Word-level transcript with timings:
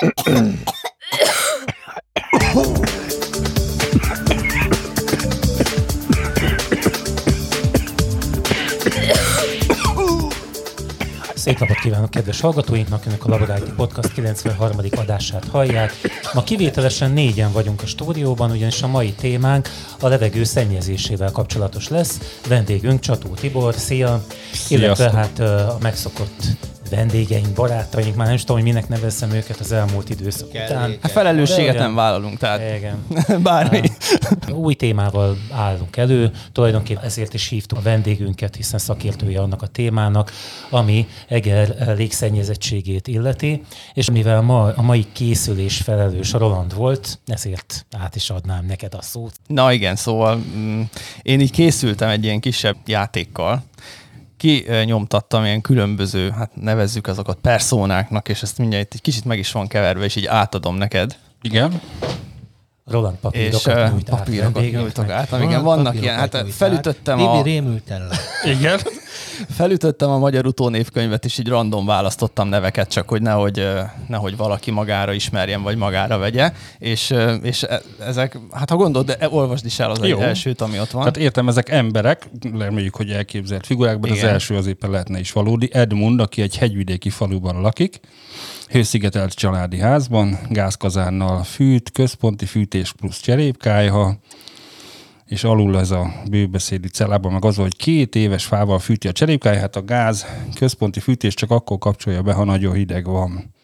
Szép 0.00 0.08
napot 11.58 11.78
kívánok 11.82 12.10
kedves 12.10 12.40
hallgatóinknak, 12.40 13.06
önök 13.06 13.24
a 13.24 13.28
Laboráti 13.28 13.70
Podcast 13.76 14.12
93. 14.12 14.78
adását 14.96 15.44
hallják. 15.44 15.92
Ma 16.32 16.42
kivételesen 16.42 17.10
négyen 17.10 17.52
vagyunk 17.52 17.82
a 17.82 17.86
stúdióban, 17.86 18.50
ugyanis 18.50 18.82
a 18.82 18.86
mai 18.86 19.12
témánk 19.12 19.68
a 20.00 20.08
levegő 20.08 20.44
szennyezésével 20.44 21.30
kapcsolatos 21.30 21.88
lesz. 21.88 22.40
Vendégünk 22.48 23.00
Csató 23.00 23.28
Tibor, 23.34 23.74
szia! 23.74 24.24
Sziasztok. 24.52 24.78
Illetve 24.78 25.10
hát 25.10 25.38
a 25.38 25.78
megszokott 25.80 26.42
vendégeink, 26.90 27.54
barátaink, 27.54 28.16
már 28.16 28.26
nem 28.26 28.34
is 28.34 28.40
tudom, 28.40 28.56
hogy 28.56 28.64
minek 28.64 28.88
nevezzem 28.88 29.30
őket 29.30 29.60
az 29.60 29.72
elmúlt 29.72 30.10
időszak 30.10 30.48
Kellék. 30.48 30.70
után. 30.70 30.96
Hát 31.02 31.10
felelősséget 31.10 31.78
nem 31.78 31.94
vállalunk, 31.94 32.38
tehát 32.38 32.76
Igen. 32.76 33.06
bármi. 33.42 33.80
Új 34.52 34.74
témával 34.74 35.36
állunk 35.50 35.96
elő, 35.96 36.30
tulajdonképpen 36.52 37.04
ezért 37.04 37.34
is 37.34 37.48
hívtuk 37.48 37.78
a 37.78 37.80
vendégünket, 37.80 38.56
hiszen 38.56 38.78
szakértője 38.78 39.40
annak 39.40 39.62
a 39.62 39.66
témának, 39.66 40.32
ami 40.70 41.06
Eger 41.28 41.94
légszennyezettségét 41.96 43.08
illeti, 43.08 43.62
és 43.94 44.10
mivel 44.10 44.40
ma 44.40 44.62
a 44.62 44.82
mai 44.82 45.06
készülés 45.12 45.76
felelős 45.76 46.32
Roland 46.32 46.74
volt, 46.74 47.18
ezért 47.26 47.86
át 47.98 48.16
is 48.16 48.30
adnám 48.30 48.66
neked 48.66 48.94
a 48.94 49.02
szót. 49.02 49.32
Na 49.46 49.72
igen, 49.72 49.96
szóval 49.96 50.36
mm, 50.56 50.82
én 51.22 51.40
így 51.40 51.50
készültem 51.50 52.08
egy 52.08 52.24
ilyen 52.24 52.40
kisebb 52.40 52.76
játékkal, 52.86 53.62
ki 54.40 54.64
nyomtattam 54.84 55.44
ilyen 55.44 55.60
különböző, 55.60 56.30
hát 56.30 56.50
nevezzük 56.54 57.06
azokat 57.06 57.38
personáknak, 57.42 58.28
és 58.28 58.42
ezt 58.42 58.58
mindjárt 58.58 58.94
egy 58.94 59.00
kicsit 59.00 59.24
meg 59.24 59.38
is 59.38 59.52
van 59.52 59.66
keverve, 59.66 60.04
és 60.04 60.16
így 60.16 60.26
átadom 60.26 60.76
neked. 60.76 61.16
Igen. 61.42 61.80
Roland 62.90 63.14
És 63.14 63.20
papírokat 63.20 63.76
ö, 63.76 63.88
nyújt 63.92 64.10
át 64.12 64.18
papírokat 64.18 64.52
vendégünknek. 64.52 64.80
nyújtok 64.82 65.10
át, 65.10 65.42
igen, 65.42 65.62
vannak 65.62 66.00
ilyen, 66.00 66.16
hát 66.16 66.44
felütöttem 66.50 67.20
a, 67.20 67.36
Bibi 67.36 67.50
rémülten 67.50 68.06
le. 68.06 68.16
igen, 68.50 68.78
felütöttem 69.58 70.10
a 70.10 70.18
magyar 70.18 70.46
utónévkönyvet, 70.46 71.24
és 71.24 71.38
így 71.38 71.48
random 71.48 71.86
választottam 71.86 72.48
neveket, 72.48 72.88
csak 72.88 73.08
hogy 73.08 73.22
nehogy, 73.22 73.68
nehogy 74.08 74.36
valaki 74.36 74.70
magára 74.70 75.12
ismerjen, 75.12 75.62
vagy 75.62 75.76
magára 75.76 76.18
vegye, 76.18 76.52
és, 76.78 77.14
és 77.42 77.62
e- 77.62 77.82
ezek, 77.98 78.38
hát 78.52 78.70
ha 78.70 78.76
gondolod, 78.76 79.06
de 79.12 79.28
olvasd 79.30 79.64
is 79.64 79.78
el 79.78 79.90
az 79.90 80.02
egy 80.02 80.08
Jó. 80.08 80.18
elsőt, 80.18 80.60
ami 80.60 80.80
ott 80.80 80.90
van. 80.90 81.00
Tehát 81.02 81.16
értem, 81.16 81.48
ezek 81.48 81.68
emberek, 81.68 82.30
reméljük, 82.58 82.96
hogy 82.96 83.10
elképzelt 83.10 83.66
figurákban, 83.66 84.10
az 84.10 84.16
Igen. 84.16 84.28
első 84.28 84.56
az 84.56 84.66
éppen 84.66 84.90
lehetne 84.90 85.18
is 85.18 85.32
valódi. 85.32 85.68
Edmund, 85.72 86.20
aki 86.20 86.42
egy 86.42 86.56
hegyvidéki 86.56 87.10
faluban 87.10 87.60
lakik, 87.60 88.00
hőszigetelt 88.70 89.34
családi 89.34 89.78
házban, 89.78 90.38
gázkazánnal 90.48 91.42
fűt, 91.42 91.90
központi 91.90 92.46
fűtés 92.46 92.92
plusz 92.92 93.20
cserépkályha, 93.20 94.16
és 95.26 95.44
alul 95.44 95.78
ez 95.78 95.90
a 95.90 96.12
bőbeszédi 96.30 96.88
cellában 96.88 97.32
meg 97.32 97.44
az, 97.44 97.56
hogy 97.56 97.76
két 97.76 98.14
éves 98.14 98.44
fával 98.44 98.78
fűti 98.78 99.08
a 99.08 99.12
cserépkályhát, 99.12 99.76
a 99.76 99.84
gáz 99.84 100.26
központi 100.54 101.00
fűtés 101.00 101.34
csak 101.34 101.50
akkor 101.50 101.78
kapcsolja 101.78 102.22
be, 102.22 102.32
ha 102.32 102.44
nagyon 102.44 102.74
hideg 102.74 103.04
van. 103.04 103.54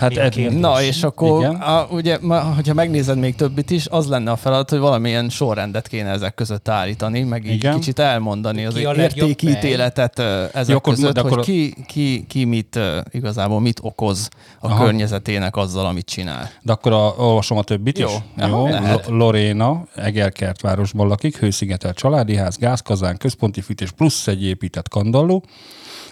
Hát 0.00 0.10
kérdés? 0.10 0.52
Na, 0.52 0.82
és 0.82 1.02
akkor, 1.02 1.40
Igen. 1.40 1.54
a, 1.54 1.86
ugye, 1.90 2.18
ma, 2.20 2.40
hogyha 2.40 2.74
megnézed 2.74 3.18
még 3.18 3.34
többit 3.34 3.70
is, 3.70 3.86
az 3.86 4.06
lenne 4.06 4.30
a 4.30 4.36
feladat, 4.36 4.70
hogy 4.70 4.78
valamilyen 4.78 5.28
sorrendet 5.28 5.88
kéne 5.88 6.10
ezek 6.10 6.34
között 6.34 6.68
állítani, 6.68 7.22
meg 7.22 7.44
így 7.46 7.52
Igen. 7.52 7.74
kicsit 7.74 7.98
elmondani 7.98 8.64
az 8.64 8.76
értékítéletet 8.76 10.18
ezek 10.18 10.68
Jó, 10.68 10.76
akkor- 10.76 10.94
között, 10.94 11.18
akkor- 11.18 11.34
hogy 11.34 11.44
ki, 11.44 11.74
ki, 11.86 12.24
ki 12.28 12.44
mit, 12.44 12.78
igazából 13.10 13.60
mit 13.60 13.78
okoz 13.82 14.28
a 14.60 14.66
Aha. 14.66 14.84
környezetének 14.84 15.56
azzal, 15.56 15.86
amit 15.86 16.06
csinál. 16.06 16.50
De 16.62 16.72
akkor 16.72 16.92
a, 16.92 17.14
olvasom 17.18 17.58
a 17.58 17.62
többit 17.62 17.98
Jó. 17.98 18.06
is? 18.08 18.12
Aha, 18.42 18.68
Jó. 18.68 18.86
Lo- 18.90 19.06
Loréna, 19.08 19.84
Egerkertvárosban 19.94 21.06
lakik, 21.08 21.36
hőszigetelt 21.36 21.96
családi 21.96 22.36
ház, 22.36 22.56
gázkazán, 22.56 23.16
központi 23.16 23.60
fűtés 23.60 23.90
plusz 23.90 24.26
egy 24.26 24.44
épített 24.44 24.88
kandalló. 24.88 25.44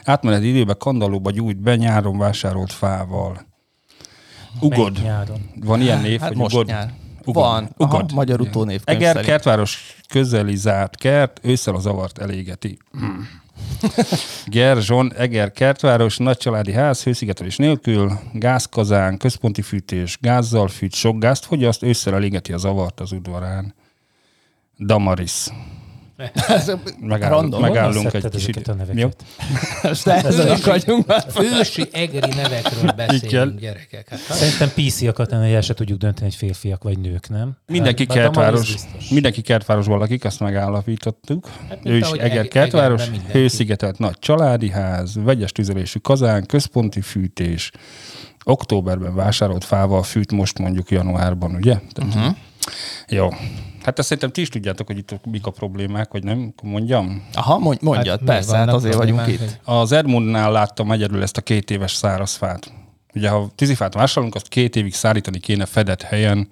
Átmeneti 0.04 0.49
időben 0.49 0.76
kandallóba 0.78 1.31
gyújt 1.31 1.62
be 1.62 1.76
nyáron 1.76 2.19
vásárolt 2.19 2.72
fával. 2.72 3.49
Ugod. 4.61 4.99
Van 5.65 5.81
ilyen 5.81 6.00
név, 6.00 6.21
Hát 6.21 6.28
hogy 6.28 6.37
most 6.37 6.55
ugod? 6.55 6.66
nyár. 6.66 6.93
Ugod. 7.25 7.34
Van, 7.44 7.71
aha, 7.77 7.94
Ugod. 7.97 8.12
magyar 8.12 8.41
utónévkönyv 8.41 8.97
Eger 8.97 9.09
szerint. 9.12 9.31
kertváros 9.31 9.97
közeli 10.09 10.56
zárt 10.56 10.97
kert, 10.97 11.41
ősszel 11.43 11.75
a 11.75 11.78
zavart 11.81 12.19
elégeti. 12.19 12.78
Gerzson, 14.47 15.12
Eger 15.15 15.53
kertváros, 15.53 16.16
nagycsaládi 16.16 16.72
ház, 16.72 17.03
hőszigetelés 17.03 17.56
nélkül, 17.56 18.19
gázkazán, 18.33 19.16
központi 19.16 19.62
fűtés, 19.62 20.19
gázzal 20.21 20.69
fűt, 20.69 20.94
sok 20.94 21.19
gázt 21.19 21.44
fogyaszt, 21.44 21.82
ősszel 21.82 22.15
elégeti 22.15 22.53
a 22.53 22.56
zavart 22.59 23.00
az 23.00 23.12
udvarán. 23.12 23.75
Damaris. 24.78 25.47
Ez 26.48 26.72
Megáll, 27.00 27.31
random. 27.31 27.60
megállunk 27.60 28.12
egy 28.14 28.28
kis 28.28 28.42
ezeket 28.42 28.69
a 28.69 28.75
neveket? 28.75 29.25
Ezen 30.04 30.58
vagyunk 30.64 31.06
már. 31.06 31.25
Ősi 31.41 31.88
egri 31.92 32.19
nevekről 32.19 32.82
Igen. 32.82 32.97
beszélünk, 32.97 33.60
gyerekek. 33.60 34.08
Hát, 34.08 34.19
Szerintem 34.19 34.69
PC-akat 34.75 35.32
ennél 35.32 35.54
el 35.54 35.60
se 35.60 35.75
tudjuk 35.75 35.98
dönteni, 35.98 36.25
hogy 36.26 36.34
férfiak 36.38 36.82
vagy 36.82 36.98
nők, 36.98 37.28
nem? 37.28 37.56
Mindenki 37.66 38.04
Bár- 38.04 38.16
bár 38.16 38.26
kertváros, 38.26 38.75
mindenki 39.10 39.41
kertvárosban 39.41 39.98
lakik, 39.98 40.25
azt 40.25 40.41
megállapítottuk. 40.41 41.48
Hát, 41.69 41.78
ő 41.84 41.97
is 41.97 42.10
Eger 42.10 42.38
Eg- 42.38 42.48
kertváros, 42.48 43.02
hőszigetelt 43.32 43.98
nagy 43.98 44.19
családi 44.19 44.70
ház, 44.70 45.14
vegyes 45.22 45.52
tüzelésű 45.52 45.98
kazán, 45.98 46.47
központi 46.47 47.00
fűtés. 47.00 47.70
Októberben 48.44 49.14
vásárolt 49.14 49.64
fával 49.64 50.02
fűt 50.02 50.32
most 50.32 50.58
mondjuk 50.58 50.91
januárban, 50.91 51.54
ugye? 51.54 51.78
Tehát, 51.92 52.14
uh-huh. 52.14 52.37
Jó. 53.08 53.28
Hát 53.83 53.99
ezt 53.99 54.09
szerintem 54.09 54.33
ti 54.33 54.41
is 54.41 54.49
tudjátok, 54.49 54.87
hogy 54.87 54.99
itt 54.99 55.21
mik 55.25 55.47
a 55.47 55.51
problémák, 55.51 56.11
hogy 56.11 56.25
nem? 56.25 56.55
Mondjam. 56.63 57.29
Aha, 57.33 57.59
mondj, 57.59 57.85
mondjad, 57.85 58.19
Hát, 58.19 58.29
persze, 58.29 58.53
mi 58.53 58.59
hát 58.59 58.69
azért 58.69 58.95
vagyunk 58.95 59.27
itt. 59.27 59.61
Az 59.65 59.93
Edmundnál 59.93 60.53
láttam 60.53 60.93
egyedül 60.93 61.23
ezt 61.23 61.37
a 61.37 61.41
két 61.41 61.71
éves 61.71 61.93
száraz 61.93 62.35
fát. 62.35 62.73
Ugye, 63.15 63.29
ha 63.29 63.51
tűzifát 63.55 63.95
vásárolunk, 63.95 64.35
azt 64.35 64.49
két 64.49 64.77
évig 64.77 64.95
szárítani 64.95 65.39
kéne 65.39 65.65
fedett 65.65 66.03
helyen. 66.03 66.49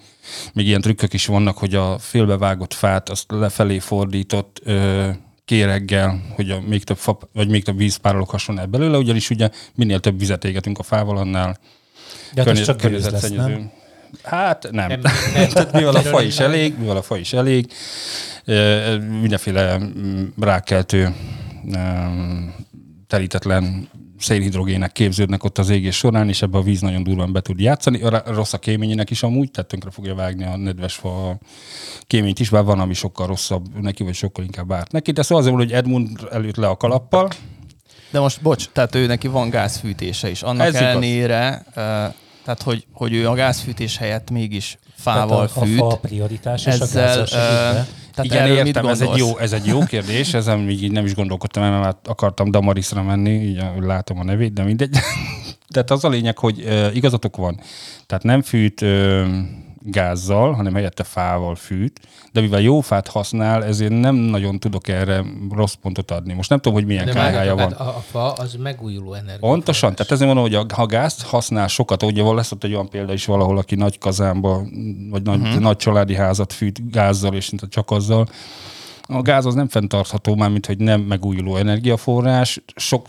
Még 0.52 0.66
ilyen 0.66 0.80
trükkök 0.80 1.12
is 1.12 1.26
vannak, 1.26 1.58
hogy 1.58 1.74
a 1.74 1.98
félbevágott 1.98 2.74
fát 2.74 3.08
azt 3.08 3.24
lefelé 3.30 3.78
fordított 3.78 4.60
ö, 4.64 5.08
kéreggel, 5.44 6.20
hogy 6.34 6.50
a 6.50 6.60
még 6.66 6.84
több, 6.84 6.96
fa, 6.96 7.18
vagy 7.32 7.48
még 7.48 7.64
több 7.64 7.76
vízpárolók 7.76 8.30
hasonló 8.30 8.60
el 8.60 8.66
belőle, 8.66 8.98
ugyanis 8.98 9.30
ugye 9.30 9.50
minél 9.74 10.00
több 10.00 10.18
vizet 10.18 10.44
égetünk 10.44 10.78
a 10.78 10.82
fával, 10.82 11.16
annál 11.16 11.58
De 12.34 12.42
hát 12.42 12.50
ez 12.50 12.64
csak 12.64 12.76
környezetszennyező. 12.76 13.70
Hát 14.22 14.68
nem. 14.70 14.88
Nem. 14.88 15.00
Tehát 15.52 15.72
mivel 15.72 15.94
a 15.94 16.00
fa 16.00 16.22
is 16.22 16.38
elég, 16.38 16.78
mivel 16.78 16.96
a 16.96 17.02
fa 17.02 17.16
is 17.16 17.32
elég, 17.32 17.72
mindenféle 19.20 19.78
mm, 19.78 20.24
rákeltő 20.40 21.14
telítetlen 23.06 23.88
szénhidrogének 24.18 24.92
képződnek 24.92 25.44
ott 25.44 25.58
az 25.58 25.68
égés 25.68 25.96
során, 25.96 26.28
és 26.28 26.42
ebbe 26.42 26.58
a 26.58 26.62
víz 26.62 26.80
nagyon 26.80 27.02
durván 27.02 27.32
be 27.32 27.40
tud 27.40 27.60
játszani. 27.60 28.02
A 28.02 28.22
rossz 28.26 28.52
a 28.52 28.58
kéményének 28.58 29.10
is 29.10 29.22
amúgy, 29.22 29.50
tehát 29.50 29.70
tönkre 29.70 29.90
fogja 29.90 30.14
vágni 30.14 30.44
a 30.44 30.56
nedves 30.56 30.94
fa 30.94 31.38
kéményt 32.06 32.38
is, 32.38 32.48
bár 32.48 32.64
van, 32.64 32.80
ami 32.80 32.94
sokkal 32.94 33.26
rosszabb 33.26 33.80
neki, 33.80 34.02
vagy 34.02 34.14
sokkal 34.14 34.44
inkább 34.44 34.72
árt 34.72 34.92
neki. 34.92 35.12
De 35.12 35.22
szóval 35.22 35.44
azért 35.44 35.56
hogy 35.56 35.72
Edmund 35.72 36.08
előtt 36.32 36.56
le 36.56 36.66
a 36.66 36.76
kalappal, 36.76 37.28
De 38.10 38.20
most, 38.20 38.42
bocs, 38.42 38.68
tehát 38.72 38.94
ő 38.94 39.06
neki 39.06 39.28
van 39.28 39.50
gázfűtése 39.50 40.30
is. 40.30 40.42
Annak 40.42 40.66
Ez 40.66 40.74
igaz. 40.74 40.82
ellenére, 40.82 41.64
uh, 41.76 42.14
tehát 42.48 42.62
hogy, 42.62 42.86
hogy 42.92 43.14
ő 43.14 43.28
a 43.28 43.34
gázfűtés 43.34 43.96
helyett 43.96 44.30
mégis 44.30 44.78
fával 44.94 45.46
Tehát 45.46 45.56
a, 45.56 45.64
fűt. 45.64 45.80
a 45.80 45.84
fa 45.84 45.86
a 45.86 45.96
prioritás, 45.96 46.66
és 46.66 46.78
ezzel, 46.78 47.12
a 47.12 47.16
gázzal 47.16 47.26
tehát 48.14 48.24
Igen, 48.24 48.42
erről 48.42 48.66
értem, 48.66 48.86
ez 48.86 49.00
egy, 49.00 49.16
jó, 49.16 49.38
ez 49.38 49.52
egy 49.52 49.66
jó 49.66 49.78
kérdés, 49.78 50.34
ezen 50.34 50.58
még 50.58 50.82
így 50.82 50.92
nem 50.92 51.04
is 51.04 51.14
gondolkodtam, 51.14 51.62
mert 51.62 51.82
már 51.82 51.96
akartam 52.04 52.50
Damarisra 52.50 53.02
menni, 53.02 53.30
így 53.30 53.62
látom 53.80 54.18
a 54.18 54.24
nevét, 54.24 54.52
de 54.52 54.62
mindegy. 54.62 54.90
Tehát 55.72 55.90
az 55.90 56.04
a 56.04 56.08
lényeg, 56.08 56.38
hogy 56.38 56.60
uh, 56.60 56.96
igazatok 56.96 57.36
van. 57.36 57.60
Tehát 58.06 58.24
nem 58.24 58.42
fűt 58.42 58.80
uh, 58.80 59.26
gázzal, 59.90 60.52
hanem 60.52 60.74
helyette 60.74 61.02
fával 61.02 61.54
fűt, 61.54 62.00
de 62.32 62.40
mivel 62.40 62.60
jó 62.60 62.80
fát 62.80 63.08
használ, 63.08 63.64
ezért 63.64 64.00
nem 64.00 64.14
nagyon 64.14 64.58
tudok 64.58 64.88
erre 64.88 65.24
rossz 65.50 65.74
pontot 65.74 66.10
adni. 66.10 66.32
Most 66.32 66.48
nem 66.48 66.58
tudom, 66.58 66.78
hogy 66.78 66.86
milyen 66.86 67.06
kárája 67.06 67.54
már, 67.54 67.68
van. 67.68 67.78
hát 67.78 67.86
a, 67.86 67.96
a 67.96 68.00
fa 68.10 68.32
az 68.32 68.54
megújuló 68.54 69.14
energia. 69.14 69.48
Pontosan, 69.48 69.94
tehát 69.94 70.12
ezért 70.12 70.34
mondom, 70.34 70.44
hogy 70.44 70.54
a- 70.54 70.74
ha 70.74 70.86
gázt 70.86 71.22
használ 71.22 71.68
sokat, 71.68 72.02
ugye 72.02 72.22
van 72.22 72.34
lesz 72.34 72.52
ott 72.52 72.64
egy 72.64 72.72
olyan 72.72 72.88
példa 72.88 73.12
is 73.12 73.26
valahol, 73.26 73.58
aki 73.58 73.74
nagy 73.74 73.98
kazánba, 73.98 74.62
vagy 75.10 75.22
nagy, 75.22 75.40
uh-huh. 75.40 75.60
nagy 75.60 75.76
családi 75.76 76.14
házat 76.14 76.52
fűt 76.52 76.90
gázzal, 76.90 77.34
és 77.34 77.52
csak 77.68 77.90
azzal. 77.90 78.26
A 79.02 79.22
gáz 79.22 79.46
az 79.46 79.54
nem 79.54 79.68
fenntartható, 79.68 80.34
már 80.34 80.50
mint 80.50 80.66
hogy 80.66 80.78
nem 80.78 81.00
megújuló 81.00 81.56
energiaforrás. 81.56 82.62
Sok 82.76 83.06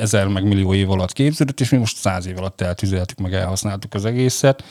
ezer 0.00 0.26
meg 0.26 0.44
millió 0.44 0.74
év 0.74 0.90
alatt 0.90 1.12
képződött, 1.12 1.60
és 1.60 1.70
mi 1.70 1.78
most 1.78 1.96
száz 1.96 2.26
év 2.26 2.38
alatt 2.38 2.60
eltüzeltük, 2.60 3.18
meg 3.18 3.34
elhasználtuk 3.34 3.94
az 3.94 4.04
egészet. 4.04 4.64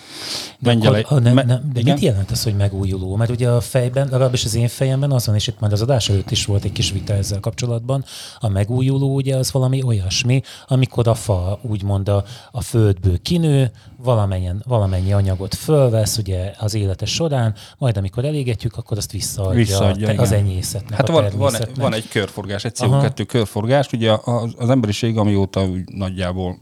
De, 0.59 0.69
Mengyele- 0.69 1.03
akkor, 1.05 1.21
ne, 1.21 1.33
me- 1.33 1.45
ne, 1.45 1.59
de 1.73 1.79
igen? 1.79 1.93
mit 1.93 2.03
jelent 2.03 2.31
az, 2.31 2.43
hogy 2.43 2.55
megújuló? 2.55 3.15
Mert 3.15 3.29
ugye 3.29 3.49
a 3.49 3.61
fejben, 3.61 4.07
legalábbis 4.11 4.45
az 4.45 4.55
én 4.55 4.67
fejemben 4.67 5.11
azon, 5.11 5.35
és 5.35 5.47
itt 5.47 5.59
már 5.59 5.71
az 5.71 5.81
adás 5.81 6.09
előtt 6.09 6.31
is 6.31 6.45
volt 6.45 6.63
egy 6.63 6.71
kis 6.71 6.91
vita 6.91 7.13
ezzel 7.13 7.39
kapcsolatban, 7.39 8.05
a 8.39 8.47
megújuló 8.49 9.15
ugye 9.15 9.35
az 9.35 9.51
valami 9.51 9.83
olyasmi, 9.83 10.41
amikor 10.67 11.07
a 11.07 11.13
fa 11.13 11.59
úgymond 11.61 12.09
a, 12.09 12.23
a 12.51 12.61
földből 12.61 13.21
kinő, 13.21 13.71
valamennyien, 14.03 14.63
valamennyi 14.67 15.13
anyagot 15.13 15.55
fölvesz 15.55 16.17
ugye 16.17 16.53
az 16.57 16.73
élete 16.73 17.05
során, 17.05 17.53
majd 17.77 17.97
amikor 17.97 18.25
elégetjük, 18.25 18.77
akkor 18.77 18.97
azt 18.97 19.11
visszaadja, 19.11 19.53
Visszaadja, 19.57 20.07
te- 20.07 20.21
az 20.21 20.31
igen. 20.31 20.43
enyészetnek, 20.43 20.99
Hát 20.99 21.09
a 21.09 21.11
van, 21.11 21.25
van, 21.35 21.53
van 21.75 21.93
egy 21.93 22.07
körforgás, 22.07 22.65
egy 22.65 22.73
Aha. 22.77 23.01
CO2 23.15 23.23
körforgás. 23.27 23.87
Ugye 23.93 24.11
az, 24.23 24.51
az 24.57 24.69
emberiség, 24.69 25.06
amióta 25.15 25.65
úgy 25.65 25.83
nagyjából 25.85 26.57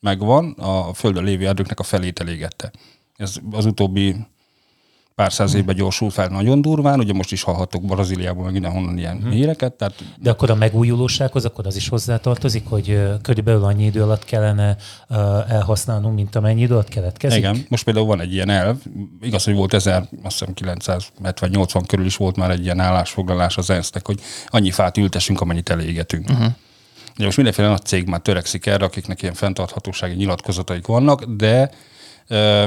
megvan, 0.00 0.50
a 0.50 0.94
földön 0.94 1.24
lévő 1.24 1.46
erdőknek 1.46 1.80
a 1.80 1.82
felét 1.82 2.20
elégette. 2.20 2.70
Ez 3.16 3.36
az 3.50 3.66
utóbbi 3.66 4.16
pár 5.14 5.32
száz 5.32 5.54
évben 5.54 5.74
gyorsult 5.74 6.12
fel 6.12 6.28
nagyon 6.28 6.60
durván, 6.60 6.98
ugye 6.98 7.12
most 7.12 7.32
is 7.32 7.42
hallhatok 7.42 7.84
Brazíliából, 7.84 8.44
meg 8.44 8.52
mindenhonnan 8.52 8.98
ilyen 8.98 9.16
Mhm. 9.16 9.30
híreket, 9.30 9.72
tehát 9.72 9.94
De 10.20 10.30
akkor 10.30 10.50
a 10.50 10.54
megújulósághoz 10.54 11.44
akkor 11.44 11.66
az 11.66 11.76
is 11.76 11.88
hozzátartozik, 11.88 12.66
hogy 12.68 13.00
körülbelül 13.22 13.64
annyi 13.64 13.84
idő 13.84 14.02
alatt 14.02 14.24
kellene 14.24 14.76
elhasználnunk, 15.48 16.14
mint 16.14 16.36
amennyi 16.36 16.60
idő 16.60 16.72
alatt 16.72 16.88
keletkezik? 16.88 17.38
Igen, 17.38 17.64
most 17.68 17.84
például 17.84 18.06
van 18.06 18.20
egy 18.20 18.32
ilyen 18.32 18.48
elv, 18.48 18.76
igaz, 19.20 19.44
hogy 19.44 19.54
volt 19.54 19.74
1000, 19.74 20.08
azt 20.22 20.38
hiszem 20.38 20.54
970-80 20.54 21.84
körül 21.86 22.06
is 22.06 22.16
volt 22.16 22.36
már 22.36 22.50
egy 22.50 22.62
ilyen 22.64 22.80
állásfoglalás 22.80 23.56
az 23.56 23.70
ENSZ-nek, 23.70 24.06
hogy 24.06 24.20
annyi 24.46 24.70
fát 24.70 24.96
ültessünk, 24.96 25.40
amennyit 25.40 25.70
elégetünk. 25.70 26.30
Uh-huh. 26.30 26.52
Ugye 27.18 27.26
most 27.26 27.36
mindenféle 27.36 27.68
nagy 27.68 27.84
cég 27.84 28.06
már 28.06 28.20
törekszik 28.20 28.66
erre, 28.66 28.84
akiknek 28.84 29.22
ilyen 29.22 29.34
fenntarthatósági 29.34 30.14
nyilatkozataik 30.14 30.86
vannak, 30.86 31.24
de 31.24 31.70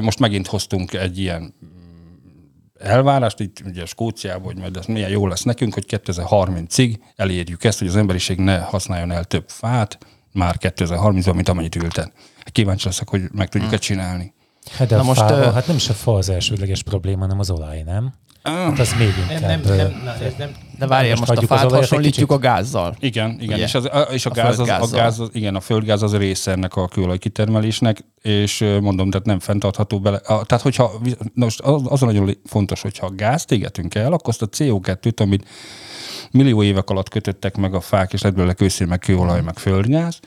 most 0.02 0.20
megint 0.20 0.48
hoztunk 0.48 0.94
egy 0.94 1.20
ilyen 1.20 1.54
elvárást, 2.80 3.40
itt 3.40 3.62
ugye 3.66 3.86
Skóciában, 3.86 4.44
hogy 4.44 4.58
majd 4.58 4.78
ez 4.78 4.86
milyen 4.86 5.10
jó 5.10 5.28
lesz 5.28 5.42
nekünk, 5.44 5.74
hogy 5.74 5.86
2030-ig 5.88 6.96
elérjük 7.16 7.64
ezt, 7.64 7.80
hogy 7.80 7.88
az 7.88 7.96
emberiség 7.96 8.38
ne 8.40 8.60
használjon 8.60 9.12
el 9.12 9.24
több 9.24 9.50
fát, 9.50 9.98
már 10.34 10.56
2030-ban, 10.60 11.36
mint 11.36 11.50
amennyit 11.50 11.76
ülten. 11.76 12.12
Kíváncsi 12.44 12.86
leszek, 12.86 13.10
hogy 13.10 13.22
meg 13.32 13.50
tudjuk-e 13.50 13.78
csinálni. 13.78 14.34
Hát 14.72 14.88
de 14.88 14.96
Na 14.96 15.02
a 15.02 15.06
most, 15.06 15.20
fával, 15.20 15.40
ö- 15.40 15.54
hát 15.54 15.68
nem 15.68 15.76
is 15.76 15.90
a 15.90 15.94
fa 15.94 16.14
az 16.14 16.30
elsődleges 16.30 16.84
probléma, 16.84 17.22
hanem 17.22 17.40
az 17.40 17.50
olaj, 17.50 17.82
nem? 17.82 18.14
Hát 18.44 18.80
az 18.80 18.94
még 18.98 19.14
Nem, 19.28 19.36
inkább... 19.36 19.64
nem, 19.64 19.74
ö, 19.74 19.76
nem, 19.76 20.02
na, 20.04 20.14
ez 20.14 20.34
nem, 20.38 20.52
De 20.80 20.88
várjál, 20.88 21.16
Most 21.16 21.30
most 21.30 21.42
a 21.42 21.46
fát 21.46 21.72
hasonlítjuk 21.72 22.32
a 22.32 22.38
gázzal. 22.38 22.96
Igen, 23.00 23.38
igen. 23.40 23.54
Ugye? 23.54 23.64
És, 23.64 23.76
az, 23.76 23.86
a, 23.86 24.00
és 24.00 24.26
a, 24.26 24.30
A 24.30 24.34
gáz, 24.34 24.60
az, 24.60 24.70
a, 24.94 24.96
gáz 24.96 25.20
az, 25.20 25.30
igen, 25.32 25.56
a 25.56 25.60
földgáz 25.60 26.02
az 26.02 26.16
része 26.16 26.52
ennek 26.52 26.76
a 26.76 26.88
kőolaj 26.88 27.18
kitermelésnek, 27.18 28.06
és 28.22 28.66
mondom, 28.82 29.10
tehát 29.10 29.26
nem 29.26 29.40
fenntartható 29.40 30.00
bele. 30.00 30.18
A, 30.18 30.46
tehát, 30.46 30.64
hogyha, 30.64 30.92
na 31.34 31.44
most 31.46 31.60
az, 31.60 31.82
az 31.86 32.02
a 32.02 32.06
nagyon 32.06 32.38
fontos, 32.46 32.82
hogyha 32.82 33.06
a 33.06 33.16
gázt 33.16 33.52
égetünk 33.52 33.96
el, 33.96 34.14
akkor 34.14 34.30
azt 34.30 34.42
a 34.42 34.48
CO2-t, 34.48 35.22
amit 35.22 35.48
millió 36.32 36.64
évek 36.64 36.90
alatt 36.90 37.10
kötöttek 37.10 37.58
meg 37.58 37.74
a 37.74 37.82
fák, 37.82 38.14
és 38.14 38.22
lett 38.22 38.34
belőle 38.34 38.54
kőszél, 38.54 38.88
meg 38.88 39.00
kőolaj, 39.00 39.42
meg 39.42 39.58
földgáz, 39.58 40.20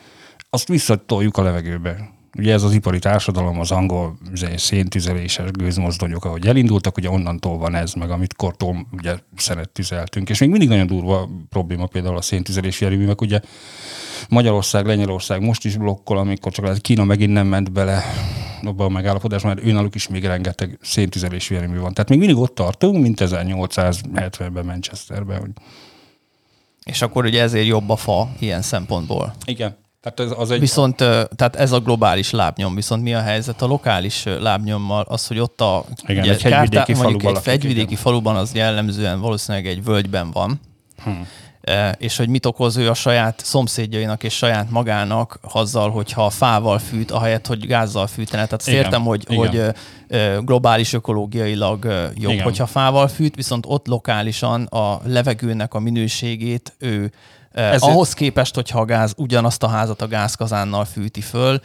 azt 0.50 0.68
visszatoljuk 0.68 1.36
a 1.36 1.42
levegőbe. 1.42 2.13
Ugye 2.38 2.52
ez 2.52 2.62
az 2.62 2.72
ipari 2.72 2.98
társadalom, 2.98 3.60
az 3.60 3.70
angol 3.70 4.18
széntüzeléses 4.56 5.50
gőzmozdonyok, 5.50 6.24
ahogy 6.24 6.46
elindultak, 6.46 6.96
ugye 6.96 7.10
onnantól 7.10 7.58
van 7.58 7.74
ez, 7.74 7.92
meg 7.92 8.10
amit 8.10 8.34
kortól 8.34 8.86
ugye 8.92 9.14
szenet 9.36 9.68
tüzeltünk. 9.70 10.30
És 10.30 10.38
még 10.38 10.48
mindig 10.48 10.68
nagyon 10.68 10.86
durva 10.86 11.28
probléma 11.48 11.86
például 11.86 12.16
a 12.16 12.22
széntüzelési 12.22 12.84
erőművek. 12.84 13.20
Ugye 13.20 13.40
Magyarország, 14.28 14.86
Lengyelország 14.86 15.42
most 15.42 15.64
is 15.64 15.76
blokkol, 15.76 16.18
amikor 16.18 16.52
csak 16.52 16.64
lehet 16.64 16.80
Kína 16.80 17.04
megint 17.04 17.32
nem 17.32 17.46
ment 17.46 17.72
bele 17.72 18.02
abba 18.62 18.84
a 18.84 18.88
megállapodásba, 18.88 19.48
mert 19.48 19.64
őnáluk 19.64 19.94
is 19.94 20.08
még 20.08 20.24
rengeteg 20.24 20.78
széntüzelési 20.82 21.54
erőmű 21.54 21.78
van. 21.78 21.94
Tehát 21.94 22.10
még 22.10 22.18
mindig 22.18 22.36
ott 22.36 22.54
tartunk, 22.54 23.02
mint 23.02 23.20
1870-ben 23.20 24.64
Manchesterben. 24.64 25.40
Hogy 25.40 25.50
És 26.84 27.02
akkor 27.02 27.24
ugye 27.24 27.42
ezért 27.42 27.66
jobb 27.66 27.90
a 27.90 27.96
fa 27.96 28.32
ilyen 28.38 28.62
szempontból. 28.62 29.34
igen, 29.44 29.76
tehát 30.04 30.32
ez 30.32 30.38
az 30.38 30.50
egy... 30.50 30.60
Viszont, 30.60 30.96
tehát 31.36 31.56
ez 31.56 31.72
a 31.72 31.80
globális 31.80 32.30
lábnyom, 32.30 32.74
viszont 32.74 33.02
mi 33.02 33.14
a 33.14 33.20
helyzet 33.20 33.62
a 33.62 33.66
lokális 33.66 34.24
lábnyommal, 34.40 35.04
az, 35.08 35.26
hogy 35.26 35.38
ott 35.38 35.60
a 35.60 35.84
Igen, 36.06 36.28
egy 36.28 36.42
hegyvidéki 36.42 36.92
mondjuk 36.92 37.20
faluban 37.20 37.28
egy 37.28 37.34
lakik, 37.34 37.50
hegyvidéki 37.50 37.80
igen. 37.80 38.02
faluban 38.02 38.36
az 38.36 38.54
jellemzően 38.54 39.20
valószínűleg 39.20 39.66
egy 39.66 39.84
völgyben 39.84 40.30
van, 40.30 40.60
hmm. 41.04 41.26
és 41.96 42.16
hogy 42.16 42.28
mit 42.28 42.46
okoz 42.46 42.76
ő 42.76 42.90
a 42.90 42.94
saját 42.94 43.40
szomszédjainak 43.44 44.22
és 44.22 44.36
saját 44.36 44.70
magának 44.70 45.38
azzal, 45.52 45.90
hogyha 45.90 46.30
fával 46.30 46.78
fűt, 46.78 47.10
ahelyett, 47.10 47.46
hogy 47.46 47.66
gázzal 47.66 48.06
fűtene. 48.06 48.46
Tehát 48.46 48.66
Igen, 48.66 48.82
értem, 48.82 49.02
hogy, 49.02 49.24
igen. 49.28 49.48
hogy 49.48 49.74
globális 50.44 50.92
ökológiailag 50.92 51.84
jobb, 52.14 52.32
Igen. 52.32 52.44
hogyha 52.44 52.66
fával 52.66 53.08
fűt, 53.08 53.34
viszont 53.34 53.64
ott 53.68 53.86
lokálisan 53.86 54.64
a 54.64 55.00
levegőnek 55.04 55.74
a 55.74 55.78
minőségét 55.78 56.74
ő 56.78 57.12
Ezért-. 57.54 57.82
Ahhoz 57.82 58.12
képest, 58.12 58.54
hogyha 58.54 58.80
a 58.80 58.84
gáz 58.84 59.14
ugyanazt 59.16 59.62
a 59.62 59.68
házat 59.68 60.02
a 60.02 60.08
gázkazánnal 60.08 60.84
fűti 60.84 61.20
föl, 61.20 61.60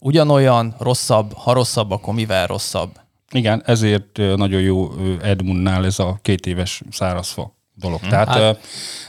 ugyanolyan 0.00 0.74
rosszabb, 0.78 1.32
ha 1.32 1.52
rosszabb, 1.52 1.90
akkor 1.90 2.14
mivel 2.14 2.46
rosszabb? 2.46 2.90
Igen, 3.30 3.62
ezért 3.66 4.16
nagyon 4.16 4.60
jó 4.60 4.90
Edmundnál 5.22 5.84
ez 5.84 5.98
a 5.98 6.18
két 6.22 6.46
éves 6.46 6.82
szárazfa 6.90 7.56
dolog. 7.80 8.00
Tehát 8.00 8.28
Hát- 8.28 8.58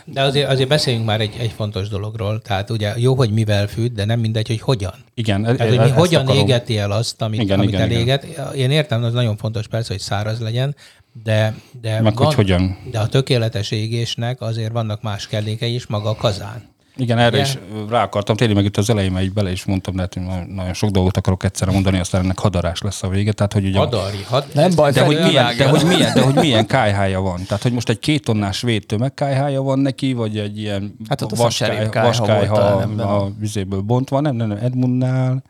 de 0.05 0.21
azért, 0.21 0.49
azért 0.49 0.69
beszéljünk 0.69 1.05
már 1.05 1.21
egy, 1.21 1.35
egy 1.39 1.51
fontos 1.51 1.89
dologról. 1.89 2.41
Tehát 2.41 2.69
ugye 2.69 2.93
jó, 2.97 3.15
hogy 3.15 3.31
mivel 3.31 3.67
fűt, 3.67 3.93
de 3.93 4.05
nem 4.05 4.19
mindegy, 4.19 4.47
hogy 4.47 4.61
hogyan. 4.61 4.93
igen, 5.13 5.41
Tehát, 5.41 5.59
e- 5.59 5.67
hogy 5.67 5.77
mi 5.77 5.83
ezt 5.83 5.93
hogyan 5.93 6.21
akarom. 6.21 6.41
égeti 6.41 6.77
el 6.77 6.91
azt, 6.91 7.21
amit, 7.21 7.41
Igen, 7.41 7.57
amit 7.59 7.69
igen, 7.69 7.81
eléget. 7.81 8.23
Én 8.55 8.71
értem, 8.71 9.03
az 9.03 9.13
nagyon 9.13 9.37
fontos 9.37 9.67
persze, 9.67 9.93
hogy 9.93 10.01
száraz 10.01 10.39
legyen, 10.39 10.75
de, 11.23 11.55
de, 11.81 12.01
Meg 12.01 12.17
hogy 12.17 12.33
hogyan. 12.33 12.77
de 12.91 12.99
a 12.99 13.07
tökéletes 13.07 13.71
égésnek 13.71 14.41
azért 14.41 14.71
vannak 14.71 15.01
más 15.01 15.27
kellékei 15.27 15.73
is, 15.73 15.87
maga 15.87 16.09
a 16.09 16.15
kazán. 16.15 16.69
Igen, 16.99 17.17
erre 17.17 17.37
Ugye? 17.37 17.41
is 17.41 17.57
rá 17.89 18.03
akartam 18.03 18.35
térni, 18.35 18.53
meg 18.53 18.65
itt 18.65 18.77
az 18.77 18.89
elején 18.89 19.11
már 19.11 19.23
így 19.23 19.33
bele 19.33 19.51
is 19.51 19.65
mondtam, 19.65 19.95
de 19.95 20.01
hát 20.01 20.15
én 20.15 20.23
nagyon- 20.55 20.73
sok 20.73 20.89
dolgot 20.89 21.17
akarok 21.17 21.43
egyszerre 21.43 21.71
mondani, 21.71 21.99
aztán 21.99 22.23
ennek 22.23 22.39
hadarás 22.39 22.81
lesz 22.81 23.03
a 23.03 23.07
vége. 23.07 23.31
Tehát, 23.31 23.53
hogy 23.53 23.65
ugye 23.65 23.77
Hadari, 23.77 24.23
had, 24.27 24.45
Nem 24.53 24.71
baj, 24.75 24.91
de 24.91 25.01
hogy, 25.03 25.19
milyen, 25.23 25.57
de, 25.57 25.67
hogy 25.69 25.83
milyen, 25.85 26.13
de 26.13 26.21
hogy 26.21 26.33
milyen 26.35 26.65
kájhája 26.65 27.21
van. 27.21 27.43
Tehát, 27.47 27.63
hogy 27.63 27.71
most 27.71 27.89
egy 27.89 27.99
két 27.99 28.23
tonnás 28.23 28.57
svéd 28.57 28.85
tömegkájhája 28.85 29.61
van 29.61 29.79
neki, 29.79 30.13
vagy 30.13 30.37
egy 30.37 30.57
ilyen 30.59 30.95
Hát 31.09 31.21
ott 31.21 31.35
vaskájha 31.35 32.81
ebben 32.81 32.99
a, 32.99 33.23
a- 33.23 33.31
vizéből 33.39 33.81
bontva, 33.81 34.19
nem, 34.19 34.35
nem, 34.35 34.47
nem, 34.47 34.57
Edmundnál. 34.61 35.43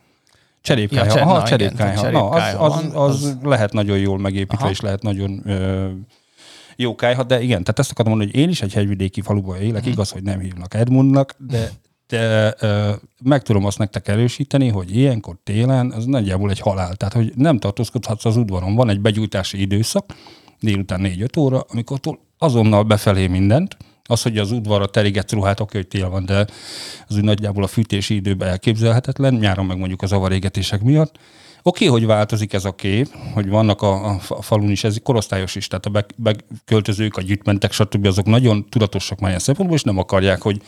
Cserépkájha, 0.61 1.05
Ja, 1.05 1.11
cser- 1.11 1.23
aha, 1.23 1.35
igen, 1.35 1.45
cserépkájha. 1.45 2.09
Na, 2.09 2.29
az, 2.29 2.43
az, 2.57 2.83
az, 2.93 3.23
az- 3.23 3.37
lehet 3.43 3.73
nagyon 3.73 3.97
jól 3.97 4.19
megépítve, 4.19 4.57
Aha. 4.57 4.69
és 4.69 4.79
lehet 4.81 5.01
nagyon 5.01 5.41
ö, 5.45 5.87
jó 6.81 6.95
kájha, 6.95 7.23
de 7.23 7.41
igen, 7.41 7.63
tehát 7.63 7.79
ezt 7.79 7.91
akarom 7.91 8.11
mondani, 8.11 8.31
hogy 8.31 8.41
én 8.41 8.49
is 8.49 8.61
egy 8.61 8.73
hegyvidéki 8.73 9.21
faluban 9.21 9.61
élek, 9.61 9.81
Mhm. 9.81 9.91
igaz, 9.91 10.09
hogy 10.11 10.23
nem 10.23 10.39
hívnak 10.39 10.73
Edmundnak, 10.73 11.35
de 11.37 11.69
de 12.07 12.53
ö, 12.59 12.91
meg 13.23 13.41
tudom 13.41 13.65
azt 13.65 13.77
nektek 13.77 14.07
erősíteni, 14.07 14.67
hogy 14.67 14.95
ilyenkor 14.95 15.35
télen 15.43 15.91
az 15.91 16.05
nagyjából 16.05 16.49
egy 16.49 16.59
halál. 16.59 16.95
Tehát, 16.95 17.13
hogy 17.13 17.31
nem 17.35 17.59
tartózkodhatsz 17.59 18.25
az 18.25 18.37
udvaron. 18.37 18.75
Van 18.75 18.89
egy 18.89 18.99
begyújtási 18.99 19.61
időszak, 19.61 20.15
délután 20.59 20.99
4-5 21.03 21.37
óra, 21.39 21.65
amikor 21.69 21.99
azonnal 22.37 22.83
befelé 22.83 23.27
mindent, 23.27 23.77
az, 24.03 24.21
hogy 24.21 24.37
az 24.37 24.51
udvarra 24.51 24.85
terigetsz 24.87 25.31
ruhát, 25.31 25.59
oké, 25.59 25.77
hogy 25.77 25.87
tél 25.87 26.09
van, 26.09 26.25
de 26.25 26.47
az 27.07 27.15
úgy 27.15 27.23
nagyjából 27.23 27.63
a 27.63 27.67
fűtési 27.67 28.15
időben 28.15 28.47
elképzelhetetlen, 28.49 29.33
nyáron 29.33 29.65
meg 29.65 29.77
mondjuk 29.77 30.01
az 30.01 30.11
avarégetések 30.11 30.81
miatt. 30.81 31.17
Oké, 31.63 31.85
hogy 31.85 32.05
változik 32.05 32.53
ez 32.53 32.65
a 32.65 32.75
kép, 32.75 33.07
hogy 33.33 33.49
vannak 33.49 33.81
a, 33.81 34.09
a 34.09 34.19
fa- 34.19 34.43
falun 34.43 34.69
is, 34.69 34.83
ez 34.83 34.97
korosztályos 35.03 35.55
is, 35.55 35.67
tehát 35.67 35.85
a 35.85 35.89
be- 35.89 36.05
beköltözők, 36.15 37.17
a 37.17 37.21
gyűjtmentek, 37.21 37.71
stb. 37.71 38.05
azok 38.05 38.25
nagyon 38.25 38.65
tudatosak 38.69 39.19
már 39.19 39.29
ilyen 39.29 39.41
szempontból, 39.41 39.77
és 39.77 39.83
nem 39.83 39.97
akarják, 39.97 40.41
hogy 40.41 40.61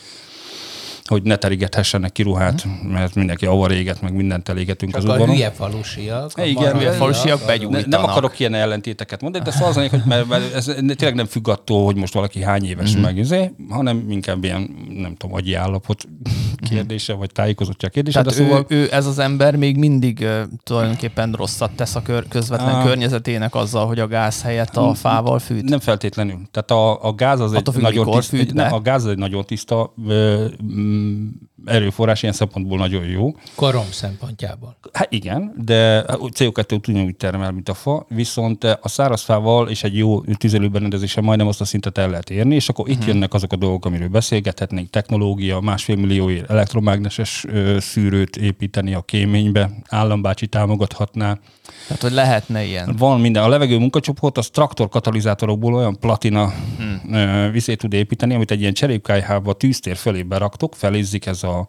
hogy 1.04 1.22
ne 1.22 1.36
terigethessenek 1.36 2.12
ki 2.12 2.22
ruhát, 2.22 2.66
mert 2.82 3.14
mindenki 3.14 3.46
avaréget, 3.46 4.02
meg 4.02 4.14
mindent 4.14 4.48
elégetünk 4.48 4.96
az 4.96 5.02
Csak 5.02 5.10
a 5.10 5.12
udvaron. 5.12 5.34
hülye 5.34 5.50
falusiak. 5.50 6.30
a 6.34 6.42
Igen, 6.42 6.76
hülye 6.76 6.90
falusiak 6.90 7.34
azok- 7.34 7.46
begyújt. 7.46 7.72
Ne, 7.72 7.96
nem 7.96 8.04
akarok 8.04 8.38
ilyen 8.38 8.54
ellentéteket 8.54 9.22
mondani, 9.22 9.44
de 9.44 9.50
szóval 9.50 9.68
az 9.68 9.76
a 9.76 9.88
hogy 9.88 10.02
mert, 10.04 10.28
mert 10.28 10.54
ez 10.54 10.64
tényleg 10.64 11.14
nem 11.14 11.26
függ 11.26 11.48
attól, 11.48 11.84
hogy 11.84 11.96
most 11.96 12.14
valaki 12.14 12.42
hány 12.42 12.64
éves 12.64 12.96
mm. 12.96 13.00
meg, 13.00 13.16
izé, 13.16 13.50
hanem 13.68 14.06
inkább 14.10 14.44
ilyen, 14.44 14.70
nem 14.88 15.14
tudom, 15.16 15.36
agyi 15.36 15.54
állapot 15.54 16.04
kérdése, 16.68 17.12
vagy 17.12 17.32
tájékozottság 17.32 17.90
kérdése. 17.90 18.22
Tehát 18.22 18.38
de 18.38 18.44
szóval, 18.44 18.64
ő, 18.68 18.76
ő, 18.76 18.88
ez 18.90 19.06
az 19.06 19.18
ember 19.18 19.56
még 19.56 19.76
mindig 19.76 20.20
ö, 20.20 20.42
tulajdonképpen 20.62 21.32
rosszat 21.32 21.70
tesz 21.70 21.94
a 21.94 22.02
kör, 22.02 22.28
közvetlen 22.28 22.74
Á. 22.74 22.84
környezetének 22.84 23.54
azzal, 23.54 23.86
hogy 23.86 23.98
a 23.98 24.06
gáz 24.06 24.42
helyett 24.42 24.76
a 24.76 24.94
fával 24.94 25.38
fűt. 25.38 25.62
Nem 25.68 25.80
feltétlenül. 25.80 26.40
Tehát 26.50 26.70
a, 26.70 27.04
a 27.04 27.12
gáz 27.12 27.40
az 27.40 27.52
egy 27.52 27.68
függ, 27.72 27.82
nagyon 27.82 28.10
tiszta, 28.10 28.36
nem, 28.52 28.72
a 28.72 28.80
gáz 28.80 29.04
az 29.04 29.10
egy 29.10 29.18
nagyon 29.18 29.44
tiszta 29.44 29.94
ö, 30.06 30.44
erőforrás 31.64 32.22
ilyen 32.22 32.34
szempontból 32.34 32.78
nagyon 32.78 33.04
jó. 33.04 33.34
Korom 33.54 33.86
szempontjából. 33.90 34.76
Hát 34.92 35.12
igen, 35.12 35.54
de 35.64 36.04
CO2 36.08 36.88
ugyanúgy 36.88 37.16
termel, 37.16 37.52
mint 37.52 37.68
a 37.68 37.74
fa, 37.74 38.06
viszont 38.08 38.64
a 38.64 38.88
szárazfával 38.88 39.68
és 39.68 39.82
egy 39.82 39.96
jó 39.96 40.20
tüzelőberendezéssel 40.20 41.22
majdnem 41.22 41.46
azt 41.46 41.60
a 41.60 41.64
szintet 41.64 41.98
el 41.98 42.10
lehet 42.10 42.30
érni, 42.30 42.54
és 42.54 42.68
akkor 42.68 42.88
uh-huh. 42.88 43.02
itt 43.02 43.08
jönnek 43.08 43.34
azok 43.34 43.52
a 43.52 43.56
dolgok, 43.56 43.84
amiről 43.84 44.08
beszélgethetnénk, 44.08 44.90
technológia, 44.90 45.60
másfél 45.60 45.96
millióért 45.96 46.50
elektromágneses 46.50 47.44
szűrőt 47.78 48.36
építeni 48.36 48.94
a 48.94 49.00
kéménybe, 49.00 49.70
állambácsi 49.88 50.46
támogathatná. 50.46 51.38
Tehát, 51.86 52.02
hogy 52.02 52.12
lehetne 52.12 52.64
ilyen. 52.64 52.94
Van 52.98 53.20
minden. 53.20 53.42
A 53.42 53.48
levegő 53.48 53.78
munkacsoport 53.78 54.38
az 54.38 54.48
traktor 54.48 54.88
katalizátorokból 54.88 55.74
olyan 55.74 55.98
platina 55.98 56.52
hmm. 56.78 57.50
vizét 57.52 57.78
tud 57.78 57.92
építeni, 57.92 58.34
amit 58.34 58.50
egy 58.50 58.60
ilyen 58.60 58.72
cserépkályhába 58.72 59.52
tűztér 59.52 59.96
fölé 59.96 60.22
beraktok, 60.22 60.74
felizzik 60.74 61.26
ez 61.26 61.42
a 61.42 61.66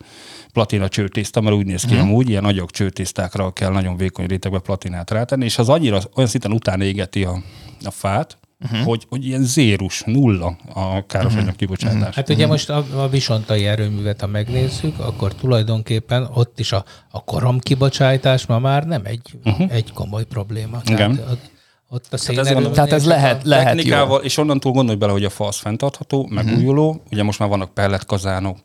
platina 0.53 0.88
csőtészta, 0.88 1.41
mert 1.41 1.55
úgy 1.55 1.65
néz 1.65 1.84
ki 1.84 1.93
hmm. 1.93 2.01
amúgy, 2.01 2.29
ilyen 2.29 2.43
nagyobb 2.43 2.72
csőtésztákra 2.72 3.51
kell 3.51 3.72
nagyon 3.72 3.98
vékony 3.98 4.25
rétegbe 4.25 4.60
platinát 4.60 5.12
rátenni, 5.12 5.46
és 5.46 5.58
az 5.58 5.70
annyira 5.70 6.00
olyan 6.15 6.29
szinten 6.29 6.51
utána 6.51 6.84
égeti 6.84 7.24
a, 7.24 7.41
a 7.84 7.91
fát, 7.91 8.38
uh-huh. 8.63 8.79
hogy, 8.79 9.05
hogy 9.10 9.25
ilyen 9.25 9.43
zérus, 9.43 10.03
nulla 10.05 10.58
a 10.74 11.05
káros 11.05 11.36
anyag 11.36 11.55
kibocsátás. 11.55 11.98
Uh-huh. 11.98 12.13
Hát 12.13 12.29
ugye 12.29 12.48
most 12.48 12.70
a, 12.70 12.86
a 12.96 13.10
visontai 13.10 13.65
erőművet, 13.65 14.22
ha 14.22 14.27
megnézzük, 14.27 15.00
akkor 15.00 15.36
tulajdonképpen 15.36 16.29
ott 16.34 16.60
is 16.60 16.72
a, 16.72 16.84
a 17.12 17.24
korom 17.24 17.60
kibocsátás 17.60 18.46
ma 18.46 18.60
már 18.60 18.86
nem 18.86 19.01
egy, 19.05 19.38
uh-huh. 19.43 19.74
egy 19.74 19.93
komoly 19.93 20.25
probléma. 20.25 20.82
Igen. 20.86 21.15
Tehát, 21.15 21.51
ott 21.89 22.05
a 22.12 22.17
tehát 22.17 22.48
ez, 22.48 22.74
tehát 22.74 22.91
ez 22.91 23.05
lehet, 23.05 23.43
lehet 23.43 23.65
technikával, 23.65 24.20
jó. 24.20 24.25
és 24.25 24.38
onnantól 24.38 24.72
gondolj 24.72 24.98
bele, 24.98 25.12
hogy 25.12 25.24
a 25.24 25.29
fa 25.29 25.48
az 25.48 25.58
fenntartható, 25.58 26.27
megújuló, 26.32 26.89
uh-huh. 26.89 27.03
ugye 27.12 27.24
most 27.24 27.39
már 27.39 27.50
vannak 27.50 27.74
pelletkazánok, 27.74 28.58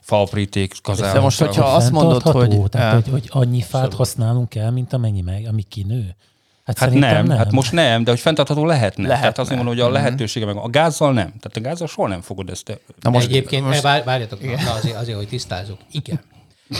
faapríték 0.00 0.74
kazánok. 0.82 1.14
De 1.14 1.20
most, 1.20 1.38
hogyha 1.38 1.64
azt 1.64 1.90
mondod, 1.90 2.22
hogy... 2.22 2.60
Tehát, 2.68 2.94
hogy, 2.94 3.10
hogy 3.10 3.28
annyi 3.28 3.60
fát 3.60 3.94
használunk 3.94 4.54
el, 4.54 4.70
mint 4.70 4.92
amennyi 4.92 5.20
meg, 5.20 5.46
ami 5.48 5.62
kinő. 5.62 6.16
Hát, 6.64 6.78
hát 6.78 6.90
nem, 6.90 7.26
nem, 7.26 7.36
hát 7.36 7.52
most 7.52 7.72
nem, 7.72 8.04
de 8.04 8.10
hogy 8.10 8.20
fenntartható 8.20 8.66
lehetne. 8.66 9.02
lehetne. 9.02 9.20
Tehát 9.20 9.38
azt 9.38 9.48
mondom, 9.48 9.66
hogy 9.66 9.80
a 9.80 9.84
mhm. 9.84 9.92
lehetősége 9.92 10.46
meg 10.46 10.56
a 10.56 10.68
gázzal 10.68 11.12
nem. 11.12 11.26
Tehát 11.26 11.56
a 11.56 11.60
gázzal 11.60 11.86
soha 11.86 12.08
nem 12.08 12.20
fogod 12.20 12.50
ezt. 12.50 12.80
Na 13.00 13.10
most, 13.10 13.26
Egyébként, 13.26 13.66
most... 13.66 13.80
várjatok, 13.80 14.42
na, 14.42 14.72
azért, 14.72 14.96
azért, 14.96 15.16
hogy 15.16 15.28
tisztázunk. 15.28 15.78
Igen. 15.90 16.20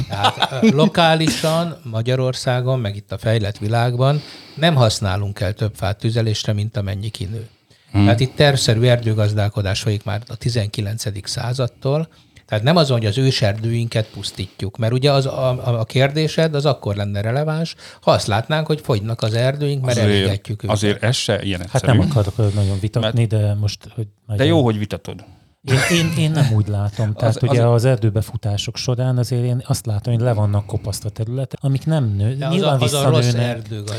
Tehát 0.09 0.71
lokálisan 0.71 1.77
Magyarországon, 1.83 2.81
meg 2.81 2.97
itt 2.97 3.13
a 3.13 3.19
fejlett 3.19 3.59
világban 3.59 4.23
nem 4.55 4.75
használunk 4.75 5.41
el 5.41 5.53
több 5.53 5.75
fát 5.75 5.99
tüzelésre, 5.99 6.53
mint 6.53 6.77
amennyi 6.77 7.09
kinő. 7.09 7.49
Hmm. 7.93 8.05
Tehát 8.05 8.21
itt 8.21 8.37
tervszerű 8.37 8.83
erdőgazdálkodás 8.83 9.81
folyik 9.81 10.05
már 10.05 10.23
a 10.29 10.37
19. 10.37 11.29
századtól, 11.29 12.09
tehát 12.55 12.69
nem 12.75 12.83
azon, 12.83 12.99
hogy 12.99 13.07
az 13.07 13.19
őserdőinket 13.19 14.07
pusztítjuk, 14.07 14.77
mert 14.77 14.93
ugye 14.93 15.13
az, 15.13 15.27
a, 15.27 15.79
a 15.81 15.85
kérdésed 15.85 16.55
az 16.55 16.67
akkor 16.67 16.97
lenne 16.97 17.21
releváns, 17.21 17.75
ha 18.01 18.11
azt 18.11 18.27
látnánk, 18.27 18.67
hogy 18.67 18.81
fogynak 18.81 19.23
az 19.23 19.35
erdőink, 19.35 19.85
mert 19.85 19.99
azért, 19.99 20.11
elégetjük 20.11 20.63
őket. 20.63 20.77
Azért 20.77 21.03
ez 21.03 21.17
se 21.17 21.43
ilyen 21.43 21.61
egyszerű. 21.63 21.87
Hát 21.87 21.97
nem 21.97 22.09
akarok 22.11 22.55
nagyon 22.55 22.81
vitatni, 22.81 23.27
mert, 23.31 23.43
de 23.43 23.55
most... 23.55 23.89
Hogy 23.95 24.07
de 24.37 24.45
jó, 24.45 24.63
hogy 24.65 24.79
vitatod. 24.79 25.25
Én, 25.65 25.99
én, 25.99 26.13
én 26.19 26.31
nem 26.31 26.53
úgy 26.55 26.69
látom. 26.69 27.13
Tehát 27.13 27.37
az, 27.37 27.43
ugye 27.43 27.63
az, 27.63 27.73
az 27.73 27.85
erdőbefutások 27.85 28.77
során 28.77 29.19
azért 29.19 29.45
én 29.45 29.63
azt 29.67 29.87
látom, 29.87 30.15
hogy 30.15 30.23
le 30.23 30.33
vannak 30.33 30.67
kopasztva 30.67 31.09
területek, 31.09 31.59
amik 31.63 31.87
nem 31.87 32.15
nő. 32.17 32.37
De 32.37 32.49
Nyilván 32.49 32.81
az, 32.81 32.93
a, 32.93 32.99
az 32.99 33.05
a 33.05 33.09
rossz 33.11 33.33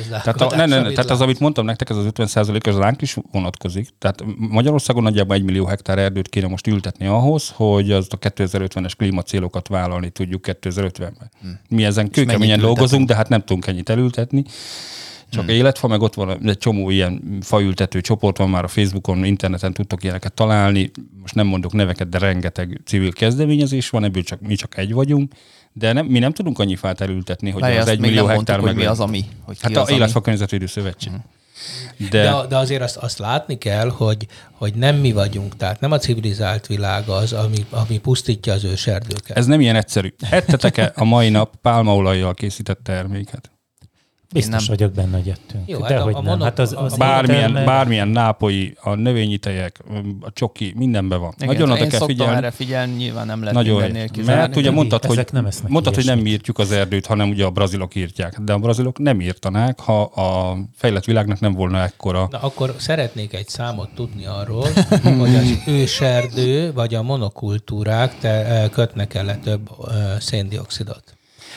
Tehát, 0.10 0.42
a, 0.42 0.56
ne, 0.56 0.66
ne, 0.66 0.82
ne, 0.82 0.90
tehát 0.90 1.10
az, 1.10 1.22
amit 1.22 1.40
mondtam 1.40 1.66
nektek, 1.66 1.90
ez 1.90 1.96
az 1.96 2.06
50 2.06 2.28
százalék, 2.28 2.68
az 2.68 2.78
ránk 2.78 3.02
is 3.02 3.18
vonatkozik. 3.32 3.90
Tehát 3.98 4.24
Magyarországon 4.38 5.04
nagyjából 5.04 5.36
egy 5.36 5.44
millió 5.44 5.66
hektár 5.66 5.98
erdőt 6.00 6.30
kéne 6.30 6.48
most 6.48 6.68
ültetni 6.68 7.06
ahhoz, 7.06 7.50
hogy 7.56 7.92
az 7.92 8.08
a 8.10 8.18
2050-es 8.18 8.92
klímacélokat 8.98 9.68
vállalni 9.68 10.10
tudjuk 10.10 10.46
2050-ben. 10.48 11.32
Hm. 11.42 11.48
Mi 11.76 11.86
ezen 11.86 12.10
kőkeményen 12.10 12.60
dolgozunk, 12.60 13.08
de 13.08 13.16
hát 13.16 13.30
nem 13.30 13.40
tudunk 13.40 13.68
ennyit 13.68 13.90
elültetni 13.90 14.44
csak 15.36 15.46
hmm. 15.46 15.54
életfa, 15.54 15.88
meg 15.88 16.02
ott 16.02 16.14
van 16.14 16.48
egy 16.48 16.58
csomó 16.58 16.90
ilyen 16.90 17.38
faültető 17.42 18.02
csoport 18.02 18.38
van 18.38 18.50
már 18.50 18.64
a 18.64 18.68
Facebookon, 18.68 19.26
interneten 19.26 19.74
tudtok 19.74 20.04
ilyeneket 20.04 20.34
találni. 20.34 20.92
Most 21.22 21.36
nem 21.36 21.48
mondok 21.48 21.74
neveket, 21.74 22.10
de 22.10 22.18
rengeteg 22.18 22.82
civil 22.86 23.12
kezdeményezés 23.14 23.90
van, 23.90 24.04
ebből 24.04 24.24
csak 24.24 24.42
mi 24.42 24.56
csak 24.56 24.78
egy 24.78 24.94
vagyunk. 24.94 25.34
De 25.74 25.94
nem, 25.94 26.06
mi 26.06 26.20
nem 26.20 26.32
tudunk 26.32 26.60
annyi 26.60 26.76
fát 26.76 27.02
elültetni, 27.02 27.50
hogy 27.50 27.62
Bár 27.62 27.78
az 27.78 27.88
egy 27.88 28.00
millió 28.00 28.26
hektár 28.26 28.60
meg. 28.60 28.76
mi 28.76 28.86
az, 28.86 29.00
ami? 29.00 29.26
Hogy 29.42 29.58
hát 29.62 29.76
az, 29.76 29.82
az 29.82 29.90
Életfa 29.90 30.22
Környezetvédő 30.22 30.66
Szövetség. 30.66 31.12
Hmm. 31.12 31.24
De, 32.10 32.22
de, 32.22 32.46
de 32.50 32.58
azért 32.58 32.82
azt, 32.82 32.98
azt 32.98 33.18
látni 33.18 33.58
kell, 33.58 33.90
hogy, 33.90 34.28
hogy 34.52 34.74
nem 34.74 34.96
mi 34.96 35.12
vagyunk, 35.12 35.58
tehát 35.58 35.80
nem 35.80 35.92
a 35.92 35.98
civilizált 35.98 36.68
világ 36.68 37.10
az, 37.10 37.34
ami, 37.34 37.66
ami 37.70 37.98
pusztítja 37.98 38.54
az 38.54 38.64
őserdőket. 38.64 39.38
Ez 39.38 39.46
nem 39.46 39.62
ilyen 39.62 39.76
egyszerű. 39.76 40.14
Ettetek-e 40.30 40.92
a 40.96 41.04
mai 41.04 41.30
nap 41.30 41.56
pálmaolajjal 41.62 42.34
készített 42.34 42.80
terméket? 42.84 43.55
Biztos 44.34 44.68
nem. 44.68 44.78
vagyok 44.78 44.92
benne, 44.92 45.18
hogy 45.18 45.30
ettünk. 45.30 45.70
Jó, 45.70 45.80
De 45.80 45.94
hát 45.94 46.04
hogy 46.04 46.16
a, 46.16 46.22
nem. 46.22 46.40
Hát 46.40 46.60
az, 46.60 46.76
az 46.78 46.98
bármilyen, 46.98 47.40
értelme... 47.42 47.66
bármilyen 47.66 48.08
nápoi, 48.08 48.78
a 48.82 48.94
növényi 48.94 49.38
tejek, 49.38 49.80
a 50.20 50.32
csoki, 50.34 50.74
mindenben 50.76 51.20
van. 51.20 51.34
Igen, 51.36 51.48
Nagyon 51.48 51.72
oda 51.72 51.88
kell 51.88 52.06
figyelni. 52.06 52.36
erre 52.36 52.52
figyelni, 52.52 52.94
nyilván 52.94 53.26
nem 53.26 53.40
lehet 53.40 53.54
Nagyon 53.54 53.82
mindennél 53.82 54.10
kizárni. 54.10 54.42
Mert 54.42 54.56
ugye 54.56 54.72
mondtad, 54.72 55.06
hogy, 55.06 55.26
nem 55.32 55.48
mondtad, 55.68 55.96
hogy 55.96 56.06
nem 56.06 56.26
írtjuk 56.26 56.60
az 56.60 56.72
erdőt, 56.72 57.06
hanem 57.06 57.30
ugye 57.30 57.46
a 57.46 57.50
brazilok 57.50 57.96
írtják. 57.96 58.40
De 58.40 58.54
a 58.54 58.58
brazilok 58.60 59.00
nem 59.00 59.22
írtanák, 59.22 59.80
ha 59.80 60.02
a 60.02 60.58
fejlett 60.76 61.06
világnak 61.06 61.40
nem 61.40 61.54
volna 61.54 61.84
ekkora. 61.84 62.28
Na 62.32 62.40
akkor 62.40 62.76
szeretnék 62.78 63.34
egy 63.34 63.48
számot 63.48 63.90
tudni 63.96 64.26
arról, 64.26 64.68
hogy 65.20 65.36
az 65.36 65.58
őserdő 65.68 66.74
vagy 66.74 66.96
a 66.96 67.02
monokultúrák 67.02 68.20
te, 68.20 68.70
kötnek 68.72 69.14
el 69.14 69.40
több 69.40 69.70
széndiokszidot. 70.20 71.15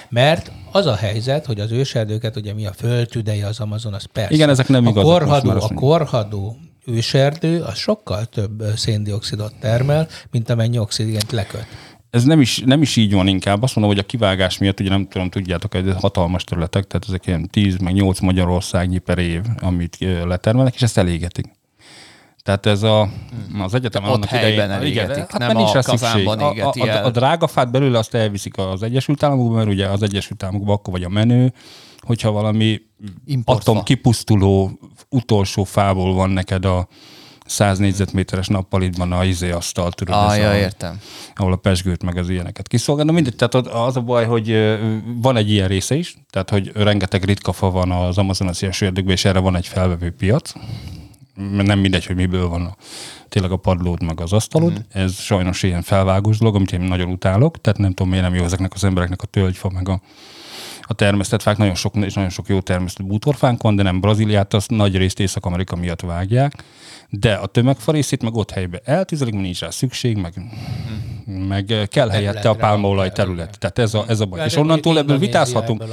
Mert 0.08 0.52
az 0.72 0.86
a 0.86 0.94
helyzet, 0.94 1.46
hogy 1.46 1.60
az 1.60 1.70
őserdőket, 1.70 2.36
ugye 2.36 2.54
mi 2.54 2.66
a 2.66 2.72
földtüdeje 2.72 3.46
az 3.46 3.60
Amazon, 3.60 3.94
az 3.94 4.04
persze. 4.12 4.34
Igen, 4.34 4.48
ezek 4.48 4.68
nem 4.68 4.86
igazak. 4.86 5.04
A 5.04 5.12
korhadó, 5.12 5.50
a 5.50 5.74
korhadó 5.74 6.56
őserdő 6.86 7.60
az 7.60 7.76
sokkal 7.76 8.24
több 8.24 8.62
széndiokszidot 8.76 9.54
termel, 9.60 10.08
mint 10.30 10.50
amennyi 10.50 10.78
oxigént 10.78 11.32
leköt 11.32 11.66
ez 12.10 12.24
nem 12.24 12.40
is, 12.40 12.62
nem 12.64 12.82
is 12.82 12.96
így 12.96 13.12
van 13.12 13.26
inkább. 13.26 13.62
Azt 13.62 13.74
mondom, 13.74 13.94
hogy 13.94 14.04
a 14.04 14.06
kivágás 14.06 14.58
miatt, 14.58 14.80
ugye 14.80 14.88
nem 14.88 15.08
tudom, 15.08 15.30
tudjátok, 15.30 15.72
hogy 15.72 15.92
hatalmas 15.96 16.44
területek, 16.44 16.86
tehát 16.86 17.04
ezek 17.08 17.26
ilyen 17.26 17.48
10 17.50 17.76
meg 17.76 17.92
8 17.92 18.20
Magyarországnyi 18.20 18.98
per 18.98 19.18
év, 19.18 19.42
amit 19.60 19.96
letermelnek, 20.24 20.74
és 20.74 20.82
ezt 20.82 20.98
elégetik. 20.98 21.46
Tehát 22.48 22.66
ez 22.66 22.82
a, 22.82 23.08
az 23.58 23.74
egyetem 23.74 24.04
Ott 24.04 24.10
annak 24.10 24.32
idején... 24.32 24.82
Igen, 24.82 25.08
hát 25.08 25.38
nem 25.38 25.56
nincs 25.56 25.74
a 25.74 25.82
szükség. 25.82 26.28
A, 26.28 26.30
a, 26.30 26.72
a, 26.74 27.04
a, 27.04 27.10
drága 27.10 27.46
fát 27.46 27.70
belőle 27.70 27.98
azt 27.98 28.14
elviszik 28.14 28.56
az 28.56 28.82
Egyesült 28.82 29.22
Államokba, 29.22 29.54
mert 29.54 29.68
ugye 29.68 29.86
az 29.86 30.02
Egyesült 30.02 30.42
Államokban 30.42 30.74
akkor 30.74 30.92
vagy 30.92 31.02
a 31.02 31.08
menő, 31.08 31.52
hogyha 32.00 32.30
valami 32.30 32.80
Importfa. 33.26 33.70
atom 33.70 33.84
kipusztuló 33.84 34.78
utolsó 35.08 35.64
fából 35.64 36.14
van 36.14 36.30
neked 36.30 36.64
a 36.64 36.88
100 37.46 37.78
négyzetméteres 37.78 38.46
nappalitban 38.46 39.12
a 39.12 39.24
izé 39.24 39.50
asztal, 39.50 39.92
tudod, 39.92 40.14
ah, 40.14 40.38
ja, 40.38 40.50
a, 40.50 40.56
értem. 40.56 41.00
ahol 41.34 41.52
a 41.52 41.56
pesgőt 41.56 42.02
meg 42.02 42.16
az 42.16 42.28
ilyeneket 42.28 42.68
kiszolgál. 42.68 43.04
Na 43.04 43.12
mindegy, 43.12 43.36
tehát 43.36 43.66
az 43.66 43.96
a 43.96 44.00
baj, 44.00 44.26
hogy 44.26 44.78
van 45.04 45.36
egy 45.36 45.50
ilyen 45.50 45.68
része 45.68 45.94
is, 45.94 46.16
tehát 46.30 46.50
hogy 46.50 46.70
rengeteg 46.74 47.24
ritka 47.24 47.52
fa 47.52 47.70
van 47.70 47.90
az 47.90 48.18
Amazonas 48.18 48.60
ilyen 48.60 48.74
erdőkben, 48.80 49.14
és 49.14 49.24
erre 49.24 49.38
van 49.38 49.56
egy 49.56 49.66
felvevő 49.66 50.10
piac, 50.10 50.52
nem 51.38 51.78
mindegy, 51.78 52.07
hogy 52.07 52.16
miből 52.16 52.49
van 52.49 52.62
a, 52.62 52.76
tényleg 53.28 53.52
a 53.52 53.57
padlód 53.57 54.02
meg 54.02 54.21
az 54.21 54.33
asztalod. 54.33 54.73
Mm. 54.73 55.02
Ez 55.02 55.14
sajnos 55.14 55.62
ilyen 55.62 55.83
felvágós 55.83 56.38
dolog, 56.38 56.54
amit 56.54 56.73
én 56.73 56.80
nagyon 56.80 57.11
utálok, 57.11 57.61
tehát 57.61 57.78
nem 57.78 57.90
tudom, 57.90 58.09
miért 58.09 58.25
nem 58.25 58.35
jó 58.35 58.45
ezeknek 58.45 58.75
az 58.75 58.85
embereknek 58.85 59.23
a 59.23 59.26
tölgyfa 59.26 59.71
meg 59.71 59.88
a, 59.88 60.00
a 60.83 60.95
termesztett 60.95 61.42
fák. 61.42 61.57
Nagyon 61.57 61.75
sok, 61.75 61.95
és 61.97 62.14
nagyon 62.14 62.30
sok 62.30 62.49
jó 62.49 62.61
termesztett 62.61 63.07
bútorfánk 63.07 63.62
van, 63.62 63.76
de 63.76 63.83
nem 63.83 64.00
Brazíliát, 64.00 64.54
azt 64.54 64.71
nagy 64.71 64.97
részt 64.97 65.21
Észak-Amerika 65.21 65.76
miatt 65.76 66.00
vágják. 66.00 66.64
De 67.11 67.35
a 67.35 67.47
tömegfa 67.47 67.92
részét 67.92 68.23
meg 68.23 68.35
ott 68.35 68.50
helybe 68.50 68.80
eltűzelik, 68.85 69.33
mert 69.33 69.45
nincs 69.45 69.61
rá 69.61 69.71
szükség, 69.71 70.16
meg, 70.16 70.33
mm. 71.30 71.33
meg 71.33 71.75
kell 71.88 72.09
helyette 72.09 72.49
a 72.49 72.54
pálmaolaj 72.54 73.11
terület. 73.11 73.59
Tehát 73.59 73.78
ez 73.78 73.95
a, 73.95 74.04
ez 74.09 74.21
a 74.21 74.26
baj. 74.26 74.45
És 74.45 74.57
onnantól 74.57 74.99
ebből 74.99 75.18
vitázhatunk. 75.18 75.85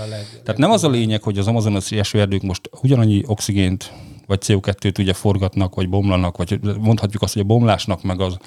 Tehát 0.43 0.57
nem 0.57 0.71
az 0.71 0.83
a 0.83 0.89
lényeg, 0.89 1.23
hogy 1.23 1.37
az 1.37 1.47
amazonas 1.47 1.91
esőerdők 1.91 2.41
most 2.41 2.69
ugyanannyi 2.81 3.23
oxigént 3.25 3.91
vagy 4.27 4.39
CO2-t 4.45 4.99
ugye 4.99 5.13
forgatnak, 5.13 5.75
vagy 5.75 5.89
bomlanak, 5.89 6.37
vagy 6.37 6.59
mondhatjuk 6.79 7.21
azt, 7.21 7.33
hogy 7.33 7.41
a 7.41 7.45
bomlásnak 7.45 8.03
meg 8.03 8.21
az 8.21 8.37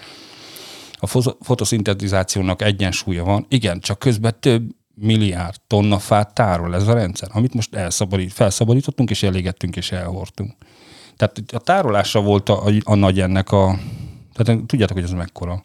a 1.01 1.07
fotoszintetizációnak 1.41 2.63
egyensúlya 2.63 3.25
van. 3.25 3.47
Igen, 3.49 3.81
csak 3.81 3.99
közben 3.99 4.37
több 4.41 4.63
milliárd 4.95 5.61
tonna 5.67 5.99
fát 5.99 6.35
tárol 6.35 6.75
ez 6.75 6.89
a 6.89 6.95
rendszer, 6.95 7.29
amit 7.33 7.55
most 7.55 7.75
elszabadít, 7.75 8.33
felszabadítottunk, 8.33 9.11
és 9.11 9.23
elégettünk, 9.23 9.77
és 9.77 9.93
elhordtunk. 9.93 10.53
Tehát 11.17 11.43
a 11.53 11.59
tárolása 11.59 12.21
volt 12.21 12.49
a, 12.49 12.63
a, 12.85 12.95
nagy 12.95 13.21
ennek 13.21 13.53
a... 13.53 13.79
Tehát 14.33 14.63
tudjátok, 14.67 14.97
hogy 14.97 15.05
ez 15.05 15.13
mekkora. 15.13 15.65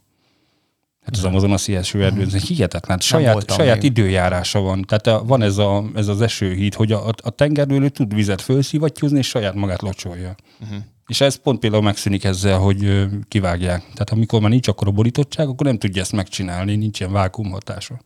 Hát 1.05 1.17
az 1.17 1.23
Amazonas 1.23 1.67
eső 1.67 2.03
erdő, 2.03 2.21
ez 2.21 2.43
hihetetlen. 2.43 2.99
Saját, 2.99 3.51
saját 3.51 3.83
időjárása 3.83 4.59
van. 4.59 4.81
Tehát 4.81 5.07
a, 5.07 5.25
van 5.25 5.41
ez, 5.41 5.57
a, 5.57 5.83
ez 5.95 6.07
az 6.07 6.21
esőhíd, 6.21 6.73
hogy 6.73 6.91
a, 6.91 7.13
a 7.23 7.29
tengerőlő 7.29 7.89
tud 7.89 8.15
vizet 8.15 8.41
felszivattyúzni, 8.41 9.17
és 9.17 9.27
saját 9.27 9.53
magát 9.53 9.81
locsolja. 9.81 10.35
Uh-huh. 10.61 10.77
És 11.07 11.21
ez 11.21 11.35
pont 11.35 11.59
például 11.59 11.83
megszűnik 11.83 12.23
ezzel, 12.23 12.57
hogy 12.57 13.07
kivágják. 13.27 13.79
Tehát 13.79 14.09
amikor 14.09 14.41
már 14.41 14.49
nincs 14.49 14.67
akkor 14.67 14.87
a 14.87 14.91
borítottság, 14.91 15.47
akkor 15.47 15.65
nem 15.65 15.77
tudja 15.77 16.01
ezt 16.01 16.11
megcsinálni, 16.11 16.75
nincs 16.75 16.99
ilyen 16.99 17.11
vákumhatása. 17.11 17.99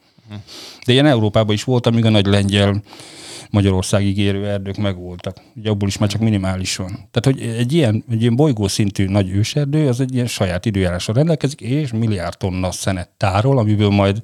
De 0.86 0.92
ilyen 0.92 1.06
Európában 1.06 1.54
is 1.54 1.64
volt, 1.64 1.86
amíg 1.86 2.06
a 2.06 2.10
nagy 2.10 2.26
lengyel 2.26 2.82
Magyarországig 3.50 4.18
érő 4.18 4.48
erdők 4.48 4.78
megvoltak. 4.78 5.42
Ugye 5.56 5.70
abból 5.70 5.88
is 5.88 5.98
már 5.98 6.10
csak 6.10 6.22
minimális 6.22 6.76
van. 6.76 6.92
Tehát, 6.92 7.24
hogy 7.24 7.42
egy 7.42 7.74
ilyen, 7.74 8.04
egy 8.12 8.22
ilyen 8.22 8.36
bolygó 8.36 8.68
szintű 8.68 9.06
nagy 9.06 9.30
őserdő, 9.30 9.88
az 9.88 10.00
egy 10.00 10.14
ilyen 10.14 10.28
saját 10.28 10.66
időjárással 10.66 11.16
rendelkezik, 11.16 11.62
és 11.62 11.92
milliárd 11.92 12.38
tonna 12.38 12.72
szenet 12.72 13.10
tárol, 13.18 13.58
amiből 13.58 13.90
majd 13.90 14.22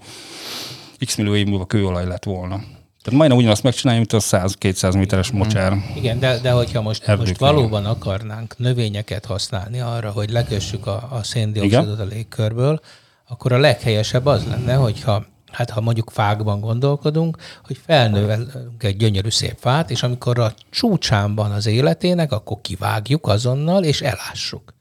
x 1.05 1.15
millió 1.15 1.35
év 1.35 1.47
múlva 1.47 1.65
kőolaj 1.65 2.05
lett 2.05 2.23
volna. 2.23 2.55
Tehát 3.03 3.19
majdnem 3.19 3.37
ugyanazt 3.37 3.63
megcsinálja, 3.63 3.99
mint 3.99 4.13
a 4.13 4.19
100-200 4.19 4.97
méteres 4.97 5.31
mocsár. 5.31 5.73
Igen, 5.95 6.19
de, 6.19 6.39
de 6.39 6.51
hogyha 6.51 6.81
most, 6.81 7.07
most 7.17 7.37
valóban 7.37 7.85
akarnánk 7.85 8.57
növényeket 8.57 9.25
használni 9.25 9.79
arra, 9.79 10.11
hogy 10.11 10.29
lekössük 10.29 10.87
a, 10.87 11.07
a 11.11 11.23
széndiokszidot 11.23 11.99
a 11.99 12.03
légkörből, 12.03 12.79
akkor 13.27 13.51
a 13.51 13.57
leghelyesebb 13.57 14.25
az 14.25 14.45
lenne, 14.47 14.73
hogyha 14.73 15.25
hát 15.53 15.69
ha 15.69 15.81
mondjuk 15.81 16.09
fákban 16.09 16.59
gondolkodunk, 16.59 17.37
hogy 17.65 17.79
felnövelünk 17.85 18.83
egy 18.83 18.97
gyönyörű 18.97 19.29
szép 19.29 19.55
fát, 19.59 19.89
és 19.89 20.03
amikor 20.03 20.39
a 20.39 20.53
csúcsán 20.69 21.35
van 21.35 21.51
az 21.51 21.65
életének, 21.65 22.31
akkor 22.31 22.57
kivágjuk 22.61 23.27
azonnal, 23.27 23.83
és 23.83 24.01
elássuk. 24.01 24.73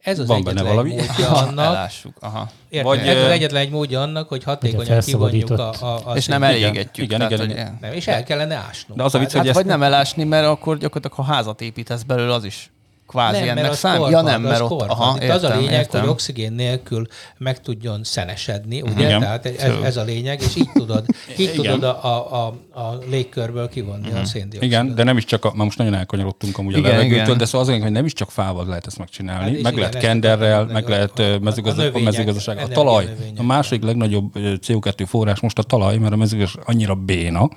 Ez 0.00 0.18
az 0.18 0.26
Van 0.26 0.44
benne 0.44 0.62
valami. 0.62 0.90
módja 0.90 1.28
annak, 1.46 1.64
elássuk. 1.64 2.16
Aha. 2.20 2.50
érted, 2.68 2.86
Vagy, 2.88 3.08
ez 3.08 3.24
az 3.24 3.30
egyetlen 3.30 3.60
egy 3.60 3.70
módja 3.70 4.00
annak, 4.02 4.28
hogy 4.28 4.44
hatékonyan 4.44 5.00
kivonjuk 5.00 5.50
a, 5.50 5.72
a, 5.80 6.00
a 6.04 6.16
És 6.16 6.26
nem 6.26 6.42
elégetjük. 6.42 7.06
Igen, 7.06 7.18
tehát, 7.18 7.32
igen, 7.32 7.50
igen. 7.50 7.78
Nem, 7.80 7.92
és 7.92 8.06
el 8.06 8.22
kellene 8.22 8.54
ásnunk. 8.54 8.98
De 8.98 9.04
az 9.04 9.14
a 9.14 9.18
vicc, 9.18 9.30
Hát 9.30 9.38
hogy 9.38 9.48
ezt 9.48 9.56
vagy 9.56 9.66
nem 9.66 9.82
elásni, 9.82 10.24
mert 10.24 10.46
akkor 10.46 10.78
gyakorlatilag, 10.78 11.26
ha 11.26 11.34
házat 11.34 11.60
építesz 11.60 12.02
belőle, 12.02 12.34
az 12.34 12.44
is 12.44 12.70
kvázi 13.10 13.44
nem, 13.44 13.58
ennek 13.58 13.70
az 13.70 13.78
számít. 13.78 14.10
Ja 14.10 14.20
nem, 14.20 14.44
az 14.44 14.50
mert 14.50 14.60
ott, 14.60 14.82
aha, 14.82 15.14
Itt 15.16 15.22
értem, 15.22 15.36
az 15.36 15.44
a 15.44 15.56
lényeg, 15.56 15.72
értem. 15.72 16.00
hogy 16.00 16.10
oxigén 16.10 16.52
nélkül 16.52 17.06
meg 17.38 17.60
tudjon 17.60 18.04
szenesedni, 18.04 18.80
ugye? 18.80 19.06
Igen. 19.06 19.20
Tehát 19.20 19.46
ez, 19.46 19.72
ez 19.82 19.96
a 19.96 20.02
lényeg, 20.02 20.40
és 20.40 20.56
így 20.56 20.70
tudod, 20.72 21.04
így 21.36 21.52
tudod 21.60 21.82
a, 21.82 22.04
a, 22.04 22.44
a, 22.44 22.78
a 22.80 22.98
légkörből 23.10 23.68
kivonni 23.68 24.10
a 24.10 24.24
széndiokszidot. 24.24 24.62
Igen, 24.62 24.94
de 24.94 25.04
nem 25.04 25.16
is 25.16 25.24
csak, 25.24 25.44
a, 25.44 25.52
már 25.54 25.64
most 25.64 25.78
nagyon 25.78 25.94
elkanyarodtunk 25.94 26.58
amúgy 26.58 26.76
Igen, 26.76 26.84
a 26.84 26.88
levegőtől, 26.88 27.24
igen. 27.24 27.38
de 27.38 27.44
szóval 27.44 27.74
az 27.74 27.82
hogy 27.82 27.92
nem 27.92 28.04
is 28.04 28.12
csak 28.12 28.30
fával 28.30 28.66
lehet 28.66 28.86
ezt 28.86 28.98
megcsinálni, 28.98 29.52
Hát 29.52 29.62
meg 29.62 29.72
igen, 29.72 29.74
lehet 29.74 29.98
kenderrel, 29.98 30.64
meg 30.64 30.88
lehet 30.88 31.40
mezőgazdaság, 31.40 32.58
a, 32.58 32.68
talaj. 32.68 33.08
A 33.36 33.42
második 33.42 33.82
legnagyobb 33.82 34.36
ö, 34.36 34.54
CO2 34.66 35.04
forrás 35.08 35.40
most 35.40 35.58
a 35.58 35.62
talaj, 35.62 35.96
mert 35.96 36.12
a 36.12 36.16
mezőgazdaság 36.16 36.62
annyira 36.66 36.94
béna, 36.94 37.48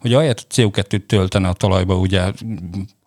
hogy 0.00 0.14
ahelyett 0.14 0.46
CO2-t 0.54 1.06
töltene 1.06 1.48
a 1.48 1.52
talajba, 1.52 1.94
ugye 1.94 2.32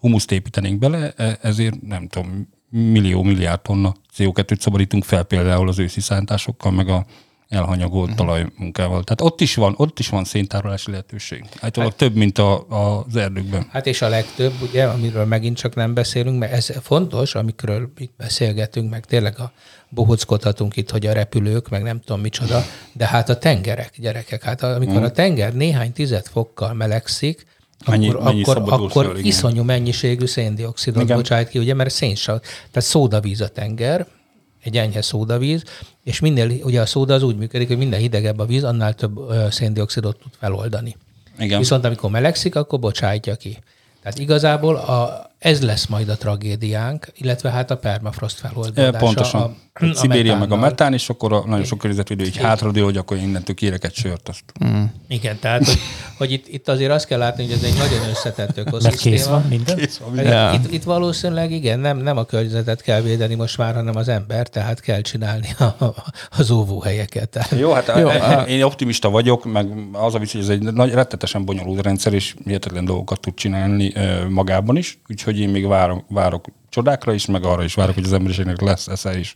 humuszt 0.01 0.31
építenénk 0.31 0.79
bele, 0.79 1.13
e- 1.15 1.37
ezért 1.41 1.81
nem 1.81 2.07
tudom, 2.07 2.47
millió, 2.69 3.23
milliárd 3.23 3.61
tonna 3.61 3.93
CO2-t 4.17 4.59
szabadítunk 4.59 5.03
fel 5.03 5.23
például 5.23 5.67
az 5.67 5.79
őszi 5.79 5.99
szántásokkal, 5.99 6.71
meg 6.71 6.87
a 6.87 7.05
elhanyagolt 7.51 8.09
uh-huh. 8.09 8.27
talajmunkával. 8.27 9.03
Tehát 9.03 9.21
ott 9.21 9.41
is 9.41 9.55
van, 9.55 9.73
ott 9.77 9.99
is 9.99 10.09
van 10.09 10.23
széntárolási 10.23 10.91
lehetőség. 10.91 11.45
Általában 11.59 11.95
több, 11.97 12.15
mint 12.15 12.37
a, 12.37 12.67
az 12.67 13.15
erdőkben. 13.15 13.67
Hát 13.71 13.87
és 13.87 14.01
a 14.01 14.09
legtöbb, 14.09 14.53
ugye, 14.61 14.85
amiről 14.85 15.25
megint 15.25 15.57
csak 15.57 15.75
nem 15.75 15.93
beszélünk, 15.93 16.39
mert 16.39 16.51
ez 16.51 16.69
fontos, 16.81 17.35
amikről 17.35 17.91
itt 17.97 18.13
beszélgetünk, 18.17 18.89
meg 18.89 19.05
tényleg 19.05 19.39
a 19.39 19.51
bohockodhatunk 19.89 20.75
itt, 20.75 20.89
hogy 20.89 21.05
a 21.05 21.13
repülők, 21.13 21.69
meg 21.69 21.83
nem 21.83 21.99
tudom 21.99 22.21
micsoda, 22.21 22.63
de 22.93 23.07
hát 23.07 23.29
a 23.29 23.37
tengerek, 23.37 23.93
gyerekek, 23.97 24.43
hát 24.43 24.63
amikor 24.63 25.03
a 25.03 25.11
tenger 25.11 25.53
néhány 25.53 25.93
tized 25.93 26.25
fokkal 26.25 26.73
melegszik, 26.73 27.45
Mennyi- 27.87 28.09
akkor, 28.09 28.23
mennyi 28.23 28.41
akkor, 28.41 28.57
akkor 28.57 28.91
föl, 29.05 29.17
iszonyú 29.17 29.63
mennyiségű 29.63 30.25
széndiokszidot 30.25 31.03
Igen. 31.03 31.17
bocsájt 31.17 31.49
ki, 31.49 31.59
ugye, 31.59 31.73
mert 31.73 31.89
szénsav, 31.89 32.39
tehát 32.39 32.89
szódavíz 32.89 33.41
a 33.41 33.47
tenger, 33.47 34.07
egy 34.63 34.77
enyhe 34.77 35.01
szódavíz, 35.01 35.63
és 36.03 36.19
minél, 36.19 36.51
ugye 36.63 36.81
a 36.81 36.85
szóda 36.85 37.13
az 37.13 37.23
úgy 37.23 37.37
működik, 37.37 37.67
hogy 37.67 37.77
minden 37.77 37.99
hidegebb 37.99 38.39
a 38.39 38.45
víz, 38.45 38.63
annál 38.63 38.93
több 38.93 39.19
széndiokszidot 39.49 40.17
tud 40.17 40.31
feloldani. 40.39 40.95
Igen. 41.39 41.59
Viszont 41.59 41.85
amikor 41.85 42.09
melegszik, 42.09 42.55
akkor 42.55 42.79
bocsájtja 42.79 43.35
ki. 43.35 43.57
Tehát 44.01 44.19
igazából 44.19 44.75
a, 44.75 45.30
ez 45.41 45.61
lesz 45.61 45.85
majd 45.87 46.09
a 46.09 46.17
tragédiánk, 46.17 47.07
illetve 47.15 47.49
hát 47.49 47.71
a 47.71 47.77
permafrost 47.77 48.39
E, 48.43 48.47
feloldódása. 48.47 48.97
pontosan. 48.97 49.41
A, 49.41 49.45
A, 49.73 49.85
a 49.85 49.93
Szibéria 49.95 50.37
meg 50.37 50.51
a 50.51 50.55
metán, 50.55 50.93
és 50.93 51.09
akkor 51.09 51.33
a, 51.33 51.43
nagyon 51.45 51.65
sok 51.65 51.77
környezetvédő 51.77 52.23
így 52.25 52.37
hátradől, 52.37 52.83
hogy 52.83 52.97
akkor 52.97 53.17
innentől 53.17 53.55
kérek 53.55 53.83
egy 53.83 53.93
sört. 53.93 54.29
Azt. 54.29 54.43
Igen, 55.07 55.39
tehát 55.39 55.65
hogy, 55.65 55.79
hogy 56.17 56.31
itt, 56.31 56.47
itt 56.47 56.67
azért 56.67 56.91
azt 56.91 57.05
kell 57.05 57.17
látni, 57.19 57.43
hogy 57.43 57.53
ez 57.53 57.63
egy 57.63 57.77
nagyon 57.77 58.09
összetett 58.09 58.55
Mert 58.55 58.67
ökoszisztéma. 58.67 59.15
kész 59.15 59.25
van 59.27 59.41
minden. 59.49 59.79
Hát 60.15 60.25
Ja. 60.25 60.59
Itt, 60.63 60.71
itt 60.73 60.83
valószínűleg 60.83 61.51
igen, 61.51 61.79
nem, 61.79 61.97
nem 61.97 62.17
a 62.17 62.23
környezetet 62.25 62.81
kell 62.81 63.01
védeni 63.01 63.35
most 63.35 63.57
már, 63.57 63.73
hanem 63.73 63.95
az 63.95 64.07
ember, 64.07 64.47
tehát 64.47 64.79
kell 64.79 65.01
csinálni 65.01 65.47
a, 65.57 65.63
a, 65.63 65.93
az 66.37 66.51
óvóhelyeket. 66.51 67.29
Tehát, 67.29 67.51
Jó, 67.59 67.71
hát 67.71 67.87
Jó, 67.95 67.99
Jó, 67.99 68.07
á- 68.09 68.47
én 68.47 68.63
optimista 68.63 69.09
vagyok, 69.09 69.45
meg 69.45 69.67
az 69.91 70.15
a 70.15 70.19
vicc, 70.19 70.31
hogy 70.31 70.41
ez 70.41 70.49
egy 70.49 70.61
nagy, 70.61 70.91
rettetesen 70.93 71.45
bonyolult 71.45 71.81
rendszer, 71.81 72.13
és 72.13 72.35
hihetetlen 72.45 72.85
dolgokat 72.85 73.19
tud 73.19 73.33
csinálni 73.33 73.93
magában 74.29 74.77
is, 74.77 74.99
úgyhogy 75.09 75.30
én 75.39 75.49
még 75.49 75.67
várok, 75.67 76.03
várok 76.07 76.45
csodákra 76.71 77.13
is, 77.13 77.25
meg 77.25 77.45
arra 77.45 77.63
is 77.63 77.73
várok, 77.73 77.95
hogy 77.95 78.03
az 78.03 78.13
emberiségnek 78.13 78.61
lesz 78.61 78.87
esze 78.87 79.19
is. 79.19 79.33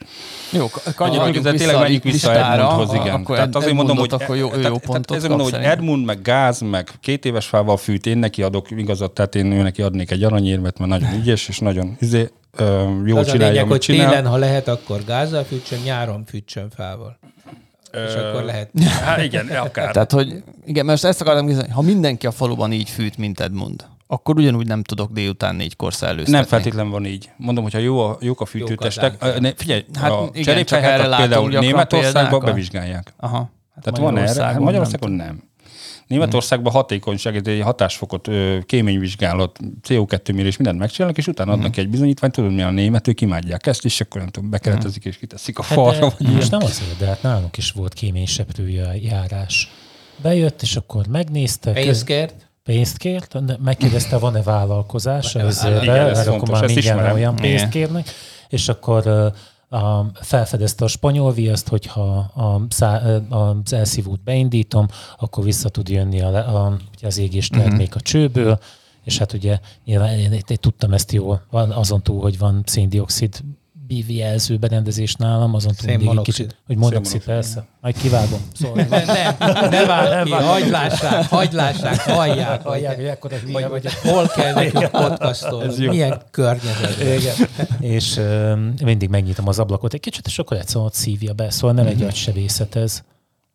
Jó, 0.52 0.68
kanyarodjunk 0.96 1.46
vissza 1.46 1.58
tényleg 1.58 1.76
a 1.76 1.80
menjünk 1.80 2.04
vissza 2.04 2.32
Edmundhoz, 2.32 2.94
igen. 2.94 3.14
Akkor 3.16 3.36
tehát 3.36 3.56
azért 3.56 3.74
mondom, 3.74 3.98
hogy, 3.98 4.14
akkor 4.14 4.36
jó, 4.36 4.48
tehát, 4.50 4.64
jó 4.64 4.70
tehát 4.70 4.86
pontot 4.86 5.18
ezért 5.18 5.36
mondom, 5.36 5.52
hogy. 5.52 5.64
Edmund, 5.64 6.06
meg 6.06 6.22
gáz, 6.22 6.62
meg 6.62 6.90
két 7.02 7.26
éves 7.26 7.46
fával 7.46 7.78
fűt, 7.78 8.06
én 8.06 8.18
neki 8.18 8.44
adok 8.44 8.72
igazat, 8.72 9.12
tehát 9.12 9.36
én 9.36 9.52
ő 9.52 9.62
neki 9.62 9.82
adnék 9.82 10.12
egy 10.12 10.24
aranyérmet, 10.24 10.80
mert 10.80 10.92
nagyon 10.92 11.14
ügyes, 11.14 11.48
és 11.48 11.60
nagyon 11.60 11.96
izé, 12.00 12.30
ö, 12.52 12.84
jó 13.06 13.18
az 13.18 13.28
a 13.28 13.32
csinálja, 13.32 13.52
lényeg, 13.52 13.58
amit 13.58 13.72
hogy 13.72 13.80
csinál. 13.80 14.10
télen, 14.10 14.28
ha 14.28 14.38
lehet, 14.38 14.68
akkor 14.68 15.04
gázzal 15.06 15.44
fűtsön, 15.44 15.80
nyáron 15.84 16.24
fűtsön 16.26 16.70
fával. 16.76 17.18
És 18.08 18.14
akkor 18.14 18.44
lehet. 18.44 18.70
Hát 19.04 19.24
igen, 19.24 19.48
akár. 19.48 19.92
Tehát, 19.92 20.12
hogy 20.12 20.28
igen, 20.66 20.86
mert 20.86 21.02
most 21.02 21.06
ezt 21.06 21.22
akartam 21.22 21.46
kérdezni, 21.46 21.72
ha 21.72 21.82
mindenki 21.82 22.26
a 22.26 22.32
faluban 22.32 22.72
így 22.72 22.90
fűt, 22.90 23.18
mint 23.18 23.40
Edmund, 23.40 23.86
akkor 24.08 24.38
ugyanúgy 24.38 24.68
nem 24.68 24.84
tudok 24.84 25.12
délután 25.12 25.56
négykor 25.56 25.94
szellőztetni. 25.94 26.32
Nem 26.34 26.44
feltétlen 26.44 26.90
van 26.90 27.06
így. 27.06 27.30
Mondom, 27.38 27.64
hogyha 27.64 27.80
jó 27.80 28.00
a, 28.00 28.18
jók 28.22 28.42
a 28.42 28.46
fűtőtestek, 28.46 29.40
ne, 29.40 29.54
figyelj, 29.56 29.86
Hát 29.94 30.12
a 30.12 30.30
igen, 30.34 30.66
csak 30.66 30.84
erre 30.84 31.16
például 31.16 31.50
Németországban 31.50 32.40
bevizsgálják. 32.40 33.14
Aha. 33.18 33.52
Hát 33.76 33.84
Tehát 33.84 34.00
van 34.00 34.18
erre, 34.18 34.44
hát 34.44 34.60
Magyarországon 34.60 35.12
nem. 35.12 35.26
nem. 35.26 35.44
Németországban 36.08 36.72
hatékonyság, 36.74 37.48
egy 37.48 37.62
hatásfokot, 37.64 38.30
kéményvizsgálat, 38.66 39.60
CO2 39.88 40.34
mérés, 40.34 40.58
mindent 40.58 40.80
megcsinálnak, 40.80 41.18
és 41.18 41.28
utána 41.28 41.52
adnak 41.52 41.78
egy 41.78 41.90
bizonyítványt, 41.90 42.34
tudod, 42.34 42.54
mi 42.54 42.62
a 42.62 42.70
német, 42.72 43.08
ők 43.08 43.22
imádják 43.22 43.68
ezt, 43.68 43.86
és 43.86 44.02
akkor 44.02 44.22
nem 44.22 44.30
tudom, 44.30 44.50
bekeretezik 44.50 45.06
és 45.06 45.18
kiteszik 45.18 45.60
a 45.60 45.64
Hát 45.64 45.74
falra. 45.74 46.14
de, 46.20 46.30
most 46.30 46.52
nem 46.52 46.62
azért, 46.64 46.98
de 46.98 47.06
hát 47.06 47.22
nálunk 47.22 47.58
is 47.58 47.72
volt 47.72 47.94
kéményseprője 47.94 48.96
járás. 49.02 49.72
Bejött, 50.22 50.62
és 50.62 50.76
akkor 50.76 51.08
megnézte. 51.08 51.72
Pénzt 51.72 52.06
kért? 52.06 52.50
Pénzt 52.66 52.98
kért, 52.98 53.46
de 53.46 53.58
megkérdezte, 53.64 54.18
van-e 54.18 54.42
vállalkozása? 54.42 55.40
Igen, 55.40 56.08
ez 56.08 56.18
mert 56.18 56.28
akkor 56.28 56.50
már 56.50 56.66
mindjárt 56.66 57.14
olyan 57.14 57.36
pénzt 57.36 57.70
kérnek, 57.70 58.10
és 58.50 58.70
akkor 58.70 59.08
a, 59.70 60.06
felfedezte 60.14 60.86
a 60.86 60.88
spanyol 60.88 61.34
viaszt, 61.34 61.68
hogyha 61.68 62.02
a, 62.34 62.62
ö, 62.80 63.18
az 63.30 63.74
elszívót 63.74 64.24
beindítom, 64.24 64.88
akkor 65.20 65.44
vissza 65.44 65.70
tud 65.70 65.90
jönni 65.90 66.22
a, 66.22 66.66
a, 66.66 66.78
az 67.02 67.18
égés 67.18 67.48
termék 67.48 67.96
a 67.96 68.00
csőből, 68.00 68.60
és 69.04 69.18
hát 69.18 69.34
ugye 69.34 69.60
nyilván 69.86 70.10
én, 70.10 70.32
én, 70.32 70.42
én 70.48 70.58
tudtam 70.60 70.94
ezt 70.94 71.12
jól, 71.12 71.46
azon 71.52 72.04
túl, 72.04 72.22
hogy 72.22 72.38
van 72.38 72.62
széndiokszid 72.66 73.40
bívjelző 73.88 74.58
berendezés 74.58 75.14
nálam, 75.16 75.54
azon 75.54 75.74
túl 75.78 75.98
mindig 75.98 76.22
kicsit, 76.22 76.56
hogy 76.66 76.78
monoxid, 76.78 77.24
persze. 77.24 77.66
Majd 77.82 77.98
kivágom. 77.98 78.40
Szóval, 78.54 78.84
Ne, 78.90 79.06
ne, 79.06 79.70
ne 79.70 79.86
várj 79.86 80.24
ki, 80.24 80.32
hagyd 80.32 80.70
lássák, 80.70 81.26
hagyd 81.26 81.54
lássák, 81.54 82.00
hallják, 82.00 82.62
hallják, 82.62 82.96
hogy 82.96 83.06
ekkora 83.06 83.36
hülye 83.36 83.68
hogy 83.68 83.94
hol 83.94 84.28
kell 84.28 84.54
nekünk 84.54 84.90
podcastolni, 84.90 85.88
milyen 85.88 86.22
környezetben. 86.32 87.18
Igen. 87.18 87.36
és 87.80 88.18
ö, 88.18 88.56
mindig 88.84 89.10
megnyitom 89.10 89.48
az 89.48 89.60
ablakot 89.60 89.94
egy 89.94 90.00
kicsit, 90.00 90.26
és 90.26 90.40
akkor 90.40 90.58
egyszerűen 90.58 90.86
ott 90.86 90.94
szívja 90.94 91.34
be. 91.34 91.50
Szóval 91.50 91.76
nem 91.76 91.88
egy 91.88 92.02
agysebészet 92.02 92.76
ez. 92.76 93.04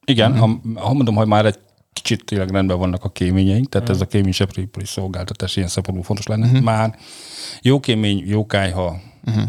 Igen, 0.05 0.39
ha, 0.39 0.61
ha 0.75 0.93
mondom, 0.93 1.15
hogy 1.15 1.27
már 1.27 1.47
egy 1.47 1.59
kicsit 1.93 2.25
tényleg 2.25 2.51
rendben 2.51 2.79
vannak 2.79 3.05
a 3.05 3.09
kéményeink, 3.09 3.69
tehát 3.69 3.89
ez 3.89 4.01
a 4.01 4.07
kéményseprőipari 4.07 4.87
szolgáltatás 4.87 5.57
ilyen 5.57 5.69
szempontból 5.69 6.07
fontos 6.07 6.27
lenne. 6.27 6.61
Már 6.61 6.99
jó 7.63 7.81
kémény, 7.81 8.23
jó 8.27 8.47
kájha, 8.47 9.01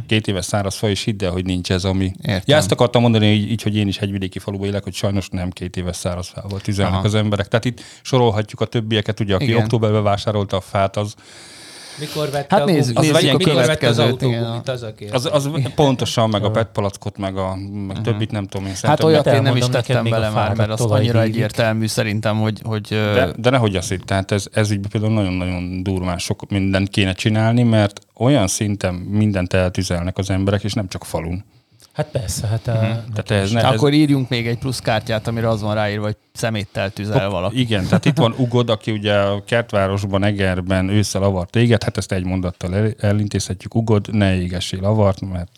két 0.07 0.27
éves 0.27 0.45
száraz 0.45 0.75
fa, 0.75 0.89
és 0.89 1.03
hidd 1.03 1.23
el, 1.23 1.31
hogy 1.31 1.45
nincs 1.45 1.71
ez, 1.71 1.83
ami... 1.83 2.03
Értem. 2.21 2.41
Ja, 2.45 2.55
ezt 2.55 2.71
akartam 2.71 3.01
mondani, 3.01 3.25
így, 3.25 3.51
így, 3.51 3.61
hogy 3.61 3.75
én 3.75 3.87
is 3.87 3.97
hegyvidéki 3.97 4.39
faluban 4.39 4.67
élek, 4.67 4.83
hogy 4.83 4.93
sajnos 4.93 5.29
nem 5.29 5.49
két 5.49 5.77
éves 5.77 5.95
száraz 5.95 6.27
fával 6.27 6.59
tüzelnek 6.59 6.93
Aha. 6.93 7.05
az 7.05 7.15
emberek. 7.15 7.47
Tehát 7.47 7.65
itt 7.65 7.81
sorolhatjuk 8.01 8.61
a 8.61 8.65
többieket, 8.65 9.19
ugye, 9.19 9.35
aki 9.35 9.43
Igen. 9.43 9.57
októberben 9.57 10.03
vásárolta 10.03 10.57
a 10.57 10.61
fát, 10.61 10.97
az, 10.97 11.15
Mikor 11.99 12.29
vette 12.29 12.55
Hát 12.55 12.61
a 12.61 12.65
nézzük- 12.65 12.95
gumit? 12.95 13.11
nézzük 13.11 13.29
a 13.33 13.37
Mikor 13.37 13.65
vette 13.65 13.87
az 13.87 13.99
autógumit, 13.99 14.69
az 14.69 14.81
a 14.83 14.93
kérdés. 14.93 15.11
az, 15.11 15.29
az 15.31 15.49
pontosan, 15.75 16.29
meg 16.29 16.43
a 16.43 16.51
PET 16.51 16.67
palackot, 16.73 17.17
meg 17.17 17.37
a 17.37 17.55
meg 17.87 18.01
többit 18.01 18.31
nem 18.31 18.47
tudom 18.47 18.67
én 18.67 18.73
Hát 18.81 19.03
olyat 19.03 19.25
én 19.25 19.41
nem 19.41 19.55
is 19.55 19.65
tettem 19.65 20.03
bele 20.03 20.29
már, 20.29 20.55
mert 20.55 20.69
az 20.69 20.81
annyira 20.81 21.21
egyértelmű 21.21 21.87
szerintem, 21.87 22.39
hogy, 22.39 22.59
hogy 22.63 22.87
De, 22.89 23.31
de 23.37 23.49
nehogy 23.49 23.75
azt 23.75 23.91
itt, 23.91 24.03
tehát 24.03 24.31
ez, 24.31 24.45
ez 24.53 24.71
így 24.71 24.87
például 24.91 25.13
nagyon-nagyon 25.13 25.83
durván 25.83 26.17
sok 26.17 26.49
mindent 26.49 26.89
kéne 26.89 27.13
csinálni, 27.13 27.63
mert 27.63 27.99
olyan 28.17 28.47
szinten 28.47 28.93
mindent 28.93 29.53
eltüzelnek 29.53 30.17
az 30.17 30.29
emberek, 30.29 30.63
és 30.63 30.73
nem 30.73 30.87
csak 30.87 31.05
falun. 31.05 31.43
Hát 31.91 32.07
persze, 32.11 32.47
hát 32.47 32.67
a, 32.67 32.71
Tehát 33.13 33.31
ez, 33.31 33.51
ne, 33.51 33.61
De 33.61 33.67
ez, 33.67 33.73
akkor 33.73 33.93
írjunk 33.93 34.29
még 34.29 34.47
egy 34.47 34.57
plusz 34.57 34.79
kártyát, 34.79 35.27
amire 35.27 35.49
az 35.49 35.61
van 35.61 35.75
ráírva, 35.75 36.05
hogy 36.05 36.15
szeméttel 36.33 36.89
tüzel 36.89 37.29
valaki. 37.29 37.59
Igen, 37.59 37.85
tehát 37.85 38.05
itt 38.05 38.17
van 38.17 38.35
Ugod, 38.37 38.69
aki 38.69 38.91
ugye 38.91 39.13
a 39.13 39.43
kertvárosban, 39.43 40.23
Egerben 40.23 40.89
ősszel 40.89 41.23
avart 41.23 41.55
éget, 41.55 41.83
hát 41.83 41.97
ezt 41.97 42.11
egy 42.11 42.23
mondattal 42.23 42.75
el, 42.75 42.93
elintézhetjük. 42.99 43.75
Ugod, 43.75 44.13
ne 44.13 44.35
égessél 44.35 44.85
avart, 44.85 45.21
mert 45.21 45.49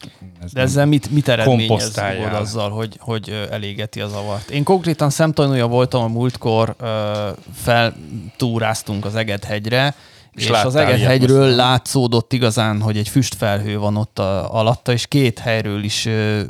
ez 0.43 0.51
De 0.51 0.61
ezzel 0.61 0.85
mit, 0.85 1.11
mit 1.11 1.27
eredményez. 1.27 1.97
Ugod 2.17 2.33
azzal, 2.33 2.69
hogy, 2.69 2.95
hogy 2.99 3.47
elégeti 3.51 4.01
az 4.01 4.13
avart? 4.13 4.49
Én 4.49 4.63
konkrétan 4.63 5.09
szemtanúja 5.09 5.67
voltam 5.67 6.03
a 6.03 6.07
múltkor, 6.07 6.75
feltúráztunk 7.53 9.05
az 9.05 9.15
Egedhegyre, 9.15 9.95
és, 10.35 10.43
és 10.43 10.49
az 10.49 10.75
ilyet 10.75 10.87
Egedhegyről 10.87 11.45
most? 11.45 11.55
látszódott 11.55 12.33
igazán, 12.33 12.81
hogy 12.81 12.97
egy 12.97 13.09
füstfelhő 13.09 13.77
van 13.77 13.97
ott 13.97 14.19
a, 14.19 14.53
alatta, 14.53 14.91
és 14.91 15.07
két 15.07 15.39
helyről 15.39 15.83
is 15.83 16.05
ö, 16.05 16.41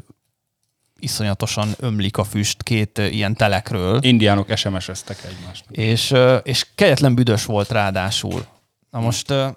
iszonyatosan 1.00 1.70
ömlik 1.80 2.18
a 2.18 2.24
füst, 2.24 2.64
két 2.64 2.98
ö, 2.98 3.06
ilyen 3.06 3.36
telekről. 3.36 4.00
indiánok 4.02 4.58
SMS-eztek 4.58 5.18
egymást. 5.26 5.66
És, 5.70 6.12
ö, 6.12 6.36
és 6.36 6.68
kegyetlen 6.76 7.16
büdös 7.16 7.46
volt 7.46 7.70
ráadásul. 7.72 8.46
Na 8.92 9.00
most, 9.00 9.30
ö, 9.30 9.48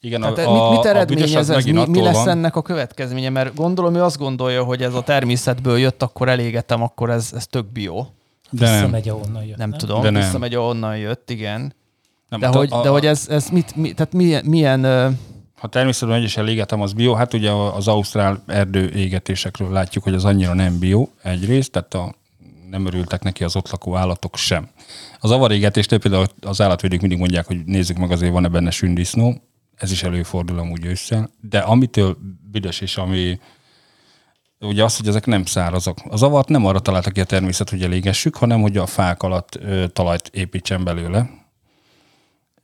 Igen, 0.00 0.20
tehát 0.20 0.38
a, 0.38 0.52
mit, 0.52 0.76
mit 0.76 0.84
eredményez 0.86 1.50
ez? 1.50 1.64
Mi, 1.64 1.86
mi 1.86 2.00
lesz 2.00 2.14
van, 2.14 2.28
ennek 2.28 2.56
a 2.56 2.62
következménye? 2.62 3.28
Mert 3.30 3.54
gondolom, 3.54 3.94
ő 3.94 4.02
azt 4.02 4.18
gondolja, 4.18 4.64
hogy 4.64 4.82
ez 4.82 4.94
a 4.94 5.02
természetből 5.02 5.78
jött, 5.78 6.02
akkor 6.02 6.28
elégetem, 6.28 6.82
akkor 6.82 7.10
ez, 7.10 7.30
ez 7.34 7.46
tök 7.46 7.72
bio. 7.72 8.06
de 8.50 8.70
visszamegy, 8.72 9.08
ahonnan 9.08 9.44
jött. 9.44 9.56
Nem, 9.56 9.68
nem 9.68 9.78
tudom, 9.78 10.02
De 10.02 10.10
nem. 10.10 10.22
visszamegy, 10.22 10.54
ahonnan 10.54 10.96
jött, 10.96 11.30
igen. 11.30 11.74
Nem 12.32 12.40
De, 12.40 12.46
hát 12.46 12.54
hogy, 12.54 12.68
a, 12.70 12.82
de 12.82 12.88
hogy 12.88 13.06
ez, 13.06 13.28
ez 13.28 13.48
mit, 13.48 13.76
mi, 13.76 13.92
tehát 13.92 14.12
milyen, 14.12 14.44
milyen 14.44 14.84
Ha 15.54 15.68
természetben 15.68 16.18
egyesen 16.18 16.48
égetem, 16.48 16.80
az 16.80 16.92
bio. 16.92 17.14
Hát 17.14 17.34
ugye 17.34 17.50
az 17.50 17.88
ausztrál 17.88 18.42
erdő 18.46 18.90
égetésekről 18.90 19.70
látjuk, 19.70 20.04
hogy 20.04 20.14
az 20.14 20.24
annyira 20.24 20.54
nem 20.54 20.78
bio 20.78 21.08
egyrészt, 21.22 21.70
tehát 21.70 21.94
a, 21.94 22.14
nem 22.70 22.86
örültek 22.86 23.22
neki 23.22 23.44
az 23.44 23.56
ott 23.56 23.70
lakó 23.70 23.96
állatok 23.96 24.36
sem. 24.36 24.68
Az 25.20 25.30
avarégetésnél 25.30 25.98
például 25.98 26.26
az 26.40 26.60
állatvédők 26.60 27.00
mindig 27.00 27.18
mondják, 27.18 27.46
hogy 27.46 27.64
nézzük 27.64 27.96
meg 27.96 28.10
azért 28.10 28.32
van-e 28.32 28.48
benne 28.48 28.70
sündisznó, 28.70 29.42
ez 29.76 29.90
is 29.90 30.02
előfordul 30.02 30.58
amúgy 30.58 30.84
ősszel, 30.84 31.30
de 31.40 31.58
amitől 31.58 32.16
büdös 32.50 32.80
és 32.80 32.96
ami 32.96 33.38
ugye 34.58 34.84
az, 34.84 34.96
hogy 34.96 35.08
ezek 35.08 35.26
nem 35.26 35.44
szárazak. 35.44 35.98
Az 36.08 36.22
avart 36.22 36.48
nem 36.48 36.66
arra 36.66 36.80
találta 36.80 37.10
ki 37.10 37.20
a 37.20 37.24
természet, 37.24 37.70
hogy 37.70 37.82
elégessük, 37.82 38.36
hanem 38.36 38.60
hogy 38.60 38.76
a 38.76 38.86
fák 38.86 39.22
alatt 39.22 39.56
ö, 39.56 39.86
talajt 39.88 40.30
építsen 40.32 40.84
belőle, 40.84 41.41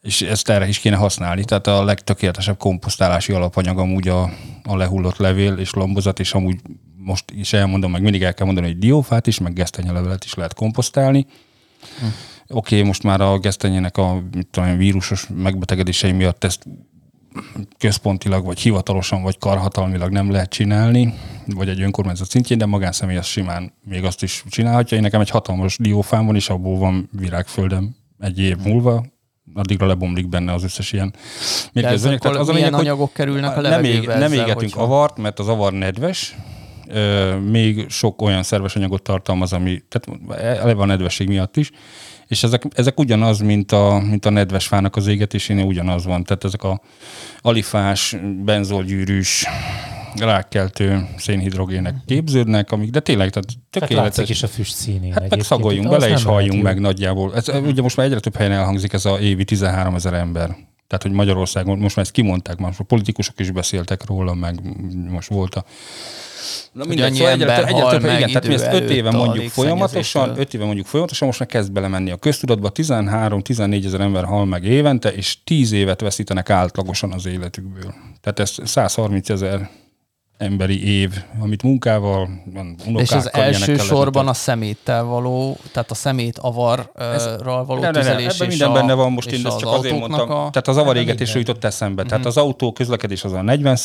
és 0.02 0.22
ezt 0.22 0.48
erre 0.48 0.68
is 0.68 0.78
kéne 0.78 0.96
használni. 0.96 1.44
Tehát 1.44 1.66
a 1.66 1.84
legtökéletesebb 1.84 2.56
komposztálási 2.56 3.32
alapanyag 3.32 3.78
amúgy 3.78 4.08
a, 4.08 4.22
a 4.62 4.76
lehullott 4.76 5.16
levél 5.16 5.54
és 5.54 5.72
lombozat, 5.72 6.20
és 6.20 6.32
amúgy 6.32 6.60
most 6.96 7.24
is 7.30 7.52
elmondom, 7.52 7.90
meg 7.90 8.02
mindig 8.02 8.22
el 8.22 8.34
kell 8.34 8.46
mondani, 8.46 8.66
hogy 8.66 8.78
diófát 8.78 9.26
is, 9.26 9.38
meg 9.38 9.52
gesztenyelevelet 9.52 10.24
is 10.24 10.34
lehet 10.34 10.54
komposztálni. 10.54 11.26
Hm. 11.98 12.06
Oké, 12.50 12.76
okay, 12.76 12.88
most 12.88 13.02
már 13.02 13.20
a 13.20 13.38
gesztenyének 13.38 13.96
a 13.96 14.22
tudom, 14.50 14.76
vírusos 14.76 15.26
megbetegedései 15.34 16.12
miatt 16.12 16.44
ezt 16.44 16.66
központilag, 17.78 18.44
vagy 18.44 18.60
hivatalosan, 18.60 19.22
vagy 19.22 19.38
karhatalmilag 19.38 20.10
nem 20.10 20.30
lehet 20.30 20.50
csinálni, 20.50 21.14
vagy 21.46 21.68
egy 21.68 21.80
önkormányzat 21.80 22.30
szintjén, 22.30 22.58
de 22.58 22.66
magánszemély 22.66 23.16
az 23.16 23.26
simán 23.26 23.72
még 23.84 24.04
azt 24.04 24.22
is 24.22 24.44
csinálhatja. 24.48 24.96
Én 24.96 25.02
nekem 25.02 25.20
egy 25.20 25.30
hatalmas 25.30 25.76
diófám 25.78 26.26
van, 26.26 26.34
és 26.34 26.48
abból 26.48 26.78
van 26.78 27.08
virágföldem 27.12 27.96
egy 28.18 28.38
év 28.38 28.56
múlva, 28.56 29.04
addigra 29.54 29.86
lebomlik 29.86 30.28
benne 30.28 30.52
az 30.52 30.64
összes 30.64 30.92
ilyen 30.92 31.10
de 31.10 31.18
ez 31.18 31.70
mérgező 31.72 32.06
anyag. 32.06 32.18
akkor 32.18 32.30
Tehát 32.30 32.48
az 32.48 32.54
a 32.54 32.58
lényeg, 32.58 32.74
anyagok 32.74 33.12
kerülnek 33.12 33.56
a 33.56 33.60
nem, 33.60 33.84
ég, 33.84 34.06
nem 34.06 34.32
égetünk 34.32 34.54
hogyha- 34.54 34.82
avart, 34.82 35.18
mert 35.18 35.38
az 35.38 35.48
avar 35.48 35.72
nedves, 35.72 36.36
még 37.50 37.88
sok 37.88 38.22
olyan 38.22 38.42
szerves 38.42 38.76
anyagot 38.76 39.02
tartalmaz, 39.02 39.52
ami, 39.52 39.82
tehát 39.88 40.20
eleve 40.62 40.82
a 40.82 40.86
nedvesség 40.86 41.28
miatt 41.28 41.56
is, 41.56 41.70
és 42.26 42.42
ezek, 42.42 42.62
ezek 42.74 43.00
ugyanaz, 43.00 43.38
mint 43.38 43.72
a, 43.72 44.02
mint 44.08 44.24
a 44.26 44.30
nedves 44.30 44.66
fának 44.66 44.96
az 44.96 45.06
égetésénél 45.06 45.64
ugyanaz 45.64 46.04
van. 46.04 46.24
Tehát 46.24 46.44
ezek 46.44 46.62
a 46.62 46.80
alifás, 47.40 48.16
benzolgyűrűs, 48.44 49.46
rákkeltő 50.16 51.08
szénhidrogének 51.16 51.94
képződnek, 52.06 52.72
amik, 52.72 52.90
de 52.90 53.00
tényleg, 53.00 53.30
tehát 53.30 53.46
Hát 53.50 53.58
tökéletes. 53.70 54.16
látszik 54.16 54.28
is 54.28 54.42
a 54.42 54.48
füst 54.48 54.74
színén. 54.74 55.12
Hát 55.12 55.30
meg 55.30 55.40
szagoljunk 55.40 55.88
bele, 55.88 56.08
és 56.08 56.22
halljunk 56.22 56.62
meg 56.62 56.80
nagyjából. 56.80 57.34
Ez, 57.34 57.48
ugye 57.48 57.82
most 57.82 57.96
már 57.96 58.06
egyre 58.06 58.20
több 58.20 58.36
helyen 58.36 58.52
elhangzik 58.52 58.92
ez 58.92 59.04
a 59.04 59.18
évi 59.18 59.44
13 59.44 59.94
ezer 59.94 60.14
ember. 60.14 60.56
Tehát, 60.88 61.02
hogy 61.02 61.12
Magyarországon, 61.12 61.78
most 61.78 61.96
már 61.96 62.04
ezt 62.04 62.14
kimondták, 62.14 62.56
már 62.58 62.66
most 62.66 62.80
a 62.80 62.84
politikusok 62.84 63.40
is 63.40 63.50
beszéltek 63.50 64.06
róla, 64.06 64.34
meg 64.34 64.60
most 65.10 65.28
volt 65.28 65.54
a... 65.54 65.64
Na 66.72 66.84
Hogy 66.86 67.00
annyi 67.00 67.24
ember 67.24 67.70
hal 67.70 67.98
meg 67.98 68.16
igen, 68.16 68.28
tehát 68.28 68.46
mi 68.46 68.54
ezt 68.54 68.72
öt 68.72 68.90
éve 68.90 69.10
mondjuk 69.10 69.48
folyamatosan, 69.48 70.38
öt 70.38 70.54
éve 70.54 70.64
mondjuk 70.64 70.86
folyamatosan, 70.86 71.26
most 71.26 71.38
már 71.38 71.48
kezd 71.48 71.72
belemenni 71.72 72.10
a 72.10 72.16
köztudatba, 72.16 72.72
13-14 72.74 73.84
ezer 73.84 74.00
ember 74.00 74.24
hal 74.24 74.44
meg 74.44 74.64
évente, 74.64 75.12
és 75.12 75.38
10 75.44 75.72
évet 75.72 76.00
veszítenek 76.00 76.50
átlagosan 76.50 77.12
az 77.12 77.26
életükből. 77.26 77.94
Tehát 78.20 78.38
ez 78.38 78.54
130 78.64 79.28
ezer 79.28 79.70
emberi 80.38 80.98
év, 81.00 81.12
amit 81.40 81.62
munkával, 81.62 82.28
unokákkal, 82.46 83.00
És 83.00 83.10
az 83.10 83.32
első 83.32 83.58
ilyenekkel 83.58 83.86
sorban 83.86 84.04
letöltött. 84.04 84.28
a 84.28 84.34
szeméttel 84.34 85.04
való, 85.04 85.56
tehát 85.72 85.90
a 85.90 85.94
szemét 85.94 86.38
avarral 86.38 87.64
való 87.64 87.80
Ne, 87.80 87.90
ne, 87.90 87.90
ne, 87.90 88.00
tüzelés 88.00 88.34
ebben 88.34 88.48
minden 88.48 88.68
a, 88.68 88.72
benne 88.72 88.92
van, 88.92 89.12
most 89.12 89.30
én 89.30 89.46
ezt 89.46 89.46
az 89.46 89.56
csak 89.56 89.72
azért 89.72 89.94
autóknak 89.94 90.18
mondtam. 90.18 90.38
A... 90.38 90.50
Tehát 90.50 90.68
az 90.68 90.76
avarégetésről 90.76 91.38
jutott 91.38 91.64
eszembe. 91.64 92.02
Tehát 92.02 92.26
az 92.26 92.36
autó 92.36 92.72
közlekedés 92.72 93.24
az 93.24 93.32
a 93.32 93.42
40 93.42 93.78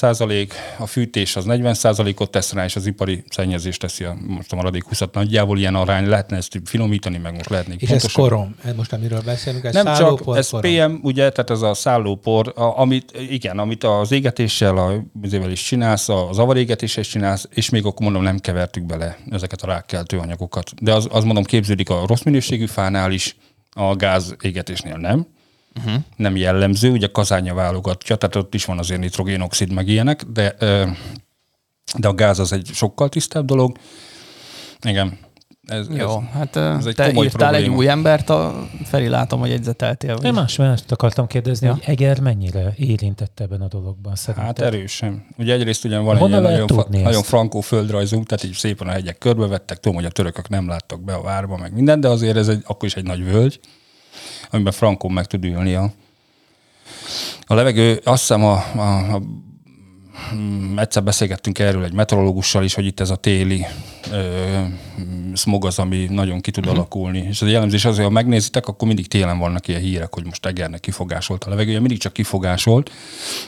a 0.78 0.86
fűtés 0.86 1.36
az 1.36 1.46
40 1.46 1.76
ot 2.18 2.32
tesz 2.32 2.54
rá, 2.54 2.64
és 2.64 2.76
az 2.76 2.86
ipari 2.86 3.24
szennyezés 3.30 3.78
teszi 3.78 4.04
a, 4.04 4.18
most 4.28 4.52
a 4.52 4.56
maradék 4.56 4.84
20 4.84 5.02
nagyjából 5.12 5.58
ilyen 5.58 5.76
arány. 5.76 6.08
Lehetne 6.08 6.38
ezt 6.38 6.62
finomítani, 6.66 7.18
meg 7.18 7.36
most 7.36 7.50
lehetnék 7.50 7.82
És 7.82 7.90
ez 7.90 7.90
pontosabb. 7.90 8.24
korom. 8.24 8.56
Ez 8.64 8.76
most 8.76 8.94
amiről 8.94 9.22
beszélünk, 9.26 9.64
ez 9.64 9.74
Nem 9.74 9.96
csak, 9.96 10.22
ez 10.36 10.50
korom. 10.50 10.72
PM, 10.72 10.94
ugye, 11.02 11.30
tehát 11.30 11.50
ez 11.50 11.62
a 11.62 11.74
szállópor, 11.74 12.54
a, 12.56 12.80
amit, 12.80 13.12
igen, 13.30 13.60
amit 13.60 13.84
az 13.84 14.12
égetéssel, 14.12 14.78
a, 14.78 14.94
azért 15.24 15.52
is 15.52 15.62
csinálsz, 15.64 16.10
az 16.10 16.42
avarégetéssel 16.44 17.04
is 17.04 17.10
csinálsz, 17.10 17.48
és 17.54 17.70
még 17.70 17.86
akkor 17.86 18.02
mondom, 18.02 18.24
nem 18.24 18.40
kevertük 18.40 18.84
bele 18.84 19.18
ezeket 19.30 19.62
a 19.62 19.68
rákkeltő 19.68 20.18
anyagokat. 20.18 20.84
De 20.84 20.94
az, 20.94 21.08
az 21.12 21.24
mondom, 21.24 21.44
képződik 21.44 21.90
a 21.90 22.04
rossz 22.08 22.22
minőségű 22.22 22.66
fánál 22.66 23.12
is, 23.12 23.36
a 23.72 23.96
gáz 23.96 24.36
égetésnél 24.42 24.98
nem. 24.98 25.28
Uh-huh. 25.76 26.02
Nem 26.16 26.36
jellemző, 26.36 26.92
ugye 26.92 27.08
kazánya 27.08 27.54
válogatja, 27.54 28.16
tehát 28.16 28.36
ott 28.36 28.54
is 28.54 28.66
van 28.66 28.80
azért 28.80 29.00
nitrogénoxid, 29.00 29.72
meg 29.72 29.88
ilyenek, 29.88 30.24
de, 30.24 30.56
de 31.98 32.08
a 32.08 32.14
gáz 32.14 32.40
az 32.40 32.52
egy 32.52 32.70
sokkal 32.74 33.10
tisztább 33.10 33.46
dolog. 33.46 33.78
Igen. 34.82 35.18
Ez, 35.68 35.88
Jó, 35.90 36.08
ez, 36.10 36.30
hát 36.34 36.56
ez 36.56 36.86
egy 36.86 36.96
te 36.96 37.12
írtál 37.12 37.24
egy 37.24 37.32
probléma. 37.32 37.76
új 37.76 37.88
embert, 37.90 38.30
a 38.30 38.68
Feri 38.84 39.08
látom, 39.08 39.40
hogy 39.40 39.50
jegyzeteltél. 39.50 40.16
Vagy. 40.16 40.26
Én 40.26 40.34
más, 40.34 40.56
mást 40.56 40.92
akartam 40.92 41.28
kérdezni, 41.28 41.68
Ja. 41.68 41.74
hogy 41.74 41.84
Eger 41.86 42.20
mennyire 42.20 42.74
érintett 42.76 43.40
ebben 43.40 43.62
a 43.62 43.68
dologban 43.68 44.16
szerinted? 44.16 44.46
Hát 44.46 44.74
erősen. 44.74 45.26
Ugye 45.38 45.54
egyrészt 45.54 45.86
ugyan 45.86 46.04
van 46.04 46.16
egy 46.16 46.22
Honnan 46.22 46.42
lehet 46.42 46.60
nagyon, 46.60 46.78
fa- 46.78 46.90
nagyon 46.90 47.24
frankó 47.24 47.62
földrajzunk, 47.62 48.26
tehát 48.28 48.44
így 48.44 48.54
szépen 48.54 48.88
a 48.88 48.92
hegyek 48.92 49.18
körbevettek, 49.18 49.80
tudom, 49.80 49.98
hogy 49.98 50.06
a 50.06 50.10
törökök 50.10 50.50
nem 50.50 50.68
láttak 50.68 51.02
be 51.04 51.14
a 51.14 51.22
várba, 51.22 51.58
meg 51.58 51.74
minden, 51.74 52.00
de 52.00 52.08
azért 52.08 52.38
ez 52.38 52.48
egy, 52.48 52.62
akkor 52.66 52.88
is 52.88 52.96
egy 52.96 53.06
nagy 53.06 53.24
völgy, 53.24 53.60
amiben 54.52 54.74
frankó 54.74 55.08
meg 55.10 55.26
tud 55.26 55.44
ülni 55.46 55.74
a, 55.76 55.92
a 57.46 57.54
levegő. 57.54 58.02
Azt 58.04 58.20
hiszem 58.20 58.44
a, 58.44 58.64
a, 58.76 59.14
a 59.14 59.22
mm, 60.36 60.78
egyszer 60.80 61.04
beszélgettünk 61.04 61.60
erről 61.60 61.84
egy 61.84 61.94
meteorológussal 61.94 62.64
is, 62.64 62.74
hogy 62.74 62.86
itt 62.86 63.00
ez 63.00 63.10
a 63.10 63.16
téli 63.16 63.66
ö, 64.12 64.62
smog 65.34 65.66
az, 65.66 65.80
ami 65.80 66.06
nagyon 66.10 66.42
ki 66.42 66.52
tud 66.52 66.68
alakulni. 66.68 67.26
És 67.30 67.42
az 67.42 67.50
jellemzés 67.50 67.86
azért, 67.86 68.08
ha 68.08 68.14
megnézitek, 68.14 68.68
akkor 68.68 68.88
mindig 68.88 69.08
télen 69.08 69.38
vannak 69.38 69.68
ilyen 69.68 69.82
hírek, 69.82 70.14
hogy 70.14 70.26
most 70.26 70.46
Egernek 70.46 70.80
kifogásolt 70.80 71.44
a 71.44 71.50
levegője, 71.50 71.80
mindig 71.80 72.00
csak 72.00 72.14
kifogásolt. 72.14 72.92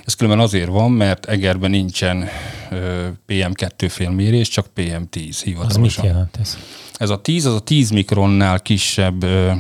Ez 0.06 0.14
különben 0.14 0.46
azért 0.46 0.70
van, 0.70 0.92
mert 0.92 1.26
Egerben 1.26 1.70
nincsen 1.70 2.28
ö, 2.72 3.08
PM2 3.28 3.86
félmérés, 3.90 4.48
csak 4.48 4.66
PM10 4.76 5.10
Az 5.14 5.16
mit 5.16 5.36
hivatalosan. 5.44 6.06
jelent 6.06 6.38
ez? 6.42 6.58
Ez 6.98 7.10
a 7.10 7.22
10, 7.22 7.46
az 7.46 7.54
a 7.54 7.60
10 7.60 7.90
mikronnál 7.90 8.60
kisebb 8.60 9.24
ö, 9.24 9.52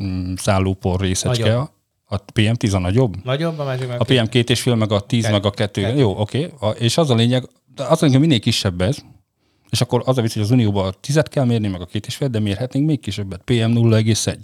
mm, 0.00 0.32
szállópor 0.36 1.00
részecske. 1.00 1.44
Nagyobb. 1.44 1.72
A 2.06 2.24
PM10 2.34 2.74
a 2.74 2.78
nagyobb? 2.78 3.24
Nagyobb, 3.24 3.58
a 3.58 3.64
másik 3.64 3.88
meg 3.88 4.00
A 4.00 4.04
PM 4.04 4.24
két 4.24 4.50
és 4.50 4.60
fél, 4.60 4.74
meg 4.74 4.92
a 4.92 5.00
10, 5.00 5.22
Kettő. 5.22 5.34
meg 5.34 5.44
a 5.44 5.50
2. 5.50 5.80
Kettő. 5.80 5.98
Jó, 5.98 6.20
oké. 6.20 6.50
Okay. 6.60 6.74
És 6.78 6.96
az 6.96 7.10
a 7.10 7.14
lényeg, 7.14 7.48
az 7.76 8.02
a 8.02 8.04
lényeg, 8.04 8.18
hogy 8.18 8.28
minél 8.28 8.40
kisebb 8.40 8.80
ez, 8.80 8.98
és 9.74 9.80
akkor 9.80 10.02
az 10.04 10.18
a 10.18 10.22
vicc, 10.22 10.32
hogy 10.32 10.42
az 10.42 10.50
Unióban 10.50 10.86
a 10.86 10.92
10 11.00 11.22
kell 11.22 11.44
mérni, 11.44 11.68
meg 11.68 11.80
a 11.80 11.86
két 11.86 12.06
és 12.06 12.16
fél, 12.16 12.28
de 12.28 12.38
mérhetnénk 12.38 12.86
még 12.86 13.00
kisebbet. 13.00 13.40
PM 13.44 13.52
0,1. 13.52 14.36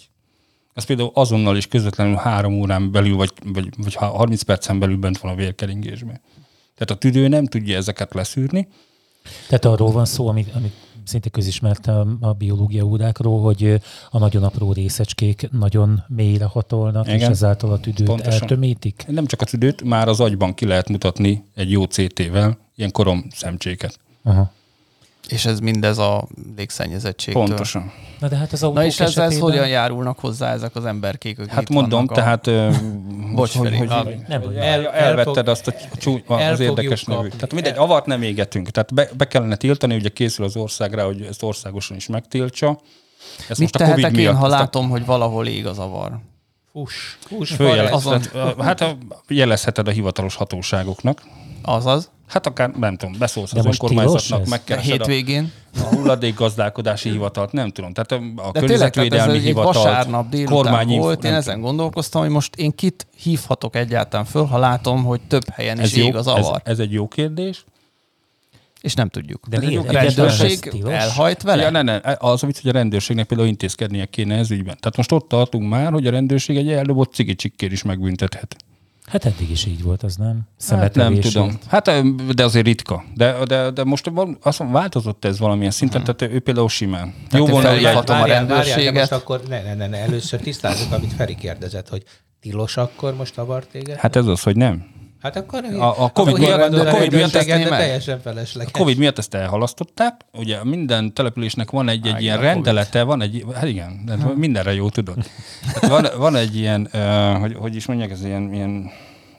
Ez 0.74 0.84
például 0.84 1.10
azonnal 1.14 1.56
is 1.56 1.66
közvetlenül 1.66 2.14
három 2.14 2.60
órán 2.60 2.92
belül, 2.92 3.16
vagy, 3.16 3.32
vagy, 3.44 3.68
vagy 3.76 3.94
30 3.94 4.42
percen 4.42 4.78
belül 4.78 4.96
bent 4.96 5.18
van 5.18 5.32
a 5.32 5.34
vérkeringésben. 5.34 6.20
Tehát 6.74 6.90
a 6.90 6.94
tüdő 6.94 7.28
nem 7.28 7.46
tudja 7.46 7.76
ezeket 7.76 8.14
leszűrni, 8.14 8.68
Tehát 9.48 9.64
arról 9.64 9.92
van 9.92 10.04
szó, 10.04 10.28
amit, 10.28 10.54
amit 10.54 10.72
szinte 11.04 11.28
közismert 11.28 11.86
a, 11.86 12.06
a 12.20 12.32
biológia 12.32 12.84
órákról, 12.84 13.40
hogy 13.40 13.80
a 14.10 14.18
nagyon 14.18 14.42
apró 14.42 14.72
részecskék 14.72 15.48
nagyon 15.50 16.04
mélyre 16.08 16.44
hatolnak, 16.44 17.06
Igen. 17.06 17.18
és 17.18 17.26
ezáltal 17.26 17.72
a 17.72 17.80
tüdőt 17.80 18.06
Pontosan. 18.06 18.32
eltömítik. 18.32 19.04
Nem 19.06 19.26
csak 19.26 19.40
a 19.40 19.44
tüdőt, 19.44 19.82
már 19.82 20.08
az 20.08 20.20
agyban 20.20 20.54
ki 20.54 20.66
lehet 20.66 20.88
mutatni 20.88 21.44
egy 21.54 21.70
jó 21.70 21.84
CT-vel 21.84 22.58
ilyen 22.76 22.90
korom 22.90 23.26
szemcséket. 23.30 23.98
Aha. 24.22 24.52
És 25.30 25.44
ez 25.46 25.58
mindez 25.60 25.98
a 25.98 26.24
légszennyezettségtől. 26.56 27.44
Pontosan. 27.44 27.92
Na 28.20 28.28
de 28.28 28.36
hát 28.36 28.52
az 28.52 28.62
autók 28.62 28.78
Na 28.78 28.84
és 28.84 29.00
esetében... 29.00 29.40
hogyan 29.40 29.68
járulnak 29.68 30.18
hozzá 30.18 30.52
ezek 30.52 30.76
az 30.76 30.84
emberkék, 30.84 31.38
akik 31.38 31.50
Hát 31.50 31.62
itt 31.62 31.68
mondom, 31.68 32.04
a- 32.08 32.14
tehát 32.14 32.46
ö, 32.46 32.70
Bocs, 33.34 33.56
hogy, 33.56 33.76
hogy, 33.76 33.88
nem 34.28 34.42
el, 34.42 34.58
El- 34.58 34.86
elvetted 34.86 35.46
el 35.46 35.52
azt 35.52 35.66
a 35.66 35.72
csú, 35.96 36.18
el 36.28 36.52
az 36.52 36.60
érdekes 36.60 37.04
nevű. 37.04 37.18
kapni. 37.20 37.34
Tehát 37.34 37.52
mindegy, 37.52 37.76
avart 37.76 38.06
nem 38.06 38.22
égetünk. 38.22 38.70
Tehát 38.70 38.94
be, 38.94 39.08
be 39.16 39.24
kellene 39.28 39.56
tiltani, 39.56 39.94
ugye 39.94 40.08
készül 40.08 40.44
az 40.44 40.56
ország 40.56 40.94
rá, 40.94 41.04
hogy 41.04 41.22
ezt 41.22 41.42
országosan 41.42 41.96
is 41.96 42.06
megtiltsa. 42.06 42.80
Ezt 43.48 43.60
Mit 43.60 43.72
most 43.78 43.90
a 43.90 43.90
Covid 43.92 44.04
én, 44.04 44.10
miatt. 44.10 44.36
ha 44.36 44.46
látom, 44.46 44.88
hogy 44.88 45.04
valahol 45.04 45.46
ég 45.46 45.66
a 45.66 45.72
zavar? 45.72 46.18
Fuss, 46.72 46.94
fuss, 47.20 47.52
Följelez, 47.54 47.92
azon- 47.92 48.22
hát 48.58 48.80
ö, 48.80 48.86
jelezheted 49.28 49.88
a 49.88 49.90
hivatalos 49.90 50.34
hatóságoknak. 50.34 51.22
Azaz, 51.62 52.10
Hát 52.26 52.46
akár, 52.46 52.70
nem 52.70 52.96
tudom, 52.96 53.14
beszólsz 53.18 53.52
De 53.52 53.58
az 53.58 53.64
most 53.64 53.82
önkormányzatnak, 53.82 54.40
ez? 54.40 54.48
megkeresed 54.48 54.90
a, 54.90 54.92
hétvégén. 54.92 55.52
a 55.76 55.94
hulladékgazdálkodási 55.94 57.10
hivatalt, 57.10 57.52
nem 57.52 57.70
tudom. 57.70 57.92
Tehát 57.92 58.12
a, 58.12 58.14
a 58.16 58.18
De 58.18 58.24
tényleg, 58.26 58.52
ez 58.52 58.60
környezetvédelmi 58.60 59.36
egy 59.38 59.42
hivatalt, 59.44 59.74
vasárnap 59.76 60.28
délután 60.28 60.54
kormányi- 60.56 60.98
volt, 60.98 61.24
én 61.24 61.32
ezen 61.32 61.60
gondolkoztam, 61.60 62.22
hogy 62.22 62.30
most 62.30 62.56
én 62.56 62.70
kit 62.74 63.06
hívhatok 63.22 63.76
egyáltalán 63.76 64.26
föl, 64.26 64.44
ha 64.44 64.58
látom, 64.58 65.04
hogy 65.04 65.20
több 65.20 65.48
helyen 65.48 65.76
is 65.78 65.82
Ez, 65.82 65.96
ég 65.96 66.12
jó, 66.12 66.18
az 66.18 66.26
ez, 66.26 66.44
avar. 66.44 66.60
ez 66.64 66.78
egy 66.78 66.92
jó 66.92 67.08
kérdés. 67.08 67.64
És 68.80 68.94
nem 68.94 69.08
tudjuk. 69.08 69.46
De 69.48 69.56
Ez 69.56 69.62
egy 69.62 69.68
miért? 69.68 69.84
jó- 69.84 69.90
Egyáltalán 69.90 70.36
rendőrség 70.36 70.82
ez 70.84 70.88
elhajt 70.90 71.42
vele? 71.42 71.62
Ja, 71.62 71.70
ne, 71.70 71.82
ne, 71.82 72.00
az 72.18 72.42
a 72.42 72.46
vicc, 72.46 72.60
hogy 72.60 72.70
a 72.70 72.72
rendőrségnek 72.72 73.26
például 73.26 73.48
intézkednie 73.48 74.04
kéne 74.06 74.36
ez 74.36 74.50
ügyben. 74.50 74.76
Tehát 74.80 74.96
most 74.96 75.12
ott 75.12 75.28
tartunk 75.28 75.68
már, 75.68 75.92
hogy 75.92 76.06
a 76.06 76.10
rendőrség 76.10 76.56
egy 76.56 76.70
eldobott 76.70 77.12
cigicsikkér 77.14 77.72
is 77.72 77.82
megbüntethet. 77.82 78.56
Hát 79.10 79.24
eddig 79.24 79.50
is 79.50 79.66
így 79.66 79.82
volt, 79.82 80.02
az 80.02 80.16
nem? 80.16 80.40
Hát 80.68 80.94
nem 80.94 81.20
tudom. 81.20 81.58
Hát 81.66 81.90
de 82.34 82.44
azért 82.44 82.66
ritka. 82.66 83.04
De, 83.14 83.44
de, 83.44 83.70
de 83.70 83.84
most 83.84 84.10
azt 84.42 84.58
mondom, 84.58 84.76
változott 84.80 85.24
ez 85.24 85.38
valamilyen 85.38 85.70
szinten, 85.70 86.04
tehát 86.04 86.34
ő 86.34 86.40
például 86.40 86.68
simán. 86.68 87.14
Jó 87.30 87.44
én 87.44 87.50
volna, 87.50 87.72
hogy 87.72 87.84
a 87.84 88.24
rendőrséget. 88.26 88.94
most 88.94 89.12
akkor 89.12 89.42
ne, 89.48 89.62
ne, 89.62 89.74
ne, 89.74 89.86
ne, 89.86 89.98
először 89.98 90.40
tisztázzuk, 90.40 90.92
amit 90.92 91.12
Feri 91.12 91.34
kérdezett, 91.34 91.88
hogy 91.88 92.02
tilos 92.40 92.76
akkor 92.76 93.14
most 93.14 93.38
avar 93.38 93.66
téged? 93.66 93.98
hát 93.98 94.16
ez 94.16 94.26
az, 94.26 94.42
hogy 94.42 94.56
nem. 94.56 94.84
Hát 95.22 95.36
akkor 95.36 95.64
a 95.78 96.12
Covid 96.12 96.34
akkor 96.34 96.38
miatt- 96.38 96.86
a 96.86 96.90
Covid 96.90 97.12
miatt 97.12 97.34
ezt 97.34 97.48
meg. 97.48 97.68
teljesen 97.68 98.20
felesleges. 98.20 98.72
A 98.72 98.78
Covid 98.78 98.98
miatt 98.98 99.18
ezt 99.18 99.34
elhalasztották, 99.34 100.20
ugye 100.32 100.64
minden 100.64 101.14
településnek 101.14 101.70
van 101.70 101.88
egy, 101.88 102.06
egy 102.06 102.22
ilyen 102.22 102.34
a 102.34 102.38
Covid. 102.38 102.52
rendelete, 102.52 103.02
van 103.02 103.22
egy, 103.22 103.44
hát 103.54 103.64
igen, 103.64 104.02
de 104.04 104.16
mindenre 104.34 104.74
jó 104.74 104.88
tudod. 104.88 105.16
Hát 105.74 105.86
van, 105.86 106.06
van 106.16 106.36
egy 106.36 106.56
ilyen, 106.56 106.88
uh, 106.92 107.38
hogy, 107.40 107.54
hogy 107.54 107.76
is 107.76 107.86
mondják, 107.86 108.10
ez 108.10 108.24
ilyen, 108.24 108.52
ilyen 108.52 108.90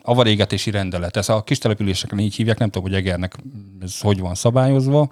avarégetési 0.02 0.72
rendelet. 0.72 1.18
Ez 1.18 1.30
a 1.30 1.44
kis 1.44 1.58
településeken 1.58 2.20
így 2.20 2.36
hívják, 2.36 2.58
nem 2.58 2.70
tudom, 2.70 2.90
hogy 2.90 2.98
Egernek 2.98 3.36
ez 3.82 4.00
hogy 4.00 4.20
van 4.20 4.36
szabályozva, 4.36 5.12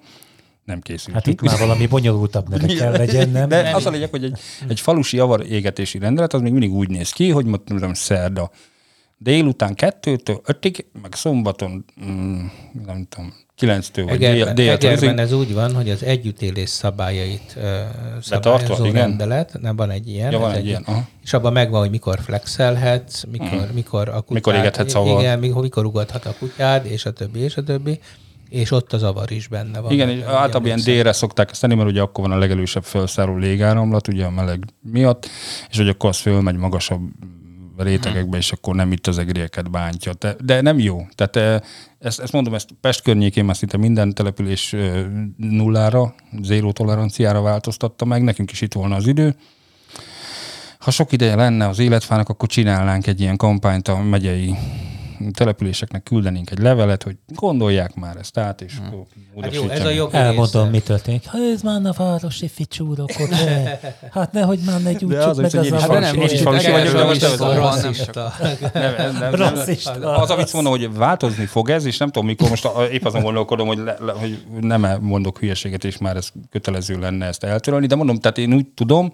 nem 0.66 0.80
készült. 0.82 1.16
Hát 1.16 1.28
itt 1.28 1.42
már 1.42 1.60
valami 1.60 1.88
bonyolultabb 1.88 2.50
neve 2.50 2.74
kell 2.80 2.92
legyen, 2.92 3.30
nem? 3.30 3.50
De 3.50 3.72
az 3.74 3.86
a 3.86 3.90
lényeg, 3.90 4.10
hogy 4.10 4.24
egy, 4.24 4.40
egy 4.68 4.80
falusi 4.80 5.20
avar 5.20 5.46
égetési 5.50 6.00
rendelet, 6.00 6.34
az 6.34 6.42
még 6.42 6.52
mindig 6.52 6.74
úgy 6.74 6.90
néz 6.90 7.12
ki, 7.12 7.30
hogy 7.30 7.46
mondtam, 7.46 7.78
tudom, 7.78 7.94
szerda 7.94 8.52
délután 9.22 9.76
kettőtől 9.76 10.42
ötig, 10.46 10.86
meg 11.02 11.14
szombaton, 11.14 11.86
mm, 12.06 12.46
nem 12.86 13.08
tudom, 13.10 13.34
kilenctől 13.56 14.06
vagy 14.06 14.24
Egerben, 14.24 14.56
déltől. 14.56 14.92
Egerben 14.92 15.18
ez 15.18 15.34
úgy 15.34 15.54
van, 15.54 15.76
hogy 15.76 15.90
az 15.90 16.04
együttélés 16.04 16.70
szabályait 16.70 17.54
uh, 17.56 17.64
Betartva? 18.30 18.60
szabályozó 18.60 18.86
Igen. 18.86 19.08
rendelet, 19.08 19.58
nem 19.62 19.76
van 19.76 19.90
egy 19.90 20.08
ilyen. 20.10 20.32
Ja, 20.32 20.40
van 20.40 20.52
egy 20.52 20.66
ilyen, 20.66 20.84
aha. 20.86 21.08
És 21.24 21.34
abban 21.34 21.54
megvan, 21.54 21.80
hogy 21.80 21.90
mikor 21.90 22.20
flexelhetsz, 22.20 23.24
mikor, 23.32 23.68
mikor 23.74 24.08
a 24.08 24.12
kutyád, 24.12 24.34
Mikor 24.34 24.56
égethetsz. 24.56 24.94
Igen, 24.94 25.40
mikor, 25.40 25.62
mikor 25.62 25.86
ugathat 25.86 26.26
a 26.26 26.34
kutyád, 26.40 26.86
és 26.86 27.06
a 27.06 27.12
többi, 27.12 27.40
és 27.40 27.58
a 27.58 27.64
többi. 27.64 28.00
És 28.50 28.72
ott 28.72 28.94
az 28.94 29.04
avar 29.04 29.32
is 29.32 29.48
benne 29.48 29.80
van. 29.80 29.92
Igen, 29.92 30.10
általában 30.10 30.66
ilyen 30.66 30.82
délre 30.84 31.12
szokták 31.12 31.52
ezt 31.52 31.62
tenni, 31.62 31.76
mert 31.76 31.90
ugye 31.90 32.02
akkor 32.02 32.28
van 32.28 32.38
a 32.38 32.40
legelősebb 32.40 32.84
felszáró 32.84 33.36
légáramlat, 33.38 34.08
ugye 34.08 34.26
a 34.26 34.30
meleg 34.30 34.64
miatt, 34.82 35.30
és 35.70 35.78
hogy 35.78 35.88
akkor 35.88 36.10
az 36.10 36.18
fölmegy 36.18 36.56
magasabb 36.56 37.02
rétegekbe, 37.84 38.38
és 38.38 38.52
akkor 38.52 38.76
nem 38.76 38.92
itt 38.92 39.08
az 39.08 39.18
egrieket 39.18 39.72
bántja. 39.72 40.14
De, 40.20 40.36
de 40.44 40.62
nem 40.62 40.80
jó. 40.80 41.08
Tehát 41.16 41.36
eh, 41.36 41.70
ezt, 42.00 42.20
ezt 42.20 42.32
mondom, 42.32 42.54
ezt 42.54 42.70
Pest 42.82 43.02
környékén 43.02 43.46
már 43.46 43.56
szinte 43.56 43.78
minden 43.78 44.14
település 44.14 44.74
eh, 44.74 45.06
nullára, 45.38 46.16
zéró 46.42 46.72
toleranciára 46.72 47.42
változtatta 47.42 48.06
meg, 48.06 48.24
nekünk 48.24 48.52
is 48.52 48.62
itt 48.62 48.74
volna 48.74 48.96
az 48.96 49.08
idő. 49.08 49.36
Ha 50.80 50.92
sok 50.92 51.12
ideje 51.12 51.36
lenne 51.36 51.68
az 51.68 51.80
életfának, 51.80 52.30
akkor 52.30 52.48
csinálnánk 52.48 53.08
egy 53.08 53.22
ilyen 53.22 53.38
kampányt 53.38 53.88
a 53.88 53.98
megyei 53.98 54.56
településeknek 55.32 56.04
küldenénk 56.04 56.52
egy 56.52 56.60
levelet, 56.60 57.04
hogy 57.04 57.16
gondolják 57.28 57.96
már 57.96 58.16
ezt 58.18 58.38
át, 58.38 58.62
és 58.62 58.74
akkor 58.86 59.06
Hát 59.42 59.56
jó, 59.56 59.70
ez 59.70 59.86
a 59.86 59.90
jogi 59.90 60.16
Elmondom, 60.16 60.62
része. 60.62 60.70
mi 60.70 60.80
történik. 60.80 61.28
Ha 61.28 61.38
ez 61.54 61.62
már 61.62 61.82
a 61.84 61.94
városi 61.98 62.48
ficsúrok. 62.48 63.12
Hát 64.12 64.32
nehogy 64.32 64.60
már 64.66 64.82
ne 64.82 64.92
gyújtsuk 64.94 65.30
az, 65.30 65.38
meg 65.38 65.46
az 65.46 65.66
én 65.66 65.74
a 65.74 65.76
is 65.76 65.82
Hát 65.82 65.90
de 65.90 66.00
nem, 66.00 66.16
Én 66.16 66.30
is 66.30 66.42
falusi 66.42 66.72
vagyok, 66.72 66.94
de 66.94 67.04
most 67.04 67.24
ez 67.24 67.40
rasszista. 69.32 70.16
az, 70.18 70.30
amit 70.30 70.54
mondom, 70.54 70.72
hogy 70.72 70.94
változni 70.94 71.46
fog 71.46 71.70
ez, 71.70 71.86
és 71.86 71.98
nem 71.98 72.10
tudom, 72.10 72.28
mikor 72.28 72.50
most 72.50 72.68
épp 72.92 73.06
azon 73.06 73.22
gondolkodom, 73.22 73.68
hogy, 73.68 73.78
le, 73.78 73.96
le, 74.00 74.12
hogy 74.12 74.40
nem 74.62 74.98
mondok 75.02 75.40
hülyeséget, 75.40 75.84
és 75.84 75.98
már 75.98 76.16
ez 76.16 76.30
kötelező 76.50 77.00
lenne 77.00 77.26
ezt 77.26 77.44
eltörölni, 77.44 77.86
de 77.86 77.96
mondom, 77.96 78.20
tehát 78.20 78.38
én 78.38 78.54
úgy 78.54 78.68
tudom, 78.68 79.14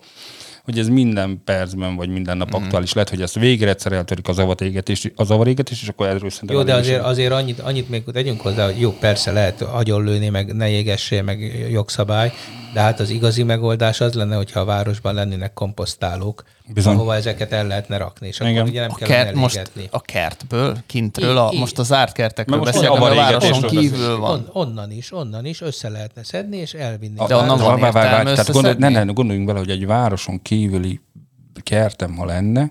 hogy 0.66 0.80
ez 0.80 0.88
minden 0.88 1.42
percben, 1.44 1.96
vagy 1.96 2.10
minden 2.10 2.38
nap 2.38 2.54
aktuális 2.54 2.94
lehet, 2.94 3.10
hogy 3.10 3.22
ezt 3.22 3.40
végre 3.40 3.70
egyszer 3.70 3.92
eltörik 3.92 4.28
az 4.28 4.40
avarégetés, 4.40 5.12
az 5.16 5.32
avarégetés, 5.32 5.82
és 5.82 5.88
akkor 5.88 6.08
erről 6.08 6.30
szerintem 6.30 6.58
Jó, 6.58 6.64
de 6.64 6.74
azért, 6.74 7.04
azért 7.04 7.32
annyit, 7.32 7.60
annyit 7.60 7.90
még 7.90 8.04
tegyünk 8.14 8.42
hozzá, 8.42 8.66
hogy 8.66 8.80
jó, 8.80 8.92
persze 8.92 9.32
lehet 9.32 9.62
agyonlőni, 9.62 10.30
meg 10.30 10.56
ne 10.56 10.70
jégessél, 10.70 11.24
meg 11.24 11.68
jogszabály, 11.72 12.32
de 12.76 12.82
hát 12.82 13.00
az 13.00 13.10
igazi 13.10 13.44
megoldás 13.44 14.02
az 14.02 14.14
lenne, 14.14 14.36
hogyha 14.36 14.60
a 14.60 14.66
városban 14.66 15.14
lennének 15.14 15.54
komposztálók, 15.54 16.44
Bizony. 16.74 16.94
ahova 16.96 17.16
ezeket 17.16 17.52
el 17.52 17.68
lehetne 17.68 17.98
rakni, 17.98 18.28
és 18.28 18.40
Igen. 18.40 18.56
akkor 18.58 18.70
ugye 18.70 18.80
nem 18.82 18.90
A 18.92 18.96
kellene 18.96 19.24
kert, 19.24 19.36
most 19.36 19.56
elégetni. 19.56 19.88
a 19.92 20.02
kertből, 20.02 20.78
kintről, 20.86 21.38
a, 21.38 21.50
I- 21.52 21.56
i- 21.56 21.60
most 21.60 21.80
a 21.80 21.84
zárt 21.84 22.12
kertekről 22.14 22.58
most 22.60 22.72
beszélünk, 22.72 22.98
a 23.02 23.16
városon 23.16 23.62
kívül 23.62 24.18
van. 24.18 24.32
On, 24.32 24.50
onnan 24.68 24.92
is, 24.92 25.12
onnan 25.14 25.46
is 25.46 25.62
össze 25.62 25.90
lehetne 25.90 26.24
szedni, 26.24 26.58
és 26.58 26.74
elvinni. 26.74 27.16
De 27.28 27.36
onnan 27.36 27.58
van 27.60 27.78
értelme 27.80 28.24
tehát 28.24 28.52
gondolj, 28.52 28.76
ne, 28.78 28.90
ne, 28.90 29.04
gondoljunk 29.04 29.48
bele, 29.48 29.60
hogy 29.60 29.70
egy 29.70 29.86
városon 29.86 30.42
kívüli 30.42 31.00
kertem, 31.64 32.16
ha 32.16 32.26
lenne, 32.26 32.68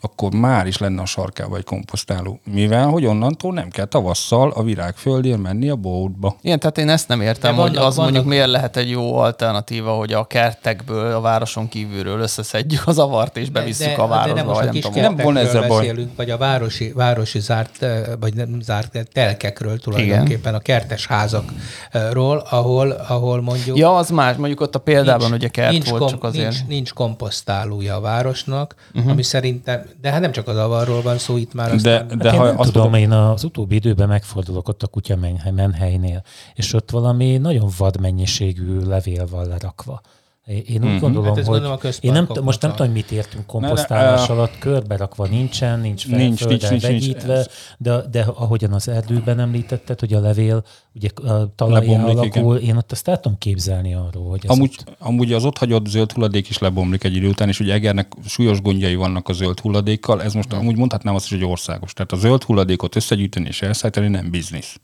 akkor 0.00 0.32
már 0.34 0.66
is 0.66 0.78
lenne 0.78 1.02
a 1.02 1.06
sarkában 1.06 1.58
egy 1.58 1.64
komposztáló. 1.64 2.40
Mivel, 2.44 2.86
hogy 2.86 3.06
onnantól 3.06 3.52
nem 3.52 3.68
kell 3.68 3.84
tavasszal 3.84 4.50
a 4.50 4.62
virágföldért 4.62 5.42
menni 5.42 5.68
a 5.68 5.76
boltba. 5.76 6.36
Igen, 6.40 6.58
tehát 6.58 6.78
én 6.78 6.88
ezt 6.88 7.08
nem 7.08 7.20
értem, 7.20 7.54
De 7.56 7.60
hogy 7.62 7.70
vannak- 7.70 7.88
az 7.88 7.96
mondjuk 7.96 8.16
vannak- 8.16 8.30
miért 8.30 8.50
lehet 8.50 8.76
egy 8.76 8.90
jó 8.90 9.16
alternatíva, 9.16 9.92
hogy 9.92 10.12
a 10.12 10.24
kertekből, 10.24 11.12
a 11.14 11.20
városon 11.20 11.68
kívülről 11.68 12.20
összeszedjük 12.20 12.82
az 12.86 12.98
avart 12.98 13.36
és 13.36 13.50
bevisszük 13.50 13.86
de, 13.96 14.02
a 14.02 14.06
városba, 14.06 14.34
de 14.34 14.40
nem 14.40 14.46
most 14.46 14.60
a 14.60 14.64
nem 14.64 14.72
kis. 14.72 14.84
Nem 14.84 15.16
volna 15.16 15.38
kertekről 15.38 15.46
ezzel 15.62 15.68
baj. 15.68 15.86
beszélünk, 15.86 16.16
vagy 16.16 16.30
a 16.30 16.36
városi, 16.36 16.92
városi 16.92 17.40
zárt, 17.40 17.86
vagy 18.20 18.34
nem 18.34 18.60
zárt 18.60 19.08
telkekről 19.12 19.78
tulajdonképpen, 19.78 20.54
a 20.54 20.58
kertes 20.58 21.06
házakról, 21.06 22.46
ahol, 22.50 22.90
ahol 22.90 23.40
mondjuk 23.42 23.76
Ja, 23.76 23.96
az 23.96 24.10
más, 24.10 24.36
mondjuk 24.36 24.60
ott 24.60 24.74
a 24.74 24.78
példában 24.78 25.32
ugye 25.32 25.48
kert 25.48 25.70
nincs, 25.70 25.88
volt, 25.88 26.00
kom, 26.02 26.10
csak 26.10 26.24
azért. 26.24 26.50
nincs, 26.50 26.66
nincs 26.66 26.92
komposztálója 26.92 27.94
a 27.96 28.00
városnak, 28.00 28.74
uh-huh. 28.94 29.10
ami 29.10 29.22
szerintem, 29.22 29.85
de 30.00 30.10
hát 30.10 30.20
nem 30.20 30.32
csak 30.32 30.48
az 30.48 30.56
avarról 30.56 31.02
van 31.02 31.18
szó 31.18 31.36
itt 31.36 31.54
már, 31.54 31.68
De, 31.68 31.74
aztán, 31.74 32.18
de 32.18 32.30
hát 32.30 32.38
ha 32.38 32.44
én 32.44 32.50
nem 32.50 32.60
azt 32.60 32.72
tudom, 32.72 32.94
én 32.94 33.10
az 33.10 33.44
utóbbi 33.44 33.74
időben 33.74 34.08
megfordulok 34.08 34.68
ott 34.68 34.82
a 34.82 34.86
kutya 34.86 35.16
menhely- 35.16 35.52
menhelynél, 35.52 36.22
és 36.54 36.72
ott 36.72 36.90
valami 36.90 37.36
nagyon 37.36 37.70
vad 37.78 38.00
mennyiségű 38.00 38.80
levél 38.80 39.26
van 39.26 39.46
lerakva. 39.48 40.00
Én 40.46 40.84
úgy 40.84 41.00
gondolom, 41.00 41.24
Hát 41.24 41.34
hogy 41.34 41.44
gondolom 41.44 41.62
én 41.62 41.68
nem, 41.72 41.78
közparkoknak 41.78 42.44
most 42.44 42.62
nem 42.62 42.74
tudom, 42.74 42.92
mit 42.92 43.10
értünk 43.10 43.46
komposztálás 43.46 44.26
ne, 44.26 44.34
alatt, 44.34 44.58
körbe 44.58 44.96
rakva 44.96 45.26
nincsen, 45.26 45.80
nincs 45.80 46.08
Nincs, 46.08 46.46
nincs, 46.46 46.60
nincs, 46.60 46.70
nincs. 46.70 46.82
vegyítve, 46.82 47.32
Ez- 47.32 47.48
de, 47.78 48.00
de 48.10 48.22
ahogyan 48.22 48.72
az 48.72 48.88
erdőben 48.88 49.40
említetted, 49.40 50.00
hogy 50.00 50.12
a 50.12 50.20
levél 50.20 50.64
ugye 50.94 51.08
talajjá 51.54 52.04
alakul, 52.04 52.56
én 52.56 52.76
ott 52.76 52.92
azt 52.92 53.08
el 53.08 53.20
tudom 53.20 53.38
képzelni 53.38 53.94
arról, 53.94 54.30
hogy 54.30 54.40
ez 54.44 54.50
Amúgy, 54.50 54.76
ott, 54.80 54.96
amúgy 54.98 55.32
az 55.32 55.44
ott 55.44 55.58
hagyott 55.58 55.86
zöld 55.86 56.12
hulladék 56.12 56.48
is 56.48 56.58
lebomlik 56.58 57.04
egy 57.04 57.14
idő 57.16 57.28
után, 57.28 57.48
és 57.48 57.60
ugye 57.60 57.72
Egernek 57.72 58.12
súlyos 58.26 58.60
gondjai 58.60 58.94
vannak 58.94 59.28
a 59.28 59.32
zöld 59.32 59.60
hulladékkal. 59.60 60.22
Ez 60.22 60.32
most 60.32 60.52
amúgy 60.52 60.76
mondhatnám 60.76 61.14
azt 61.14 61.24
is, 61.24 61.30
hogy 61.30 61.44
országos. 61.44 61.92
Tehát 61.92 62.12
a 62.12 62.16
zöld 62.16 62.42
hulladékot 62.42 62.96
összegyűjteni 62.96 63.46
és 63.46 63.62
elszállítani 63.62 64.08
nem 64.08 64.30
biznisz. 64.30 64.76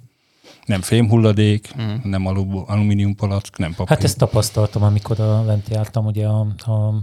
Nem 0.66 0.80
fém 0.80 1.08
hulladék, 1.08 1.70
hmm. 1.76 2.00
nem 2.04 2.26
alu- 2.26 2.68
alumínium 2.68 3.14
palack, 3.14 3.58
nem 3.58 3.74
papír. 3.74 3.96
Hát 3.96 4.04
ezt 4.04 4.18
tapasztaltam, 4.18 4.82
amikor 4.82 5.20
a, 5.20 5.44
lent 5.44 5.68
jártam 5.68 6.06
ugye 6.06 6.26
a, 6.26 6.40
a 6.56 6.94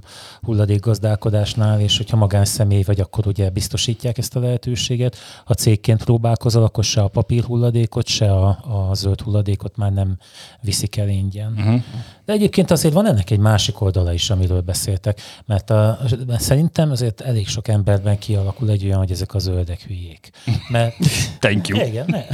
hulladékgazdálkodásnál, 0.41 1.79
és 1.79 1.97
hogyha 1.97 2.17
magánszemély 2.17 2.83
vagy, 2.83 2.99
akkor 2.99 3.27
ugye 3.27 3.49
biztosítják 3.49 4.17
ezt 4.17 4.35
a 4.35 4.39
lehetőséget. 4.39 5.17
Ha 5.45 5.53
cégként 5.53 6.03
próbálkozol, 6.03 6.63
akkor 6.63 6.83
se 6.83 7.01
a 7.01 7.07
papír 7.07 7.43
hulladékot, 7.43 8.07
se 8.07 8.31
a, 8.31 8.47
a 8.89 8.93
zöld 8.93 9.21
hulladékot 9.21 9.77
már 9.77 9.93
nem 9.93 10.17
viszik 10.61 10.97
el 10.97 11.09
ingyen. 11.09 11.53
Uh-huh. 11.57 11.81
De 12.25 12.33
egyébként 12.33 12.71
azért 12.71 12.93
van 12.93 13.07
ennek 13.07 13.29
egy 13.29 13.39
másik 13.39 13.81
oldala 13.81 14.13
is, 14.13 14.29
amiről 14.29 14.61
beszéltek, 14.61 15.21
mert 15.45 15.69
a, 15.69 15.99
mert 16.27 16.41
szerintem 16.41 16.91
azért 16.91 17.21
elég 17.21 17.47
sok 17.47 17.67
emberben 17.67 18.17
kialakul 18.17 18.69
egy 18.69 18.85
olyan, 18.85 18.97
hogy 18.97 19.11
ezek 19.11 19.33
a 19.33 19.39
zöldek 19.39 19.81
hülyék. 19.81 20.29
Mert 20.69 20.95
Thank 21.39 21.67
you. 21.67 21.85
igen, 21.85 22.05
ne, 22.07 22.27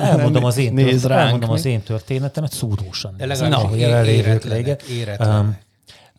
elmondom 0.00 0.44
az 0.44 0.56
én 0.56 0.69
én, 0.78 0.84
néz 0.84 1.00
tört, 1.00 1.12
ránk. 1.12 1.24
elmondom 1.24 1.50
az 1.50 1.64
én 1.64 1.82
történetemet, 1.82 2.52
szúrósan 2.52 3.14
De 3.16 3.26
legalább 3.26 3.76
jelenlévők 3.76 4.26
éretlenek, 4.26 4.82
éretlenek. 4.82 5.44
Um, 5.44 5.56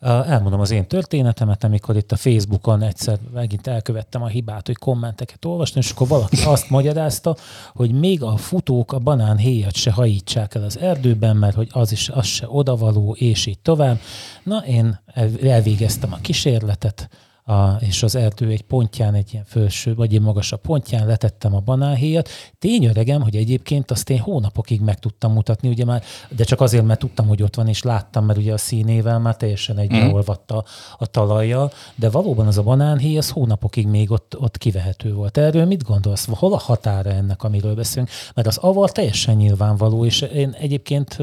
Elmondom 0.02 0.60
az 0.60 0.70
én 0.70 0.86
történetemet, 0.86 1.64
amikor 1.64 1.96
itt 1.96 2.12
a 2.12 2.16
Facebookon 2.16 2.82
egyszer 2.82 3.18
megint 3.34 3.66
elkövettem 3.66 4.22
a 4.22 4.26
hibát, 4.26 4.66
hogy 4.66 4.76
kommenteket 4.76 5.44
olvastam, 5.44 5.82
és 5.82 5.90
akkor 5.90 6.08
valaki 6.08 6.42
azt 6.54 6.70
magyarázta, 6.70 7.36
hogy 7.74 7.92
még 7.92 8.22
a 8.22 8.36
futók 8.36 8.92
a 8.92 8.98
banánhéjat 8.98 9.74
se 9.74 9.90
hajítsák 9.90 10.54
el 10.54 10.62
az 10.62 10.78
erdőben, 10.78 11.36
mert 11.36 11.54
hogy 11.54 11.68
az 11.72 11.92
is 11.92 12.08
az 12.08 12.26
se 12.26 12.46
odavaló, 12.48 13.16
és 13.18 13.46
így 13.46 13.58
tovább. 13.58 13.98
Na, 14.42 14.64
én 14.66 15.00
el- 15.14 15.38
elvégeztem 15.42 16.12
a 16.12 16.18
kísérletet, 16.20 17.08
a, 17.44 17.70
és 17.80 18.02
az 18.02 18.14
erdő 18.14 18.48
egy 18.48 18.62
pontján, 18.62 19.14
egy 19.14 19.28
ilyen 19.32 19.44
felső, 19.44 19.94
vagy 19.94 20.14
egy 20.14 20.20
magasabb 20.20 20.60
pontján 20.60 21.06
letettem 21.06 21.54
a 21.54 21.60
banánhéjat. 21.60 22.28
Tény 22.58 22.84
öregem, 22.84 23.22
hogy 23.22 23.36
egyébként 23.36 23.90
azt 23.90 24.10
én 24.10 24.18
hónapokig 24.18 24.80
meg 24.80 24.98
tudtam 24.98 25.32
mutatni, 25.32 25.68
ugye 25.68 25.84
már, 25.84 26.02
de 26.28 26.44
csak 26.44 26.60
azért, 26.60 26.84
mert 26.84 26.98
tudtam, 26.98 27.26
hogy 27.26 27.42
ott 27.42 27.54
van, 27.54 27.68
és 27.68 27.82
láttam, 27.82 28.24
mert 28.24 28.38
ugye 28.38 28.52
a 28.52 28.56
színével 28.56 29.18
már 29.18 29.36
teljesen 29.36 29.78
egybeolvadt 29.78 30.50
a, 30.50 30.64
a 30.98 31.06
talajjal, 31.06 31.72
de 31.94 32.10
valóban 32.10 32.46
az 32.46 32.58
a 32.58 32.62
banánhéj, 32.62 33.18
az 33.18 33.30
hónapokig 33.30 33.86
még 33.86 34.10
ott, 34.10 34.36
ott 34.38 34.58
kivehető 34.58 35.14
volt. 35.14 35.38
Erről 35.38 35.64
mit 35.64 35.82
gondolsz? 35.82 36.28
Hol 36.30 36.52
a 36.52 36.58
határa 36.58 37.10
ennek, 37.10 37.42
amiről 37.42 37.74
beszélünk? 37.74 38.10
Mert 38.34 38.48
az 38.48 38.56
avar 38.56 38.92
teljesen 38.92 39.36
nyilvánvaló, 39.36 40.04
és 40.04 40.20
én 40.20 40.56
egyébként 40.58 41.18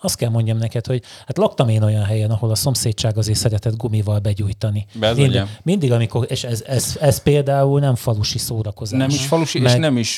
azt 0.00 0.16
kell 0.16 0.30
mondjam 0.30 0.58
neked, 0.58 0.86
hogy 0.86 1.02
hát 1.26 1.36
laktam 1.36 1.68
én 1.68 1.82
olyan 1.82 2.04
helyen, 2.04 2.30
ahol 2.30 2.50
a 2.50 2.54
szomszédság 2.54 3.18
azért 3.18 3.38
szeretett 3.38 3.76
gumival 3.76 4.18
begyújtani. 4.18 4.86
Bezony. 4.94 5.22
Mindig, 5.22 5.42
mindig, 5.62 5.92
amikor, 5.92 6.26
és 6.28 6.44
ez, 6.44 6.62
ez, 6.66 6.96
ez 7.00 7.22
például 7.22 7.80
nem 7.80 7.94
falusi 7.94 8.38
szórakozás. 8.38 8.98
Nem 8.98 9.08
is 9.08 9.26
falusi, 9.26 9.58
és 9.58 9.64
Meg- 9.64 9.78
nem 9.78 9.96
is, 9.96 10.16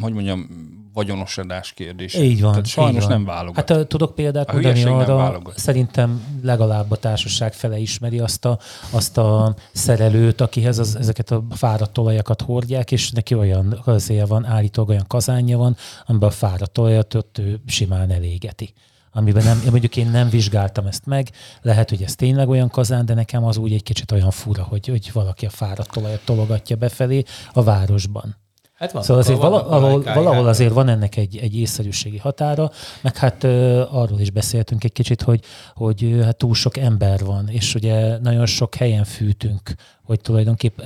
hogy 0.00 0.12
mondjam, 0.12 0.48
vagyonosodás 0.92 1.72
kérdés. 1.72 2.14
Így 2.14 2.40
van. 2.40 2.50
Tehát 2.50 2.66
sajnos 2.66 3.02
így 3.02 3.08
van. 3.08 3.16
nem 3.16 3.24
válogat. 3.24 3.70
Hát 3.70 3.86
tudok 3.86 4.14
példát 4.14 4.48
A 4.48 4.52
mondani 4.52 4.82
arra, 4.84 5.42
szerintem 5.54 6.22
legalább 6.42 6.90
a 6.90 6.96
társaság 6.96 7.52
fele 7.52 7.78
ismeri 7.78 8.18
azt 8.18 8.44
a, 8.44 8.58
azt 8.90 9.18
a 9.18 9.54
szerelőt, 9.72 10.40
akihez 10.40 10.78
az, 10.78 10.96
ezeket 10.96 11.30
a 11.30 11.44
fáradt 11.50 11.98
olajakat 11.98 12.42
hordják, 12.42 12.92
és 12.92 13.10
neki 13.10 13.34
olyan 13.34 13.82
azért 13.84 14.28
van, 14.28 14.46
állítólag 14.46 14.90
olyan 14.90 15.04
kazánja 15.08 15.58
van, 15.58 15.76
amiben 16.06 16.28
a 16.28 16.32
fáradt 16.32 16.78
olajat 16.78 17.14
ott 17.14 17.38
ő 17.38 17.60
simán 17.66 18.10
elégeti 18.10 18.72
amiben 19.12 19.44
nem, 19.44 19.60
mondjuk 19.70 19.96
én 19.96 20.10
nem 20.10 20.28
vizsgáltam 20.28 20.86
ezt 20.86 21.06
meg, 21.06 21.30
lehet, 21.62 21.88
hogy 21.88 22.02
ez 22.02 22.14
tényleg 22.14 22.48
olyan 22.48 22.68
kazán, 22.68 23.06
de 23.06 23.14
nekem 23.14 23.44
az 23.44 23.56
úgy 23.56 23.72
egy 23.72 23.82
kicsit 23.82 24.12
olyan 24.12 24.30
fura, 24.30 24.62
hogy, 24.62 24.86
hogy 24.86 25.10
valaki 25.12 25.46
a 25.46 25.50
fáradt 25.50 25.96
olajat 25.96 26.24
tologatja 26.24 26.76
befelé 26.76 27.22
a 27.52 27.62
városban. 27.62 28.36
Hát 28.80 28.92
van, 28.92 29.02
Szóval 29.02 29.22
azért 29.22 29.38
valahol, 29.38 30.02
valahol 30.02 30.46
azért 30.46 30.72
van 30.72 30.88
ennek 30.88 31.16
egy, 31.16 31.36
egy 31.36 31.56
észszerűségi 31.56 32.18
határa, 32.18 32.70
meg 33.00 33.16
hát 33.16 33.44
ö, 33.44 33.84
arról 33.90 34.20
is 34.20 34.30
beszéltünk 34.30 34.84
egy 34.84 34.92
kicsit, 34.92 35.22
hogy, 35.22 35.44
hogy 35.74 36.20
hát 36.22 36.36
túl 36.36 36.54
sok 36.54 36.76
ember 36.76 37.24
van, 37.24 37.48
és 37.48 37.74
ugye 37.74 38.18
nagyon 38.18 38.46
sok 38.46 38.74
helyen 38.74 39.04
fűtünk, 39.04 39.74
hogy 40.10 40.20
tulajdonképp 40.20 40.78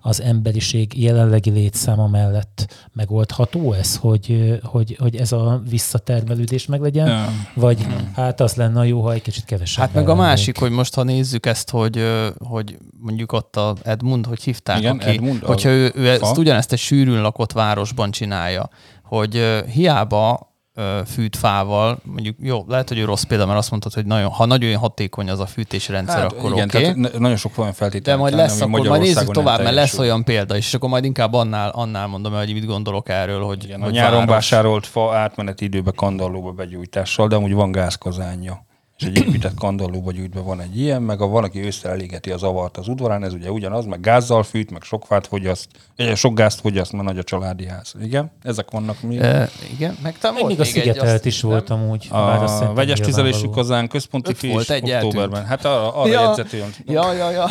az 0.00 0.20
emberiség 0.22 1.02
jelenlegi 1.02 1.50
létszáma 1.50 2.06
mellett 2.06 2.74
megoldható 2.92 3.72
ez, 3.72 3.96
hogy, 3.96 4.58
hogy, 4.62 4.96
hogy 5.00 5.16
ez 5.16 5.32
a 5.32 5.62
visszatermelődés 5.68 6.66
meglegyen, 6.66 7.28
vagy 7.54 7.86
hát 8.14 8.40
az 8.40 8.54
lenne 8.54 8.78
a 8.78 8.84
jó, 8.84 9.02
ha 9.02 9.12
egy 9.12 9.22
kicsit 9.22 9.44
kevesebb. 9.44 9.84
Hát 9.84 9.94
meg 9.94 10.08
a 10.08 10.14
másik, 10.14 10.58
hogy 10.58 10.70
most 10.70 10.94
ha 10.94 11.02
nézzük 11.02 11.46
ezt, 11.46 11.70
hogy, 11.70 12.06
hogy 12.38 12.78
mondjuk 13.00 13.32
ott 13.32 13.56
a 13.56 13.74
Edmund, 13.82 14.26
hogy 14.26 14.42
hívták, 14.42 14.78
Igen, 14.78 14.96
aki, 14.96 15.08
Edmund, 15.08 15.42
hogyha 15.42 15.68
ő, 15.68 15.92
ő 15.94 16.08
ezt 16.08 16.38
ugyanezt 16.38 16.72
egy 16.72 16.78
sűrűn 16.78 17.20
lakott 17.20 17.52
városban 17.52 18.10
csinálja, 18.10 18.68
hogy 19.02 19.62
hiába 19.72 20.51
fűt 21.06 21.36
fával, 21.36 21.98
mondjuk 22.02 22.36
jó, 22.40 22.64
lehet, 22.68 22.88
hogy 22.88 22.98
ő 22.98 23.04
rossz 23.04 23.22
példa, 23.22 23.46
mert 23.46 23.58
azt 23.58 23.70
mondtad, 23.70 23.92
hogy 23.92 24.06
nagyon, 24.06 24.30
ha 24.30 24.44
nagyon 24.44 24.76
hatékony 24.76 25.30
az 25.30 25.40
a 25.40 25.46
fűtési 25.46 25.92
rendszer, 25.92 26.20
Hát 26.20 26.32
akkor 26.32 26.52
igen, 26.52 26.68
oké. 26.74 26.82
tehát 26.82 27.18
nagyon 27.18 27.36
sok 27.36 27.58
olyan 27.58 27.72
feltétel. 27.72 28.14
De 28.14 28.20
majd 28.20 28.34
lesz, 28.34 28.60
ami 28.60 28.74
akkor 28.74 28.88
majd 28.88 29.00
nézzük 29.00 29.30
tovább, 29.30 29.62
mert 29.62 29.74
lesz 29.74 29.98
olyan 29.98 30.24
példa 30.24 30.56
is, 30.56 30.66
és 30.66 30.74
akkor 30.74 30.88
majd 30.88 31.04
inkább 31.04 31.32
annál, 31.32 31.70
annál 31.70 32.06
mondom 32.06 32.32
hogy 32.32 32.52
mit 32.52 32.66
gondolok 32.66 33.08
erről, 33.08 33.42
hogy, 33.42 33.64
Igen, 33.64 33.80
a 33.80 33.84
hogy 33.84 33.92
nyáron 33.92 34.12
város. 34.18 34.32
vásárolt 34.34 34.86
fa 34.86 35.14
átmeneti 35.14 35.64
időbe 35.64 35.90
kandallóba 35.90 36.50
begyújtással, 36.50 37.28
de 37.28 37.36
amúgy 37.36 37.52
van 37.52 37.72
gázkazánja. 37.72 38.64
És 39.02 39.08
egy 39.08 39.26
épített 39.28 39.54
kandallóba 39.54 40.12
gyújtva 40.12 40.42
van 40.42 40.60
egy 40.60 40.78
ilyen, 40.80 41.02
meg 41.02 41.20
a 41.20 41.26
valaki 41.26 41.64
ősszel 41.64 41.90
elégeti 41.90 42.30
az 42.30 42.42
avart 42.42 42.76
az 42.76 42.88
udvarán, 42.88 43.24
ez 43.24 43.32
ugye 43.32 43.50
ugyanaz, 43.50 43.84
meg 43.84 44.00
gázzal 44.00 44.42
fűt, 44.42 44.70
meg 44.70 44.82
sok 44.82 45.04
fát 45.06 45.26
fogyaszt, 45.26 45.68
eh, 45.96 46.14
sok 46.14 46.34
gázt 46.34 46.60
fogyaszt, 46.60 46.92
mert 46.92 47.04
nagy 47.04 47.18
a 47.18 47.22
családi 47.22 47.66
ház. 47.66 47.94
Igen, 48.02 48.30
ezek 48.42 48.70
vannak 48.70 49.02
még. 49.02 49.18
E, 49.18 49.48
igen, 49.72 49.96
meg 50.02 50.18
talán 50.18 50.36
Még, 50.36 50.46
még 50.46 50.60
a 50.60 50.64
szigetelt 50.64 51.24
is 51.24 51.40
voltam 51.40 51.88
úgy. 51.90 52.06
A 52.10 52.72
vegyes 52.74 52.98
tüzelésű 52.98 53.30
nyilvánvaló. 53.36 53.50
kazán 53.50 53.88
központi 53.88 54.34
fés 54.34 54.52
volt 54.52 54.70
egy, 54.70 54.90
októberben. 54.92 55.44
Hát 55.44 55.64
arra, 55.64 55.94
arra 55.94 56.10
Ja. 56.10 56.20
jegyzett 56.22 56.52
olyan. 56.52 56.68
Ja, 56.86 57.12
ja, 57.12 57.30
ja. 57.30 57.46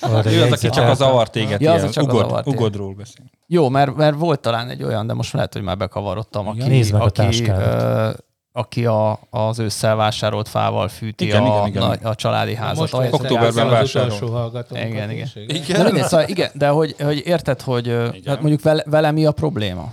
Arra 0.00 0.32
Ő 0.32 0.42
az, 0.42 0.52
aki 0.52 0.68
csak 0.68 0.88
az 0.88 1.00
avart 1.00 1.36
éget, 1.36 1.60
Ja, 1.60 1.72
az 1.72 1.82
a 1.82 1.90
csak 1.90 2.08
az 2.08 2.14
ugod, 2.14 2.24
avart 2.24 2.46
éget. 2.46 2.58
ugodról 2.60 2.94
beszél. 2.94 3.24
Jó, 3.46 3.68
mert, 3.68 3.96
mert 3.96 4.16
volt 4.16 4.40
talán 4.40 4.68
egy 4.68 4.82
olyan, 4.82 5.06
de 5.06 5.12
most 5.14 5.32
lehet, 5.32 5.52
hogy 5.52 5.62
már 5.62 5.76
bekavarodtam, 5.76 6.48
aki, 6.48 6.62
Nézd 6.62 6.92
meg 6.92 7.00
a 7.00 7.04
aki, 7.04 7.12
táskádat. 7.20 8.24
Aki 8.52 8.86
a, 8.86 9.18
az 9.30 9.58
ősszel 9.58 9.96
vásárolt 9.96 10.48
fával 10.48 10.88
fűti 10.88 11.24
Igen, 11.24 11.42
a, 11.42 11.46
igen, 11.46 11.66
igen. 11.66 11.82
nagy- 11.82 11.98
a 12.02 12.14
családi 12.14 12.54
házat. 12.54 12.76
Most 12.78 12.94
Ahelyett- 12.94 13.14
októberben 13.14 13.68
vásárolt. 13.68 14.64
Igen, 14.70 15.10
igen. 15.10 15.28
Igen. 15.34 15.76
De 15.76 15.82
mindegy, 15.82 16.02
szóval 16.08 16.26
igen, 16.28 16.50
de 16.54 16.68
hogy, 16.68 16.94
hogy 16.98 17.22
érted, 17.26 17.60
hogy 17.60 17.88
ö, 17.88 18.08
hát 18.26 18.40
mondjuk 18.40 18.62
vele, 18.62 18.82
vele 18.86 19.10
mi 19.10 19.26
a 19.26 19.32
probléma? 19.32 19.92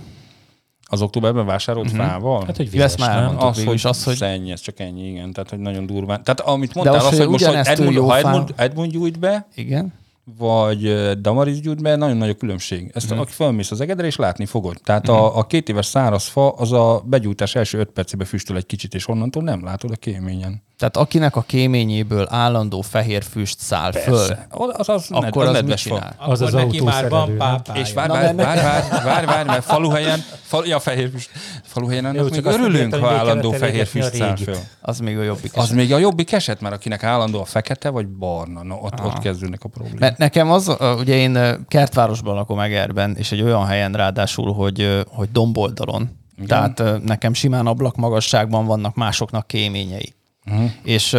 Az 0.92 1.02
októberben 1.02 1.46
vásárolt 1.46 1.92
Mhm. 1.92 2.00
fával? 2.00 2.44
Hát, 2.46 2.56
hogy 2.56 2.70
vizes, 2.70 2.96
már 2.96 3.22
nem? 3.22 3.38
az, 3.38 3.64
hogy, 3.64 3.74
is 3.74 3.84
az, 3.84 4.04
hogy- 4.04 4.18
hogy 4.18 4.28
szennyez, 4.28 4.60
csak 4.60 4.80
ennyi, 4.80 5.08
igen. 5.08 5.32
Tehát, 5.32 5.50
hogy 5.50 5.58
nagyon 5.58 5.86
durván. 5.86 6.22
Tehát 6.24 6.40
amit 6.40 6.74
mondtál, 6.74 6.96
az, 6.96 7.02
az, 7.04 7.08
hogy 7.10 7.18
hogy 7.18 7.28
most 7.28 7.44
ő 7.44 7.56
Edmund, 7.70 7.96
ha 8.08 8.16
Edmund, 8.18 8.52
Edmund 8.56 8.90
gyújt 8.90 9.18
be, 9.18 9.46
Igen? 9.54 9.92
Vagy 10.38 11.10
Damaris 11.20 11.60
gyújt 11.60 11.82
be, 11.82 11.96
nagyon 11.96 12.16
nagy 12.16 12.28
a 12.28 12.34
különbség. 12.34 12.90
Ezt, 12.94 13.10
Mhm. 13.10 13.18
aki 13.18 13.32
felmész 13.32 13.70
az 13.70 13.80
egedre, 13.80 14.06
és 14.06 14.16
látni 14.16 14.46
fogod. 14.46 14.76
Tehát 14.84 15.08
a, 15.08 15.38
a 15.38 15.46
két 15.46 15.68
éves 15.68 15.86
száraz 15.86 16.26
fa, 16.26 16.48
az 16.50 16.72
a 16.72 17.02
begyújtás 17.06 17.54
első 17.54 17.78
öt 17.78 17.90
percébe 17.90 18.24
füstöl 18.24 18.56
egy 18.56 18.66
kicsit, 18.66 18.94
és 18.94 19.08
onnantól 19.08 19.42
nem 19.42 19.64
látod 19.64 19.90
a 19.90 19.96
kéményen. 19.96 20.62
Tehát 20.80 20.96
akinek 20.96 21.36
a 21.36 21.42
kéményéből 21.46 22.26
állandó 22.30 22.80
fehér 22.80 23.22
füst 23.22 23.58
száll 23.60 23.92
föl, 23.92 24.16
Persze. 24.16 24.46
Az, 24.50 24.68
az, 24.76 24.88
az, 24.88 25.06
akkor 25.10 25.46
az 25.46 25.56
az 25.56 25.62
mit 25.62 25.76
csinál? 25.76 26.14
Az 26.18 26.40
az 26.40 26.54
Akkor 26.54 26.66
neki 26.66 26.82
már 26.82 27.08
van 27.08 27.36
pápája. 27.36 27.80
És 27.80 27.92
várj, 27.92 28.08
Na, 28.08 28.14
várj, 28.14 28.34
mert- 28.34 28.62
várj, 28.62 28.88
várj, 28.88 29.04
várj, 29.04 29.26
várj, 29.26 29.48
mert 29.48 29.64
faluhelyen, 29.64 30.24
fal, 30.42 30.66
ja, 30.66 30.78
fehér 30.78 31.10
füst, 31.10 31.30
faluhelyen 31.62 32.04
annak 32.04 32.16
Jó, 32.16 32.28
még 32.30 32.44
örülünk, 32.44 32.94
ha 32.94 33.10
állandó 33.10 33.50
fehér 33.50 33.86
füst 33.86 34.14
száll 34.14 34.36
föl. 34.36 34.56
Az 34.80 34.98
még 34.98 35.18
a 35.18 35.22
jobbik. 35.22 35.56
Az 35.56 35.64
eset. 35.64 35.76
még 35.76 35.92
a 35.92 35.98
jobbik 35.98 36.32
eset, 36.32 36.60
mert 36.60 36.74
akinek 36.74 37.02
állandó 37.02 37.40
a 37.40 37.44
fekete 37.44 37.88
vagy 37.88 38.08
barna, 38.08 38.62
no, 38.62 38.74
ott, 38.74 39.04
ott 39.04 39.18
kezdődnek 39.18 39.64
a 39.64 39.68
problémák. 39.68 40.00
Mert 40.00 40.18
nekem 40.18 40.50
az, 40.50 40.76
ugye 40.98 41.16
én 41.16 41.64
kertvárosban 41.68 42.34
lakom 42.34 42.58
Egerben, 42.58 43.16
és 43.16 43.32
egy 43.32 43.42
olyan 43.42 43.66
helyen 43.66 43.92
ráadásul, 43.92 44.52
hogy, 44.52 45.04
hogy 45.08 45.30
domboldalon. 45.32 46.18
Igen. 46.42 46.74
Tehát 46.74 47.02
nekem 47.02 47.34
simán 47.34 47.66
ablakmagasságban 47.66 48.66
vannak 48.66 48.94
másoknak 48.94 49.46
kéményei. 49.46 50.14
Uh-huh. 50.46 50.70
És 50.82 51.12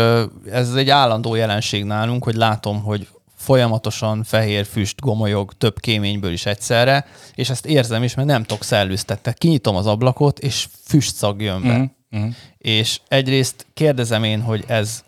ez 0.52 0.74
egy 0.76 0.90
állandó 0.90 1.36
jelenség 1.36 1.84
nálunk, 1.84 2.24
hogy 2.24 2.36
látom, 2.36 2.82
hogy 2.82 3.08
folyamatosan 3.36 4.24
fehér 4.24 4.66
füst 4.66 5.00
gomolyog 5.00 5.54
több 5.54 5.80
kéményből 5.80 6.32
is 6.32 6.46
egyszerre, 6.46 7.06
és 7.36 7.50
ezt 7.50 7.66
érzem 7.66 8.04
is, 8.04 8.16
mert 8.16 8.28
nem 8.28 8.44
tudok 8.44 8.64
szellőztetni. 8.64 9.34
Kinyitom 9.38 9.76
az 9.76 9.88
ablakot, 9.88 10.40
és 10.40 10.68
füstszag 10.86 11.42
jön 11.42 11.62
be. 11.62 11.78
Mhm, 11.78 11.84
mhm. 12.10 12.30
És 12.58 13.00
egyrészt 13.08 13.66
kérdezem 13.74 14.24
én, 14.24 14.42
hogy 14.42 14.64
ez 14.68 15.04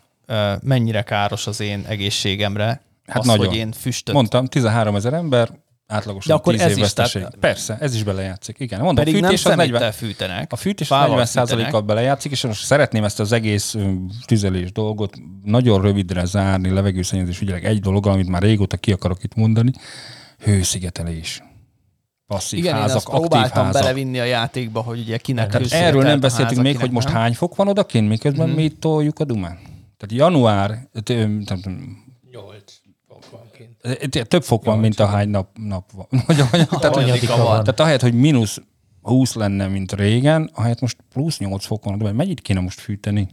mennyire 0.62 1.02
káros 1.02 1.46
az 1.46 1.60
én 1.60 1.84
egészségemre, 1.88 2.82
Hát 3.06 3.18
az, 3.18 3.26
nagyon. 3.26 3.46
hogy 3.46 3.56
én 3.56 3.72
füstöt 3.72 4.14
Mondtam, 4.14 4.46
13 4.46 4.96
ezer 4.96 5.12
ember, 5.12 5.50
átlagosan 5.86 6.34
De 6.36 6.40
akkor 6.40 6.52
10 6.52 6.62
ez 6.62 6.70
év 6.70 6.84
is, 6.84 6.92
tehát... 6.92 7.36
Persze, 7.40 7.76
ez 7.80 7.94
is 7.94 8.02
belejátszik. 8.02 8.58
Igen, 8.58 8.80
mondom, 8.80 9.04
Pedig 9.04 9.22
a 9.22 9.26
fűtés 9.26 9.42
nem 9.42 9.58
az 9.58 9.68
40, 9.68 9.92
fűtenek. 9.92 10.52
A 10.52 10.56
fűtés 10.56 10.88
40%-kal 10.90 11.80
belejátszik, 11.80 12.32
és 12.32 12.42
most 12.42 12.64
szeretném 12.64 13.04
ezt 13.04 13.20
az 13.20 13.32
egész 13.32 13.76
tüzelés 14.26 14.72
dolgot 14.72 15.16
nagyon 15.42 15.82
rövidre 15.82 16.24
zárni, 16.24 16.70
levegőszennyezés 16.70 17.40
ügyileg 17.40 17.64
egy 17.64 17.80
dolog, 17.80 18.06
amit 18.06 18.28
már 18.28 18.42
régóta 18.42 18.76
ki 18.76 18.92
akarok 18.92 19.24
itt 19.24 19.34
mondani, 19.34 19.72
hőszigetelés 20.38 21.42
passzív 22.26 22.58
Igen, 22.58 22.72
házak, 22.72 22.88
én 22.88 22.96
ezt 22.96 23.06
aktív 23.06 23.20
próbáltam 23.20 23.64
házak. 23.64 23.82
belevinni 23.82 24.20
a 24.20 24.24
játékba, 24.24 24.80
hogy 24.80 24.98
ugye 24.98 25.16
kinek 25.16 25.50
Tehát 25.50 25.72
Erről 25.72 26.02
nem 26.02 26.20
beszéltünk 26.20 26.62
még, 26.62 26.78
hogy 26.78 26.90
most 26.90 27.06
nem? 27.06 27.16
hány 27.16 27.34
fok 27.34 27.56
van 27.56 27.68
odakint, 27.68 28.08
miközben 28.08 28.48
mm. 28.48 28.52
mi 28.52 28.68
toljuk 28.68 29.18
a 29.18 29.24
dumán. 29.24 29.58
Tehát 29.96 30.08
január... 30.08 30.88
8 32.30 32.83
egyébként. 33.82 34.28
Több 34.28 34.42
fok 34.42 34.64
van, 34.64 34.78
mint 34.78 35.00
a 35.00 35.06
hány 35.06 35.28
nap, 35.28 35.48
nap 35.58 35.90
van. 35.92 36.06
tehát, 36.26 36.94
van. 37.26 37.46
tehát 37.46 37.80
ahelyett, 37.80 38.00
hogy 38.00 38.14
mínusz 38.14 38.60
20 39.02 39.34
lenne, 39.34 39.66
mint 39.66 39.92
régen, 39.92 40.50
ahelyett 40.54 40.80
most 40.80 40.96
plusz 41.12 41.38
8 41.38 41.66
fok 41.66 41.84
van, 41.84 41.98
de 41.98 42.12
mennyit 42.12 42.40
kéne 42.40 42.60
most 42.60 42.80
fűteni? 42.80 43.28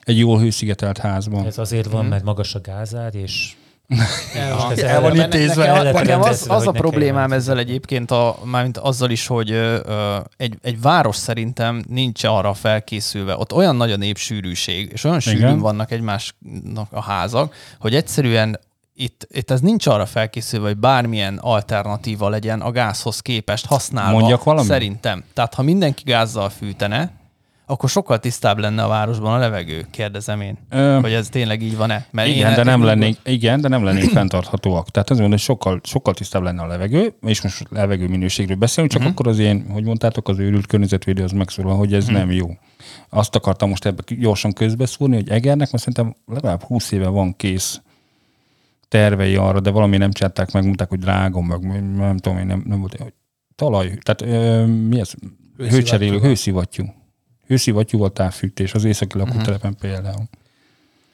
Egy 0.00 0.18
jól 0.18 0.38
hőszigetelt 0.38 0.98
házban. 0.98 1.46
Ez 1.46 1.58
azért 1.58 1.90
van, 1.90 2.04
mm. 2.04 2.08
mert 2.08 2.24
magas 2.24 2.54
a 2.54 2.60
gázár, 2.60 3.14
és 3.14 3.54
el 4.34 4.56
van, 4.56 4.78
el 4.78 5.00
van 5.00 5.16
intézve. 5.16 5.92
Nekem, 5.92 6.22
az, 6.22 6.46
az 6.48 6.66
a 6.66 6.70
problémám 6.70 7.32
ezzel 7.32 7.58
egyébként, 7.58 8.10
a, 8.10 8.38
mármint 8.44 8.78
azzal 8.78 9.10
is, 9.10 9.26
hogy 9.26 9.50
ö, 9.50 10.18
egy, 10.36 10.58
egy 10.62 10.80
város 10.80 11.16
szerintem 11.16 11.84
nincs 11.88 12.24
arra 12.24 12.54
felkészülve. 12.54 13.36
Ott 13.36 13.52
olyan 13.52 13.76
nagy 13.76 13.92
a 13.92 13.96
népsűrűség, 13.96 14.90
és 14.92 15.04
olyan 15.04 15.20
sűrűn 15.20 15.58
vannak 15.58 15.90
egymásnak 15.90 16.88
a 16.90 17.02
házak, 17.02 17.54
hogy 17.78 17.94
egyszerűen 17.94 18.58
itt, 19.00 19.26
itt 19.30 19.50
ez 19.50 19.60
nincs 19.60 19.86
arra 19.86 20.06
felkészülve, 20.06 20.66
hogy 20.66 20.76
bármilyen 20.76 21.38
alternatíva 21.38 22.28
legyen 22.28 22.60
a 22.60 22.70
gázhoz 22.70 23.20
képest 23.20 23.66
használva. 23.66 24.18
Mondjak 24.18 24.44
valamit? 24.44 24.70
Szerintem. 24.70 25.24
Tehát 25.34 25.54
ha 25.54 25.62
mindenki 25.62 26.02
gázzal 26.04 26.48
fűtene, 26.48 27.12
akkor 27.66 27.88
sokkal 27.88 28.18
tisztább 28.18 28.58
lenne 28.58 28.84
a 28.84 28.88
városban 28.88 29.32
a 29.32 29.38
levegő, 29.38 29.86
kérdezem 29.90 30.40
én. 30.40 30.58
Ö, 30.70 30.98
Hogy 31.02 31.12
ez 31.12 31.28
tényleg 31.28 31.62
így 31.62 31.76
van-e? 31.76 32.06
Mert 32.10 32.28
igen, 32.28 32.50
én 32.50 32.56
de 32.56 32.62
nem 32.62 32.80
úgy 32.80 32.86
lennénk, 32.86 33.16
igen, 33.24 33.60
de 33.60 33.68
nem 33.68 33.84
lennénk 33.84 34.10
fenntarthatóak. 34.18 34.88
Tehát 34.90 35.08
mondom, 35.08 35.30
hogy 35.30 35.38
sokkal, 35.38 35.80
sokkal 35.82 36.14
tisztább 36.14 36.42
lenne 36.42 36.62
a 36.62 36.66
levegő, 36.66 37.14
és 37.22 37.42
most 37.42 37.66
levegő 37.70 38.08
minőségről 38.08 38.56
beszélünk, 38.56 38.92
csak 38.92 39.00
uh-huh. 39.00 39.16
akkor 39.16 39.32
az 39.32 39.38
én, 39.38 39.66
hogy 39.72 39.84
mondtátok, 39.84 40.28
az 40.28 40.38
őrült 40.38 40.66
környezetvédő 40.66 41.22
az 41.22 41.32
megszólal, 41.32 41.76
hogy 41.76 41.94
ez 41.94 42.04
uh-huh. 42.04 42.18
nem 42.18 42.30
jó. 42.30 42.48
Azt 43.08 43.34
akartam 43.34 43.68
most 43.68 43.84
ebbe 43.84 44.02
gyorsan 44.06 44.52
közbeszúrni, 44.52 45.14
hogy 45.14 45.28
Egernek, 45.28 45.70
mert 45.70 45.84
szerintem 45.84 46.16
legalább 46.34 46.62
20 46.62 46.90
éve 46.90 47.08
van 47.08 47.36
kész 47.36 47.80
tervei 48.90 49.36
arra, 49.36 49.60
de 49.60 49.70
valami 49.70 49.96
nem 49.96 50.10
csinálták 50.12 50.52
meg, 50.52 50.64
mondták, 50.64 50.88
hogy 50.88 50.98
drága, 50.98 51.40
meg 51.40 51.60
nem 51.96 52.16
tudom, 52.16 52.38
én 52.38 52.46
nem, 52.46 52.62
nem 52.66 52.78
volt, 52.80 52.96
hogy 52.96 53.12
talaj, 53.54 53.98
tehát 54.02 54.22
ö, 54.22 54.66
mi 54.66 55.00
ez? 55.00 55.12
Hőcserélő, 55.58 56.18
hőszivattyú. 56.18 56.84
Hőszivattyúval 57.46 58.12
távfűtés 58.12 58.74
az 58.74 58.84
északi 58.84 59.18
lakótelepen 59.18 59.76
például. 59.80 60.28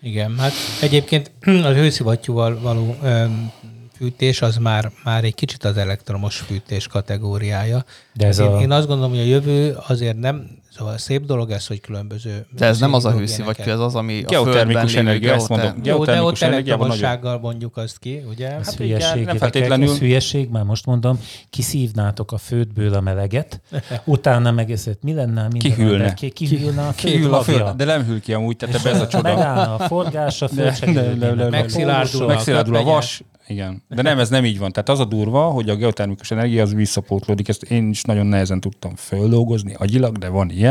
Igen, 0.02 0.38
hát 0.38 0.52
egyébként 0.80 1.30
a 1.70 1.72
hőszivattyúval 1.72 2.60
való 2.60 2.96
öm, 3.02 3.50
fűtés 3.96 4.42
az 4.42 4.56
már, 4.56 4.90
már 5.04 5.24
egy 5.24 5.34
kicsit 5.34 5.64
az 5.64 5.76
elektromos 5.76 6.36
fűtés 6.38 6.86
kategóriája. 6.86 7.84
De 8.14 8.26
ez 8.26 8.38
én, 8.38 8.46
a- 8.46 8.60
én 8.60 8.70
azt 8.70 8.86
gondolom, 8.86 9.10
hogy 9.10 9.20
a 9.20 9.24
jövő 9.24 9.76
azért 9.88 10.16
nem, 10.18 10.48
szóval 10.76 10.98
szép 10.98 11.24
dolog 11.24 11.50
ez, 11.50 11.66
hogy 11.66 11.80
különböző... 11.80 12.46
De 12.56 12.66
ez 12.66 12.78
nem 12.80 12.92
az 12.94 13.04
a 13.04 13.10
hőszivattyú, 13.12 13.70
ez 13.70 13.78
az, 13.78 13.94
ami 13.94 14.22
a 14.22 14.26
Geotermikus 14.28 14.52
földben 14.72 14.86
lévő 14.86 14.98
energia, 14.98 15.32
ezt 15.32 15.48
mondom. 15.48 15.80
Jó, 15.82 16.04
de 16.04 16.22
ott 16.22 16.38
elektromossággal 16.38 17.38
mondjuk 17.38 17.76
azt 17.76 17.98
ki, 17.98 18.22
ugye? 18.30 18.56
Ez 18.56 18.66
Hát 18.66 18.74
hülyeség, 18.74 19.24
nem 19.24 19.36
feltétlenül- 19.36 19.90
Ez 19.90 19.98
hülyeség, 19.98 20.48
már 20.48 20.62
most 20.62 20.86
mondom, 20.86 21.20
kiszívnátok 21.50 22.32
a 22.32 22.38
földből 22.38 22.94
a 22.94 23.00
meleget, 23.00 23.60
utána 24.04 24.50
meg 24.50 24.70
ez, 24.70 24.86
mi 25.00 25.12
lenne 25.14 25.42
minden 25.42 25.58
Kihűlne. 25.58 26.04
ember, 26.04 26.14
kihűlne 26.32 26.86
a 26.86 26.92
föld 26.92 27.12
Kihűl 27.14 27.34
a 27.34 27.42
föld, 27.42 27.76
de 27.76 27.84
nem 27.84 28.04
hűl 28.04 28.20
ki 28.20 28.32
amúgy, 28.32 28.56
tehát 28.56 28.74
ebbe 28.74 28.90
ez 28.90 29.00
a 29.00 29.06
csoda. 29.06 29.34
Megállna 29.34 29.74
a 29.74 29.78
forgás, 29.86 30.42
a 30.42 30.48
föld 30.48 31.50
Megszilárdul. 31.50 32.76
A 32.76 32.82
vas, 32.82 33.22
igen. 33.48 33.82
De 33.88 34.02
nem, 34.02 34.18
ez 34.18 34.28
nem 34.28 34.44
így 34.44 34.58
van. 34.58 34.72
Tehát 34.72 34.88
az 34.88 35.00
a 35.00 35.04
durva, 35.04 35.42
hogy 35.44 35.68
a 35.68 35.74
geotermikus 35.76 36.30
energia 36.30 36.62
az 36.62 36.74
visszapótlódik. 36.74 37.48
Ezt 37.48 37.62
én 37.62 37.88
is 37.90 38.02
nagyon 38.02 38.26
nehezen 38.26 38.60
tudtam 38.60 38.94
földolgozni 38.96 39.74
agyilag, 39.78 40.18
de 40.18 40.28
van 40.28 40.50
ilyen. 40.50 40.65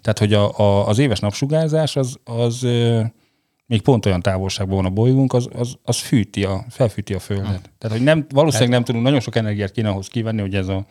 Tehát, 0.00 0.18
hogy 0.18 0.32
a, 0.32 0.58
a, 0.58 0.88
az 0.88 0.98
éves 0.98 1.18
napsugárzás 1.18 1.96
az, 1.96 2.16
az 2.24 2.66
még 3.70 3.82
pont 3.82 4.06
olyan 4.06 4.22
távolságban 4.22 4.76
van 4.76 4.84
a 4.84 4.90
bolygónk, 4.90 5.32
az, 5.32 5.48
az, 5.52 5.74
az 5.84 5.96
fűti 5.96 6.44
a, 6.44 6.64
felfűti 6.68 7.14
a 7.14 7.18
Földet. 7.18 7.70
Tehát, 7.78 7.96
hogy 7.96 8.02
nem, 8.02 8.26
valószínűleg 8.34 8.72
nem 8.72 8.84
tudunk, 8.84 9.04
nagyon 9.04 9.20
sok 9.20 9.36
energiát 9.36 9.70
kéne 9.70 9.88
ahhoz 9.88 10.08
kivenni, 10.08 10.40
hogy 10.40 10.54
ez 10.54 10.68
a... 10.68 10.84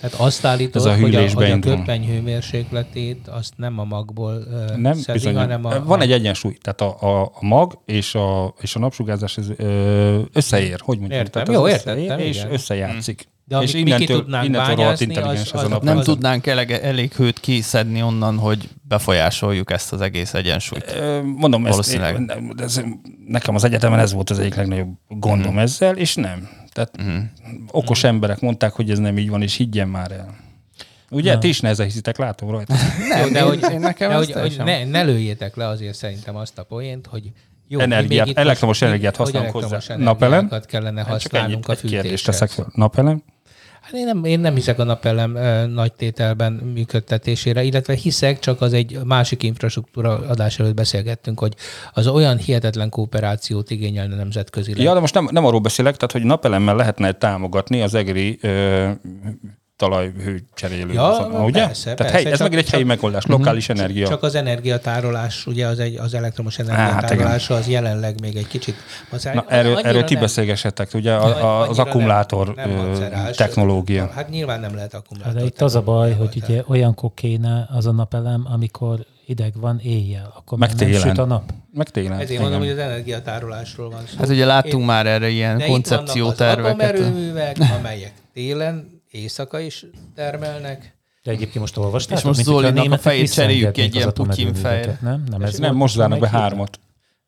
Tehát 0.00 0.14
azt 0.16 0.44
állítod, 0.44 0.76
Ez 0.76 0.84
a 0.84 0.96
hogy 0.96 1.14
a, 1.14 1.30
hogy 1.30 1.50
a 1.50 1.58
köpeny 1.58 2.06
hőmérsékletét 2.06 3.28
azt 3.28 3.52
nem 3.56 3.78
a 3.78 3.84
magból 3.84 4.44
ö, 4.50 4.76
Nem, 4.76 4.94
szedik, 4.94 5.12
bizony, 5.12 5.34
hanem 5.34 5.64
a, 5.64 5.84
van 5.84 5.98
a, 5.98 6.02
egy 6.02 6.12
egyensúly, 6.12 6.54
tehát 6.60 6.80
a, 6.80 7.20
a, 7.20 7.32
a 7.34 7.46
mag 7.46 7.78
és 7.84 8.14
a, 8.14 8.54
és 8.60 8.74
a 8.74 8.78
napsugárzás 8.78 9.38
ez, 9.38 9.46
ö, 9.56 10.20
összeér, 10.32 10.80
hogy 10.84 10.98
mondjam? 10.98 11.20
Értem. 11.20 11.44
Tehát 11.44 11.60
Jó, 11.60 11.68
értettem, 11.68 12.18
És 12.18 12.36
igen. 12.36 12.52
összejátszik. 12.52 13.28
De 13.50 13.56
amit 13.56 13.68
és 13.68 13.74
mi 13.74 13.80
ki 13.82 13.86
innentől, 13.88 14.18
tudnánk 14.18 14.44
innentől 14.44 14.76
bányászni, 14.76 15.16
az- 15.16 15.28
ez 15.38 15.52
a 15.52 15.58
az- 15.58 15.68
nap. 15.68 15.82
Nem 15.82 15.96
Az- 15.96 16.04
tudnánk 16.04 16.46
elég, 16.46 16.70
elég 16.70 17.12
hőt 17.12 17.40
kiszedni 17.40 18.02
onnan, 18.02 18.38
hogy 18.38 18.68
befolyásoljuk 18.82 19.70
ezt 19.70 19.92
az 19.92 20.00
egész 20.00 20.34
egyensúlyt. 20.34 21.00
Mondom, 21.36 21.60
ezt, 21.66 21.70
Valószínűleg. 21.70 22.14
én- 22.18 22.54
ez, 22.58 22.82
nekem 23.26 23.54
az 23.54 23.64
egyetemen 23.64 23.98
ez 23.98 24.12
volt 24.12 24.30
az 24.30 24.38
egyik 24.38 24.54
legnagyobb 24.54 24.88
gondom 25.08 25.46
uh-huh. 25.46 25.62
ezzel, 25.62 25.96
és 25.96 26.14
nem. 26.14 26.48
Tehát 26.72 26.90
uh-huh. 26.98 27.22
okos 27.70 28.04
emberek 28.04 28.40
mondták, 28.40 28.72
hogy 28.72 28.90
ez 28.90 28.98
nem 28.98 29.18
így 29.18 29.30
van, 29.30 29.42
és 29.42 29.56
higgyen 29.56 29.88
már 29.88 30.12
el. 30.12 30.36
Ugye? 31.10 31.38
Ti 31.38 31.48
is 31.48 31.60
nehezen 31.60 31.86
hiszitek, 31.86 32.18
látom 32.18 32.50
rajta. 32.50 32.74
Nem, 33.08 33.32
de 33.32 33.40
hogy, 33.40 33.66
én 33.72 33.80
nekem 33.80 34.08
de 34.10 34.16
hogy, 34.16 34.32
hogy 34.32 34.56
ne, 34.64 34.84
ne 34.84 35.02
lőjétek 35.02 35.56
le 35.56 35.66
azért 35.66 35.94
szerintem 35.94 36.36
azt 36.36 36.58
a 36.58 36.62
poént, 36.62 37.06
hogy 37.06 37.32
jó, 37.68 37.78
Energiát, 37.80 38.24
még 38.26 38.34
itt 38.34 38.40
elektromos 38.40 38.78
most- 38.80 38.90
energiát 38.90 39.16
használunk 39.16 39.52
hozzá. 39.52 39.96
Napelem? 39.96 40.50
kellene 40.66 41.02
használnunk 41.02 41.68
ennyit, 41.68 41.82
a 41.82 41.84
egy 41.84 41.90
kérdést 41.90 42.24
teszek 42.24 42.50
fel. 42.50 42.70
Napelem? 42.74 43.22
Hát 43.90 43.98
én, 43.98 44.04
nem, 44.04 44.24
én 44.24 44.40
nem 44.40 44.54
hiszek 44.54 44.78
a 44.78 44.84
napelem 44.84 45.32
nagy 45.72 45.92
tételben 45.92 46.52
működtetésére, 46.52 47.62
illetve 47.62 47.94
hiszek, 47.94 48.38
csak 48.38 48.60
az 48.60 48.72
egy 48.72 48.98
másik 49.04 49.42
infrastruktúra 49.42 50.18
adás 50.28 50.58
előtt 50.58 50.74
beszélgettünk, 50.74 51.38
hogy 51.38 51.54
az 51.92 52.06
olyan 52.06 52.36
hihetetlen 52.36 52.88
kooperációt 52.88 53.70
igényelne 53.70 54.16
nemzetközileg. 54.16 54.82
Ja, 54.82 54.94
de 54.94 55.00
most 55.00 55.14
nem, 55.14 55.28
nem 55.30 55.44
arról 55.44 55.60
beszélek, 55.60 55.96
tehát 55.96 56.12
hogy 56.12 56.22
napelemmel 56.22 56.76
lehetne 56.76 57.12
támogatni 57.12 57.82
az 57.82 57.94
egri 57.94 58.38
ö, 58.40 58.90
talajhőcserélő. 59.80 60.92
Ja, 60.92 61.08
azon, 61.08 61.44
ugye? 61.44 61.64
persze, 61.64 61.82
tehát 61.94 61.96
persze, 62.12 62.16
hely, 62.16 62.32
ez 62.32 62.38
csak- 62.38 62.48
meg 62.50 62.58
egy 62.58 62.70
helyi 62.70 62.82
csak- 62.82 62.92
megoldás, 62.92 63.26
lokális 63.26 63.68
energia. 63.68 64.08
Csak 64.08 64.22
az 64.22 64.34
energiatárolás, 64.34 65.46
ugye 65.46 65.66
az, 65.66 65.78
egy, 65.78 65.96
az 65.96 66.14
elektromos 66.14 66.56
Hát 66.56 66.68
energiatárolása 66.68 67.54
az 67.54 67.68
jelenleg 67.68 68.20
még 68.20 68.36
egy 68.36 68.46
kicsit... 68.46 68.74
Az 69.10 69.24
Na, 69.34 69.44
erről, 69.48 69.78
erről 69.78 70.04
ti 70.04 70.12
nem- 70.12 70.22
beszélgessetek, 70.22 70.90
ugye 70.94 71.12
a, 71.14 71.44
a, 71.44 71.68
az 71.68 71.78
akkumulátor 71.78 72.54
nem- 72.54 72.70
nem 72.70 72.86
macerás. 72.86 73.36
technológia. 73.36 74.10
Hát 74.14 74.30
nyilván 74.30 74.60
nem 74.60 74.74
lehet 74.74 74.94
akkumulátor. 74.94 75.34
De 75.40 75.44
itt 75.44 75.60
az 75.60 75.74
a 75.74 75.82
baj, 75.82 76.12
hogy 76.12 76.42
ugye 76.48 76.62
olyankor 76.66 77.10
kéne 77.14 77.68
az 77.72 77.86
a 77.86 77.92
napelem, 77.92 78.46
amikor 78.52 78.98
hideg 79.26 79.52
van 79.60 79.78
éjjel, 79.82 80.32
akkor 80.36 80.58
Meg 80.58 80.68
nem 80.68 80.76
télen. 80.78 81.00
süt 81.00 81.18
a 81.18 81.24
nap. 81.24 81.42
Meg 81.74 81.88
télen. 81.88 82.12
Ezért 82.12 82.30
igen. 82.30 82.42
mondom, 82.42 82.60
hogy 82.60 82.68
az 82.70 82.78
energiatárolásról 82.78 83.90
van 83.90 84.00
szó. 84.08 84.18
Hát 84.18 84.28
ugye 84.28 84.44
láttunk 84.44 84.80
Én- 84.80 84.86
már 84.86 85.06
erre 85.06 85.28
ilyen 85.28 85.58
de 85.58 85.64
itt 85.64 85.70
vannak 85.70 85.84
az 85.84 85.96
koncepcióterveket. 85.96 86.90
atomerőművek, 86.94 87.56
amelyek 87.78 88.12
télen, 88.34 88.99
éjszaka 89.10 89.60
is 89.60 89.84
termelnek. 90.14 90.94
De 91.22 91.30
egyébként 91.30 91.58
most 91.60 91.76
olvastátok, 91.76 92.18
És 92.18 92.24
most 92.24 92.42
Zolinak 92.42 92.92
a 92.92 92.98
fejét 92.98 93.32
cseréljük 93.32 93.78
egy 93.78 93.94
ilyen 93.94 94.12
Putyin 94.12 94.54
fejre. 94.54 94.98
Nem, 95.02 95.24
nem, 95.30 95.42
ez 95.42 95.58
Nem, 95.58 95.74
most 95.76 95.94
zárnak 95.94 96.18
be 96.18 96.28
hármat. 96.28 96.78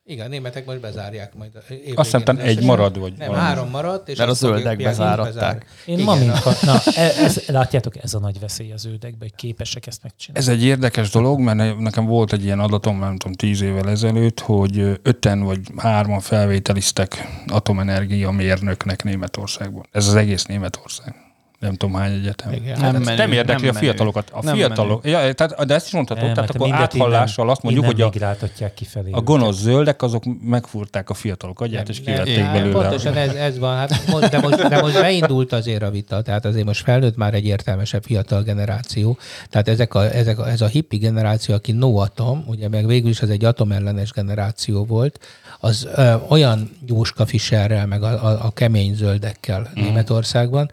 Igen, 0.05 0.25
a 0.25 0.29
németek 0.29 0.65
most 0.65 0.79
bezárják 0.79 1.35
majd. 1.35 1.51
Azt 1.95 2.15
hiszem, 2.15 2.37
egy 2.37 2.63
marad, 2.63 2.99
vagy 2.99 3.13
Nem, 3.17 3.27
valami. 3.27 3.45
három 3.45 3.69
maradt, 3.69 4.09
és 4.09 4.17
Mert 4.17 4.29
a 4.29 4.33
zöldek 4.33 4.77
bezáratták. 4.77 5.65
Én 5.85 5.93
Igen, 5.93 6.05
ma, 6.05 6.11
a- 6.11 6.15
mint, 6.15 6.61
na, 6.61 6.79
ez, 6.95 7.17
ez, 7.17 7.43
látjátok, 7.47 8.03
ez 8.03 8.13
a 8.13 8.19
nagy 8.19 8.39
veszély 8.39 8.71
az 8.71 8.85
ődekbe, 8.85 9.17
hogy 9.19 9.35
képesek 9.35 9.87
ezt 9.87 10.03
megcsinálni. 10.03 10.47
Ez 10.47 10.53
egy 10.57 10.63
érdekes 10.63 11.09
dolog, 11.09 11.39
mert 11.39 11.57
ne- 11.57 11.73
nekem 11.73 12.05
volt 12.05 12.33
egy 12.33 12.43
ilyen 12.43 12.59
adatom, 12.59 12.99
nem 12.99 13.17
tudom, 13.17 13.33
tíz 13.33 13.61
évvel 13.61 13.89
ezelőtt, 13.89 14.39
hogy 14.39 14.99
öten 15.01 15.43
vagy 15.43 15.59
hárman 15.77 16.19
felvételiztek 16.19 17.27
atomenergia 17.47 18.31
mérnöknek 18.31 19.03
Németországban. 19.03 19.85
Ez 19.91 20.07
az 20.07 20.15
egész 20.15 20.45
Németország. 20.45 21.15
Nem 21.63 21.73
tudom 21.73 21.95
hány 21.95 22.11
egyetem. 22.13 22.51
Igen. 22.51 22.75
Hát 22.75 22.91
Nem 22.91 23.01
ez 23.01 23.05
menő, 23.05 23.17
nem 23.17 23.31
érdekli 23.31 23.65
nem 23.65 23.75
a 23.75 23.79
fiatalokat. 23.79 24.29
A 24.31 24.43
menő. 24.43 24.57
fiatalok, 24.57 25.05
ja, 25.05 25.33
tehát, 25.33 25.65
de 25.65 25.73
ezt 25.73 25.85
is 25.85 25.93
mondhatod, 25.93 26.23
Nem, 26.23 26.33
tehát 26.33 26.49
hát 26.51 26.61
akkor 26.61 26.73
áthallással 26.73 27.49
azt 27.49 27.63
mondjuk, 27.63 27.85
hogy 27.85 27.99
innen 27.99 28.35
a, 28.59 28.73
kifelé. 28.73 29.11
a 29.11 29.21
gonosz 29.21 29.57
zöldek 29.57 30.01
azok 30.01 30.23
megfúrták 30.43 31.09
a 31.09 31.13
fiatalok 31.13 31.61
agyát, 31.61 31.89
és 31.89 32.01
Nem, 32.01 32.13
kivették 32.13 32.43
nem, 32.43 32.53
belőle. 32.53 32.79
Pontosan 32.79 33.15
ez, 33.15 33.33
ez 33.33 33.59
van, 33.59 33.75
hát, 33.75 34.07
most- 34.11 34.29
de, 34.29 34.39
most, 34.39 34.67
de 34.67 34.81
most 34.81 34.93
beindult 34.93 35.53
azért 35.53 35.83
a 35.83 35.89
vita, 35.89 36.21
tehát 36.21 36.45
azért 36.45 36.65
most 36.65 36.83
felnőtt 36.83 37.15
már 37.15 37.33
egy 37.33 37.45
értelmesebb 37.45 38.03
fiatal 38.03 38.43
generáció, 38.43 39.17
tehát 39.49 39.67
ezek 39.67 39.93
a, 39.93 40.15
ezek 40.15 40.39
a, 40.39 40.49
ez 40.49 40.61
a 40.61 40.67
hippi 40.67 40.97
generáció, 40.97 41.55
aki 41.55 41.71
no 41.71 41.95
atom, 41.97 42.43
ugye 42.47 42.69
meg 42.69 42.87
végül 42.87 43.09
is 43.09 43.21
ez 43.21 43.29
egy 43.29 43.45
atomellenes 43.45 44.11
generáció 44.11 44.85
volt, 44.85 45.19
az 45.59 45.87
ö, 45.95 46.13
olyan 46.27 46.71
Jóska 46.85 47.25
Fischerrel, 47.25 47.85
meg 47.85 48.03
a, 48.03 48.25
a, 48.25 48.45
a 48.45 48.51
kemény 48.51 48.95
zöldekkel 48.95 49.59
mm. 49.79 49.83
Németországban, 49.83 50.71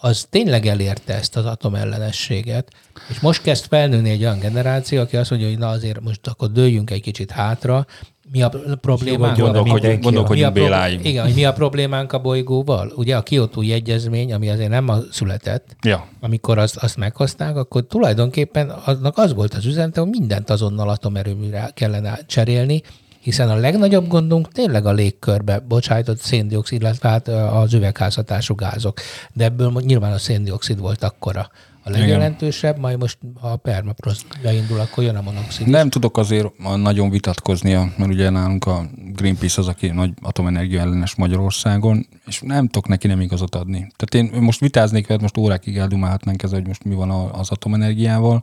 az 0.00 0.26
tényleg 0.30 0.66
elérte 0.66 1.14
ezt 1.14 1.36
az 1.36 1.44
atomellenességet, 1.44 2.72
és 3.08 3.20
most 3.20 3.42
kezd 3.42 3.64
felnőni 3.68 4.10
egy 4.10 4.22
olyan 4.22 4.38
generáció, 4.38 5.00
aki 5.00 5.16
azt 5.16 5.30
mondja, 5.30 5.48
hogy 5.48 5.58
na 5.58 5.68
azért 5.68 6.00
most 6.00 6.26
akkor 6.26 6.52
dőljünk 6.52 6.90
egy 6.90 7.02
kicsit 7.02 7.30
hátra, 7.30 7.86
mi 8.32 8.42
a 8.42 8.48
problémánk? 8.80 9.36
Van? 9.36 9.44
Gondolkodjunk, 9.44 9.72
mindenki 9.72 10.02
gondolkodjunk 10.02 10.50
a 10.50 10.52
Béláim. 10.52 11.00
Igen, 11.02 11.24
hogy 11.24 11.34
mi 11.34 11.44
a 11.44 11.52
problémánk 11.52 12.12
a 12.12 12.18
bolygóval? 12.18 12.92
Ugye 12.96 13.16
a 13.16 13.22
Kyoto 13.22 13.60
egyezmény, 13.60 14.32
ami 14.32 14.48
azért 14.50 14.68
nem 14.68 14.84
ma 14.84 14.98
született, 15.10 15.76
Ja. 15.82 16.08
amikor 16.20 16.58
azt, 16.58 16.76
azt 16.76 16.96
meghozták, 16.96 17.56
akkor 17.56 17.86
tulajdonképpen 17.86 18.70
aznak 18.84 19.18
az 19.18 19.34
volt 19.34 19.54
az 19.54 19.66
üzenete, 19.66 20.00
hogy 20.00 20.10
mindent 20.10 20.50
azonnal 20.50 20.88
atomerőműre 20.88 21.70
kellene 21.74 22.18
cserélni, 22.26 22.82
hiszen 23.20 23.50
a 23.50 23.54
legnagyobb 23.54 24.08
gondunk 24.08 24.52
tényleg 24.52 24.86
a 24.86 24.92
légkörbe 24.92 25.58
bocsájtott 25.58 26.18
széndiokszid, 26.18 26.80
illetve 26.80 27.08
hát 27.08 27.28
az 27.28 27.74
üvegházhatású 27.74 28.54
gázok. 28.54 29.00
De 29.32 29.44
ebből 29.44 29.72
nyilván 29.84 30.12
a 30.12 30.18
széndiokszid 30.18 30.78
volt 30.78 31.04
akkora 31.04 31.50
a 31.82 31.90
legjelentősebb, 31.90 32.78
majd 32.78 32.98
most 32.98 33.18
ha 33.40 33.48
a 33.48 33.56
permafrost 33.56 34.26
beindul, 34.42 34.80
akkor 34.80 35.04
jön 35.04 35.16
a 35.16 35.20
monoxid. 35.20 35.66
Nem 35.66 35.90
tudok 35.90 36.18
azért 36.18 36.58
nagyon 36.76 37.10
vitatkozni, 37.10 37.72
mert 37.72 38.10
ugye 38.10 38.30
nálunk 38.30 38.66
a 38.66 38.84
Greenpeace 39.14 39.60
az, 39.60 39.68
aki 39.68 39.88
nagy 39.88 40.10
atomenergia 40.22 40.80
ellenes 40.80 41.14
Magyarországon, 41.14 42.06
és 42.26 42.40
nem 42.44 42.66
tudok 42.66 42.88
neki 42.88 43.06
nem 43.06 43.20
igazat 43.20 43.54
adni. 43.54 43.92
Tehát 43.96 44.32
én 44.32 44.42
most 44.42 44.60
vitáznék 44.60 45.06
veled, 45.06 45.22
most 45.22 45.36
órákig 45.36 45.76
eldumálhatnánk 45.76 46.42
ez, 46.42 46.50
hogy 46.50 46.66
most 46.66 46.84
mi 46.84 46.94
van 46.94 47.10
az 47.10 47.50
atomenergiával. 47.50 48.42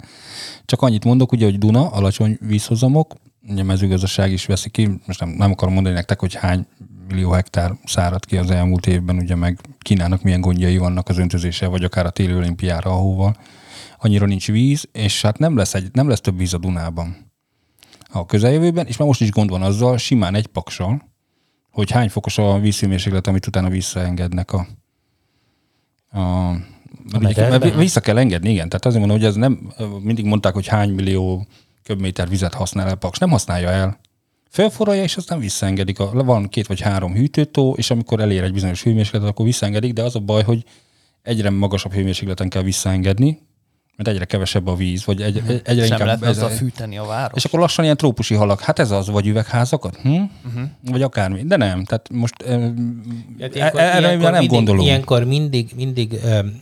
Csak 0.65 0.81
annyit 0.81 1.03
mondok, 1.03 1.31
ugye, 1.31 1.45
hogy 1.45 1.57
Duna, 1.57 1.89
alacsony 1.89 2.37
vízhozamok, 2.41 3.13
ugye 3.47 3.63
mezőgazdaság 3.63 4.31
is 4.31 4.45
veszi 4.45 4.69
ki, 4.69 4.89
most 5.05 5.19
nem, 5.19 5.29
nem 5.29 5.51
akarom 5.51 5.73
mondani 5.73 5.95
nektek, 5.95 6.19
hogy 6.19 6.33
hány 6.33 6.65
millió 7.07 7.31
hektár 7.31 7.71
szárad 7.85 8.25
ki 8.25 8.37
az 8.37 8.51
elmúlt 8.51 8.87
évben, 8.87 9.17
ugye 9.17 9.35
meg 9.35 9.59
Kínának 9.79 10.21
milyen 10.21 10.41
gondjai 10.41 10.77
vannak 10.77 11.09
az 11.09 11.17
öntözése, 11.17 11.67
vagy 11.67 11.83
akár 11.83 12.05
a 12.05 12.09
téli 12.09 12.33
olimpiára, 12.33 12.91
ahova. 12.91 13.35
Annyira 13.99 14.25
nincs 14.25 14.47
víz, 14.47 14.87
és 14.91 15.21
hát 15.21 15.37
nem 15.37 15.57
lesz, 15.57 15.73
egy, 15.73 15.89
nem 15.93 16.07
lesz 16.07 16.21
több 16.21 16.37
víz 16.37 16.53
a 16.53 16.57
Dunában 16.57 17.15
a 18.11 18.25
közeljövőben, 18.25 18.87
és 18.87 18.97
már 18.97 19.07
most 19.07 19.21
is 19.21 19.31
gond 19.31 19.49
van 19.49 19.61
azzal, 19.61 19.97
simán 19.97 20.35
egy 20.35 20.47
paksal, 20.47 21.01
hogy 21.71 21.91
hány 21.91 22.09
fokos 22.09 22.37
a 22.37 22.59
vízhőmérséklet, 22.59 23.27
amit 23.27 23.47
utána 23.47 23.69
visszaengednek 23.69 24.53
a, 24.53 24.67
a 26.19 26.51
mert 27.19 27.75
vissza 27.75 27.99
kell 27.99 28.17
engedni, 28.17 28.49
igen. 28.49 28.69
Tehát 28.69 28.85
azért 28.85 28.99
mondom, 28.99 29.17
hogy 29.17 29.27
ez 29.27 29.35
nem, 29.35 29.71
mindig 30.01 30.25
mondták, 30.25 30.53
hogy 30.53 30.67
hány 30.67 30.89
millió 30.89 31.47
köbméter 31.87 32.29
vizet 32.29 32.53
használ 32.53 32.87
el 32.87 32.95
Paks. 32.95 33.17
Nem 33.17 33.29
használja 33.29 33.69
el. 33.69 33.99
Felforralja, 34.49 35.03
és 35.03 35.17
aztán 35.17 35.39
visszaengedik. 35.39 35.97
Van 35.97 36.49
két 36.49 36.67
vagy 36.67 36.81
három 36.81 37.13
hűtőtó, 37.13 37.75
és 37.77 37.91
amikor 37.91 38.19
elér 38.19 38.43
egy 38.43 38.53
bizonyos 38.53 38.83
hőmérsékletet, 38.83 39.29
akkor 39.29 39.45
visszaengedik, 39.45 39.93
de 39.93 40.03
az 40.03 40.15
a 40.15 40.19
baj, 40.19 40.43
hogy 40.43 40.63
egyre 41.23 41.49
magasabb 41.49 41.93
hőmérsékleten 41.93 42.49
kell 42.49 42.61
visszaengedni, 42.61 43.39
mert 43.95 44.09
egyre 44.09 44.25
kevesebb 44.25 44.67
a 44.67 44.75
víz, 44.75 45.05
vagy 45.05 45.21
egy, 45.21 45.37
uh-huh. 45.37 45.59
egyre 45.63 45.85
Sem 45.85 45.91
inkább... 45.91 46.05
lehet 46.05 46.23
azzal 46.23 46.49
fűteni 46.49 46.97
a 46.97 47.05
város. 47.05 47.37
És 47.37 47.45
akkor 47.45 47.59
lassan 47.59 47.83
ilyen 47.83 47.97
trópusi 47.97 48.35
halak. 48.35 48.61
Hát 48.61 48.79
ez 48.79 48.91
az, 48.91 49.07
vagy 49.09 49.27
üvegházakat? 49.27 49.95
Hm? 49.95 50.09
Uh-huh. 50.09 50.69
Vagy 50.81 51.01
akármi. 51.01 51.43
De 51.43 51.55
nem, 51.55 51.83
tehát 51.83 52.09
most 52.11 52.43
hát 53.39 53.55
ilyenkor, 53.55 53.79
erre 53.79 53.99
ilyenkor 53.99 54.31
nem 54.31 54.31
mindig, 54.31 54.49
gondolunk. 54.49 54.85
Ilyenkor 54.87 55.23
mindig, 55.23 55.71
mindig 55.75 56.19
öm, 56.23 56.61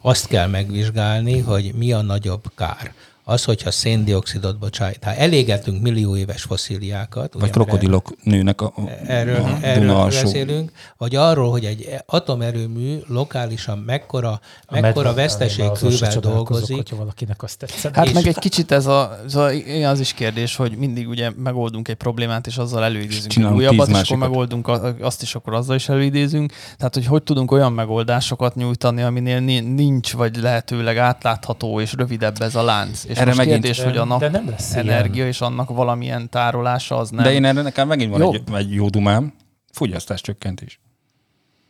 azt 0.00 0.26
kell 0.26 0.46
megvizsgálni, 0.46 1.38
hogy 1.38 1.72
mi 1.74 1.92
a 1.92 2.02
nagyobb 2.02 2.52
kár 2.56 2.92
az, 3.24 3.44
hogyha 3.44 3.70
széndiokszidot 3.70 4.58
bocsát. 4.58 5.04
Ha 5.04 5.14
elégetünk 5.14 5.82
millió 5.82 6.16
éves 6.16 6.42
foszíliákat. 6.42 7.34
Vagy 7.38 7.50
krokodilok 7.50 8.14
nőnek 8.22 8.60
a, 8.60 8.72
erről, 9.06 9.36
a 9.36 9.58
erről 9.60 10.04
beszélünk, 10.04 10.72
vagy 10.96 11.16
arról, 11.16 11.50
hogy 11.50 11.64
egy 11.64 11.88
atomerőmű 12.06 12.98
lokálisan 13.06 13.78
mekkora, 13.78 14.40
mekkora 14.70 15.14
veszteségkővel 15.14 16.20
dolgozik. 16.20 16.76
Hogyha 16.76 16.96
valakinek 16.96 17.42
azt 17.42 17.58
tetszett. 17.58 17.94
Hát 17.94 18.12
meg 18.12 18.26
egy 18.26 18.38
kicsit 18.38 18.72
ez 18.72 18.86
a, 18.86 19.18
ez 19.24 19.34
a, 19.34 19.50
az 19.84 20.00
is 20.00 20.12
kérdés, 20.12 20.56
hogy 20.56 20.76
mindig 20.76 21.08
ugye 21.08 21.30
megoldunk 21.36 21.88
egy 21.88 21.96
problémát, 21.96 22.46
és 22.46 22.56
azzal 22.56 22.84
előidézünk 22.84 23.36
egy 23.36 23.54
újabbat, 23.54 23.88
és 23.88 24.00
akkor 24.00 24.16
megoldunk 24.16 24.68
azt 25.00 25.22
is, 25.22 25.34
akkor 25.34 25.54
azzal 25.54 25.76
is 25.76 25.88
előidézünk. 25.88 26.52
Tehát, 26.76 26.94
hogy 26.94 27.06
hogy 27.06 27.22
tudunk 27.22 27.50
olyan 27.50 27.72
megoldásokat 27.72 28.54
nyújtani, 28.54 29.02
aminél 29.02 29.40
nincs, 29.60 30.12
vagy 30.12 30.36
lehetőleg 30.36 30.96
átlátható 30.96 31.80
és 31.80 31.92
rövidebb 31.92 32.42
ez 32.42 32.54
a 32.54 32.62
lánc 32.62 33.04
és 33.12 33.18
erre 33.18 33.26
most 33.26 33.38
megint, 33.38 33.62
kérdés, 33.62 33.82
hogy 33.82 33.96
a 33.96 34.04
nap 34.04 34.20
de 34.20 34.28
nem 34.28 34.48
lesz 34.48 34.74
energia 34.74 35.14
ilyen. 35.14 35.26
és 35.26 35.40
annak 35.40 35.68
valamilyen 35.68 36.30
tárolása 36.30 36.96
az 36.96 37.10
nem. 37.10 37.24
De 37.24 37.32
én 37.32 37.44
erre 37.44 37.62
nekem 37.62 37.88
megint 37.88 38.10
van 38.10 38.20
Jobb. 38.20 38.34
egy, 38.34 38.54
egy 38.54 38.74
jó 38.74 38.88
dumám, 38.88 39.32
fogyasztás 39.72 40.20
csökkentés. 40.20 40.80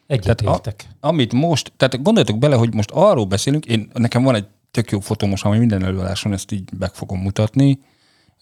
Egyetértek. 0.07 0.85
A, 1.01 1.09
amit 1.09 1.33
most, 1.33 1.73
tehát 1.77 2.03
gondoljatok 2.03 2.39
bele, 2.39 2.57
hogy 2.57 2.75
most 2.75 2.91
arról 2.91 3.25
beszélünk, 3.25 3.67
én, 3.67 3.91
nekem 3.93 4.23
van 4.23 4.35
egy 4.35 4.47
tök 4.71 4.91
jó 4.91 5.01
fotó 5.01 5.27
most, 5.27 5.45
ami 5.45 5.59
minden 5.59 5.85
előadáson 5.85 6.33
ezt 6.33 6.53
így 6.53 6.69
meg 6.79 6.95
fogom 6.95 7.21
mutatni, 7.21 7.79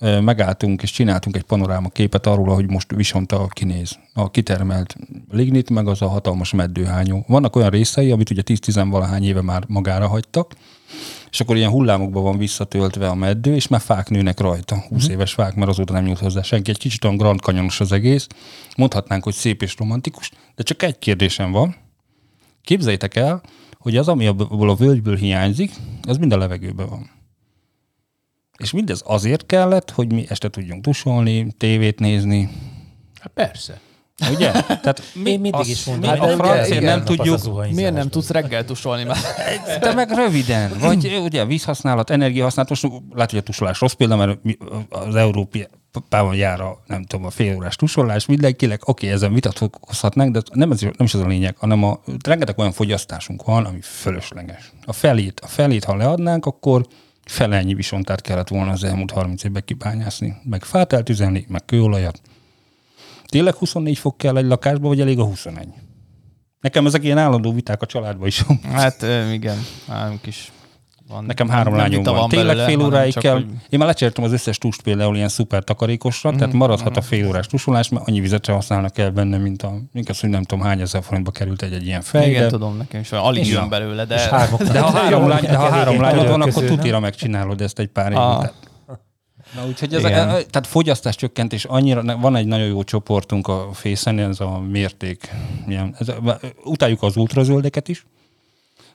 megálltunk 0.00 0.82
és 0.82 0.90
csináltunk 0.90 1.36
egy 1.36 1.42
panoráma 1.42 1.88
képet 1.88 2.26
arról, 2.26 2.54
hogy 2.54 2.70
most 2.70 2.94
Visonta 2.94 3.46
kinéz. 3.46 3.98
A 4.14 4.30
kitermelt 4.30 4.96
lignit, 5.30 5.70
meg 5.70 5.88
az 5.88 6.02
a 6.02 6.08
hatalmas 6.08 6.52
meddőhányó. 6.52 7.24
Vannak 7.28 7.56
olyan 7.56 7.70
részei, 7.70 8.10
amit 8.10 8.30
ugye 8.30 8.42
10-10 8.44 8.86
valahány 8.90 9.24
éve 9.24 9.42
már 9.42 9.64
magára 9.66 10.08
hagytak, 10.08 10.54
és 11.30 11.40
akkor 11.40 11.56
ilyen 11.56 11.70
hullámokban 11.70 12.22
van 12.22 12.38
visszatöltve 12.38 13.08
a 13.08 13.14
meddő, 13.14 13.54
és 13.54 13.68
már 13.68 13.80
fák 13.80 14.08
nőnek 14.08 14.40
rajta, 14.40 14.74
20 14.74 14.90
uh-huh. 14.90 15.10
éves 15.10 15.32
fák, 15.32 15.54
mert 15.54 15.70
azóta 15.70 15.92
nem 15.92 16.04
nyújt 16.04 16.18
hozzá 16.18 16.42
senki. 16.42 16.70
Egy 16.70 16.78
kicsit 16.78 17.04
olyan 17.04 17.16
Grand 17.16 17.40
Canyonos 17.40 17.80
az 17.80 17.92
egész. 17.92 18.26
Mondhatnánk, 18.76 19.24
hogy 19.24 19.34
szép 19.34 19.62
és 19.62 19.74
romantikus, 19.78 20.30
de 20.54 20.62
csak 20.62 20.82
egy 20.82 20.98
kérdésem 20.98 21.52
van. 21.52 21.76
Képzeljétek 22.62 23.16
el, 23.16 23.42
hogy 23.78 23.96
az, 23.96 24.08
ami 24.08 24.26
abból 24.26 24.70
a 24.70 24.74
völgyből 24.74 25.16
hiányzik, 25.16 25.72
az 26.02 26.16
mind 26.16 26.32
a 26.32 26.38
levegőben 26.38 26.88
van. 26.88 27.10
És 28.58 28.70
mindez 28.70 29.02
azért 29.04 29.46
kellett, 29.46 29.90
hogy 29.90 30.12
mi 30.12 30.24
este 30.28 30.48
tudjunk 30.48 30.82
tusolni, 30.82 31.52
tévét 31.58 31.98
nézni. 31.98 32.50
Hát 33.20 33.32
persze. 33.32 33.80
Ugye? 34.30 34.50
Tehát 34.50 35.02
mi, 35.14 35.30
Én 35.30 35.40
mindig 35.40 35.68
is 35.68 35.84
mondom, 35.84 36.10
hát 36.10 36.20
a 36.20 36.28
francia 36.28 36.80
nem 36.80 37.04
tudjuk. 37.04 37.66
Miért 37.70 37.94
nem 37.94 38.08
tudsz 38.08 38.30
reggel 38.30 38.64
tusolni 38.64 39.04
már? 39.04 39.18
De 39.80 39.94
meg 39.94 40.10
röviden. 40.10 40.72
Vagy 40.80 41.20
ugye 41.24 41.44
vízhasználat, 41.44 42.10
energiahasználat. 42.10 42.70
Most 42.70 42.82
látod, 43.14 43.30
hogy 43.30 43.38
a 43.38 43.42
tusolás 43.42 43.80
rossz 43.80 43.92
példa, 43.92 44.16
mert 44.16 44.38
az 44.88 45.14
Európai 45.14 45.66
Pában 46.08 46.34
jár 46.34 46.60
a, 46.60 46.82
nem 46.86 47.04
tudom, 47.04 47.26
a 47.26 47.30
fél 47.30 47.56
órás 47.56 47.76
tusolás 47.76 48.26
mindenkinek, 48.26 48.88
oké, 48.88 49.06
okay, 49.06 49.16
ezen 49.16 49.34
vitatkozhatnánk, 49.34 50.32
de 50.32 50.40
nem, 50.52 50.70
ez, 50.70 50.80
nem 50.80 50.92
is 50.98 51.14
ez 51.14 51.20
a 51.20 51.26
lényeg, 51.26 51.56
hanem 51.56 51.84
a, 51.84 52.00
rengeteg 52.24 52.58
olyan 52.58 52.72
fogyasztásunk 52.72 53.44
van, 53.44 53.64
ami 53.64 53.80
fölösleges. 53.80 54.72
A 54.84 54.92
felét, 54.92 55.40
a 55.40 55.46
felét, 55.46 55.84
ha 55.84 55.96
leadnánk, 55.96 56.46
akkor 56.46 56.86
fele 57.24 57.56
ennyi 57.56 57.74
visontát 57.74 58.20
kellett 58.20 58.48
volna 58.48 58.70
az 58.70 58.84
elmúlt 58.84 59.10
30 59.10 59.44
évben 59.44 59.62
kibányászni. 59.64 60.36
Meg 60.42 60.62
fát 60.62 60.92
eltüzelni, 60.92 61.46
meg 61.48 61.64
kőolajat. 61.64 62.20
Tényleg 63.30 63.54
24 63.54 63.98
fok 63.98 64.16
kell 64.16 64.36
egy 64.36 64.46
lakásba, 64.46 64.88
vagy 64.88 65.00
elég 65.00 65.18
a 65.18 65.24
21? 65.24 65.68
Nekem 66.60 66.86
ezek 66.86 67.04
ilyen 67.04 67.18
állandó 67.18 67.52
viták 67.52 67.82
a 67.82 67.86
családban 67.86 68.26
is. 68.26 68.44
Hát 68.72 69.06
igen, 69.32 69.56
nálunk 69.88 70.26
is 70.26 70.52
van. 71.10 71.24
Nekem 71.24 71.48
három 71.48 71.76
lányom 71.76 72.02
van. 72.02 72.14
van. 72.14 72.28
Tényleg 72.28 72.56
belőle, 72.56 72.66
fél 72.66 72.84
óráig 72.84 73.14
kell. 73.14 73.32
Hogy... 73.32 73.46
Én 73.68 73.78
már 73.78 73.88
lecsértem 73.88 74.24
az 74.24 74.32
összes 74.32 74.58
tust 74.58 74.82
például 74.82 75.16
ilyen 75.16 75.28
szuper 75.28 75.64
takarékosra, 75.64 76.32
mm, 76.32 76.36
tehát 76.36 76.52
maradhat 76.52 76.90
mm. 76.90 76.98
a 76.98 77.02
fél 77.02 77.26
órás 77.26 77.46
tusolás, 77.46 77.88
mert 77.88 78.08
annyi 78.08 78.20
vizet 78.20 78.44
sem 78.44 78.54
használnak 78.54 78.98
el 78.98 79.10
benne, 79.10 79.36
mint 79.36 79.62
a, 79.62 79.72
mint 79.92 80.08
az, 80.08 80.20
hogy 80.20 80.30
nem 80.30 80.42
tudom 80.42 80.64
hány 80.64 80.80
ezer 80.80 81.02
forintba 81.02 81.30
került 81.30 81.62
egy, 81.62 81.72
egy 81.72 81.86
ilyen 81.86 82.02
fej. 82.02 82.28
Igen, 82.28 82.42
de... 82.42 82.48
tudom, 82.48 82.76
nekem 82.76 83.00
is 83.00 83.12
alig 83.12 83.46
jön 83.46 83.68
belőle, 83.68 84.04
de... 84.04 84.14
de 84.72 84.80
ha 84.80 84.90
három, 84.90 85.28
lány, 85.28 85.42
de 85.42 85.56
ha 85.56 85.68
három 85.70 86.00
lányod 86.00 86.28
van, 86.28 86.40
akkor 86.40 86.64
tutira 86.64 87.00
megcsinálod 87.00 87.60
ezt 87.60 87.78
egy 87.78 87.88
pár 87.88 88.12
évig. 88.12 88.69
Na 89.54 89.66
úgyhogy 89.66 89.94
ez 89.94 90.04
a, 90.04 90.08
tehát 90.08 90.66
fogyasztás 90.66 91.16
csökkentés 91.16 91.64
annyira, 91.64 92.18
van 92.18 92.36
egy 92.36 92.46
nagyon 92.46 92.66
jó 92.66 92.84
csoportunk 92.84 93.48
a 93.48 93.68
Fészen, 93.72 94.18
ez 94.18 94.40
a 94.40 94.60
mérték. 94.60 95.30
Ilyen, 95.68 95.96
ez, 95.98 96.08
utáljuk 96.64 97.02
az 97.02 97.16
ultrazöldeket 97.16 97.88
is, 97.88 98.06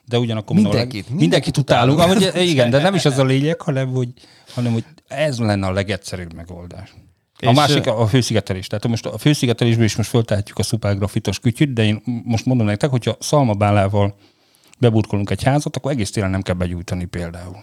de 0.04 0.18
ugyanakkor 0.18 0.56
mindenkit, 0.56 0.82
mindenkit, 0.82 1.18
mindenkit 1.18 1.56
utálunk. 1.56 1.98
Ahogy, 1.98 2.32
igen, 2.34 2.70
de 2.70 2.82
nem 2.82 2.94
is 2.94 3.04
ez 3.04 3.18
a 3.18 3.24
lényeg, 3.24 3.60
hanem 3.60 3.90
hogy, 3.90 4.08
hanem 4.54 4.72
hogy 4.72 4.84
ez 5.08 5.38
lenne 5.38 5.66
a 5.66 5.72
legegyszerűbb 5.72 6.34
megoldás. 6.34 6.94
A 7.40 7.52
másik 7.52 7.86
a 7.86 8.06
főszigetelés. 8.06 8.66
Tehát 8.66 8.88
most 8.88 9.06
a 9.06 9.18
főszigetelésből 9.18 9.84
is 9.84 9.96
most 9.96 10.08
föltehetjük 10.08 10.58
a 10.58 10.62
szupergrafitos 10.62 11.38
kütyüt, 11.38 11.72
de 11.72 11.84
én 11.84 12.02
most 12.24 12.44
mondom 12.44 12.66
nektek, 12.66 12.90
hogyha 12.90 13.16
szalmabálával 13.20 14.16
beburkolunk 14.78 15.30
egy 15.30 15.42
házat, 15.42 15.76
akkor 15.76 15.90
egész 15.90 16.10
télen 16.10 16.30
nem 16.30 16.42
kell 16.42 16.54
begyújtani 16.54 17.04
például. 17.04 17.56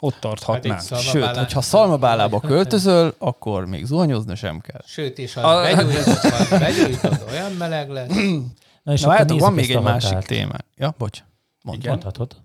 Ott 0.00 0.16
tarthatnánk. 0.20 0.80
Hát 0.88 1.00
Sőt, 1.00 1.36
hogyha 1.36 1.60
szalmabálába 1.60 2.40
költözöl, 2.40 3.14
akkor 3.18 3.66
még 3.66 3.84
zuhanyozni 3.84 4.34
sem 4.34 4.60
kell. 4.60 4.80
Sőt, 4.86 5.18
és 5.18 5.34
ha 5.34 5.40
a... 5.40 5.62
begyújtod, 5.62 6.58
begyújtod, 6.58 7.24
olyan 7.30 7.52
meleg 7.52 7.90
lesz. 7.90 8.08
Na, 8.82 8.92
és 8.92 9.00
Na 9.00 9.10
hát, 9.10 9.30
van 9.30 9.52
még 9.52 9.70
egy 9.70 9.82
másik 9.82 10.18
téma. 10.18 10.54
Ja, 10.76 10.94
bocs. 10.98 11.22
Mondj. 11.62 11.88
Mondhatod. 11.88 12.36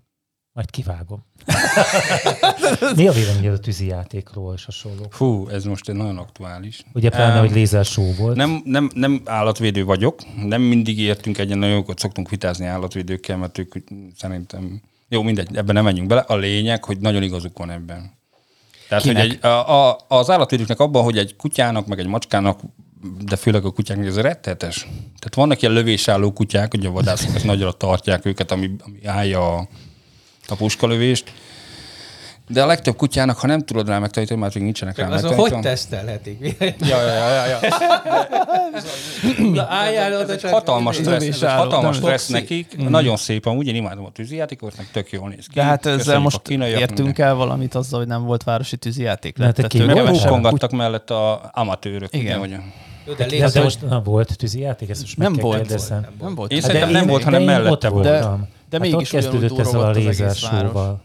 Majd 0.52 0.70
kivágom. 0.70 1.24
Mi 2.96 3.08
a 3.08 3.12
véleményed 3.12 3.52
a 3.52 3.58
tűzi 3.58 3.86
játékról 3.86 4.54
és 4.54 4.64
hasonló? 4.64 5.06
Fú, 5.10 5.48
ez 5.48 5.64
most 5.64 5.88
egy 5.88 5.94
nagyon 5.94 6.18
aktuális. 6.18 6.82
Ugye 6.92 7.10
pláne, 7.10 7.34
um, 7.34 7.46
hogy 7.46 7.54
lézer 7.54 7.84
show 7.84 8.14
volt. 8.14 8.36
Nem, 8.36 8.62
nem, 8.64 8.90
nem 8.94 9.22
állatvédő 9.24 9.84
vagyok, 9.84 10.20
nem 10.46 10.62
mindig 10.62 10.98
értünk 10.98 11.38
egyen, 11.38 11.58
nagyon 11.58 11.74
jókat 11.74 11.98
szoktunk 11.98 12.28
vitázni 12.28 12.66
állatvédőkkel, 12.66 13.36
mert 13.36 13.58
ők 13.58 13.74
szerintem 14.16 14.82
jó, 15.08 15.22
mindegy, 15.22 15.56
ebben 15.56 15.74
nem 15.74 15.84
menjünk 15.84 16.08
bele. 16.08 16.20
A 16.20 16.36
lényeg, 16.36 16.84
hogy 16.84 16.98
nagyon 16.98 17.22
igazuk 17.22 17.58
van 17.58 17.70
ebben. 17.70 18.14
Tehát, 18.88 19.04
Kinek? 19.04 19.22
hogy 19.22 19.30
egy, 19.30 19.44
a, 19.44 19.88
a, 19.88 19.98
az 20.08 20.30
állatvédőknek 20.30 20.80
abban, 20.80 21.02
hogy 21.02 21.18
egy 21.18 21.36
kutyának, 21.36 21.86
meg 21.86 21.98
egy 21.98 22.06
macskának, 22.06 22.60
de 23.24 23.36
főleg 23.36 23.64
a 23.64 23.70
kutyáknak 23.70 24.06
ez 24.06 24.18
rettetes. 24.18 24.80
Tehát 25.18 25.34
vannak 25.34 25.62
ilyen 25.62 25.74
lövésálló 25.74 26.32
kutyák, 26.32 26.70
hogy 26.70 26.86
a 26.86 26.90
vadászok 26.90 27.34
ezt 27.34 27.44
nagyra 27.44 27.72
tartják 27.72 28.24
őket, 28.24 28.50
ami, 28.50 28.70
ami 28.78 29.06
állja 29.06 29.56
a, 29.56 29.68
a 30.48 30.54
puskalövést. 30.54 31.32
De 32.48 32.62
a 32.62 32.66
legtöbb 32.66 32.96
kutyának, 32.96 33.38
ha 33.38 33.46
nem 33.46 33.60
tudod 33.60 33.88
rá 33.88 33.98
megtanítani, 33.98 34.40
már 34.40 34.50
még 34.54 34.62
nincsenek 34.62 34.96
rá 34.98 35.04
Azon 35.08 35.14
megtanítva. 35.30 35.54
hogy 35.54 35.62
tesztelhetik? 35.64 36.56
Ja, 36.90 37.02
ja, 37.02 37.14
ja, 37.14 37.46
ja, 37.46 37.58
ja. 39.52 39.66
Álljál 39.68 40.12
Ez 40.12 40.20
oda, 40.20 40.36
csak- 40.36 40.50
hatalmas 40.50 40.96
stressz, 40.96 41.40
hatalmas 41.42 41.82
nem? 41.82 41.92
stressz 41.92 42.28
nekik. 42.28 42.88
Nagyon 42.88 43.16
szép 43.16 43.46
amúgy, 43.46 43.66
én 43.66 43.74
imádom 43.74 44.04
a 44.04 44.10
tűzijátékot, 44.10 44.76
meg 44.76 44.86
tök 44.92 45.10
jól 45.12 45.28
néz 45.28 45.46
ki. 45.46 45.54
De 45.54 45.62
hát 45.62 45.86
ezzel 45.86 46.18
most 46.18 46.48
értünk 46.48 47.18
el 47.18 47.34
valamit 47.34 47.74
azzal, 47.74 47.98
hogy 47.98 48.08
nem 48.08 48.24
volt 48.24 48.42
városi 48.42 48.76
tűzijáték. 48.76 49.38
Lehet, 49.38 49.58
ettől 49.58 49.68
kényelmes- 49.68 50.24
Mert 50.24 50.42
kevesebb. 50.42 50.72
mellett 50.72 51.10
a 51.10 51.50
amatőrök. 51.52 52.14
Igen. 52.14 52.40
Ugye, 52.40 52.56
hogy 52.56 52.64
Jó, 53.06 53.12
de 53.12 53.24
De, 53.24 53.30
légy 53.30 53.42
de 53.52 53.62
most 53.62 53.88
na, 53.88 54.00
volt 54.02 54.36
tűzijáték? 54.36 54.88
Ezt 54.88 55.00
most 55.00 55.16
meg 55.16 55.26
Nem 55.26 55.36
kell 55.36 55.44
volt. 55.46 55.56
kérdezzem. 55.60 56.06
Nem 56.20 56.34
volt. 56.34 56.50
Én 56.50 56.56
Hát 56.60 56.66
szerintem 56.66 56.90
nem 56.92 57.06
volt, 57.06 57.22
hanem 57.22 57.42
mellette 57.42 57.88
voltam. 57.88 58.48
de 58.70 58.78
hát 58.78 58.80
mégis 58.80 59.12
ott 59.12 59.20
kezdődött 59.20 59.58
ezzel 59.58 59.80
a 59.80 59.90
lézersóval. 59.90 61.04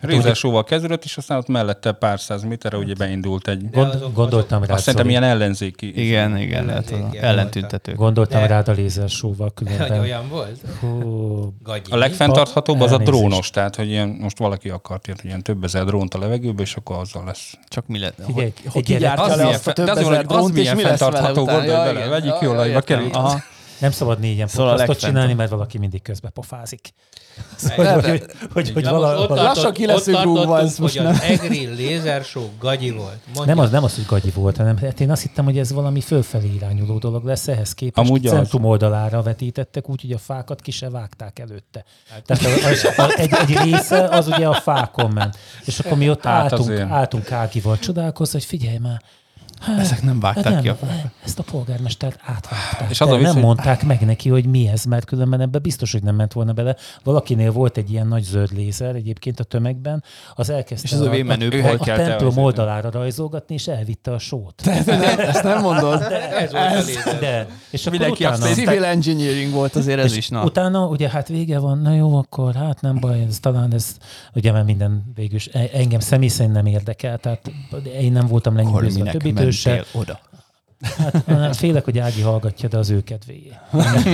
Rézersóval 0.00 0.64
kezdődött, 0.64 1.04
és 1.04 1.16
aztán 1.16 1.38
ott 1.38 1.48
mellette 1.48 1.92
pár 1.92 2.20
száz 2.20 2.42
méterre 2.42 2.76
ugye 2.76 2.94
beindult 2.94 3.48
egy... 3.48 3.70
Gond, 3.70 4.12
gondoltam 4.14 4.60
rád, 4.60 4.70
Azt 4.70 4.82
szerintem 4.84 5.08
Zoli. 5.10 5.18
ilyen 5.18 5.34
ellenzéki. 5.36 6.04
Igen, 6.06 6.36
igen, 6.36 6.64
lehet 6.64 6.90
az 6.90 6.98
ellentüntető. 7.20 7.94
Gondoltam 7.94 8.40
De- 8.40 8.46
rád 8.46 8.68
a 8.68 8.72
lézersóval 8.72 9.52
Hogy 9.56 9.66
különben. 9.66 10.00
olyan 10.00 10.28
volt? 10.28 10.60
Hú, 10.80 11.54
Gagyi. 11.62 11.90
A 11.92 11.96
legfenntarthatóbb 11.96 12.80
az 12.80 12.92
a 12.92 12.96
drónos, 12.98 13.50
tehát 13.50 13.76
hogy 13.76 13.88
ilyen, 13.88 14.08
most 14.08 14.38
valaki 14.38 14.68
akart 14.68 15.06
ilyen, 15.06 15.18
ilyen 15.22 15.42
több 15.42 15.64
ezer 15.64 15.84
drónt 15.84 16.14
a 16.14 16.18
levegőbe, 16.18 16.62
és 16.62 16.74
akkor 16.74 16.96
azzal 16.98 17.24
lesz. 17.24 17.54
Csak 17.68 17.86
mi 17.86 17.98
lett? 17.98 18.18
Hogy, 18.32 18.52
hogy 18.68 18.84
kigyártja 18.84 19.24
Az 19.24 19.30
le 19.30 19.36
milyen 19.36 19.48
azt 19.54 19.58
a 19.60 19.62
fe- 19.62 19.74
több 19.74 19.84
de 19.86 19.92
az 19.92 20.02
hogy 20.02 20.16
az 20.16 20.24
drónt, 20.24 20.48
és 20.56 20.60
milyen 20.60 20.76
mi 20.76 20.82
lesz 20.82 20.98
vele 20.98 21.12
fenntartható, 21.12 21.42
utána? 21.42 21.58
gondolj 21.58 21.78
Ja, 21.78 21.84
bele, 21.84 21.98
igen. 21.98 22.10
vegyük 22.10 22.32
Ja, 22.32 22.38
ki 22.38 22.46
olajba, 22.46 22.74
értem. 22.74 22.96
kerül. 22.98 23.12
Aha. 23.12 23.38
Nem 23.80 23.90
szabad 23.90 24.18
négyen 24.18 24.48
Szóval 24.48 24.70
podcastot 24.70 24.98
csinálni, 24.98 25.32
mert 25.34 25.50
valaki 25.50 25.78
mindig 25.78 26.02
közbe 26.02 26.28
pofázik. 26.28 26.92
Szóval, 27.56 28.00
hogy, 28.00 28.04
hogy, 28.52 28.70
hogy, 28.72 28.72
hogy 28.72 28.86
ott 28.86 29.28
Lassan 29.28 29.72
ki 29.72 29.86
leszünk 29.86 30.22
rúgva, 30.22 30.60
ez 30.60 30.78
most 30.78 30.96
hogy 30.96 31.06
nem. 31.06 31.12
az 31.12 31.20
EGRI 31.20 31.66
lézershow 31.66 32.48
gagyi 32.58 32.90
volt. 32.90 33.18
Mondja. 33.34 33.54
nem, 33.54 33.58
az, 33.58 33.70
nem 33.70 33.84
az, 33.84 33.94
hogy 33.94 34.04
gagyi 34.06 34.30
volt, 34.30 34.56
hanem 34.56 34.76
hát 34.76 35.00
én 35.00 35.10
azt 35.10 35.22
hittem, 35.22 35.44
hogy 35.44 35.58
ez 35.58 35.72
valami 35.72 36.00
fölfelé 36.00 36.54
irányuló 36.54 36.98
dolog 36.98 37.24
lesz, 37.24 37.48
ehhez 37.48 37.74
képest 37.74 38.08
Amúgy 38.08 38.26
az. 38.26 38.32
centrum 38.32 38.64
oldalára 38.64 39.22
vetítettek, 39.22 39.88
úgyhogy 39.88 40.12
a 40.12 40.18
fákat 40.18 40.60
ki 40.60 40.70
se 40.70 40.90
vágták 40.90 41.38
előtte. 41.38 41.84
Tehát 42.24 42.44
a, 42.44 43.00
a, 43.00 43.06
a, 43.06 43.12
egy, 43.16 43.32
egy 43.32 43.58
része 43.58 44.08
az 44.08 44.26
ugye 44.26 44.46
a 44.46 44.54
fákon 44.54 45.10
ment. 45.10 45.38
És 45.64 45.78
akkor 45.78 45.98
mi 45.98 46.10
ott 46.10 46.24
Hát 46.24 46.42
álltunk, 46.42 46.70
azért. 46.70 46.90
álltunk 46.90 47.32
Ágival 47.32 47.78
csodálkozni, 47.78 48.38
hogy 48.38 48.48
figyelj 48.48 48.78
már, 48.78 48.92
hát, 48.92 49.04
Ezek 49.78 50.02
nem 50.02 50.20
vágták 50.20 50.52
nem, 50.52 50.62
ki 50.62 50.68
a 50.68 50.76
Ezt 51.24 51.38
a 51.38 51.42
polgármestert 51.42 52.20
átvágták. 52.24 52.90
És 52.90 53.00
az 53.00 53.10
a 53.10 53.16
vicc, 53.16 53.26
nem 53.26 53.38
mondták 53.38 53.84
meg 53.84 54.00
neki, 54.00 54.28
hogy 54.28 54.46
mi 54.46 54.68
ez, 54.68 54.84
mert 54.84 55.04
különben 55.04 55.40
ebbe 55.40 55.58
biztos, 55.58 55.92
hogy 55.92 56.02
nem 56.02 56.14
ment 56.14 56.32
volna 56.32 56.52
bele. 56.52 56.76
Valakinél 57.04 57.52
volt 57.52 57.76
egy 57.76 57.90
ilyen 57.90 58.06
nagy 58.06 58.22
zöld 58.22 58.52
lézer 58.52 58.94
egyébként 58.94 59.40
a 59.40 59.44
tömegben, 59.44 60.04
az 60.34 60.50
elkezdte 60.50 60.88
És 60.88 60.92
az 60.94 61.00
a, 61.00 61.04
a, 61.04 61.08
volt. 61.08 61.30
a 61.30 61.66
Elkelte 61.66 62.04
templom 62.04 62.36
oldalára 62.36 62.90
rajzolgatni, 62.90 63.54
és 63.54 63.66
elvitte 63.68 64.12
a 64.12 64.18
sót. 64.18 64.66
Ezt 65.18 65.42
nem 65.42 65.60
mondod? 65.62 66.02
Ez 66.38 66.52
volt 66.52 66.72
a 66.72 66.82
lézer. 66.86 67.18
De, 67.18 67.46
és 67.70 67.80
akkor 67.86 67.98
Mindenki 67.98 68.24
utána, 68.24 68.44
azt 68.44 68.54
Civil 68.54 68.84
engineering 68.84 69.52
volt 69.52 69.76
azért 69.76 69.98
ez 69.98 70.16
is, 70.16 70.28
na. 70.28 70.44
utána 70.44 70.86
ugye 70.86 71.08
hát 71.08 71.28
vége 71.28 71.58
van, 71.58 71.78
na 71.78 71.94
jó, 71.94 72.16
akkor 72.16 72.54
hát 72.54 72.80
nem 72.80 72.98
baj, 73.00 73.24
ez 73.28 73.38
talán 73.40 73.74
ez, 73.74 73.96
ugye 74.34 74.52
mert 74.52 74.66
minden 74.66 75.12
végül 75.14 75.38
e- 75.52 75.70
engem 75.72 76.00
személy 76.00 76.28
szerint 76.28 76.54
nem 76.54 76.66
érdekel, 76.66 77.18
tehát 77.18 77.50
én 78.00 78.12
nem 78.12 78.26
voltam 78.26 78.56
lenyűgözve 78.56 79.00
a 79.00 79.04
minek 79.04 79.22
többitől 79.50 79.52
se. 79.52 79.70
mentél 79.70 80.00
oda? 80.00 80.20
Hát, 80.98 81.24
hát 81.26 81.56
félek, 81.56 81.84
hogy 81.84 81.98
Ági 81.98 82.20
hallgatja, 82.20 82.68
de 82.68 82.76
az 82.78 82.90
ő 82.90 83.02
kedvéért. 83.02 83.58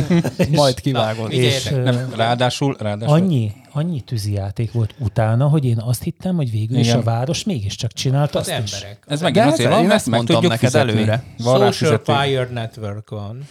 Majd 0.51 0.81
kivágod. 0.81 1.33
Így 1.33 1.39
És 1.39 1.71
ö, 1.71 1.93
Ráadásul, 2.17 2.77
ráadásul 2.79 3.15
annyi, 3.15 3.53
annyi 3.73 4.01
tűzijáték 4.01 4.73
volt 4.73 4.95
utána, 4.99 5.49
hogy 5.49 5.65
én 5.65 5.79
azt 5.79 6.03
hittem, 6.03 6.37
hogy 6.37 6.51
végül 6.51 6.79
is 6.79 6.87
Igen. 6.87 6.99
a 6.99 7.03
város 7.03 7.45
mégiscsak 7.45 7.93
csinált 7.93 8.35
Az 8.35 8.49
azt 8.49 8.63
is. 8.65 8.73
emberek. 8.73 9.05
ez 9.07 9.19
De 9.19 9.25
megint 9.25 9.45
hát 9.45 9.53
azért 9.53 9.71
van, 9.71 9.91
ezt 9.91 10.07
meg 10.07 10.15
mondtam 10.17 10.35
tudjuk 10.41 10.53
neked 10.53 10.71
fizetni. 10.71 10.93
előre. 10.93 11.25
Van 11.39 11.73
Social 11.73 11.73
fizető. 11.99 12.13
Fire 12.13 12.49
Network 12.53 13.11
van. 13.11 13.47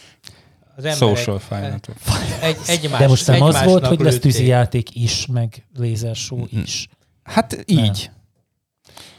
Az 0.76 0.86
emberek 0.86 0.98
Social 1.18 1.40
Fire 1.40 1.70
Network. 1.70 2.00
Egy, 2.42 2.58
egymás, 2.68 3.00
De 3.00 3.08
most 3.08 3.28
nem 3.28 3.42
az 3.42 3.64
volt, 3.64 3.88
hogy 3.88 4.00
lesz 4.00 4.14
lőtték. 4.14 4.32
tűzijáték 4.32 4.96
is, 4.96 5.26
meg 5.32 5.66
lézershow 5.78 6.46
is. 6.64 6.88
Hát 7.24 7.64
így. 7.66 8.12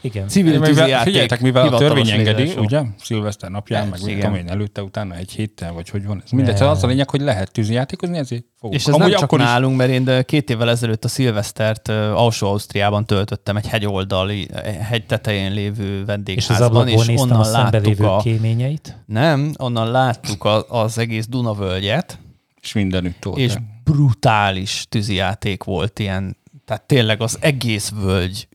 Igen. 0.01 0.27
Civil 0.27 0.51
Mivel, 0.51 0.67
tűzijáték. 0.67 1.05
figyeljetek, 1.05 1.41
mivel 1.41 1.73
a 1.73 1.77
törvény 1.77 2.09
engedi, 2.09 2.41
lézershow. 2.41 2.63
ugye? 2.63 2.81
Szilveszter 2.99 3.49
napján, 3.49 3.81
meg 3.81 3.91
Persze, 3.91 4.09
igen. 4.09 4.19
tudom 4.21 4.35
én, 4.35 4.49
előtte, 4.49 4.83
utána 4.83 5.15
egy 5.15 5.31
héttel, 5.31 5.73
vagy 5.73 5.89
hogy 5.89 6.05
van 6.05 6.21
ez. 6.25 6.31
Mindegy, 6.31 6.57
szóval 6.57 6.73
az 6.73 6.83
a 6.83 6.87
lényeg, 6.87 7.09
hogy 7.09 7.21
lehet 7.21 7.51
tűzijátékozni, 7.51 8.17
ezért 8.17 8.43
fogunk. 8.59 8.79
És 8.79 8.87
ez 8.87 8.95
nem 8.95 9.11
csak 9.11 9.37
nálunk, 9.37 9.77
mert 9.77 9.89
én 9.89 10.23
két 10.25 10.49
évvel 10.49 10.69
ezelőtt 10.69 11.05
a 11.05 11.07
szilvesztert 11.07 11.87
ö, 11.87 12.11
alsó 12.11 12.47
Ausztriában 12.47 13.05
töltöttem 13.05 13.57
egy 13.57 13.67
hegyoldali, 13.67 14.47
egy 14.63 14.75
hegy 14.75 15.05
tetején 15.05 15.53
lévő 15.53 15.93
És 15.93 15.99
az 15.99 16.05
vendégházban, 16.05 16.87
és 16.87 17.05
néztem 17.05 17.39
a 17.39 17.39
onnan 17.39 17.51
láttuk 17.51 17.99
a... 17.99 18.17
kéményeit. 18.23 19.03
Nem, 19.05 19.51
onnan 19.57 19.91
láttuk 19.91 20.43
a, 20.43 20.69
az 20.69 20.97
egész 20.97 21.27
Dunavölgyet, 21.27 22.19
És 22.61 22.73
mindenütt 22.73 23.23
volt. 23.23 23.37
és 23.37 23.53
brutális 23.83 24.85
tűzijáték 24.89 25.63
volt 25.63 25.99
ilyen, 25.99 26.37
tehát 26.65 26.83
tényleg 26.83 27.21
az 27.21 27.37
egész 27.41 27.91
völgy. 28.01 28.47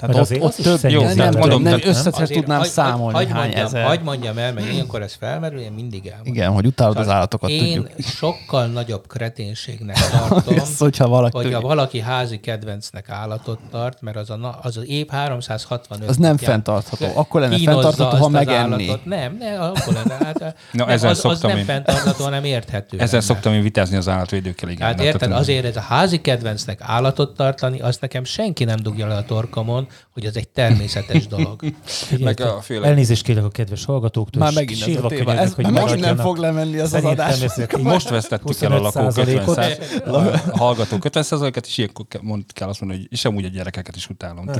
Tehát 0.00 0.14
ott, 0.14 0.20
azért 0.20 0.42
ott 0.42 0.54
több, 0.54 0.78
szennyezett 0.78 1.16
nem, 1.16 1.16
nem, 1.16 1.32
lett. 1.32 1.32
nem, 1.48 1.62
nem 1.62 1.70
Mondom, 1.72 1.88
össze 1.90 2.10
Azért 2.12 2.32
tudnám 2.32 2.58
hagy- 2.58 2.68
számolni, 2.68 3.16
hagy, 3.16 3.28
hány 3.30 3.40
mondjam, 3.40 3.64
ezer. 3.66 3.84
Hagy 3.84 4.00
mondjam 4.02 4.38
el, 4.38 4.52
mert 4.52 4.72
ilyenkor 4.72 5.02
ez 5.02 5.16
felmerül, 5.20 5.58
én 5.60 5.72
mindig 5.72 6.06
elmondom. 6.06 6.32
Igen, 6.34 6.50
hogy 6.52 6.66
utálod 6.66 6.96
az 6.96 7.00
Szóval 7.02 7.16
állatokat, 7.16 7.50
Én 7.50 7.58
tudjuk. 7.82 7.90
sokkal 8.00 8.66
nagyobb 8.66 9.06
kreténségnek 9.06 9.96
tartom, 10.28 10.56
Ez, 10.56 10.78
hogyha 10.78 11.08
valaki 11.08 11.36
hogy 11.36 11.44
ha 11.44 11.50
tudja. 11.52 11.66
valaki 11.68 12.00
házi 12.00 12.40
kedvencnek 12.40 13.08
állatot 13.10 13.58
tart, 13.70 14.00
mert 14.02 14.16
az 14.16 14.30
a, 14.30 14.58
az, 14.62 14.76
az 14.76 14.88
év 14.88 15.08
365 15.08 16.08
Az 16.08 16.16
nem 16.16 16.36
fenntartható. 16.36 17.06
Akkor 17.14 17.40
lenne 17.40 17.58
fenntartható, 17.58 18.16
ha 18.16 18.28
megenni. 18.28 18.58
állatot. 18.88 19.04
Nem, 19.04 19.36
nem, 19.38 19.60
akkor 19.60 19.92
lenne. 19.94 20.24
Hát, 20.24 20.38
Na, 20.40 20.54
nem, 20.72 20.88
ezzel 20.88 21.10
az, 21.10 21.24
az 21.24 21.40
nem 21.40 21.58
fenntartható, 21.64 22.24
hanem 22.24 22.44
érthető. 22.44 22.96
Ezzel 22.98 23.08
lenne. 23.20 23.22
szoktam 23.22 23.52
én 23.52 23.62
vitázni 23.62 23.96
az 23.96 24.08
állatvédőkkel, 24.08 24.68
igen. 24.68 24.86
Hát, 24.86 25.00
érted, 25.00 25.32
azért 25.32 25.64
ez 25.64 25.76
a 25.76 25.80
házi 25.80 26.20
kedvencnek 26.20 26.78
állatot 26.82 27.36
tartani, 27.36 27.80
azt 27.80 28.00
nekem 28.00 28.24
senki 28.24 28.64
nem 28.64 28.76
dugja 28.82 29.06
le 29.06 29.14
a 29.16 29.24
torkomon, 29.24 29.75
hogy 30.10 30.26
az 30.26 30.36
egy 30.36 30.48
természetes 30.48 31.26
dolog. 31.36 31.60
Meg 32.18 32.40
a 32.40 32.62
Elnézést 32.82 33.22
kérek 33.22 33.44
a 33.44 33.48
kedves 33.48 33.84
hallgatóktól. 33.84 34.42
Már 34.42 34.52
megint 34.52 34.82
ez 34.82 35.04
a 35.04 35.08
téma. 35.08 35.34
Ez 35.34 35.54
hogy 35.54 35.70
megint 35.70 36.00
nem 36.00 36.16
fog 36.16 36.36
lemenni 36.36 36.76
ez 36.76 36.82
az 36.82 36.90
Szerintem 36.90 37.26
adás. 37.26 37.82
Most 37.82 38.08
vesztettük 38.08 38.60
el 38.60 38.72
a 38.72 38.80
lakók 38.80 39.12
25%-ot. 39.14 39.56
50 39.56 40.32
a 40.52 40.56
hallgatók 40.56 41.04
50 41.04 41.24
et 41.54 41.66
és 41.66 41.78
ilyenkor 41.78 42.06
mond, 42.20 42.44
kell 42.52 42.68
azt 42.68 42.80
mondani, 42.80 43.00
hogy 43.00 43.12
és 43.12 43.24
amúgy 43.24 43.44
a 43.44 43.48
gyerekeket 43.48 43.96
is 43.96 44.08
utálom. 44.08 44.44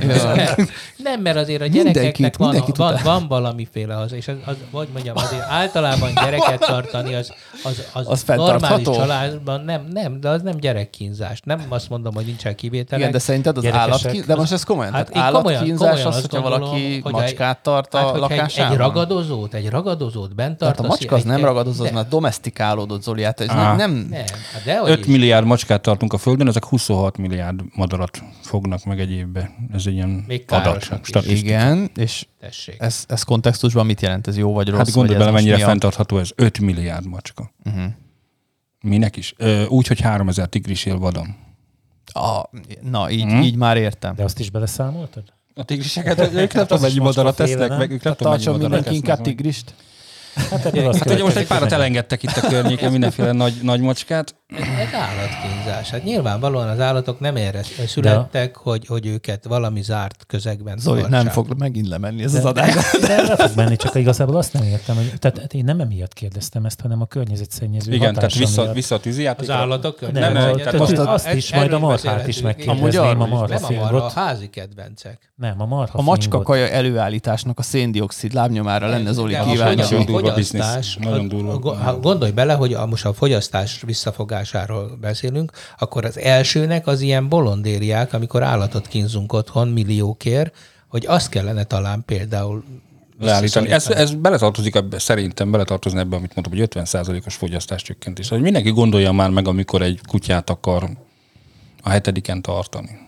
Nem, 0.97 1.21
mert 1.21 1.37
azért 1.37 1.61
a 1.61 1.63
Mindenkit, 1.63 1.93
gyerekeknek 1.93 2.37
van, 2.37 2.49
mindenkit 2.49 2.77
van, 2.77 2.99
van 3.03 3.27
valamiféle 3.27 3.97
az, 3.97 4.11
és 4.11 4.27
az, 4.27 4.35
az, 4.45 4.55
hogy 4.71 4.87
mondjam, 4.93 5.17
azért 5.17 5.43
általában 5.49 6.13
gyereket 6.13 6.59
tartani, 6.59 7.13
az, 7.13 7.33
az, 7.63 7.83
az, 7.93 8.07
Az 8.07 8.23
normális 8.25 8.85
családban 8.85 9.61
nem, 9.61 9.87
nem, 9.91 10.19
de 10.19 10.29
az 10.29 10.41
nem 10.41 10.57
gyerekkínzás. 10.57 11.39
Nem 11.43 11.65
azt 11.69 11.89
mondom, 11.89 12.13
hogy 12.13 12.25
nincsen 12.25 12.55
kivételek. 12.55 12.99
Igen, 12.99 13.11
de 13.11 13.19
szerinted 13.19 13.57
az 13.57 13.65
állatkínzás, 13.65 14.25
de 14.25 14.35
most 14.35 14.51
ez 14.51 14.63
komolyan, 14.63 14.93
Hát 14.93 15.06
tehát 15.11 15.27
én 15.27 15.35
komolyan- 15.35 15.59
állatkínzás 15.61 15.87
komolyan 15.89 16.07
az, 16.07 16.15
azt 16.15 16.21
hogyha 16.31 16.41
gondolom, 16.41 16.69
valaki 16.69 16.99
hogy 16.99 17.11
macskát 17.11 17.63
tart 17.63 17.93
a 17.93 17.97
hát, 17.97 18.09
hogyha 18.09 18.29
egy, 18.29 18.37
lakásában? 18.37 18.71
egy 18.71 18.77
ragadozót, 18.77 19.53
egy 19.53 19.69
ragadozót 19.69 20.35
bent 20.35 20.57
Tehát 20.57 20.75
tartasz. 20.75 20.85
a 20.85 20.87
macska 20.87 21.15
az 21.15 21.21
egy- 21.21 21.27
nem 21.27 21.37
egy- 21.37 21.43
ragadozó, 21.43 21.83
az 21.83 21.89
de- 21.89 21.95
már 21.95 22.07
domestikálódott, 22.07 23.01
Zoli, 23.03 23.23
hát 23.23 23.39
ez 23.39 23.49
Á. 23.49 23.75
nem, 23.75 23.91
nem, 23.91 24.19
hát 24.53 24.63
dehogy 24.65 24.89
5 24.89 24.99
is. 24.99 25.05
milliárd 25.05 25.45
macskát 25.45 25.81
tartunk 25.81 26.13
a 26.13 26.17
Földön, 26.17 26.47
ezek 26.47 26.65
26 26.65 27.17
milliárd 27.17 27.59
madarat 27.75 28.21
fognak 28.41 28.83
meg 28.85 28.99
egy 28.99 29.11
évbe. 29.11 29.49
Ez 29.73 29.83
egy 29.85 29.93
ilyen 29.93 30.23
Még 30.27 30.43
adat. 30.47 30.99
Igen, 31.27 31.89
és 31.95 32.27
Tessék. 32.39 32.75
ez, 32.79 33.03
ez 33.07 33.23
kontextusban 33.23 33.85
mit 33.85 34.01
jelent? 34.01 34.27
Ez 34.27 34.37
jó 34.37 34.53
vagy 34.53 34.67
rossz? 34.69 34.77
Hát 34.77 34.91
gondolj 34.91 35.17
bele, 35.19 35.31
mennyire 35.31 35.57
fenntartható 35.57 36.17
ez. 36.17 36.29
5 36.35 36.59
milliárd 36.59 37.07
macska. 37.07 37.51
Mhm. 37.63 37.85
Minek 38.81 39.15
is? 39.17 39.33
Ö, 39.37 39.65
úgy, 39.65 39.87
hogy 39.87 39.99
3000 39.99 40.47
tigris 40.47 40.85
él 40.85 40.97
vadon. 40.97 41.35
A, 42.17 42.49
na, 42.81 43.09
így, 43.11 43.25
Mhm. 43.25 43.41
így 43.41 43.55
már 43.55 43.77
értem. 43.77 44.15
De 44.15 44.23
azt 44.23 44.39
is 44.39 44.49
beleszámoltad? 44.49 45.23
A 45.55 45.63
tigriseket, 45.63 46.19
ők 46.33 46.53
nem 46.53 46.65
tudom, 46.67 46.81
mennyi 46.81 46.99
madarat 46.99 47.35
tesznek, 47.35 47.69
meg 47.77 47.91
ők 47.91 48.03
nem 48.03 48.13
tudom, 48.15 48.33
mennyi 48.33 48.57
mindenki 48.57 48.95
inkább 48.95 49.17
meg. 49.17 49.25
tigrist. 49.25 49.73
Hát 50.49 50.65
ebből 50.65 50.87
azt 50.87 50.97
Hát 50.99 51.09
ugye 51.13 51.23
most 51.23 51.35
egy 51.35 51.47
párat 51.47 51.71
elengedtek 51.71 52.23
itt 52.23 52.37
a 52.37 52.47
környéken, 52.47 52.91
mindenféle 52.91 53.31
nagy, 53.31 53.53
nagy 53.61 53.79
macskát. 53.81 54.35
Ez, 54.55 54.93
állatkínzás. 54.93 55.89
Hát 55.89 56.03
nyilvánvalóan 56.03 56.67
az 56.69 56.79
állatok 56.79 57.19
nem 57.19 57.35
erre 57.35 57.61
születtek, 57.87 58.55
hogy, 58.55 58.85
hogy 58.87 59.05
őket 59.05 59.45
valami 59.45 59.81
zárt 59.81 60.23
közegben 60.27 60.77
Zoli, 60.77 61.01
nem 61.01 61.09
tartsák. 61.09 61.31
fog 61.33 61.53
megint 61.57 61.87
lemenni 61.87 62.23
ez 62.23 62.33
az 62.33 62.45
adás. 62.45 62.73
De 63.01 63.21
le 63.21 63.35
fog 63.47 63.55
menni, 63.55 63.75
csak 63.75 63.95
igazából 63.95 64.35
azt 64.35 64.53
nem 64.53 64.63
értem, 64.63 64.95
hogy 64.95 65.13
tehát 65.19 65.37
hát 65.37 65.53
én 65.53 65.63
nem 65.63 65.79
emiatt 65.79 66.13
kérdeztem 66.13 66.65
ezt, 66.65 66.81
hanem 66.81 67.01
a 67.01 67.05
környezetszennyező 67.05 67.91
Igen, 67.93 68.13
tehát 68.13 68.15
hatása 68.15 68.39
vissza, 68.39 68.61
miatt. 68.61 68.73
vissza 68.75 68.93
a 68.93 68.97
Az 68.97 69.03
tűzijátékra. 69.03 69.53
állatok 69.55 70.01
Nem, 70.01 70.11
Nem, 70.11 70.33
nem, 70.33 70.45
nem, 70.45 70.55
tehát 70.57 70.77
most 70.77 70.91
azt, 70.97 71.07
a- 71.07 71.13
azt 71.13 71.33
is, 71.33 71.53
majd 71.53 71.73
a 71.73 71.79
marhát 71.79 72.27
is 72.27 72.41
megkérdezném, 72.41 72.81
a 73.01 73.07
arról 73.09 73.27
is. 73.27 73.29
marha 73.29 73.47
Nem 73.69 73.77
a 73.79 73.91
marha, 73.91 74.05
a 74.05 74.09
házi 74.15 74.49
kedvencek. 74.49 75.31
Nem, 75.35 75.61
a 75.61 75.65
marha 75.65 75.97
A 75.99 76.01
macska 76.01 76.41
kaja 76.41 76.69
előállításnak 76.69 77.59
a 77.59 77.61
széndiokszid 77.61 78.33
lábnyomára 78.33 78.87
lenne 78.87 79.11
Zoli 79.11 79.37
kíváncsi. 79.49 79.93
Nagyon 79.95 80.05
durva 80.05 80.33
biznisz. 80.33 80.97
Gondolj 82.01 82.31
bele, 82.31 82.53
hogy 82.53 82.77
most 82.89 83.05
a 83.05 83.13
fogyasztás 83.13 83.81
vissza 83.85 84.11
kínzásáról 84.37 84.97
beszélünk, 85.01 85.51
akkor 85.77 86.05
az 86.05 86.19
elsőnek 86.19 86.87
az 86.87 87.01
ilyen 87.01 87.29
bolondériák, 87.29 88.13
amikor 88.13 88.43
állatot 88.43 88.87
kínzunk 88.87 89.33
otthon 89.33 89.67
milliókért, 89.67 90.55
hogy 90.87 91.05
azt 91.05 91.29
kellene 91.29 91.63
talán 91.63 92.03
például 92.05 92.63
leállítani. 93.19 93.69
Ez, 93.69 93.87
ez 93.87 94.13
beletartozik, 94.13 94.77
szerintem 94.91 95.51
beletartozni 95.51 95.99
ebbe, 95.99 96.15
amit 96.15 96.35
mondtam, 96.35 96.59
hogy 96.59 96.69
50%-os 96.73 97.35
fogyasztás 97.35 97.81
csökkentés. 97.81 98.29
Hogy 98.29 98.41
mindenki 98.41 98.69
gondolja 98.69 99.11
már 99.11 99.29
meg, 99.29 99.47
amikor 99.47 99.81
egy 99.81 99.99
kutyát 100.07 100.49
akar 100.49 100.89
a 101.83 101.89
hetediken 101.89 102.41
tartani. 102.41 103.06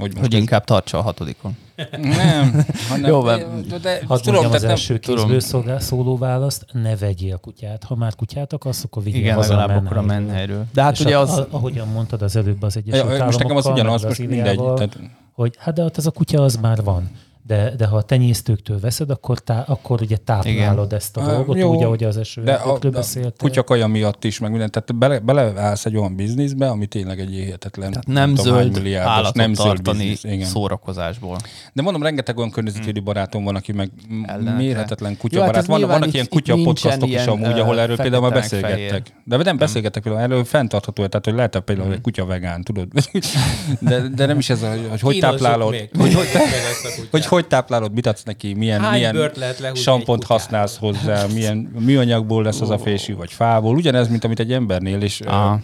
Hogy, 0.00 0.10
most 0.10 0.24
Hogy 0.24 0.34
ez- 0.34 0.40
inkább 0.40 0.64
tartsa 0.64 0.98
a 0.98 1.02
hatodikon. 1.02 1.56
Nem, 2.00 2.64
hanem, 2.88 3.10
Jó, 3.10 3.22
de, 3.22 3.46
de, 3.82 4.00
Hadd 4.06 4.18
tudom, 4.18 4.32
mondjam 4.34 4.52
az 4.52 4.62
nem, 4.62 4.70
első 4.70 4.98
kézből 4.98 5.40
szolgál- 5.40 5.80
szóló 5.82 6.16
választ, 6.18 6.64
ne 6.72 6.96
vegyél 6.96 7.36
kutyát. 7.36 7.84
Ha 7.84 7.94
már 7.94 8.14
kutyát 8.14 8.52
akarsz, 8.52 8.84
akkor 8.84 9.02
vigyél 9.02 9.20
Igen, 9.20 9.34
haza 9.34 9.56
legalább 9.56 9.84
akkor 9.84 9.96
a 9.96 10.02
menhelyről. 10.02 10.26
menhelyről. 10.28 10.64
De 10.72 10.82
hát 10.82 10.92
És 10.92 11.00
ugye 11.00 11.18
az... 11.18 11.38
a, 11.38 11.46
ahogyan 11.50 11.88
mondtad 11.88 12.22
az 12.22 12.36
előbb 12.36 12.62
az 12.62 12.76
Egyesült 12.76 13.16
Ja, 13.18 13.24
most 13.24 13.38
nekem 13.38 13.56
az 13.56 13.66
ugyanaz, 13.66 14.02
most 14.02 14.18
mindegy. 14.18 14.58
Tehát, 14.74 14.98
hogy 15.32 15.54
hát 15.58 15.74
de 15.74 15.82
ott 15.84 15.96
az 15.96 16.06
a 16.06 16.10
kutya 16.10 16.42
az 16.42 16.56
már 16.56 16.82
van. 16.82 17.10
De, 17.50 17.72
de 17.76 17.86
ha 17.86 17.96
a 17.96 18.02
tenyésztőktől 18.02 18.80
veszed, 18.80 19.10
akkor, 19.10 19.38
tá, 19.38 19.64
akkor 19.66 20.02
ugye 20.02 20.16
táplálod 20.16 20.86
Igen. 20.86 20.98
ezt 20.98 21.16
a 21.16 21.24
dolgot, 21.24 21.56
jó, 21.58 21.74
úgy, 21.74 21.82
ahogy 21.82 22.04
az 22.04 22.16
eső 22.16 22.42
de 22.42 22.52
a, 22.52 22.78
a 22.92 23.32
kutyakaja 23.38 23.86
miatt 23.86 24.24
is, 24.24 24.38
meg 24.38 24.50
minden. 24.50 24.70
Tehát 24.70 24.94
bele, 24.94 25.18
beleállsz 25.18 25.86
egy 25.86 25.96
olyan 25.96 26.16
bizniszbe, 26.16 26.68
ami 26.68 26.86
tényleg 26.86 27.20
egy 27.20 27.34
éhetetlen. 27.34 27.90
Tehát 27.90 28.06
nem 28.06 28.34
tudom, 28.34 28.54
hány 28.54 28.62
zöld 28.62 28.74
milliárdos, 28.74 29.12
állatot 29.12 29.34
nem 29.34 29.54
zöld 29.54 29.66
tartani 29.68 29.98
biznisz, 29.98 30.24
igen. 30.24 30.46
szórakozásból. 30.46 31.38
De 31.72 31.82
mondom, 31.82 32.02
rengeteg 32.02 32.38
olyan 32.38 32.50
környezetvédő 32.50 33.02
barátom 33.02 33.44
van, 33.44 33.56
aki 33.56 33.72
meg 33.72 33.90
Ellenekre. 34.26 34.56
mérhetetlen 34.56 35.16
kutyabarát. 35.16 35.54
hát 35.54 35.66
van, 35.66 35.80
vannak 35.80 36.14
ilyen 36.14 36.28
kutya 36.28 36.56
podcastok 36.62 37.08
is 37.08 37.24
amúgy, 37.24 37.58
ahol 37.58 37.80
erről 37.80 37.96
például 37.96 38.22
már 38.22 38.32
beszélgettek. 38.32 39.06
De 39.24 39.36
nem 39.36 39.56
beszélgettek 39.56 40.02
például, 40.02 40.24
erről 40.24 40.44
fenntartható, 40.44 41.06
tehát 41.06 41.24
hogy 41.24 41.34
lehet 41.34 41.58
például 41.60 41.92
egy 41.92 42.00
kutya 42.00 42.24
vegán, 42.24 42.62
tudod? 42.62 42.88
De, 43.80 44.08
de 44.08 44.26
nem 44.26 44.38
is 44.38 44.50
ez, 44.50 44.62
a- 44.62 44.74
hogy 44.90 45.00
hogy 45.00 45.18
táplálod, 45.18 45.88
hogy, 45.98 46.14
hogy, 47.24 47.39
Hogy 47.40 47.48
táplálod, 47.48 47.92
mit 47.92 48.06
adsz 48.06 48.22
neki, 48.22 48.54
milyen, 48.54 48.80
Hány 48.80 48.92
milyen 48.92 49.32
sampont 49.74 50.24
használsz 50.24 50.76
hozzá, 50.76 51.26
milyen 51.34 51.56
műanyagból 51.78 52.42
lesz 52.42 52.60
az 52.60 52.70
a 52.70 52.78
fésű, 52.78 53.16
vagy 53.16 53.32
fából. 53.32 53.76
Ugyanez, 53.76 54.08
mint 54.08 54.24
amit 54.24 54.40
egy 54.40 54.52
embernél 54.52 55.02
is. 55.02 55.20
ö, 55.20 55.28
Aha. 55.28 55.60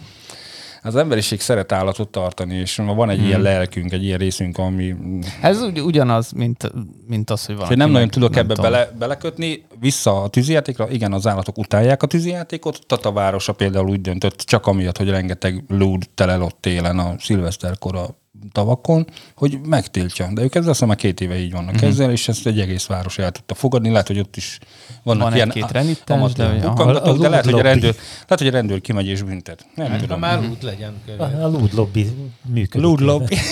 Az 0.81 0.95
emberiség 0.95 1.39
szeret 1.41 1.71
állatot 1.71 2.09
tartani, 2.09 2.55
és 2.55 2.75
van 2.75 3.09
egy 3.09 3.23
ilyen 3.23 3.41
lelkünk, 3.41 3.91
egy 3.91 4.03
ilyen 4.03 4.17
részünk, 4.17 4.57
ami 4.57 4.95
Ez 5.41 5.61
ugy, 5.61 5.79
ugyanaz, 5.81 6.31
mint, 6.31 6.71
mint 7.07 7.29
az, 7.29 7.45
hogy 7.45 7.55
van. 7.55 7.63
Úgyhogy 7.63 7.77
nem 7.77 7.91
nagyon 7.91 8.07
tudok 8.07 8.35
ebbe 8.35 8.55
bele, 8.55 8.91
belekötni. 8.99 9.65
Vissza 9.79 10.21
a 10.21 10.27
tűzijátékra, 10.27 10.89
igen, 10.89 11.13
az 11.13 11.27
állatok 11.27 11.57
utálják 11.57 12.03
a 12.03 12.07
tűzijátékot. 12.07 12.79
Tata 12.87 13.11
városa 13.11 13.53
például 13.53 13.89
úgy 13.89 14.01
döntött, 14.01 14.37
csak 14.37 14.67
amiatt, 14.67 14.97
hogy 14.97 15.09
rengeteg 15.09 15.63
lúd 15.67 16.03
telel 16.15 16.41
ott 16.41 16.57
télen 16.59 16.99
a 16.99 17.15
szilveszterkor 17.19 17.95
a 17.95 18.07
tavakon, 18.51 19.07
hogy 19.35 19.59
megtiltja. 19.65 20.29
De 20.33 20.41
ők 20.41 20.55
ezzel 20.55 20.69
aztán 20.69 20.87
már 20.87 20.97
két 20.97 21.21
éve 21.21 21.39
így 21.39 21.51
vannak 21.51 21.73
uh-huh. 21.73 21.89
ezzel, 21.89 22.11
és 22.11 22.27
ezt 22.27 22.47
egy 22.47 22.59
egész 22.59 22.85
város 22.85 23.17
el 23.17 23.31
tudta 23.31 23.53
fogadni. 23.53 23.89
Lehet, 23.89 24.07
hogy 24.07 24.19
ott 24.19 24.35
is 24.35 24.59
vannak 25.03 25.23
Van 25.23 25.35
ilyen 25.35 25.47
egy-két 25.47 25.71
renittens, 25.71 26.33
de- 26.33 26.59
bukkangatók, 26.61 27.17
de 27.17 27.29
lehet, 27.29 27.45
hogy 27.45 27.53
a 27.53 27.61
rendőr, 27.61 27.95
lehet, 27.95 28.37
hogy 28.37 28.47
a 28.47 28.51
rendőr 28.51 28.81
kimegy 28.81 29.07
és 29.07 29.21
büntet. 29.21 29.65
Nem 29.75 29.91
Ha 29.91 29.97
tudom. 29.97 30.19
már 30.19 30.39
úgy 30.39 30.61
legyen. 30.61 30.93
A, 31.17 31.23
a 31.23 31.47
lúd 31.47 31.73
lobby 31.73 32.07
működik. 32.45 32.85
Lúd 32.85 32.99
lobby. 32.99 33.37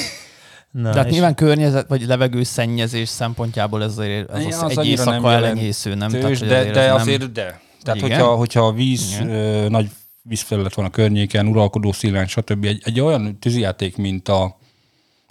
Na, 0.72 0.92
De 0.92 0.98
hát 0.98 1.06
és 1.06 1.12
nyilván 1.12 1.36
környezet 1.36 1.88
vagy 1.88 2.06
levegőszennyezés 2.06 3.10
szempontjából 3.10 3.84
ez 3.84 3.92
azért 3.92 4.30
az, 4.30 4.40
Igen, 4.40 4.54
az, 4.54 4.64
az 4.64 4.78
egy 4.78 4.88
éjszaka 4.88 5.12
nem 5.12 5.26
elenyésző, 5.26 5.96
nem? 5.96 6.14
jelentős, 6.14 6.40
hogy 6.40 6.48
de, 6.48 6.72
de 6.72 6.80
ez 6.80 7.02
azért 7.02 7.32
de. 7.32 7.62
Tehát, 7.84 8.00
Igen? 8.00 8.10
hogyha, 8.10 8.36
hogyha 8.36 8.66
a 8.66 8.72
víz, 8.72 9.20
ö, 9.22 9.66
nagy 9.70 9.90
vízfelület 10.22 10.74
van 10.74 10.86
a 10.86 10.90
környéken, 10.90 11.48
uralkodó 11.48 11.92
szilány, 11.92 12.28
stb. 12.28 12.66
Egy, 12.66 12.82
egy 12.86 13.00
olyan 13.00 13.40
tűzijáték, 13.40 13.98
mint 13.98 14.30
a, 14.30 14.58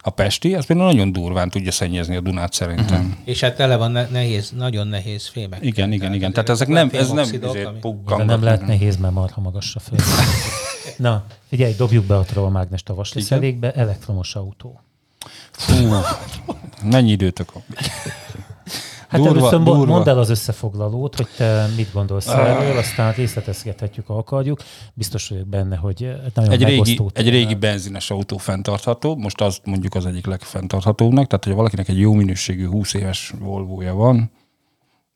a 0.07 0.11
Pesti, 0.11 0.55
az 0.55 0.67
például 0.67 0.93
nagyon 0.93 1.13
durván 1.13 1.51
tudja 1.51 1.73
szennyezni 1.73 2.17
a 2.17 2.21
Dunát 2.21 2.53
szerintem. 2.53 3.01
Uh-huh. 3.01 3.13
És 3.25 3.41
hát 3.41 3.57
tele 3.57 3.77
van 3.77 3.91
ne- 3.91 4.07
nehéz, 4.07 4.51
nagyon 4.51 4.87
nehéz 4.87 5.29
fémek. 5.29 5.59
Igen, 5.63 5.93
igen, 5.93 6.15
igen. 6.15 6.33
Tehát 6.33 6.49
ezek 6.49 6.69
nem, 6.69 6.91
ez 6.93 7.11
nem 7.11 7.27
de 7.41 7.71
pukkangat. 7.81 8.27
nem 8.27 8.43
lehet 8.43 8.67
nehéz, 8.67 8.97
mert 8.97 9.15
marha 9.15 9.41
magasra 9.41 9.81
föl. 9.81 9.99
Na, 10.97 11.25
figyelj, 11.49 11.75
dobjuk 11.75 12.05
be 12.05 12.17
a 12.17 12.23
trollmágnest 12.23 12.89
a 12.89 12.95
vasliszerékbe, 12.95 13.73
elektromos 13.73 14.35
autó. 14.35 14.81
Fú, 15.51 15.95
mennyi 16.83 17.11
időtök 17.11 17.53
van? 17.53 17.63
Hát 19.15 19.23
Durva, 19.23 19.39
először 19.39 19.63
durva. 19.63 19.85
mondd 19.85 20.09
el 20.09 20.19
az 20.19 20.31
összefoglalót, 20.31 21.17
hogy 21.17 21.27
te 21.37 21.67
mit 21.77 21.93
gondolsz 21.93 22.29
Ah. 22.29 22.49
erről, 22.49 22.79
aztán 22.79 23.13
részletezgethetjük, 23.13 24.07
ha 24.07 24.15
akarjuk. 24.17 24.61
Biztos 24.95 25.29
vagyok 25.29 25.47
benne, 25.47 25.77
hogy 25.77 26.09
nagyon 26.35 26.53
Egy 26.53 26.59
régi, 26.63 26.71
megosztó 26.71 27.11
egy 27.15 27.29
régi 27.29 27.55
benzines 27.55 28.11
autó 28.11 28.37
fenntartható, 28.37 29.17
most 29.17 29.41
az 29.41 29.61
mondjuk 29.65 29.95
az 29.95 30.07
egyik 30.07 30.27
legfenntarthatóbbnak, 30.27 31.27
tehát 31.27 31.45
hogy 31.45 31.55
valakinek 31.55 31.89
egy 31.89 31.99
jó 31.99 32.13
minőségű 32.13 32.67
20 32.67 32.95
éves 32.95 33.35
Volvo-ja 33.41 33.95
van, 33.95 34.31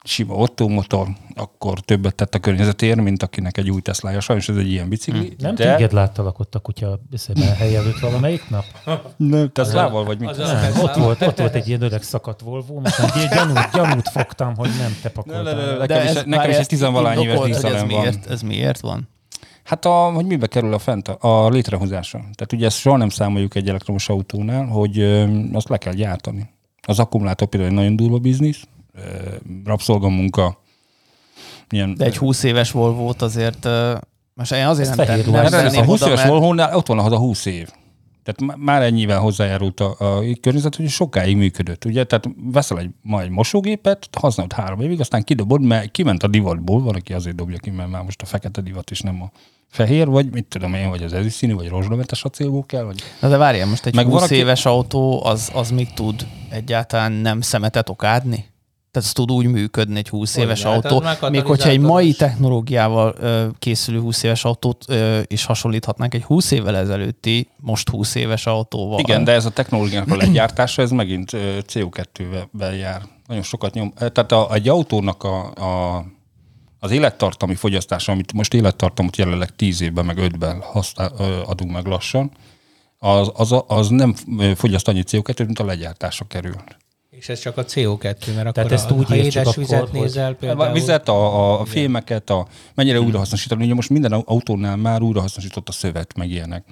sima 0.04 0.34
Otto 0.34 0.68
motor, 0.68 1.08
akkor 1.34 1.80
többet 1.80 2.14
tett 2.14 2.34
a 2.34 2.38
környezetért, 2.38 3.00
mint 3.00 3.22
akinek 3.22 3.56
egy 3.56 3.70
új 3.70 3.80
Teslája. 3.80 4.20
Sajnos 4.20 4.48
ez 4.48 4.56
egy 4.56 4.70
ilyen 4.70 4.88
bicikli. 4.88 5.34
Nem 5.38 5.54
de... 5.54 5.74
téged 5.74 5.92
láttalak 5.92 6.38
ott 6.38 6.54
a 6.54 6.58
kutya 6.58 7.00
szépen 7.12 7.54
hely 7.54 7.76
előtt 7.76 7.98
valamelyik 7.98 8.50
nap? 8.50 8.64
Nem, 9.16 9.50
Teslával 9.52 10.04
vagy 10.04 10.18
mit? 10.20 10.36
Nem, 10.36 10.78
ott 10.82 10.94
volt, 10.94 11.22
ott 11.22 11.38
volt 11.38 11.54
egy 11.54 11.68
ilyen 11.68 11.82
öreg 11.82 12.02
szakadt 12.02 12.40
Volvo, 12.40 12.80
most 12.80 13.28
gyanút, 13.34 13.70
gyanút 13.72 14.08
fogtam, 14.08 14.56
hogy 14.56 14.70
nem 14.78 14.96
te 15.02 15.12
Ne, 15.24 15.42
ne, 15.42 15.42
ne, 15.42 15.52
pakoltál. 15.52 15.76
ne, 15.76 15.86
nekem 15.86 16.06
is, 16.06 16.22
nekem 16.24 16.50
is 16.50 16.56
egy 16.56 16.66
tizenvalány 16.66 17.20
éves 17.20 17.60
van. 17.60 17.86
miért, 17.86 18.30
ez 18.30 18.42
miért 18.42 18.80
van? 18.80 19.08
Hát 19.64 19.84
a, 19.84 20.10
hogy 20.10 20.26
mibe 20.26 20.46
kerül 20.46 20.72
a 20.72 20.78
fent 20.78 21.08
a, 21.08 21.48
létrehozása. 21.48 22.18
Tehát 22.18 22.52
ugye 22.52 22.66
ezt 22.66 22.76
soha 22.78 22.96
nem 22.96 23.08
számoljuk 23.08 23.54
egy 23.54 23.68
elektromos 23.68 24.08
autónál, 24.08 24.66
hogy 24.66 24.98
ö, 24.98 25.26
azt 25.52 25.68
le 25.68 25.76
kell 25.76 25.92
gyártani. 25.92 26.50
Az 26.82 26.98
akkumulátor 26.98 27.48
például 27.48 27.70
egy 27.70 27.76
nagyon 27.78 27.96
durva 27.96 28.18
biznisz, 28.18 28.62
rabszolgamunka, 29.64 30.62
ilyen, 31.70 31.94
De 31.94 32.04
egy 32.04 32.16
20 32.16 32.42
éves 32.42 32.70
Volvo-t 32.70 33.22
azért, 33.22 33.64
ö, 33.64 33.96
most 34.34 34.52
én 34.52 34.66
azért 34.66 34.96
nem, 34.96 35.06
ez 35.34 35.52
a 35.52 35.56
tenném 35.62 35.84
20 35.84 36.00
oda, 36.00 36.06
éves 36.10 36.18
mert 36.20 36.30
Volvo-nál 36.30 36.76
ott 36.76 36.86
van 36.86 36.98
az 36.98 37.12
a 37.12 37.18
20 37.18 37.44
év. 37.46 37.68
Tehát 38.22 38.40
má- 38.56 38.64
már 38.64 38.82
ennyivel 38.82 39.18
hozzájárult 39.18 39.80
a, 39.80 39.94
a 39.98 40.22
környezet, 40.40 40.76
hogy 40.76 40.88
sokáig 40.88 41.36
működött. 41.36 41.84
Ugye? 41.84 42.04
Tehát 42.04 42.28
veszel 42.52 42.78
egy, 42.78 42.90
ma 43.02 43.20
egy 43.22 43.30
mosógépet, 43.30 44.08
használod 44.20 44.52
három 44.52 44.80
évig, 44.80 45.00
aztán 45.00 45.22
kidobod, 45.24 45.62
mert 45.62 45.90
kiment 45.90 46.22
a 46.22 46.26
divatból, 46.26 46.82
van, 46.82 46.94
aki 46.94 47.12
azért 47.12 47.36
dobja 47.36 47.58
ki, 47.58 47.70
mert 47.70 47.90
már 47.90 48.02
most 48.02 48.22
a 48.22 48.26
fekete 48.26 48.60
divat 48.60 48.90
is 48.90 49.00
nem 49.00 49.22
a 49.22 49.30
fehér, 49.68 50.06
vagy 50.06 50.32
mit 50.32 50.44
tudom 50.44 50.74
én, 50.74 50.88
vagy 50.88 51.02
az 51.02 51.12
ezüstszínű, 51.12 51.54
vagy 51.54 51.68
rozsdamentes 51.68 52.24
acélból 52.24 52.66
kell, 52.66 52.82
vagy 52.82 53.02
Na 53.20 53.28
de 53.28 53.36
várjál, 53.36 53.66
most 53.66 53.86
egy 53.86 53.94
Meg 53.94 54.04
20 54.04 54.14
valaki- 54.14 54.34
éves 54.34 54.66
autó, 54.66 55.24
az, 55.24 55.50
az 55.54 55.70
még 55.70 55.92
tud 55.92 56.26
egyáltalán 56.50 57.12
nem 57.12 57.40
szemetet 57.40 57.88
okádni? 57.88 58.44
Tehát 58.98 59.12
ez 59.16 59.24
tud 59.24 59.30
úgy 59.30 59.46
működni 59.46 59.98
egy 59.98 60.08
20 60.08 60.34
Hogy 60.34 60.42
éves 60.42 60.64
autó, 60.64 61.02
még 61.30 61.44
hogyha 61.44 61.68
egy 61.68 61.80
mai 61.80 62.12
technológiával 62.12 63.14
ö, 63.18 63.46
készülő 63.58 64.00
20 64.00 64.22
éves 64.22 64.44
autót 64.44 64.84
ö, 64.88 65.20
is 65.26 65.44
hasonlíthatnánk 65.44 66.14
egy 66.14 66.22
20 66.22 66.50
évvel 66.50 66.76
ezelőtti, 66.76 67.48
most 67.56 67.88
20 67.88 68.14
éves 68.14 68.46
autóval. 68.46 68.98
Igen, 68.98 69.24
de 69.24 69.32
ez 69.32 69.44
a 69.44 69.50
technológiának 69.50 70.10
a 70.10 70.16
legyártása, 70.16 70.82
ez 70.82 70.90
megint 70.90 71.32
ö, 71.32 71.58
CO2-vel 71.66 72.78
jár. 72.78 73.02
Nagyon 73.26 73.42
sokat 73.42 73.74
nyom. 73.74 73.92
Tehát 73.92 74.32
a, 74.32 74.54
egy 74.54 74.68
autónak 74.68 75.24
a, 75.24 75.52
a, 75.54 76.04
az 76.78 76.90
élettartami 76.90 77.54
fogyasztása, 77.54 78.12
amit 78.12 78.32
most 78.32 78.54
élettartamot 78.54 79.16
jelenleg 79.16 79.56
10 79.56 79.80
évben, 79.80 80.04
meg 80.04 80.18
5-ben 80.20 80.60
használ, 80.60 81.12
ö, 81.18 81.40
adunk 81.46 81.72
meg 81.72 81.86
lassan, 81.86 82.30
az, 82.98 83.30
az, 83.34 83.62
az 83.66 83.88
nem 83.88 84.14
fogyaszt 84.54 84.88
annyi 84.88 85.02
CO2, 85.06 85.46
mint 85.46 85.58
a 85.58 85.64
legyártása 85.64 86.24
kerül. 86.24 86.54
És 87.18 87.28
ez 87.28 87.40
csak 87.40 87.56
a 87.56 87.64
CO2, 87.64 88.02
mert 88.02 88.24
Tehát 88.26 88.58
akkor 88.58 88.72
ezt 88.72 88.90
a, 88.90 88.94
úgy 88.94 89.06
ha 89.06 89.16
édes 89.16 89.36
akkor, 89.36 89.54
vizet 89.54 89.88
hogy- 89.88 90.00
nézel 90.00 90.32
A 90.32 90.34
például... 90.34 90.72
vizet, 90.72 91.08
a, 91.08 91.14
a, 91.40 91.60
a 91.60 91.64
fémeket, 91.64 92.30
a, 92.30 92.46
mennyire 92.74 93.00
újrahasznosítani. 93.00 93.64
Ugye 93.64 93.74
most 93.74 93.90
minden 93.90 94.12
autónál 94.12 94.76
már 94.76 95.02
újrahasznosított 95.02 95.68
a 95.68 95.72
szövet, 95.72 96.16
meg 96.16 96.30
ilyenek. 96.30 96.64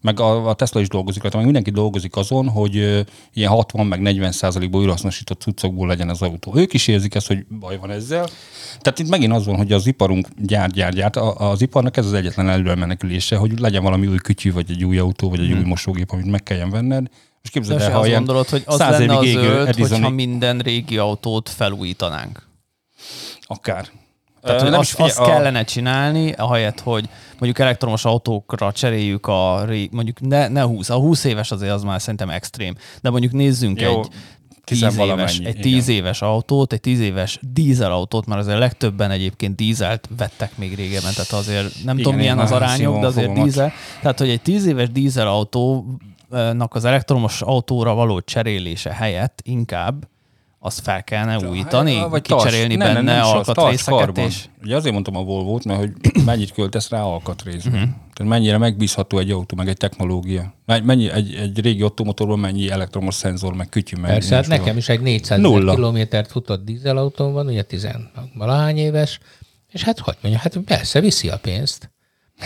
Meg 0.00 0.20
a, 0.20 0.48
a 0.48 0.54
Tesla 0.54 0.80
is 0.80 0.88
dolgozik 0.88 1.22
rajta, 1.22 1.36
meg 1.36 1.44
mindenki 1.46 1.70
dolgozik 1.70 2.16
azon, 2.16 2.48
hogy 2.48 2.76
ö, 2.76 3.00
ilyen 3.32 3.50
60 3.50 3.86
meg 3.86 4.00
40 4.00 4.32
százalékból 4.32 4.80
újrahasznosított 4.80 5.40
cuccokból 5.40 5.86
legyen 5.86 6.08
az 6.08 6.22
autó. 6.22 6.52
Ők 6.56 6.72
is 6.72 6.88
érzik 6.88 7.14
ezt, 7.14 7.26
hogy 7.26 7.46
baj 7.60 7.78
van 7.78 7.90
ezzel. 7.90 8.28
Tehát 8.80 8.98
itt 8.98 9.08
megint 9.08 9.32
az 9.32 9.46
van, 9.46 9.56
hogy 9.56 9.72
az 9.72 9.86
iparunk 9.86 10.28
gyár, 10.38 10.70
gyár, 10.70 10.92
gyár. 10.92 11.16
A, 11.16 11.50
az 11.50 11.60
iparnak 11.62 11.96
ez 11.96 12.06
az 12.06 12.12
egyetlen 12.12 12.48
előre 12.48 12.74
menekülése, 12.74 13.36
hogy 13.36 13.58
legyen 13.58 13.82
valami 13.82 14.06
új 14.06 14.16
kütyű, 14.16 14.52
vagy 14.52 14.70
egy 14.70 14.84
új 14.84 14.98
autó, 14.98 15.28
vagy 15.30 15.40
egy 15.40 15.52
új 15.52 15.64
mosógép, 15.64 16.10
amit 16.10 16.30
meg 16.30 16.42
kelljen 16.42 16.70
venned. 16.70 17.06
Most 17.46 17.52
képzeld 17.52 17.80
el, 17.80 17.86
azt 17.86 17.96
ha 17.96 18.06
ilyen 18.06 18.18
gondolod, 18.24 18.48
hogy 18.48 18.62
az 18.66 18.76
száz 18.76 18.98
lenne 18.98 19.14
a 19.16 19.22
évig 19.22 19.34
égő 19.36 19.42
zöld, 19.42 19.68
Edisoni- 19.68 19.92
hogyha 19.94 20.10
minden 20.10 20.58
régi 20.58 20.98
autót 20.98 21.48
felújítanánk. 21.48 22.42
Akár. 23.40 23.86
Tehát, 24.42 24.60
hogy 24.60 24.70
nem 24.70 24.78
azt, 24.80 24.88
is 24.88 24.94
figyelj, 24.94 25.10
azt 25.10 25.20
a- 25.20 25.24
kellene 25.24 25.64
csinálni, 25.64 26.32
ahelyett, 26.32 26.80
hogy 26.80 27.08
mondjuk 27.30 27.58
elektromos 27.58 28.04
autókra 28.04 28.72
cseréljük 28.72 29.26
a 29.26 29.66
mondjuk 29.90 30.20
ne, 30.20 30.48
ne 30.48 30.62
20, 30.62 30.90
a 30.90 30.94
20 30.94 31.24
éves 31.24 31.50
azért 31.50 31.72
az 31.72 31.82
már 31.82 32.00
szerintem 32.00 32.30
extrém, 32.30 32.74
de 33.02 33.10
mondjuk 33.10 33.32
nézzünk 33.32 33.80
Jó. 33.80 33.88
egy 34.00 34.08
tíz 34.64 34.78
éves, 34.82 34.92
Tizenvalamennyi, 34.94 35.46
egy 35.46 35.58
igen. 35.58 35.60
tíz 35.60 35.88
éves 35.88 36.22
autót, 36.22 36.72
egy 36.72 36.80
tíz 36.80 37.00
éves 37.00 37.38
dízelautót, 37.52 38.26
mert 38.26 38.40
azért 38.40 38.58
legtöbben 38.58 39.10
egyébként 39.10 39.56
dízelt 39.56 40.08
vettek 40.16 40.56
még 40.56 40.74
régebben, 40.74 41.12
tehát 41.14 41.32
azért 41.32 41.62
nem 41.84 41.94
Igen, 41.94 41.96
tudom 41.96 42.14
milyen 42.16 42.38
az 42.38 42.52
arányok, 42.52 43.00
de 43.00 43.06
azért 43.06 43.32
dízel. 43.42 43.72
Tehát, 44.00 44.18
hogy 44.18 44.28
egy 44.28 44.42
tíz 44.42 44.66
éves 44.66 44.88
dízelautónak 46.30 46.74
az 46.74 46.84
elektromos 46.84 47.42
autóra 47.42 47.94
való 47.94 48.20
cserélése 48.20 48.92
helyett 48.92 49.40
inkább 49.44 50.08
azt 50.58 50.80
fel 50.80 51.04
kellene 51.04 51.48
újítani, 51.48 51.94
Hát, 51.94 52.20
kicserélni 52.20 52.76
tars- 52.76 52.94
benne 52.94 53.20
az, 53.20 53.30
tars 53.46 53.48
alkatrészeket, 53.48 54.18
és 54.18 54.44
Ugye 54.62 54.76
azért 54.76 54.92
mondtam 54.92 55.16
a 55.16 55.22
Volvo-t, 55.22 55.64
mert 55.64 55.78
hogy 55.78 55.92
mennyit 56.24 56.52
költesz 56.52 56.88
rá 56.90 57.02
alkatrészre. 57.02 57.70
Mhm. 57.70 57.78
Uh-huh. 57.78 57.94
Tehát 58.14 58.32
mennyire 58.32 58.58
megbízható 58.58 59.18
egy 59.18 59.30
autó, 59.30 59.56
meg 59.56 59.68
egy 59.68 59.76
technológia. 59.76 60.54
Men- 60.64 60.82
Mennyi, 60.82 61.10
egy, 61.10 61.34
egy 61.34 61.60
régi 61.60 61.82
automotorban 61.82 62.38
mennyi 62.38 62.70
elektromos 62.70 63.14
szenzor, 63.14 63.54
meg 63.54 63.68
kütyű, 63.68 63.96
meg 64.00 64.10
Persze, 64.10 64.34
hát 64.34 64.46
nekem 64.46 64.76
is 64.76 64.88
egy 64.88 65.00
400 65.00 65.40
Nulla. 65.40 65.74
kilométert 65.74 66.30
futott 66.30 66.64
dízelautón 66.64 67.32
van, 67.32 67.46
ugye 67.46 67.62
10 67.62 67.88
valahány 68.34 68.76
éves, 68.76 69.18
és 69.68 69.82
hát 69.82 69.98
hogy 69.98 70.16
mondja, 70.22 70.40
hát 70.40 70.56
persze 70.58 71.00
viszi 71.00 71.28
a 71.28 71.38
pénzt, 71.38 71.90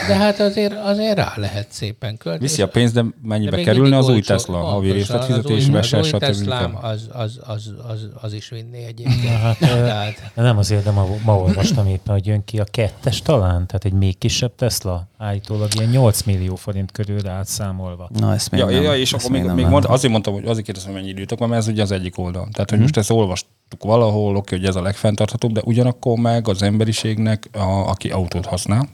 de 0.08 0.14
hát 0.16 0.40
azért, 0.40 0.72
azért 0.84 1.16
rá 1.16 1.32
lehet 1.36 1.66
szépen 1.72 2.16
költeni. 2.16 2.46
Viszi 2.46 2.62
a 2.62 2.68
pénzt, 2.68 2.94
de 2.94 3.02
De 3.02 3.08
mennyibe 3.22 3.56
még 3.56 3.64
kerülne 3.64 3.96
az 3.96 4.08
új. 4.08 4.20
Tesla? 4.20 4.58
Havi 4.58 4.88
Pontosan, 4.88 4.96
részletfizetésbe, 5.16 5.78
az 5.78 5.92
új- 5.92 6.22
Az 6.22 6.38
új 6.38 6.44
stb. 6.44 6.78
Az, 6.84 7.08
az, 7.12 7.38
az, 7.46 7.72
az, 7.88 8.08
az 8.20 8.32
is 8.32 8.48
vinné 8.48 8.84
egyébként. 8.84 9.24
Hát, 9.28 9.58
Tehát, 9.58 10.14
De 10.34 10.42
nem 10.42 10.58
azért, 10.58 10.84
de 10.84 10.90
ma, 10.90 11.06
ma 11.24 11.36
olvastam 11.38 11.86
éppen, 11.86 12.14
hogy 12.14 12.26
jön 12.26 12.44
ki 12.44 12.58
a 12.58 12.64
kettes 12.70 13.22
talán, 13.22 13.66
tehát 13.66 13.84
egy 13.84 13.92
még 13.92 14.18
kisebb 14.18 14.54
Tesla, 14.56 15.08
állítólag 15.18 15.68
ilyen 15.74 15.90
8 15.90 16.22
millió 16.22 16.54
forint 16.54 16.92
körül 16.92 17.28
átszámolva. 17.28 18.08
na 18.18 18.32
ezt 18.34 18.50
még 18.50 18.60
Ja, 18.60 18.66
nem, 18.66 18.82
ja, 18.82 18.96
és 18.96 19.12
ezt 19.12 19.24
akkor 19.24 19.36
még, 19.36 19.46
nem 19.46 19.54
még 19.54 19.66
mond, 19.66 19.84
azért 19.88 20.12
mondtam, 20.12 20.32
hogy 20.34 20.44
azért 20.44 20.64
kérdeztem, 20.64 20.92
hogy 20.92 21.00
mennyi 21.02 21.12
időtök 21.14 21.38
van, 21.38 21.48
mert 21.48 21.60
ez 21.60 21.68
ugye 21.68 21.82
az 21.82 21.90
egyik 21.92 22.18
oldal. 22.18 22.48
Tehát, 22.52 22.68
hogy 22.70 22.78
Mhm. 22.78 22.80
most 22.80 22.96
ezt 22.96 23.10
olvastuk 23.10 23.48
valahol, 23.78 24.36
oké, 24.36 24.56
hogy 24.56 24.64
ez 24.66 24.76
a 24.76 24.82
legfenntarthatóbb, 24.82 25.52
de 25.52 25.60
ugyanakkor 25.64 26.18
meg 26.18 26.48
az 26.48 26.62
emberiségnek, 26.62 27.48
a, 27.52 27.88
aki 27.88 28.10
autót 28.10 28.46
használ, 28.46 28.88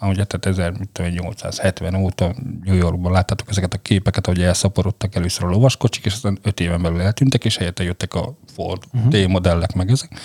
ahogy 0.00 0.26
tehát 0.26 0.46
1870 0.46 1.94
óta 1.94 2.34
New 2.64 2.74
Yorkban 2.74 3.12
láttátok 3.12 3.50
ezeket 3.50 3.74
a 3.74 3.78
képeket, 3.78 4.26
ahogy 4.26 4.42
elszaporodtak 4.42 5.14
először 5.14 5.44
a 5.44 5.50
lovaskocsik, 5.50 6.04
és 6.04 6.12
aztán 6.12 6.38
öt 6.42 6.60
éven 6.60 6.82
belül 6.82 7.00
eltűntek, 7.00 7.44
és 7.44 7.56
helyette 7.56 7.82
jöttek 7.82 8.14
a 8.14 8.38
Ford 8.54 8.82
uh-huh. 8.92 9.12
T-modellek 9.12 9.72
meg 9.72 9.90
ezek 9.90 10.20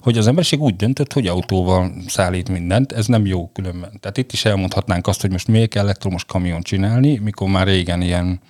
hogy 0.00 0.18
az 0.18 0.26
emberiség 0.26 0.60
úgy 0.60 0.76
döntött, 0.76 1.12
hogy 1.12 1.26
autóval 1.26 1.92
szállít 2.06 2.48
mindent, 2.48 2.92
ez 2.92 3.06
nem 3.06 3.26
jó 3.26 3.48
különben. 3.48 4.00
Tehát 4.00 4.16
itt 4.18 4.32
is 4.32 4.44
elmondhatnánk 4.44 5.06
azt, 5.06 5.20
hogy 5.20 5.30
most 5.30 5.48
miért 5.48 5.70
kell 5.70 5.84
elektromos 5.84 6.24
kamion 6.24 6.62
csinálni, 6.62 7.18
mikor 7.18 7.48
már 7.48 7.66
régen 7.66 8.02
ilyen, 8.02 8.40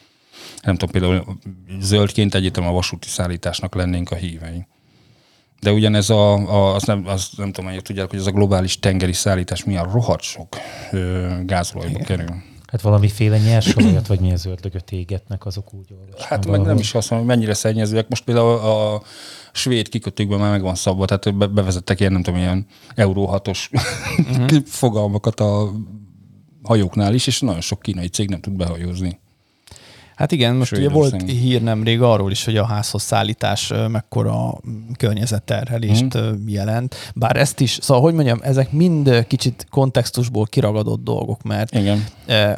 nem 0.62 0.76
tudom, 0.76 0.90
például 0.90 1.38
zöldként 1.80 2.34
egyetem 2.34 2.64
a 2.64 2.72
vasúti 2.72 3.08
szállításnak 3.08 3.74
lennénk 3.74 4.10
a 4.10 4.14
hívei. 4.14 4.66
De 5.60 5.72
ugyanez 5.72 6.10
a, 6.10 6.32
a 6.34 6.74
az 6.74 6.82
nem, 6.82 7.04
az 7.06 7.28
nem 7.36 7.52
tudom, 7.52 7.70
hogy 7.70 7.82
tudják, 7.82 8.10
hogy 8.10 8.18
ez 8.18 8.26
a 8.26 8.30
globális 8.30 8.78
tengeri 8.78 9.12
szállítás 9.12 9.64
milyen 9.64 9.90
rohadt 9.92 10.22
sok 10.22 10.56
ö, 10.90 11.28
gázolajba 11.44 11.98
kerül. 11.98 12.34
Hát 12.70 12.80
valamiféle 12.80 13.38
nyersolajat, 13.38 14.06
vagy 14.06 14.20
milyen 14.20 14.36
zöldögöt 14.36 14.92
égetnek, 14.92 15.46
azok 15.46 15.74
úgy 15.74 15.92
olvastam 15.92 16.28
Hát 16.28 16.46
meg 16.46 16.60
nem 16.60 16.76
is 16.76 16.94
azt 16.94 17.10
mondom, 17.10 17.28
hogy 17.28 17.36
mennyire 17.36 17.54
szennyezőek. 17.54 18.08
Most 18.08 18.24
például 18.24 18.48
a, 18.48 18.94
a 18.94 19.02
svéd 19.52 19.88
kikötőkben 19.88 20.38
már 20.38 20.50
meg 20.50 20.62
van 20.62 20.74
szabva, 20.74 21.04
tehát 21.04 21.36
be, 21.36 21.46
bevezettek 21.46 22.00
ilyen, 22.00 22.12
nem 22.12 22.22
tudom, 22.22 22.40
ilyen 22.40 22.66
Euró 22.94 23.30
6-os 23.32 23.68
uh-huh. 24.18 24.64
fogalmakat 24.64 25.40
a 25.40 25.70
hajóknál 26.62 27.14
is, 27.14 27.26
és 27.26 27.40
nagyon 27.40 27.60
sok 27.60 27.80
kínai 27.80 28.08
cég 28.08 28.28
nem 28.28 28.40
tud 28.40 28.52
behajózni. 28.52 29.20
Hát 30.20 30.32
igen, 30.32 30.54
most 30.56 30.72
ugye 30.72 30.88
volt 30.88 31.08
Svédország. 31.10 31.36
hír 31.36 31.62
nemrég 31.62 32.02
arról 32.02 32.30
is, 32.30 32.44
hogy 32.44 32.56
a 32.56 32.64
házhoz 32.64 33.02
szállítás 33.02 33.72
mekkora 33.88 34.60
környezetterhelést 34.96 36.14
Mhm. 36.14 36.24
mm. 36.26 36.48
jelent. 36.48 36.94
Bár 37.14 37.36
ezt 37.36 37.60
is, 37.60 37.78
szóval 37.80 38.02
hogy 38.02 38.14
mondjam, 38.14 38.38
ezek 38.42 38.72
mind 38.72 39.26
kicsit 39.26 39.66
kontextusból 39.70 40.44
kiragadott 40.46 41.02
dolgok, 41.04 41.42
mert 41.42 41.74
Igen. 41.74 42.04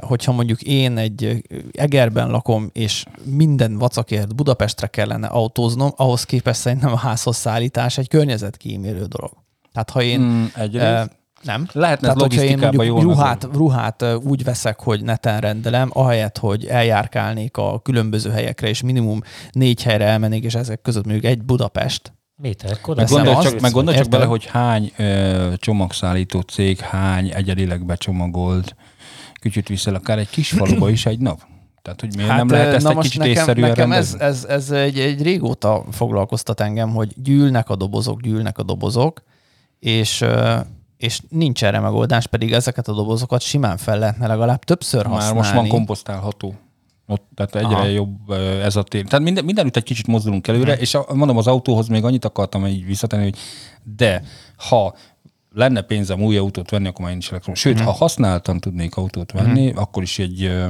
hogyha 0.01 0.33
mondjuk 0.33 0.63
én 0.63 0.97
egy 0.99 1.43
Egerben 1.73 2.29
lakom, 2.31 2.71
és 2.73 3.05
minden 3.25 3.79
vacakért 3.79 4.35
Budapestre 4.35 4.87
kellene 4.87 5.27
autóznom, 5.27 5.93
ahhoz 5.97 6.25
képest 6.25 6.61
szerintem 6.61 6.93
a 6.93 6.97
házhoz 6.97 7.37
szállítás 7.37 7.99
egy 7.99 8.09
környezetkímélő 8.09 9.05
dolog. 9.05 9.31
Tehát 9.73 9.91
ha 9.91 10.03
én... 10.03 10.21
Mm, 10.21 10.45
egyrészt. 10.55 10.85
eh, 10.85 11.05
nem. 11.43 11.69
Lehetne 11.73 12.09
ez 12.09 12.15
Tehát, 12.15 12.31
hogyha 12.31 12.43
én 12.43 12.49
logisztikában 12.49 12.87
mondjuk 12.87 13.05
jól 13.05 13.15
ruhát, 13.15 13.49
ruhát 13.53 14.05
úgy 14.23 14.45
veszek, 14.45 14.81
hogy 14.81 15.03
neten 15.03 15.41
rendelem, 15.41 15.91
ahelyett, 15.93 16.39
hogy 16.39 16.67
eljárkálnék 16.67 17.57
a 17.57 17.81
különböző 17.81 18.31
helyekre, 18.31 18.69
és 18.69 18.83
minimum 18.83 19.21
négy 19.51 19.83
helyre 19.83 20.05
elmennék, 20.05 20.45
és 20.45 20.55
ezek 20.55 20.83
között 20.83 21.05
mondjuk 21.05 21.25
egy 21.25 21.43
Budapest. 21.43 22.13
Méterkor? 22.37 22.97
Meg 22.97 23.09
gondolj, 23.09 23.37
csak, 23.43 23.61
meg 23.61 23.73
gondolj 23.73 23.97
csak 23.97 24.09
bele, 24.09 24.25
hogy 24.25 24.47
hány 24.47 24.93
ö, 24.97 25.53
csomagszállító 25.57 26.41
cég, 26.41 26.79
hány 26.79 27.31
egyedileg 27.35 27.85
becsomagolt 27.85 28.77
kütyüt 29.41 29.69
viszel, 29.69 29.95
akár 29.95 30.19
egy 30.19 30.31
kis 30.31 30.51
faluba 30.51 30.91
is 30.91 31.07
egy 31.07 31.19
nap. 31.19 31.41
Tehát, 31.83 32.01
hogy 32.01 32.17
miért 32.17 32.31
hát, 32.31 32.39
nem 32.39 32.49
lehet 32.49 32.75
ezt 32.75 32.85
na 32.85 32.91
egy 32.91 32.97
most 32.97 33.09
kicsit 33.09 33.21
nekem, 33.21 33.37
észszerűen 33.37 33.69
nekem 33.69 33.93
ez, 33.93 34.11
rendezni? 34.11 34.49
ez, 34.51 34.57
ez 34.57 34.71
egy, 34.71 34.99
egy 34.99 35.23
régóta 35.23 35.85
foglalkoztat 35.91 36.61
engem, 36.61 36.91
hogy 36.91 37.13
gyűlnek 37.23 37.71
a 37.71 37.77
dobozok, 37.77 38.21
gyűlnek 38.21 38.59
a 38.59 38.63
dobozok, 38.63 39.23
és, 39.79 40.21
ö, 40.21 40.59
és 41.03 41.21
nincs 41.29 41.65
erre 41.65 41.81
megoldás, 41.81 42.27
pedig 42.27 42.53
ezeket 42.53 42.89
a 42.89 42.93
dobozokat 42.93 43.41
simán 43.41 43.77
fel 43.77 43.99
lehetne 43.99 44.27
legalább 44.27 44.65
többször 44.65 45.05
Már 45.05 45.13
használni. 45.15 45.39
most 45.39 45.53
van 45.53 45.69
komposztálható. 45.69 46.55
Ott, 47.07 47.29
tehát 47.35 47.55
egyre 47.55 47.77
Aha. 47.77 47.85
Jobb 47.85 48.31
ez 48.63 48.77
a 48.77 48.83
tér. 48.83 49.05
Tehát 49.05 49.25
minden, 49.25 49.45
mindenütt 49.45 49.77
egy 49.77 49.83
kicsit 49.83 50.07
mozdulunk 50.07 50.49
előre, 50.49 50.77
és 50.77 50.95
a, 50.95 51.07
mondom, 51.15 51.37
az 51.37 51.47
autóhoz 51.47 51.89
még 51.89 52.05
annyit 52.05 52.25
akartam 52.25 52.67
így 52.67 52.87
visszatenni, 52.87 53.23
hogy 53.23 53.39
de 53.97 54.23
ha 54.57 54.95
lenne 55.55 55.81
pénzem 55.83 56.23
új 56.23 56.37
autót 56.37 56.71
venni, 56.71 56.87
akkor 56.89 57.01
már 57.05 57.13
én 57.13 57.19
is 57.19 57.31
elektromos. 57.31 57.61
Sőt, 57.61 57.81
ha 57.81 57.91
használtan 57.91 58.61
tudnék 58.61 58.97
autót 58.97 59.33
venni, 59.33 59.73
akkor 59.75 60.03
is 60.03 60.19
egy, 60.19 60.43
ö, 60.45 60.67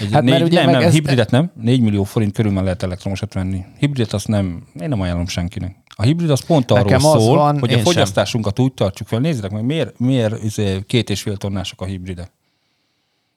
egy 0.00 0.12
Hát 0.12 0.22
négy, 0.22 0.42
ugye 0.42 0.62
nem, 0.64 0.70
nem, 0.70 0.82
ez- 0.82 0.92
hibridet 0.92 1.30
nem, 1.30 1.50
4 1.60 1.80
millió 1.80 2.04
forint 2.04 2.32
körül 2.32 2.52
már 2.52 2.62
lehet 2.64 2.82
elektromosat 2.82 3.32
venni. 3.34 3.64
Hibridet 3.78 4.12
azt 4.12 4.28
nem, 4.28 4.62
én 4.80 4.88
nem 4.88 5.00
ajánlom 5.00 5.26
senkinek. 5.26 5.76
A 5.96 6.02
hibrid 6.02 6.30
az 6.30 6.40
pont 6.46 6.70
arról 6.70 6.84
Nekem 6.84 7.04
az 7.06 7.22
szól, 7.22 7.36
van, 7.36 7.58
hogy 7.58 7.70
a 7.70 7.74
sem. 7.74 7.82
fogyasztásunkat 7.84 8.58
úgy 8.58 8.72
tartsuk 8.72 9.06
fel. 9.06 9.18
Nézzétek 9.18 9.50
meg, 9.50 9.64
miért, 9.64 9.98
miért 9.98 10.42
izé, 10.42 10.80
két 10.86 11.10
és 11.10 11.22
fél 11.22 11.36
tonnások 11.36 11.80
a 11.80 11.84
hibridek? 11.84 12.32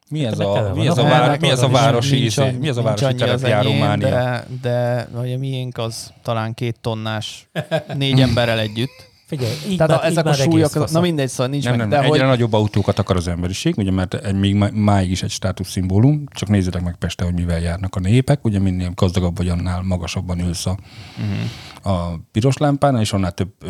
Mi 0.09 0.25
ez 0.25 0.39
a, 0.39 0.43
van 0.45 0.71
mi 0.71 0.87
ez 0.87 0.97
a 0.97 1.03
vár, 1.03 1.39
mi 1.39 1.49
ez 1.49 1.61
a 1.61 1.67
városi, 1.69 2.19
nincs, 2.19 2.25
izé, 2.37 2.51
mi 2.51 2.67
ez 2.67 2.77
a 2.77 2.81
városi 2.81 3.15
terepjárómánia? 3.15 4.07
enyém, 4.07 4.59
De, 4.61 5.07
de 5.13 5.17
a 5.17 5.37
miénk 5.37 5.77
az 5.77 6.13
talán 6.21 6.53
két 6.53 6.79
tonnás, 6.81 7.49
négy 7.97 8.19
emberrel 8.21 8.59
együtt. 8.59 9.11
Figyelj, 9.25 9.53
így 9.69 9.77
Tehát 9.77 10.01
már, 10.01 10.11
ezek 10.11 10.25
így 10.25 10.31
a 10.31 10.33
súlyok, 10.33 10.91
na 10.91 10.99
mindegy, 10.99 11.29
szóval 11.29 11.47
nincs 11.47 11.63
Nem, 11.63 11.71
meg. 11.77 11.81
nem, 11.81 11.89
de 11.89 11.97
egyre 12.05 12.09
hogy, 12.09 12.19
nagyobb 12.27 12.53
autókat 12.53 12.99
akar 12.99 13.15
az 13.15 13.27
emberiség, 13.27 13.73
ugye, 13.77 13.91
mert 13.91 14.13
egy, 14.13 14.35
még 14.39 14.55
má- 14.55 14.71
máig 14.73 15.11
is 15.11 15.23
egy 15.23 15.29
státuszszimbólum, 15.29 16.23
csak 16.31 16.49
nézzétek 16.49 16.81
meg 16.83 16.95
Peste, 16.95 17.23
hogy 17.23 17.33
mivel 17.33 17.59
járnak 17.59 17.95
a 17.95 17.99
népek, 17.99 18.45
ugye 18.45 18.59
minél 18.59 18.91
gazdagabb 18.95 19.37
vagy, 19.37 19.49
annál 19.49 19.81
magasabban 19.81 20.39
ülsz 20.39 20.65
a, 20.65 20.77
Mhm. 21.17 21.93
a 21.93 22.19
piros 22.31 22.57
lámpánál, 22.57 23.01
és 23.01 23.13
annál 23.13 23.31
több 23.31 23.49
ö, 23.61 23.69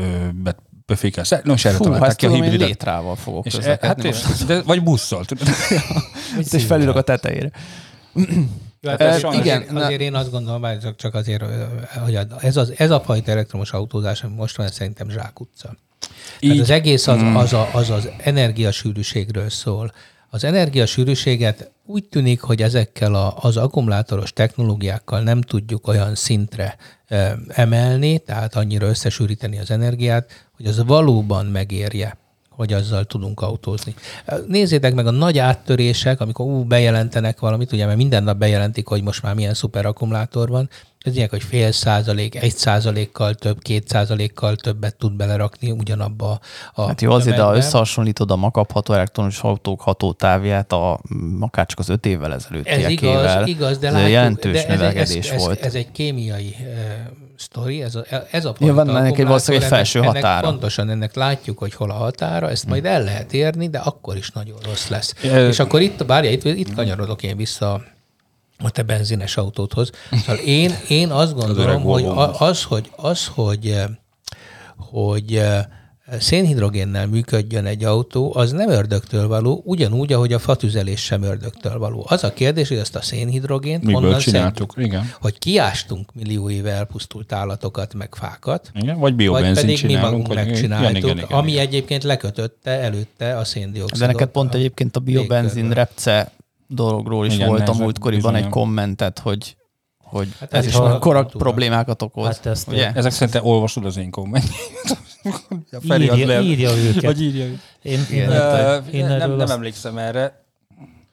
pöfékel. 0.86 1.24
Szer- 1.24 1.46
Nos, 1.46 1.66
erre 1.66 1.76
fú, 1.76 1.84
találták 1.84 2.10
ezt 2.10 2.18
ki 2.18 2.26
a 2.26 2.30
hibridet. 2.34 2.68
létrával 2.68 3.16
fogok 3.16 3.46
És 3.46 3.54
e, 3.56 3.78
hát, 3.82 4.04
most. 4.04 4.46
de, 4.46 4.62
vagy 4.62 4.84
busszal. 4.84 5.24
Hát, 6.36 6.54
és 6.54 6.64
felülök 6.66 6.96
a 6.96 7.02
tetejére. 7.02 7.52
Jó, 8.84 8.90
hát 8.90 9.02
Ö, 9.02 9.04
ez 9.04 9.24
igen, 9.34 9.62
azért, 9.62 10.02
én 10.02 10.16
azt 10.16 10.32
gondolom, 10.32 10.62
hogy 10.62 10.80
csak, 10.80 10.96
csak 10.96 11.14
azért, 11.14 11.44
hogy 12.04 12.20
ez, 12.40 12.58
az, 12.58 12.74
ez 12.78 12.92
a 12.92 13.00
fajta 13.00 13.32
elektromos 13.32 13.72
autózás, 13.72 14.24
ami 14.24 14.34
most 14.36 14.58
van, 14.58 14.68
szerintem 14.68 15.10
zsákutca. 15.10 15.76
Tehát 16.40 16.56
Így. 16.56 16.60
az 16.60 16.70
egész 16.70 17.08
az, 17.08 17.22
az, 17.36 17.54
a, 17.54 17.70
az 17.74 17.90
az 17.90 18.10
energiasűrűségről 18.18 19.50
szól. 19.50 19.94
Az 20.30 20.44
energiasűrűséget 20.44 21.72
úgy 21.86 22.04
tűnik, 22.04 22.42
hogy 22.42 22.62
ezekkel 22.62 23.16
a, 23.16 23.38
az 23.42 23.58
akkumulátoros 23.58 24.34
technológiákkal 24.34 25.22
nem 25.22 25.42
tudjuk 25.42 25.88
olyan 25.88 26.16
szintre 26.16 26.76
emelni, 27.48 28.20
tehát 28.20 28.56
annyira 28.56 28.88
összesűríteni 28.88 29.60
az 29.60 29.72
energiát, 29.72 30.50
hogy 30.56 30.66
az 30.66 30.84
valóban 30.86 31.46
megérje 31.46 32.18
hogy 32.56 32.74
azzal 32.74 33.04
tudunk 33.06 33.42
autózni. 33.42 33.96
Nézzétek 34.48 34.94
meg 34.94 35.08
a 35.08 35.12
nagy 35.12 35.38
áttörések, 35.38 36.22
amikor 36.22 36.46
ú, 36.46 36.64
bejelentenek 36.64 37.40
valamit, 37.40 37.72
ugye, 37.72 37.86
mert 37.86 37.98
minden 37.98 38.24
nap 38.24 38.38
bejelentik, 38.38 38.88
hogy 38.88 39.04
most 39.04 39.24
már 39.24 39.36
milyen 39.36 39.54
szuper 39.54 39.86
akkumulátor 39.86 40.50
van, 40.50 40.70
ez 41.04 41.16
ilyen, 41.16 41.28
hogy 41.30 41.44
fél 41.44 41.72
százalék, 41.72 42.36
egy 42.36 42.56
százalékkal 42.56 43.34
több, 43.34 43.62
két 43.62 43.88
százalékkal 43.88 44.56
többet 44.56 44.96
tud 44.96 45.14
belerakni 45.14 45.72
ugyanabba 45.72 46.40
a 46.74 46.86
Hát 46.86 47.02
jó, 47.02 47.12
azért, 47.12 47.36
de 47.36 47.44
ha 47.44 47.56
összehasonlítod 47.56 48.32
a 48.32 48.36
makapható 48.36 48.94
elektromos 48.94 49.42
autók 49.42 49.82
hatótávját, 49.82 50.72
a, 50.72 51.00
akár 51.40 51.66
csak 51.66 51.80
az 51.80 51.90
öt 51.90 52.06
évvel 52.06 52.34
Ez 52.34 52.44
ezelőttiekével, 52.44 53.24
igaz, 53.24 53.48
igaz, 53.48 53.78
de 53.78 53.88
ez 53.88 53.94
látjuk, 53.94 54.12
jelentős 54.12 54.54
de 54.54 54.68
ez, 54.68 54.80
növekedés 54.80 55.30
ez, 55.30 55.36
ez, 55.36 55.42
volt. 55.42 55.60
Ez, 55.60 55.66
ez 55.66 55.74
egy 55.74 55.92
kémiai 55.92 56.56
sztori, 57.44 57.82
ez 57.82 57.96
a, 57.96 58.04
ez 58.32 58.46
a 58.46 58.56
Nyilván 58.58 58.86
fajta 58.86 59.00
ennek 59.02 59.20
egy 59.20 59.26
valószínűleg 59.26 59.64
egy 59.64 59.74
felső 59.74 60.00
ennek, 60.00 60.14
határa. 60.14 60.38
Ennek 60.38 60.50
pontosan, 60.50 60.90
ennek 60.90 61.16
látjuk, 61.16 61.58
hogy 61.58 61.74
hol 61.74 61.90
a 61.90 61.94
határa, 61.94 62.50
ezt 62.50 62.66
majd 62.66 62.86
el 62.86 63.04
lehet 63.04 63.34
érni, 63.34 63.70
de 63.70 63.78
akkor 63.80 64.18
is 64.18 64.30
nagyon 64.30 64.58
rossz 64.64 64.88
lesz. 64.88 65.14
Ö- 65.24 65.50
És 65.50 65.60
akkor 65.60 65.82
itt, 65.82 66.06
bárja, 66.06 66.32
itt, 66.32 66.44
itt 66.44 66.74
kanyarodok 66.74 67.24
én 67.24 67.38
vissza 67.38 67.82
a 68.58 68.70
te 68.70 68.82
benzines 68.84 69.38
autódhoz. 69.38 69.90
Szóval 70.12 70.36
én, 70.46 70.76
én 70.88 71.12
azt 71.12 71.34
gondolom, 71.46 71.70
öreg 71.70 71.82
hogy 71.82 72.28
az, 72.38 72.64
hogy, 72.64 72.92
az, 72.96 73.28
hogy, 73.28 73.76
hogy 74.76 75.36
eh, 75.36 75.64
szénhidrogénnel 76.20 77.08
működjön 77.08 77.66
egy 77.66 77.84
autó, 77.84 78.34
az 78.36 78.52
nem 78.52 78.70
ördögtől 78.70 79.28
való, 79.28 79.62
ugyanúgy, 79.66 80.14
ahogy 80.14 80.34
a 80.34 80.40
fatüzelés 80.40 81.02
sem 81.04 81.24
ördögtől 81.24 81.78
való. 81.78 82.06
Az 82.10 82.24
a 82.24 82.34
kérdés, 82.34 82.68
hogy 82.68 82.78
ezt 82.78 82.96
a 82.96 83.02
szénhidrogént 83.02 83.84
Miből 83.84 84.02
honnan 84.02 84.20
csináltuk? 84.20 84.72
szedjük? 84.74 84.92
Igen. 84.94 85.12
Hogy 85.22 85.38
kiástunk 85.38 86.14
millió 86.14 86.50
éve 86.50 86.72
elpusztult 86.72 87.34
állatokat, 87.34 87.94
meg 87.94 88.16
fákat, 88.16 88.72
Igen, 88.74 88.88
vagy 88.94 89.00
vagy 89.00 89.16
biobenzin 89.16 89.56
pedig 89.56 89.86
mi 89.86 89.96
magunk 89.96 90.28
vagy- 90.28 90.36
megcsináltuk, 90.36 90.90
igen, 90.90 91.04
igen, 91.04 91.18
igen, 91.18 91.38
ami 91.38 91.52
igen. 91.52 91.66
egyébként 91.66 92.04
lekötötte 92.04 92.72
előtte 92.72 93.38
a 93.38 93.44
széndiokszidot. 93.44 94.00
De 94.08 94.14
neked 94.14 94.30
pont 94.30 94.54
egyébként 94.54 94.96
a 94.96 95.00
biobenzin 95.00 95.72
repce 95.72 96.32
dologról 96.68 97.26
is 97.26 97.34
Igen, 97.36 97.48
volt 97.48 97.70
a 97.70 97.74
múltkoriban 97.74 98.36
egy 98.36 98.50
kommentet, 98.50 99.20
hogy, 99.20 99.56
hogy 100.14 100.28
Hát 100.30 100.40
hát 100.40 100.54
ez 100.54 100.60
ez 100.60 100.66
is 100.72 100.76
hallottam. 100.76 101.28
problémákat 101.42 102.02
okoz. 102.02 102.26
Hát 102.26 102.46
ezt- 102.46 102.68
ugye? 102.68 102.92
Ezek 102.94 103.12
szerint 103.12 103.32
te 103.32 103.44
olvasod 103.44 103.86
az 103.86 103.98
én 103.98 104.12
kommentjét. 104.12 104.52
Írja, 105.84 106.26
le- 106.26 106.42
írja 106.42 106.72
őket. 106.78 107.04
Vagy 107.04 107.22
írja 107.22 107.46
őket. 107.46 107.60
Én, 107.82 108.00
én, 108.12 108.22
Igen. 108.24 108.84
én, 108.86 109.00
én 109.00 109.06
nem, 109.06 109.30
nem 109.30 109.40
azt- 109.40 109.52
emlékszem 109.52 109.98
erre. 109.98 110.42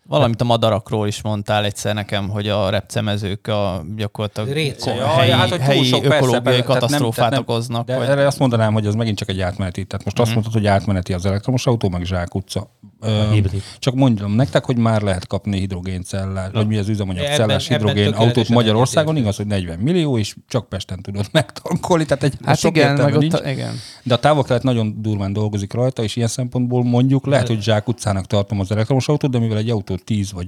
Valamit 0.06 0.40
a 0.40 0.44
madarakról 0.44 1.06
is 1.06 1.22
mondtál 1.22 1.64
egyszer 1.64 1.94
nekem, 1.94 2.28
hogy 2.28 2.48
a 2.48 2.68
repcemezők 2.70 3.46
a 3.46 3.84
gyakorlatilag 3.96 4.48
Réce. 4.52 4.94
Ja, 4.94 5.06
helyi, 5.06 5.30
hát, 5.30 5.48
hogy 5.48 5.60
helyi 5.60 5.84
sok, 5.84 6.04
ökológiai 6.04 6.40
persze, 6.42 6.62
katasztrófát 6.62 7.14
tehát 7.14 7.30
nem- 7.30 7.40
okoznak. 7.40 7.86
De 7.86 7.96
vagy... 7.98 8.08
erre 8.08 8.26
azt 8.26 8.38
mondanám, 8.38 8.72
hogy 8.72 8.86
az 8.86 8.94
megint 8.94 9.18
csak 9.18 9.28
egy 9.28 9.40
átmeneti. 9.40 9.84
Tehát 9.84 10.04
most 10.04 10.16
Mhm. 10.16 10.24
azt 10.26 10.34
mondtad, 10.34 10.54
hogy 10.54 10.66
átmeneti 10.66 11.12
az 11.12 11.26
elektromos 11.26 11.66
autó, 11.66 11.88
meg 11.88 12.04
zsákutca. 12.04 12.70
Ö. 13.00 13.38
Csak 13.78 13.94
mondjam 13.94 14.32
nektek, 14.32 14.64
hogy 14.64 14.76
már 14.76 15.02
lehet 15.02 15.26
kapni 15.26 15.58
hidrogéncellás, 15.58 16.50
vagy 16.52 16.66
mi 16.66 16.76
az 16.76 16.88
üzemanyag 16.88 17.24
Ebben- 17.24 17.36
cellás 17.36 17.70
ebben 17.70 17.86
hidrogén 17.86 18.12
autót 18.12 18.48
Magyarországon, 18.48 19.16
igaz, 19.16 19.36
hogy 19.36 19.46
40 19.46 19.78
millió, 19.78 20.18
és 20.18 20.34
csak 20.48 20.68
Pesten 20.68 21.02
tudod 21.02 21.26
megtankolni, 21.32 22.04
tehát 22.04 22.22
egy 22.22 22.34
Hát 22.44 22.58
sok 22.58 22.76
igen, 22.76 22.94
meg 22.96 23.16
nincs. 23.18 23.34
ott, 23.34 23.46
igen. 23.46 23.74
De 24.02 24.14
a 24.14 24.18
távol-kelet 24.18 24.62
nagyon 24.62 25.02
durván 25.02 25.32
dolgozik 25.32 25.72
rajta, 25.72 26.02
és 26.02 26.16
ilyen 26.16 26.28
szempontból 26.28 26.84
mondjuk 26.84 27.26
lehet, 27.26 27.46
hogy 27.46 27.62
zsákutcának 27.62 28.26
tartom 28.26 28.60
az 28.60 28.70
elektromos 28.70 29.08
autót, 29.08 29.30
de 29.30 29.38
mivel 29.38 29.56
egy 29.58 29.70
autót 29.70 30.04
10 30.04 30.32
vagy 30.32 30.46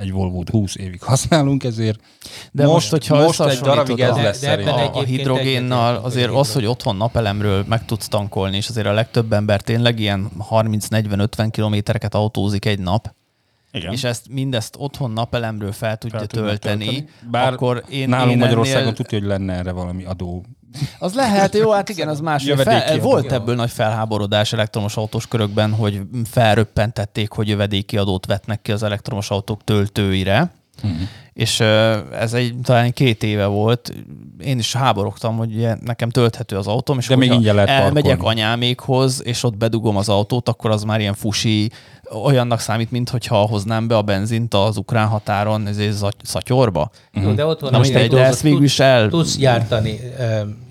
egy 0.00 0.12
volvo 0.12 0.42
20 0.50 0.76
évig 0.76 1.02
használunk, 1.02 1.64
ezért 1.64 2.00
De 2.52 2.66
most, 2.66 2.90
hogyha 2.90 3.22
most 3.22 3.40
egy 3.40 3.58
darabig 3.58 4.00
ez 4.00 4.16
lesz 4.16 4.40
de 4.40 4.46
szerintem. 4.46 4.74
a, 4.92 5.02
hidrogénnal, 5.02 5.96
azért 5.96 6.30
az, 6.30 6.52
hogy 6.52 6.66
otthon 6.66 6.96
napelemről 6.96 7.64
meg 7.68 7.84
tudsz 7.84 8.08
tankolni, 8.08 8.56
és 8.56 8.68
azért 8.68 8.86
a 8.86 8.92
legtöbb 8.92 9.32
ember 9.32 9.60
tényleg 9.60 9.98
ilyen 9.98 10.30
30-40-50 10.50 11.48
kilométereket 11.50 12.14
autózik 12.14 12.64
egy 12.64 12.78
nap, 12.78 13.14
Igen. 13.72 13.92
és 13.92 14.04
ezt 14.04 14.28
mindezt 14.28 14.74
otthon 14.78 15.10
napelemről 15.10 15.72
fel 15.72 15.96
tudja 15.96 16.18
Fel 16.18 16.26
tudnak 16.26 16.48
tölteni, 16.48 17.08
Bár 17.30 17.52
akkor 17.52 17.84
én, 17.88 18.08
nálunk 18.08 18.30
én 18.30 18.38
Magyarországon 18.38 18.82
ennél, 18.82 18.94
tudja, 18.94 19.18
hogy 19.18 19.26
lenne 19.26 19.54
erre 19.54 19.72
valami 19.72 20.04
adó. 20.04 20.44
Az 20.98 21.14
lehet, 21.14 21.54
jó, 21.54 21.70
hát 21.70 21.88
igen, 21.88 22.08
az 22.08 22.20
más. 22.20 22.52
Fel, 22.56 22.98
volt 22.98 23.32
ebből 23.32 23.54
nagy 23.54 23.70
felháborodás 23.70 24.52
elektromos 24.52 24.96
autós 24.96 25.26
körökben, 25.26 25.72
hogy 25.72 26.00
felröppentették, 26.30 27.30
hogy 27.30 27.48
jövedéki 27.48 27.96
adót 27.96 28.26
vetnek 28.26 28.62
ki 28.62 28.72
az 28.72 28.82
elektromos 28.82 29.30
autók 29.30 29.64
töltőire. 29.64 30.50
Mhm. 30.82 30.92
És 31.32 31.60
ez 32.12 32.32
egy 32.34 32.54
talán 32.62 32.92
két 32.92 33.22
éve 33.22 33.46
volt. 33.46 33.94
Én 34.44 34.58
is 34.58 34.72
háborogtam, 34.72 35.36
hogy 35.36 35.54
ugye 35.54 35.76
nekem 35.84 36.08
tölthető 36.10 36.56
az 36.56 36.66
autóm, 36.66 36.98
és 36.98 37.06
De 37.06 37.16
még 37.16 37.28
hogyha 37.28 37.40
ingyen 37.40 37.54
lehet 37.54 37.70
elmegyek 37.82 38.16
parkolni. 38.16 38.40
anyámékhoz, 38.40 39.22
és 39.24 39.42
ott 39.42 39.56
bedugom 39.56 39.96
az 39.96 40.08
autót, 40.08 40.48
akkor 40.48 40.70
az 40.70 40.82
már 40.82 41.00
ilyen 41.00 41.14
fusi, 41.14 41.70
olyannak 42.24 42.60
számít, 42.60 42.90
mintha 42.90 43.36
hoznám 43.36 43.88
be 43.88 43.96
a 43.96 44.02
benzint 44.02 44.54
az 44.54 44.76
ukrán 44.76 45.06
határon, 45.08 45.66
ezért 45.66 45.92
zaty- 45.92 46.26
szatyorba. 46.26 46.90
Jó, 47.12 47.32
de 47.32 47.46
ott 47.46 47.60
van 47.60 47.70
Na 47.70 47.78
mindegy, 47.78 48.02
egy 48.02 48.14
ezt 48.14 48.40
végül 48.42 48.62
is 48.64 48.80
el- 48.80 49.08
Tudsz 49.08 49.36
gyártani 49.36 49.98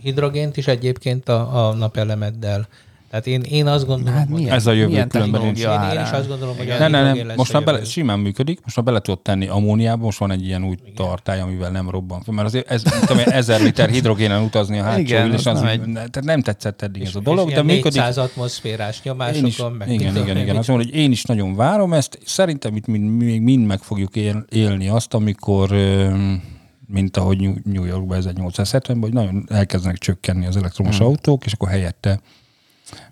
hidrogént 0.01 0.57
is 0.57 0.67
egyébként 0.67 1.29
a, 1.29 1.67
a 1.67 1.73
napelemeddel. 1.73 2.67
Tehát 3.09 3.27
én, 3.27 3.41
én 3.41 3.67
azt 3.67 3.85
gondolom, 3.85 4.13
Hát 4.13 4.29
milyen, 4.29 4.53
Ez 4.53 4.65
a 4.65 4.71
jövő 4.71 4.87
milyen 4.87 5.07
különben 5.07 5.41
nincs. 5.41 5.59
Én- 5.59 5.69
én 5.93 6.01
is 6.01 6.09
azt 6.11 6.27
gondolom, 6.27 6.55
hogy 6.55 6.65
Igen. 6.65 6.75
a- 6.75 6.79
Nem, 6.87 6.91
nem, 6.91 7.15
nem. 7.17 7.27
lesz 7.27 7.37
Most 7.37 7.53
már 7.53 7.63
bele, 7.63 7.83
simán 7.83 8.19
működik, 8.19 8.59
most 8.63 8.75
már 8.75 8.85
bele 8.85 8.99
tudod 8.99 9.19
tenni 9.21 9.47
ammóniába, 9.47 10.03
most 10.03 10.17
van 10.17 10.31
egy 10.31 10.45
ilyen 10.45 10.63
új 10.63 10.75
tartály, 10.95 11.39
amivel 11.41 11.71
nem 11.71 11.89
robban 11.89 12.21
fel, 12.21 12.33
mert 12.33 12.47
azért 12.47 12.71
ez, 12.71 12.81
tudom, 12.81 13.23
ezer 13.25 13.61
liter 13.61 13.89
hidrogénen 13.89 14.41
utazni 14.43 14.79
a 14.79 14.83
hátsó 14.83 14.99
Igen, 14.99 15.27
ülésen, 15.27 15.55
az 15.55 15.61
nem, 15.61 15.93
tehát 15.93 16.23
nem 16.23 16.41
tetszett 16.41 16.81
eddig 16.81 17.01
ez 17.01 17.15
a 17.15 17.17
És 17.17 17.23
dolog, 17.23 17.45
de 17.47 17.51
ilyen 17.53 17.65
működik. 17.65 17.83
400 17.99 18.17
atmoszférás 18.17 18.95
Én 18.95 19.01
nyomásokon, 19.03 19.47
is, 19.47 19.57
meg 19.77 19.91
igen, 19.91 20.15
igen, 20.15 20.37
igen. 20.37 20.47
én, 20.47 20.55
Azt 20.57 20.67
mondom, 20.67 20.87
hogy 20.87 20.95
én 20.95 21.11
is 21.11 21.23
nagyon 21.23 21.55
várom 21.55 21.93
ezt. 21.93 22.19
Szerintem 22.25 22.75
itt 22.75 22.85
mind, 22.87 23.09
még 23.17 23.41
mind 23.41 23.65
meg 23.65 23.79
fogjuk 23.79 24.15
él, 24.15 24.45
élni 24.49 24.87
azt, 24.87 25.13
amikor, 25.13 25.71
mint 26.87 27.17
ahogy 27.17 27.39
New 27.39 27.53
New 27.63 27.83
Yorkban 27.85 28.21
1870-ben, 28.21 29.01
hogy 29.01 29.13
nagyon 29.13 29.45
elkezdenek 29.49 29.97
csökkenni 29.97 30.45
az 30.45 30.57
elektromos 30.57 30.97
Hmm. 30.97 31.05
autók, 31.05 31.45
és 31.45 31.53
akkor 31.53 31.69
helyette 31.69 32.19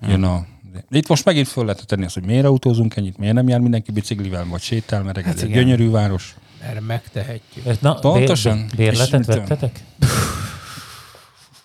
jön 0.08 0.24
a... 0.24 0.46
Itt 0.90 1.08
most 1.08 1.26
megint 1.26 1.48
föl 1.48 1.66
lehet 1.66 1.86
tenni 1.86 2.06
azt, 2.06 2.14
hogy 2.14 2.26
miért 2.26 2.46
autózunk 2.46 2.96
ennyit, 2.96 3.18
miért 3.18 3.34
nem 3.34 3.48
jár 3.48 3.60
mindenki 3.60 3.92
biciklivel, 3.92 4.46
vagy 4.50 4.62
sétál, 4.62 5.04
mert 5.04 5.18
ez 5.18 5.42
egy 5.44 5.52
gyönyörű 5.52 5.90
város. 5.90 6.36
Mert 6.62 6.82
megtehetjük. 6.88 7.82
Na, 7.82 7.94
Pontosan. 8.00 8.66
Bér, 8.76 8.92
bérletet 8.92 9.26
vettetek? 9.26 9.84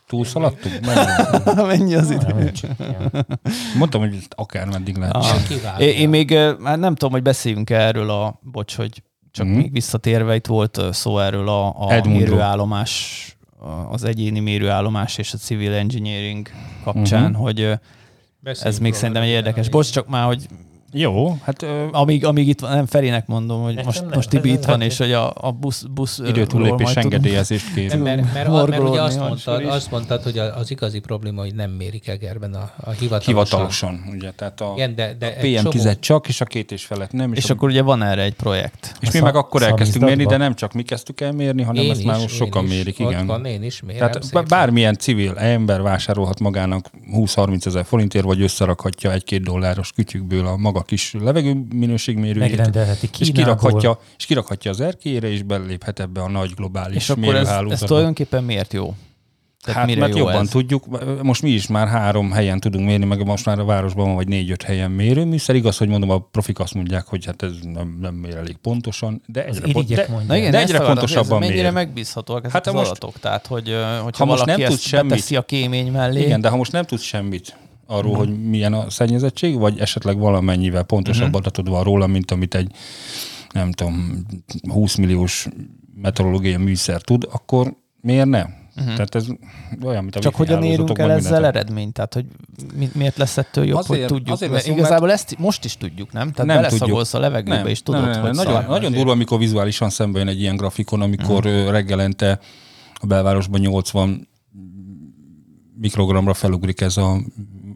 Túlszaladtunk? 0.06 0.80
Mennyi 1.66 1.94
az 1.94 2.10
idő? 2.10 2.52
Nem. 2.78 3.26
Mondtam, 3.78 4.00
hogy 4.00 4.14
ezt 4.18 4.32
akármeddig 4.36 4.96
lehet. 4.96 5.14
Ah. 5.14 5.80
Én, 5.80 5.88
én 5.96 6.08
még 6.08 6.38
már 6.58 6.78
nem 6.78 6.94
tudom, 6.94 7.12
hogy 7.12 7.22
beszéljünk 7.22 7.70
erről 7.70 8.10
a, 8.10 8.40
bocs, 8.52 8.76
hogy 8.76 9.02
csak 9.30 9.46
Mhm. 9.46 9.56
még 9.56 9.72
visszatérve, 9.72 10.34
itt 10.34 10.46
volt 10.46 10.80
szó 10.90 11.18
erről 11.18 11.48
a, 11.48 11.66
a 11.88 12.08
mérőállomás, 12.08 13.26
az 13.90 14.04
egyéni 14.04 14.40
mérőállomás 14.40 15.18
és 15.18 15.32
a 15.32 15.36
civil 15.38 15.72
engineering 15.72 16.48
kapcsán, 16.84 17.30
Mhm. 17.30 17.40
hogy 17.40 17.72
Beszéljünk 18.43 18.74
ez 18.74 18.82
még 18.82 18.95
szerintem 18.95 19.22
egy 19.22 19.28
érdekes. 19.28 19.68
Bocs, 19.68 19.90
csak 19.90 20.09
már, 20.09 20.26
hogy 20.26 20.47
Jó, 20.95 21.36
hát 21.43 21.62
ö, 21.62 21.86
amíg, 21.93 22.24
amíg 22.24 22.49
itt 22.49 22.61
van, 22.61 22.74
nem 22.74 22.86
Ferinek 22.86 23.26
mondom, 23.26 23.62
hogy 23.62 23.84
most, 23.84 24.01
nem, 24.01 24.11
most 24.14 24.28
Tibi 24.28 24.51
itt 24.53 24.64
van, 24.64 24.80
és 24.80 24.99
hogy 24.99 25.12
a, 25.12 25.32
a 25.40 25.51
busz, 25.51 25.82
busz 25.82 26.20
időtúllépés 26.26 26.95
engedélyezést 26.95 27.74
kér. 27.74 27.97
mert, 27.97 28.32
mert, 28.32 28.49
mert, 28.51 28.68
mert 28.68 28.82
ugye 28.82 29.03
azt 29.03 29.18
mondtad, 29.18 29.64
azt 29.64 29.90
mondtad, 29.90 30.22
hogy 30.22 30.38
a- 30.38 30.57
az 30.57 30.70
igazi 30.70 30.99
probléma, 30.99 31.40
hogy 31.40 31.55
nem 31.55 31.70
mérik 31.70 32.09
Egerben 32.09 32.55
a, 32.55 32.70
a 32.80 32.90
hivatalosan. 32.90 33.20
Hivatalosan, 33.34 34.05
ugye, 34.16 34.30
tehát 34.30 34.61
a, 34.61 34.72
Igen, 34.76 34.95
de, 34.95 35.16
de 35.18 35.26
a 35.26 35.43
PM10 35.43 35.62
csomó- 35.72 35.95
csak, 36.01 36.28
és 36.28 36.40
a 36.40 36.45
két 36.45 36.72
és 36.72 36.84
felett 36.84 37.12
nem. 37.12 37.32
És 37.32 37.51
a, 37.51 37.53
akkor 37.53 37.68
ugye 37.68 37.82
van 37.82 38.03
erre 38.03 38.22
egy 38.22 38.34
projekt. 38.34 38.97
és 39.01 39.11
mi 39.11 39.20
meg 39.20 39.34
akkor 39.36 39.62
elkezdtünk 39.62 40.05
mérni, 40.05 40.24
de 40.24 40.36
nem 40.36 40.55
csak 40.55 40.72
mi 40.72 40.82
kezdtük 40.82 41.20
el 41.20 41.32
mérni, 41.32 41.62
hanem 41.62 41.90
ezt 41.90 42.05
már 42.05 42.18
most 42.18 42.34
sokan 42.34 42.64
mérik, 42.64 42.99
igen. 42.99 43.26
van, 43.26 43.45
én 43.45 43.62
is 43.62 43.82
mérem 43.82 44.11
Tehát 44.11 44.49
bármilyen 44.49 44.97
civil 44.97 45.38
ember 45.38 45.82
vásárolhat 45.82 46.40
magának 46.40 46.90
20-30 47.14 47.66
ezer 47.66 47.84
forintért, 47.84 48.24
vagy 48.24 48.43
összerakhatja 48.43 49.12
egy-két 49.12 49.43
dolláros 49.43 49.93
kütyükből 49.93 50.47
a 50.47 50.57
maga 50.57 50.81
kis 50.82 51.14
levegőminőségmérőjét, 51.20 52.56
Megrendelheti 52.56 53.08
és 53.18 53.30
kirakhatja, 53.32 53.98
és 54.18 54.26
kirakhatja 54.26 54.70
az 54.70 54.80
erkélyére, 54.80 55.28
és 55.28 55.42
beléphet 55.42 56.00
ebbe 56.00 56.20
a 56.22 56.28
nagy 56.28 56.50
globális 56.54 56.96
És 56.96 57.10
akkor 57.10 57.34
ez, 57.34 57.48
ez 57.68 57.78
tulajdonképpen 57.80 58.44
miért 58.44 58.72
jó? 58.72 58.94
Tehát 59.64 59.78
Hát, 59.80 59.88
mire 59.88 60.00
mert 60.00 60.12
jó 60.16 60.18
jobban 60.24 60.42
ez? 60.42 60.48
tudjuk, 60.48 60.84
most 61.22 61.42
mi 61.42 61.50
is 61.50 61.66
már 61.66 61.88
három 61.88 62.30
helyen 62.30 62.60
tudunk 62.60 62.86
mérni, 62.86 63.04
meg 63.04 63.24
most 63.26 63.44
már 63.46 63.58
a 63.58 63.64
városban 63.64 64.06
van 64.06 64.14
vagy 64.14 64.28
négy-öt 64.28 64.62
helyen 64.62 64.90
mérőműszer. 64.90 65.54
Igaz, 65.54 65.76
hogy 65.76 65.88
mondom, 65.88 66.10
a 66.10 66.18
profik 66.18 66.58
azt 66.58 66.74
mondják, 66.74 67.06
hogy 67.06 67.24
hát 67.24 67.42
ez 67.42 67.50
nem, 67.62 67.98
nem 68.00 68.14
mér 68.14 68.36
elég 68.36 68.56
pontosan, 68.56 69.22
de 69.26 69.44
egyre, 69.44 69.72
pont, 69.72 69.88
de. 69.88 70.06
Na 70.26 70.36
igen, 70.36 70.50
de 70.50 70.58
egyre 70.58 70.74
akartam, 70.74 70.94
pontosabban 70.94 71.42
ez 71.42 71.48
mennyire 71.48 71.62
mér. 71.70 71.72
megbízhatóak 71.72 72.38
ezek 72.44 72.52
Hát, 72.52 72.64
ha 72.64 72.70
az 72.70 72.76
most- 72.76 72.90
adatok? 72.90 73.18
Tehát, 73.20 73.46
hogy 73.46 73.64
hogyha 74.02 74.24
ha 74.24 74.30
most 74.30 74.40
valaki 74.44 74.50
nem 74.50 74.60
ezt 74.60 74.70
tud 74.70 74.80
semmit- 74.80 75.36
a 75.36 75.42
kémény 75.42 75.92
mellé, 75.92 76.22
Igen, 76.22 76.40
de 76.40 76.48
ha 76.48 76.56
most 76.56 76.72
nem 76.72 76.84
tudsz 76.84 77.02
semmit 77.02 77.56
arról, 77.93 78.11
Mhm. 78.11 78.18
hogy 78.20 78.49
milyen 78.49 78.72
a 78.72 78.90
szennyezettség, 78.90 79.59
vagy 79.59 79.78
esetleg 79.78 80.18
valamennyivel 80.18 80.82
pontosabb 80.82 81.26
Mhm. 81.28 81.36
adatod 81.36 81.68
van 81.68 81.82
róla, 81.82 82.07
mint 82.07 82.30
amit 82.30 82.55
egy 82.55 82.70
nem 83.53 83.72
tudom, 83.72 84.24
20 84.70 84.95
milliós 84.97 85.49
meteorológiai 85.95 86.57
műszer 86.57 87.01
tud, 87.01 87.28
akkor 87.32 87.76
miért 88.01 88.26
ne? 88.28 88.45
Tehát 88.74 89.14
ez 89.14 89.26
olyan, 89.84 90.03
mint 90.03 90.14
a 90.14 90.18
Mhm. 90.18 90.26
Csak 90.28 90.34
hogyan 90.34 90.62
érünk 90.62 90.99
el 90.99 91.11
ezzel 91.11 91.32
mindent. 91.32 91.57
eredményt? 91.57 91.93
Tehát, 91.93 92.14
hogy 92.14 92.26
mi, 92.76 92.88
miért 92.95 93.16
lesz 93.16 93.36
ettől 93.36 93.64
jobb, 93.64 93.78
Azért- 93.78 93.99
hogy 94.01 94.09
tudjuk? 94.09 94.34
azért 94.34 94.53
Mert 94.53 94.66
igazából 94.66 95.12
ezt 95.12 95.38
most 95.38 95.64
is 95.64 95.76
tudjuk, 95.76 96.12
nem? 96.12 96.30
Tehát 96.32 96.47
Nem 96.47 96.57
beleszagolsz 96.57 97.11
tudjuk. 97.11 97.24
a 97.24 97.28
levegőbe, 97.28 97.57
Nem, 97.57 97.66
és 97.66 97.82
tudod, 97.82 98.01
nem, 98.01 98.11
nem, 98.11 98.20
hogy 98.22 98.34
nagyon, 98.34 98.64
nagyon 98.68 98.93
durva, 98.93 99.11
amikor 99.11 99.38
vizuálisan 99.38 99.90
szembe 99.90 100.18
jön 100.18 100.28
egy 100.28 100.40
ilyen 100.40 100.57
grafikon, 100.57 101.01
amikor 101.01 101.45
Mhm. 101.45 101.55
mm. 101.55 101.68
reggelente 101.68 102.38
a 102.95 103.07
belvárosban 103.07 103.61
80 103.61 104.28
mikrogramra 105.76 106.34
felugrik 106.34 106.80
ez 106.80 106.97
a, 106.97 107.20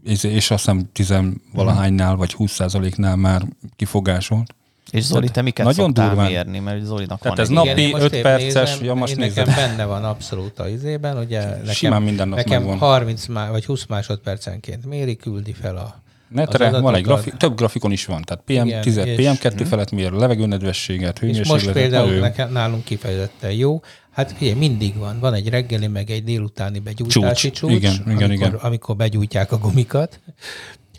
és 0.06 0.24
és 0.24 0.50
azt 0.50 0.64
hiszem 0.64 0.88
10 0.92 1.14
valahánynál 1.52 2.16
vagy 2.16 2.32
20 2.32 2.58
nál 2.96 3.16
már 3.16 3.42
kifogásolt. 3.76 4.54
És 4.90 5.04
Zoli, 5.04 5.28
te 5.28 5.42
miket 5.42 5.66
nagyon 5.66 5.84
szoktál 5.86 6.08
durván. 6.08 6.30
mérni? 6.30 6.58
Mert 6.58 6.84
Zolinak 6.84 7.20
Tehát 7.20 7.36
van 7.36 7.44
ez 7.46 7.50
egy 7.50 7.54
napi 7.56 7.66
ilyen- 7.66 7.78
én 7.78 7.90
most 7.90 8.02
öt 8.02 8.12
épp 8.12 8.22
perces, 8.22 8.80
ja, 8.80 8.94
most 8.94 9.12
én 9.12 9.18
nézed. 9.18 9.46
nekem 9.46 9.68
benne 9.68 9.84
van 9.84 10.04
abszolút 10.04 10.58
a 10.58 10.68
izében, 10.68 11.16
ugye 11.18 11.40
nekem, 11.46 11.66
Simán 11.72 12.02
minden 12.02 12.28
nap 12.28 12.36
nekem 12.36 12.60
megvan. 12.62 12.78
30 12.78 13.26
má, 13.26 13.50
vagy 13.50 13.64
20 13.64 13.86
másodpercenként 13.86 14.86
méri, 14.86 15.16
küldi 15.16 15.52
fel 15.52 15.76
a, 15.76 16.02
Netre 16.28 16.58
van 16.58 16.74
egy 16.74 16.74
adatokat. 16.74 17.04
grafi, 17.04 17.32
több 17.36 17.56
grafikon 17.56 17.92
is 17.92 18.04
van, 18.06 18.22
tehát 18.22 18.42
PM10, 18.46 18.86
Igen, 18.86 19.06
és- 19.06 19.16
PM2 19.16 19.64
felett 19.64 19.90
mér 19.90 20.12
levegőnedvességet, 20.12 21.18
És 21.22 21.36
most 21.36 21.42
hőmérsékletet. 21.46 21.82
például 21.82 22.20
nekem, 22.20 22.52
nálunk 22.52 22.84
kifejezetten 22.84 23.52
jó. 23.52 23.80
Hát 24.16 24.32
figyelj, 24.32 24.58
mindig 24.58 24.96
van. 24.98 25.18
Van 25.20 25.34
egy 25.34 25.48
reggeli, 25.48 25.86
meg 25.86 26.10
egy 26.10 26.24
délutáni 26.24 26.78
begyújtási 26.78 27.50
Csúcs. 27.50 27.58
csúcs, 27.58 27.72
Igen, 27.72 27.92
igen, 27.92 28.12
amikor, 28.12 28.30
igen. 28.32 28.54
amikor 28.54 28.96
begyújtják 28.96 29.52
a 29.52 29.58
gumikat. 29.58 30.20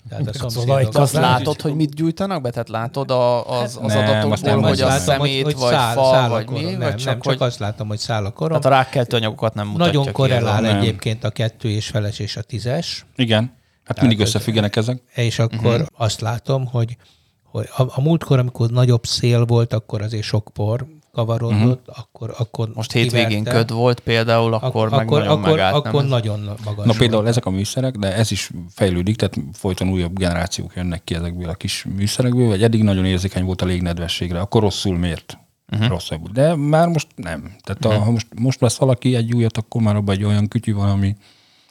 Tehát 0.09 0.28
a 0.28 0.30
az 0.30 0.38
szomszédok- 0.53 0.95
azt 0.95 1.13
látod, 1.13 1.61
hogy 1.61 1.76
mit 1.76 1.95
gyújtanak 1.95 2.41
be? 2.41 2.49
Tehát 2.49 2.70
látod 2.70 3.11
a, 3.11 3.49
az, 3.61 3.80
az 3.82 3.93
Nem, 3.93 4.03
adatokból, 4.07 4.61
hogy 4.70 4.82
a 4.82 4.91
szemét, 4.91 5.43
vagy 5.43 5.53
fa, 5.53 5.70
száll 5.70 5.97
a 6.26 6.30
vagy 6.30 6.45
korom. 6.45 6.61
mi? 6.63 6.70
Nem, 6.70 6.80
vagy 6.80 6.88
nem, 6.88 6.97
csak, 6.97 7.13
csak 7.13 7.24
hogy, 7.24 7.47
azt 7.47 7.59
látom, 7.59 7.88
hogy 7.88 7.97
száll 7.97 8.26
a 8.26 8.32
korom. 8.32 8.61
tehát 8.61 8.78
a 8.78 8.84
rákkeltő 8.84 9.15
anyagokat 9.18 9.53
nem 9.53 9.68
mutatja 9.68 9.86
Nagyon 9.86 10.05
ki 10.05 10.11
korrelál 10.11 10.61
Nem. 10.61 10.78
egyébként 10.78 11.24
a 11.24 11.30
kettő 11.30 11.70
és 11.70 11.88
feles 11.88 12.20
és 12.20 12.38
a 12.38 12.41
tízes, 12.41 13.05
Igen, 13.15 13.53
hát 13.84 13.99
mindig 13.99 14.20
ez- 14.22 14.28
összefüggenek 14.28 14.76
ezek. 14.76 15.01
és 15.15 15.39
akkor 15.39 15.74
uh-huh. 15.74 15.88
azt 15.97 16.22
látom, 16.22 16.65
hogy, 16.65 16.97
hogy 17.43 17.68
a, 17.78 17.82
a 17.82 18.01
múltkor, 18.01 18.39
amikor 18.39 18.70
nagyobb 18.70 19.05
szél 19.05 19.45
volt, 19.45 19.74
akkor 19.74 20.01
azért 20.01 20.24
sok 20.24 20.49
por 20.53 20.86
kavarodott, 21.18 21.51
uh-huh. 21.51 21.78
akkor, 21.86 22.34
akkor 22.38 22.72
Most 22.74 22.91
hétvégén 22.91 23.28
kiverte. 23.28 23.51
köd 23.51 23.72
volt 23.72 23.99
például, 23.99 24.53
akkor, 24.53 24.89
meg 24.89 24.99
akkor, 24.99 25.20
nagyon 25.20 25.38
akkor, 25.38 25.49
megállt. 25.51 25.76
akkor 25.76 26.01
nem? 26.01 26.09
nagyon 26.09 26.39
magas 26.65 26.86
Na 26.86 26.91
például 26.91 27.22
volt. 27.22 27.28
ezek 27.28 27.45
a 27.45 27.49
műszerek, 27.49 27.95
de 27.95 28.13
ez 28.15 28.32
is 28.32 28.51
fejlődik, 28.74 29.15
tehát 29.15 29.36
folyton 29.53 29.89
újabb 29.89 30.18
generációk 30.18 30.76
jönnek 30.76 31.03
ki 31.03 31.15
ezekből 31.15 31.49
a 31.49 31.53
kis 31.53 31.86
műszerekből, 31.95 32.47
vagy 32.47 32.63
eddig 32.63 32.84
nagyon 32.84 33.05
érzékeny 33.05 33.43
volt 33.43 33.61
a 33.61 33.65
légnedvességre, 33.65 34.39
akkor 34.39 34.61
rosszul 34.61 34.97
mért. 34.97 35.38
Uh-huh. 35.72 35.88
Rosszabbul. 35.88 36.30
De 36.34 36.55
már 36.55 36.88
most 36.88 37.07
nem. 37.15 37.55
Tehát 37.63 37.86
a, 37.86 38.03
ha 38.03 38.11
most, 38.11 38.28
most 38.39 38.59
vesz 38.59 38.78
valaki 38.78 39.15
egy 39.15 39.34
újat, 39.34 39.57
akkor 39.57 39.82
már 39.82 39.95
abban 39.95 40.15
egy 40.15 40.24
olyan 40.24 40.47
kütyű 40.47 40.74
van, 40.74 40.89
ami 40.89 41.15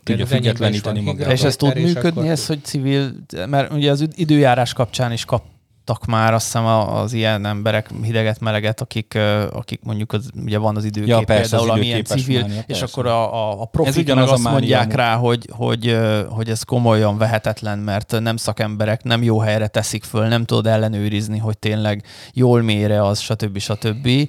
tudja 0.03 0.27
függetleníteni 0.27 1.01
magát. 1.01 1.33
És 1.33 1.43
ez 1.43 1.57
tud 1.57 1.75
működni, 1.75 2.09
akkor- 2.09 2.27
ez, 2.27 2.47
hogy 2.47 2.65
civil, 2.65 3.13
mert 3.49 3.73
ugye 3.73 3.91
az 3.91 4.09
időjárás 4.15 4.73
kapcsán 4.73 5.13
is 5.13 5.25
kaptak 5.87 6.07
már 6.07 6.35
azt 6.35 6.45
hiszem 6.45 6.67
az 6.67 7.13
ilyen 7.13 7.47
emberek 7.47 7.91
hideget, 8.03 8.41
meleget, 8.41 8.81
akik, 8.81 9.19
akik 9.53 9.81
mondjuk 9.83 10.13
az, 10.13 10.31
ugye 10.45 10.59
van 10.59 10.77
az 10.77 10.85
időkép 10.85 11.09
Ja, 11.09 11.21
persze, 11.21 11.51
például, 11.51 11.71
az 11.71 11.77
ami 11.77 11.87
ilyen 11.87 11.99
időképes 11.99 12.23
civil, 12.23 12.41
mánia, 12.41 12.59
és 12.59 12.65
persze. 12.67 12.85
akkor 12.85 13.07
a, 13.07 13.35
a, 13.35 13.61
a 13.61 13.65
profik 13.65 14.15
meg 14.15 14.29
azt 14.29 14.43
mondják 14.43 14.95
rá, 14.95 15.15
hogy, 15.15 15.49
hogy, 15.53 15.99
hogy 16.29 16.51
ez 16.51 16.63
komolyan 16.63 17.19
vehetetlen, 17.19 17.79
mert 17.79 18.21
nem 18.21 18.37
szakemberek, 18.37 19.03
nem 19.03 19.23
jó 19.23 19.39
helyre 19.39 19.67
teszik 19.67 20.05
föl, 20.05 20.29
nem 20.29 20.45
tudod 20.45 20.67
ellenőrizni, 20.67 21.39
hogy 21.39 21.59
tényleg 21.59 22.05
jól 22.33 22.63
mére 22.63 23.05
az, 23.05 23.21
stb. 23.21 23.59
stb. 23.59 24.07
Ö, 24.07 24.23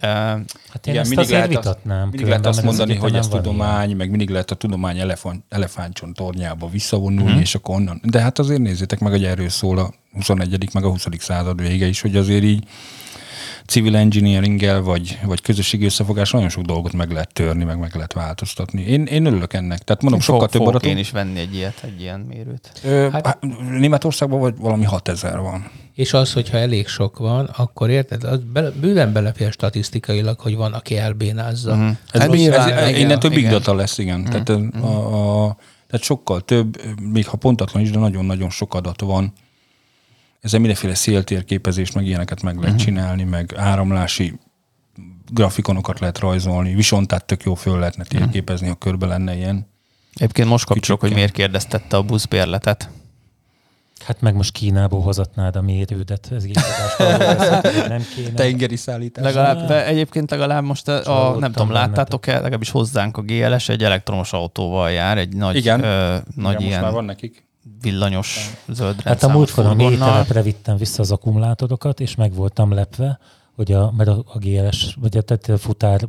Hát 0.00 0.86
én 0.86 0.92
Igen, 0.92 0.96
ezt 0.96 1.10
mindig 1.10 1.30
lehet, 1.30 1.48
vitatnám. 1.48 2.08
mindig 2.08 2.26
lehet 2.26 2.46
azt 2.46 2.62
mondani, 2.62 2.94
hogy 2.94 3.14
ez 3.14 3.28
tudomány, 3.28 3.96
meg 3.96 4.08
mindig 4.08 4.30
lehet 4.30 4.50
a 4.50 4.54
tudomány 4.54 4.98
elefánt, 4.98 5.44
elefántcsont 5.48 6.16
tornyába 6.16 6.68
visszavonulni, 6.68 7.30
mm-hmm. 7.30 7.40
és 7.40 7.54
akkor 7.54 7.74
onnan. 7.74 8.00
De 8.04 8.20
hát 8.20 8.38
azért 8.38 8.60
nézzétek 8.60 8.98
meg, 9.00 9.12
hogy 9.12 9.24
erről 9.24 9.48
szól 9.48 9.78
a 9.78 9.92
21. 10.12 10.68
meg 10.72 10.84
a 10.84 10.88
20. 10.88 11.06
század 11.18 11.60
vége 11.60 11.86
is, 11.86 12.00
hogy 12.00 12.16
azért 12.16 12.42
így 12.42 12.64
civil 13.68 13.96
engineeringgel, 13.96 14.82
vagy, 14.82 15.18
vagy 15.24 15.40
közösségi 15.40 15.84
összefogás 15.84 16.30
nagyon 16.30 16.48
sok 16.48 16.64
dolgot 16.64 16.92
meg 16.92 17.10
lehet 17.10 17.32
törni, 17.32 17.64
meg 17.64 17.78
meg 17.78 17.94
lehet 17.94 18.12
változtatni. 18.12 18.82
Én, 18.82 19.04
én 19.04 19.26
örülök 19.26 19.52
ennek. 19.52 19.78
Tehát 19.78 20.02
mondom, 20.02 20.20
sokkal 20.20 20.40
fog, 20.40 20.50
több 20.50 20.60
fogok 20.60 20.74
adatom. 20.74 20.90
én 20.90 20.98
is 20.98 21.10
venni 21.10 21.38
egy 21.38 21.54
ilyet, 21.54 21.80
egy 21.84 22.00
ilyen 22.00 22.20
mérőt. 22.20 22.72
Ö, 22.84 23.08
Hát- 23.12 23.26
hát, 23.26 23.38
Németországban 23.70 24.40
vagy 24.40 24.54
valami 24.58 24.84
6000 24.84 25.38
van. 25.38 25.70
És 25.94 26.12
az, 26.12 26.32
hogyha 26.32 26.58
elég 26.58 26.86
sok 26.86 27.18
van, 27.18 27.44
akkor 27.44 27.90
érted, 27.90 28.24
az 28.24 28.40
bele, 28.52 28.70
bőven 28.70 29.12
belefér 29.12 29.52
statisztikailag, 29.52 30.40
hogy 30.40 30.56
van, 30.56 30.72
aki 30.72 30.96
elbénázza. 30.96 31.72
Uh-huh. 31.72 31.88
Ez, 32.12 32.20
Hát 32.20 32.32
ez, 32.32 32.40
igen, 32.40 32.94
innentől 32.94 33.30
big 33.30 33.38
igen. 33.38 33.52
data 33.52 33.74
lesz, 33.74 33.98
igen. 33.98 34.20
Mm. 34.20 34.24
Tehát, 34.24 34.52
mm. 34.52 34.82
a, 34.82 35.44
a, 35.44 35.56
tehát 35.86 36.04
sokkal 36.04 36.40
több, 36.40 36.80
még 37.12 37.26
ha 37.26 37.36
pontatlan 37.36 37.82
is, 37.82 37.90
de 37.90 37.98
nagyon-nagyon 37.98 38.50
sok 38.50 38.74
adat 38.74 39.00
van. 39.00 39.32
Ezzel 40.40 40.60
mindenféle 40.60 40.94
széltérképezést, 40.94 41.94
meg 41.94 42.06
ilyeneket 42.06 42.42
meg 42.42 42.58
lehet 42.58 42.78
csinálni, 42.78 43.24
meg 43.24 43.54
áramlási 43.56 44.38
grafikonokat 45.32 46.00
lehet 46.00 46.18
rajzolni, 46.18 46.74
viszont 46.74 47.24
tök 47.26 47.42
jó 47.42 47.54
föl 47.54 47.78
lehetne 47.78 48.04
térképezni, 48.04 48.68
ha 48.68 48.74
körbe 48.74 49.06
lenne 49.06 49.36
ilyen. 49.36 49.66
Egyébként 50.14 50.48
most 50.48 50.64
kapcsolok, 50.64 51.00
hogy 51.00 51.12
miért 51.12 51.32
kérdeztette 51.32 51.96
a 51.96 52.02
buszbérletet. 52.02 52.90
Hát 54.04 54.20
meg 54.20 54.34
most 54.34 54.52
Kínából 54.52 55.00
hozatnád 55.00 55.56
a 55.56 55.62
mérődet, 55.62 56.28
ez 56.32 56.44
hogy 57.62 57.88
nem 57.88 58.04
kéne. 58.14 58.32
Tengeri 58.34 58.76
szállítás. 58.76 59.24
Legalább, 59.24 59.66
de 59.66 59.86
egyébként 59.86 60.30
legalább 60.30 60.64
most 60.64 60.88
a, 60.88 60.96
a 60.96 61.02
Csalódtam 61.02 61.40
nem 61.40 61.52
tudom, 61.52 61.70
láttátok-e, 61.70 62.32
legalábbis 62.32 62.70
hozzánk 62.70 63.16
a 63.16 63.22
GLS 63.22 63.68
egy 63.68 63.84
elektromos 63.84 64.32
autóval 64.32 64.90
jár, 64.90 65.18
egy 65.18 65.36
nagy, 65.36 65.56
Igen. 65.56 65.82
Ö, 65.84 66.16
nagy 66.16 66.20
Igen, 66.34 66.52
most 66.54 66.54
már 66.54 66.60
ilyen 66.60 66.92
van 66.92 67.04
nekik. 67.04 67.47
Villanyos 67.80 68.50
zöld 68.68 69.00
Hát 69.00 69.22
a 69.22 69.28
múltkor 69.28 69.64
a 69.64 69.68
furgonnal. 69.68 69.90
mélytelepre 69.90 70.42
vittem 70.42 70.76
vissza 70.76 71.02
az 71.02 71.10
akkumulátorokat, 71.10 72.00
és 72.00 72.14
meg 72.14 72.34
voltam 72.34 72.72
lepve, 72.72 73.18
hogy 73.54 73.72
a, 73.72 73.92
mert 73.96 74.08
a, 74.08 74.22
a 74.26 74.38
GLS, 74.38 74.94
vagy 75.00 75.16
a, 75.16 75.22
tehát 75.22 75.48
a 75.48 75.58
futár 75.58 76.08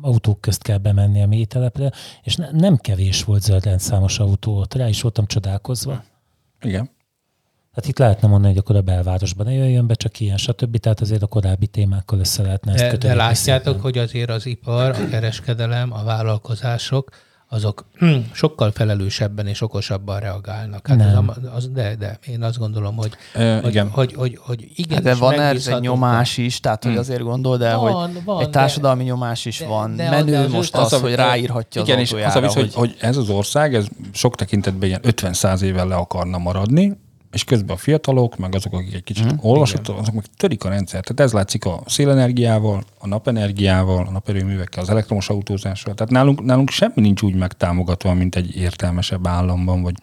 autók 0.00 0.40
közt 0.40 0.62
kell 0.62 0.78
bemenni 0.78 1.22
a 1.22 1.26
mélytelepre, 1.26 1.92
és 2.22 2.36
ne, 2.36 2.50
nem 2.50 2.76
kevés 2.76 3.24
volt 3.24 3.42
zöld 3.42 3.64
rendszámos 3.64 4.18
autó 4.18 4.58
ott, 4.58 4.74
rá 4.74 4.88
is 4.88 5.00
voltam 5.02 5.26
csodálkozva. 5.26 6.04
Igen. 6.62 6.90
Hát 7.72 7.86
itt 7.86 7.98
lehetne 7.98 8.28
mondani, 8.28 8.52
hogy 8.52 8.62
akkor 8.64 8.76
a 8.76 8.80
belvárosban 8.82 9.46
ne 9.46 9.52
jöjjön 9.52 9.86
be, 9.86 9.94
csak 9.94 10.20
ilyen, 10.20 10.36
stb. 10.36 10.76
Tehát 10.76 11.00
azért 11.00 11.22
a 11.22 11.26
korábbi 11.26 11.66
témákkal 11.66 12.18
össze 12.18 12.42
lehetne 12.42 12.72
ezt 12.72 12.82
De, 12.82 12.90
kötni. 12.90 13.08
de 13.08 13.14
látjátok, 13.14 13.80
hogy 13.80 13.98
azért 13.98 14.30
az 14.30 14.46
ipar, 14.46 14.90
a 14.90 15.08
kereskedelem, 15.08 15.92
a 15.92 16.02
vállalkozások, 16.04 17.10
azok 17.50 17.84
hm, 17.98 18.16
sokkal 18.32 18.70
felelősebben 18.70 19.46
és 19.46 19.60
okosabban 19.62 20.20
reagálnak. 20.20 20.86
Hát 20.86 21.00
az, 21.00 21.12
Nem. 21.12 21.28
a- 21.28 21.54
az, 21.54 21.68
de, 21.68 21.94
de, 21.94 22.18
én 22.26 22.42
azt 22.42 22.58
gondolom, 22.58 22.96
hogy, 22.96 23.12
Ö, 23.34 23.58
hogy, 23.62 23.70
igen. 23.70 23.88
hogy, 23.90 24.12
hogy, 24.14 24.38
hogy 24.42 24.68
igen, 24.74 24.94
Hát 24.94 25.02
de 25.02 25.14
van 25.14 25.40
ez 25.40 25.66
egy 25.66 25.80
nyomás 25.80 26.36
is, 26.36 26.60
tehát 26.60 26.84
hogy 26.84 26.96
azért 26.96 27.22
gondol, 27.22 27.56
de 27.56 27.74
Van, 27.74 28.12
hogy 28.12 28.24
van, 28.24 28.40
egy 28.40 28.50
társadalmi 28.50 29.04
nyomás 29.04 29.44
is 29.44 29.58
de- 29.58 29.66
van. 29.66 29.96
de- 29.96 30.10
Menő 30.10 30.30
de 30.30 30.38
az 30.38 30.52
most 30.52 30.74
az, 30.76 30.92
a- 30.92 30.98
hogy 30.98 31.14
ráírhatja 31.14 31.80
az 31.82 31.88
igen, 31.88 32.00
és 32.00 32.10
autójára, 32.10 32.46
az 32.46 32.56
a 32.56 32.60
vicc, 32.60 32.72
hogy, 32.74 32.74
hogy 32.74 32.96
ez 33.00 33.16
az 33.16 33.28
ország, 33.30 33.74
ez 33.74 33.86
sok 34.12 34.34
tekintetben 34.34 34.88
ilyen 34.88 35.00
50-100 35.02 35.60
évvel 35.60 35.86
le 35.88 35.94
akarna 35.94 36.38
maradni, 36.38 36.96
és 37.32 37.44
közben 37.44 37.76
a 37.76 37.78
fiatalok, 37.78 38.36
meg 38.36 38.54
azok, 38.54 38.72
akik 38.72 38.94
egy 38.94 39.02
kicsit 39.04 39.24
Mhm. 39.24 39.34
mm, 39.34 39.38
olvasottak, 39.40 39.98
azok 39.98 40.14
meg 40.14 40.24
törik 40.36 40.64
a 40.64 40.68
rendszert. 40.68 41.04
Tehát 41.04 41.20
ez 41.20 41.32
látszik 41.32 41.64
a 41.64 41.82
szélenergiával, 41.86 42.84
a 42.98 43.06
napenergiával, 43.06 44.06
a 44.06 44.10
naperőművekkel, 44.10 44.82
az 44.82 44.90
elektromos 44.90 45.28
autózással. 45.28 45.94
Tehát 45.94 46.12
nálunk, 46.12 46.44
nálunk 46.44 46.70
semmi 46.70 46.92
nincs 46.94 47.22
úgy 47.22 47.34
megtámogatva, 47.34 48.14
mint 48.14 48.36
egy 48.36 48.56
értelmesebb 48.56 49.26
államban, 49.26 49.82
vagy 49.82 49.94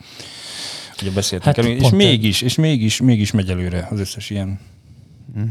ugye 1.01 1.11
beszéltünk 1.11 1.55
Hát 1.55 1.65
hát, 1.65 1.76
és 1.82 1.89
mégis, 1.89 2.41
és 2.41 2.55
mégis, 2.55 3.01
mégis 3.01 3.32
megy 3.32 3.49
előre 3.49 3.88
az 3.91 3.99
összes 3.99 4.30
ilyen 4.30 4.59
Mhm. 5.36 5.45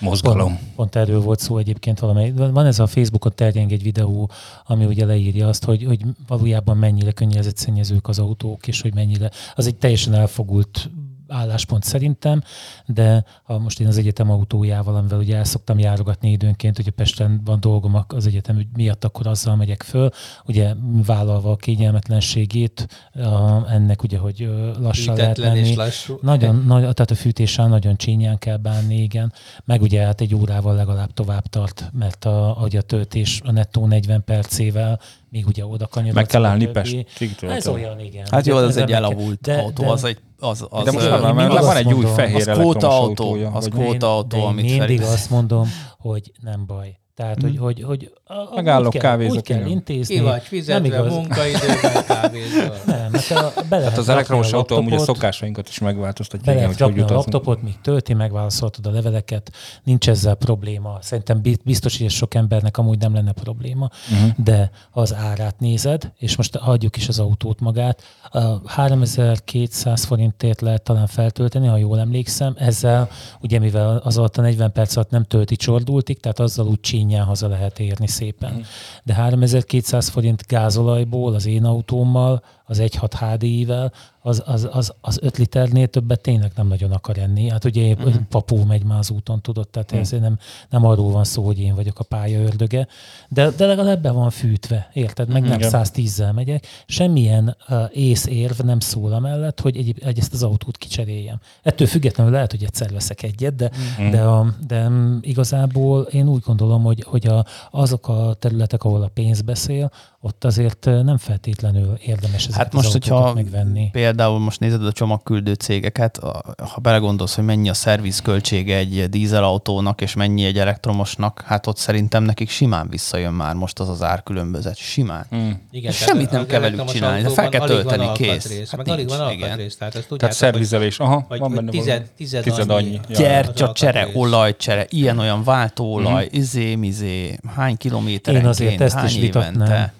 Mozgalom. 0.00 0.48
Pont, 0.48 0.74
pont 0.74 0.96
erről 0.96 1.20
volt 1.20 1.38
szó 1.38 1.58
egyébként 1.58 1.98
valamely. 1.98 2.32
Van 2.32 2.66
ez 2.66 2.78
a 2.78 2.86
Facebookon 2.86 3.32
terjeng 3.34 3.72
egy 3.72 3.82
videó, 3.82 4.30
ami 4.64 4.84
ugye 4.84 5.04
leírja 5.04 5.48
azt, 5.48 5.64
hogy, 5.64 5.84
hogy 5.84 6.00
valójában 6.26 6.76
mennyire 6.76 7.12
környezetszennyezők 7.12 8.08
az 8.08 8.18
autók, 8.18 8.66
és 8.66 8.80
hogy 8.80 8.94
mennyire, 8.94 9.30
az 9.54 9.66
egy 9.66 9.76
teljesen 9.76 10.14
elfogult 10.14 10.90
álláspont 11.28 11.82
szerintem, 11.82 12.42
de 12.86 13.24
ha 13.42 13.58
most 13.58 13.80
én 13.80 13.86
az 13.86 13.98
egyetem 13.98 14.30
autójával, 14.30 14.94
amivel 14.94 15.18
ugye 15.18 15.36
el 15.36 15.44
szoktam 15.44 15.78
járogatni 15.78 16.30
időnként, 16.30 16.78
ugye 16.78 16.90
Pesten 16.90 17.40
van 17.44 17.60
dolgom 17.60 18.04
az 18.08 18.26
egyetem 18.26 18.68
miatt, 18.76 19.04
akkor 19.04 19.26
azzal 19.26 19.56
megyek 19.56 19.82
föl, 19.82 20.10
ugye 20.44 20.74
vállalva 21.06 21.50
a 21.50 21.56
kényelmetlenségét, 21.56 23.08
a, 23.12 23.70
ennek 23.70 24.02
ugye, 24.02 24.18
hogy 24.18 24.50
lassan 24.80 25.16
lehet 25.16 25.36
Hitetlen 25.36 25.56
és 25.56 25.74
lassú. 25.74 26.18
Nagyon, 26.22 26.64
nagy, 26.66 26.80
tehát 26.80 27.10
a 27.10 27.14
fűtéssel 27.14 27.68
nagyon 27.68 27.96
csínyán 27.96 28.38
kell 28.38 28.56
bánni, 28.56 29.02
igen. 29.02 29.32
Meg 29.64 29.82
ugye 29.82 30.04
hát 30.04 30.20
egy 30.20 30.34
órával 30.34 30.74
legalább 30.74 31.12
tovább 31.12 31.46
tart, 31.46 31.90
mert 31.92 32.24
a, 32.24 32.56
hogy 32.58 32.76
a 32.76 32.82
töltés 32.82 33.40
a 33.44 33.50
nettó 33.50 33.86
40 33.86 34.24
percével, 34.24 35.00
még 35.30 35.46
ugye 35.46 35.66
oda 35.66 35.86
kanyarodsz. 35.86 36.16
Meg 36.16 36.26
kell 36.26 36.44
állni. 36.44 36.66
Pestig 36.66 37.06
Ez 37.40 37.68
olyan, 37.68 38.00
igen. 38.00 38.26
Hát 38.30 38.46
jó, 38.46 38.56
Ugye 38.56 38.64
az 38.66 38.76
egy 38.76 38.92
elavult 38.92 39.40
de- 39.40 39.58
autó, 39.58 39.82
de- 39.82 39.90
az 39.90 40.04
egy 40.04 40.18
az, 40.38 40.66
az, 40.70 40.84
De 40.84 40.92
most 40.92 41.10
már, 41.10 41.32
már, 41.32 41.50
van 41.50 41.76
egy 41.76 41.92
új 41.92 42.04
fehér 42.04 42.36
az 42.36 42.48
elektromos 42.48 42.74
autó, 42.74 42.88
autója. 42.90 43.50
az 43.50 43.68
kvóta 43.68 43.92
Én- 43.92 44.00
autó, 44.00 44.44
amit 44.44 44.64
mindig 44.78 45.00
azt 45.02 45.30
mondom, 45.30 45.68
hogy 45.98 46.32
nem 46.40 46.66
baj. 46.66 46.98
Tehát, 47.14 47.42
hogy, 47.42 47.58
hogy, 47.58 47.82
hogy 47.82 48.12
a, 48.28 48.34
a, 48.34 48.50
Megállok, 48.54 48.86
úgy 48.86 49.00
kell, 49.00 49.10
kávézok, 49.10 49.36
úgy 49.36 49.42
kell 49.42 49.66
intézni. 49.66 50.14
Ki 50.14 50.20
vagy 50.20 50.30
Nem 50.30 50.40
fizetve, 50.40 50.86
igaz. 50.86 51.12
munkaidőben 51.12 52.04
kávézol. 52.06 52.76
Nem, 52.86 53.12
hát 53.12 53.30
a, 53.30 53.52
be 53.68 53.76
lehet 53.76 53.90
Hát 53.90 53.98
az 53.98 54.08
elektromos 54.08 54.52
a 54.52 54.56
autó 54.56 54.76
amúgy 54.76 54.92
a 54.92 54.96
laptopot, 54.96 55.16
szokásainkat 55.16 55.68
is 55.68 55.78
megváltoztatja. 55.78 56.52
Be 56.52 56.58
lehet 56.58 56.78
rakni 56.78 57.00
a 57.00 57.12
laptopot, 57.12 57.62
míg 57.62 57.74
tölti, 57.82 58.14
megválaszoltad 58.14 58.86
a 58.86 58.90
leveleket, 58.90 59.52
nincs 59.84 60.08
ezzel 60.08 60.34
probléma. 60.34 60.98
Szerintem 61.00 61.42
bi- 61.42 61.60
biztos, 61.64 61.96
hogy 61.96 62.06
ez 62.06 62.12
sok 62.12 62.34
embernek 62.34 62.78
amúgy 62.78 62.98
nem 62.98 63.14
lenne 63.14 63.32
probléma, 63.32 63.90
uh-huh. 64.12 64.30
de 64.44 64.70
az 64.90 65.14
árát 65.14 65.58
nézed, 65.58 66.12
és 66.18 66.36
most 66.36 66.56
hagyjuk 66.56 66.96
is 66.96 67.08
az 67.08 67.18
autót 67.18 67.60
magát, 67.60 68.02
a 68.30 68.70
3200 68.70 70.04
forintért 70.04 70.60
lehet 70.60 70.82
talán 70.82 71.06
feltölteni, 71.06 71.66
ha 71.66 71.76
jól 71.76 71.98
emlékszem, 71.98 72.54
ezzel, 72.58 73.08
ugye 73.40 73.58
mivel 73.58 74.00
az 74.04 74.18
alatt 74.18 74.36
a 74.36 74.40
40 74.40 74.72
perc 74.72 74.96
alatt 74.96 75.10
nem 75.10 75.24
tölti 75.24 75.56
csordultig, 75.56 76.20
tehát 76.20 76.40
azzal 76.40 76.66
úgy 76.66 76.80
csínyán 76.80 77.24
haza 77.24 77.48
lehet 77.48 77.78
érni 77.78 78.14
szépen. 78.16 78.64
De 79.04 79.14
3200 79.14 80.08
forint 80.08 80.46
gázolajból 80.46 81.34
az 81.34 81.46
én 81.46 81.64
autómmal, 81.64 82.42
az 82.66 82.78
1.6 82.80 83.12
HDI-vel, 83.18 83.92
az, 84.20 84.42
az, 84.46 84.68
az, 84.70 84.94
az 85.00 85.18
5 85.22 85.36
liternél 85.36 85.86
többet 85.86 86.20
tényleg 86.20 86.52
nem 86.56 86.66
nagyon 86.66 86.92
akar 86.92 87.18
enni. 87.18 87.50
Hát 87.50 87.64
ugye 87.64 87.92
uh-huh. 87.92 88.14
papó 88.28 88.64
megy 88.64 88.84
már 88.84 88.98
az 88.98 89.10
úton, 89.10 89.40
tudod, 89.40 89.68
tehát 89.68 89.88
uh-huh. 89.90 90.06
ezért 90.06 90.22
nem, 90.22 90.38
nem 90.70 90.84
arról 90.84 91.10
van 91.10 91.24
szó, 91.24 91.44
hogy 91.44 91.60
én 91.60 91.74
vagyok 91.74 91.98
a 91.98 92.04
pálya 92.04 92.40
ördöge, 92.40 92.86
de, 93.28 93.50
de 93.50 93.66
legalább 93.66 94.02
be 94.02 94.10
van 94.10 94.30
fűtve, 94.30 94.90
érted? 94.92 95.28
Meg 95.28 95.42
nem 95.42 95.58
110-zel 95.60 96.34
megyek. 96.34 96.66
Semmilyen 96.86 97.56
uh, 97.68 97.82
észérv 97.92 98.60
nem 98.60 98.80
szól 98.80 99.12
amellett, 99.12 99.60
hogy, 99.60 99.76
egy, 99.76 100.02
egy 100.04 100.18
ezt 100.18 100.32
az 100.32 100.42
autót 100.42 100.76
kicseréljem. 100.76 101.40
Ettől 101.62 101.86
függetlenül 101.86 102.32
lehet, 102.32 102.50
hogy 102.50 102.62
egyszer 102.62 102.92
veszek 102.92 103.22
egyet, 103.22 103.54
de, 103.56 103.70
uh-huh. 103.70 104.10
de, 104.10 104.22
a, 104.22 104.54
de 104.66 104.90
igazából 105.20 106.02
én 106.02 106.28
úgy 106.28 106.42
gondolom, 106.46 106.82
hogy, 106.82 107.04
hogy 107.06 107.26
a, 107.26 107.44
azok 107.70 108.08
a 108.08 108.34
területek, 108.38 108.84
ahol 108.84 109.02
a 109.02 109.10
pénz 109.14 109.40
beszél, 109.40 109.90
ott 110.26 110.44
azért 110.44 110.84
nem 110.84 111.16
feltétlenül 111.16 111.98
érdemes 112.00 112.46
ezeket 112.46 112.56
hát 112.56 112.72
most, 112.72 112.86
az 112.86 112.92
hogyha 112.92 113.34
megvenni. 113.34 113.88
Például 113.92 114.38
most 114.38 114.60
nézed 114.60 114.86
a 114.86 114.92
csomagküldő 114.92 115.52
cégeket, 115.52 116.20
ha 116.56 116.80
belegondolsz, 116.82 117.34
hogy 117.34 117.44
mennyi 117.44 117.68
a 117.68 117.74
szervizköltsége 117.74 118.76
egy 118.76 119.08
dízelautónak, 119.08 120.00
és 120.00 120.14
mennyi 120.14 120.44
egy 120.44 120.58
elektromosnak, 120.58 121.42
hát 121.46 121.66
ott 121.66 121.76
szerintem 121.76 122.22
nekik 122.22 122.48
simán 122.48 122.88
visszajön 122.88 123.32
már 123.32 123.54
most 123.54 123.78
az 123.78 123.88
az 123.88 124.02
árkülönbözet. 124.02 124.76
Simán. 124.76 125.26
Hmm. 125.30 125.60
Igen, 125.70 125.92
Semmit 125.92 126.30
nem 126.30 126.46
kell 126.46 126.60
velük 126.60 126.84
csinálni, 126.84 127.22
de 127.22 127.28
fel 127.28 127.48
kell 127.48 127.66
tölteni, 127.66 128.12
kész. 128.12 128.70
Hát 128.70 128.76
meg 128.76 128.88
alig 128.88 129.08
van 129.08 129.20
alkatrész. 129.20 129.76
Tehát, 129.76 129.94
ezt 129.94 130.08
tehát 130.16 130.34
szervizelés, 130.34 130.98
aha, 130.98 131.24
vagy, 131.28 131.38
van 131.38 131.54
benne 131.54 131.70
tized, 131.70 132.10
tized, 132.16 132.42
tized 132.42 132.70
annyi. 132.70 132.86
annyi. 132.86 133.00
Gyertya 133.08 133.72
csere, 133.72 134.08
olajcsere, 134.14 134.86
ilyen-olyan 134.88 135.44
váltóolaj, 135.44 136.24
mm-hmm. 136.24 136.40
izé, 136.40 136.74
mizé, 136.74 137.38
hány 137.54 137.76
kilométerenként, 137.76 138.44
Én 138.44 138.50
azért 138.50 138.80
ezt 138.80 139.02
is 139.04 139.20
vitatnám 139.20 139.90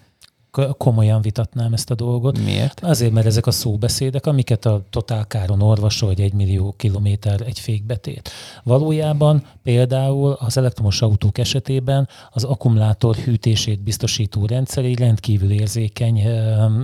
komolyan 0.78 1.20
vitatnám 1.20 1.72
ezt 1.72 1.90
a 1.90 1.94
dolgot. 1.94 2.38
Miért? 2.38 2.80
Azért, 2.84 3.12
mert 3.12 3.26
ezek 3.26 3.46
a 3.46 3.50
szóbeszédek, 3.50 4.26
amiket 4.26 4.66
a 4.66 4.82
totálkáron 4.90 5.62
olvasol, 5.62 6.08
hogy 6.08 6.20
egy 6.20 6.32
millió 6.32 6.74
kilométer 6.76 7.40
egy 7.40 7.58
fékbetét. 7.58 8.30
Valójában 8.62 9.44
például 9.62 10.36
az 10.38 10.56
elektromos 10.56 11.02
autók 11.02 11.38
esetében 11.38 12.08
az 12.30 12.44
akkumulátor 12.44 13.16
hűtését 13.16 13.80
biztosító 13.80 14.46
rendszer 14.46 14.84
egy 14.84 14.98
rendkívül 14.98 15.50
érzékeny 15.50 16.22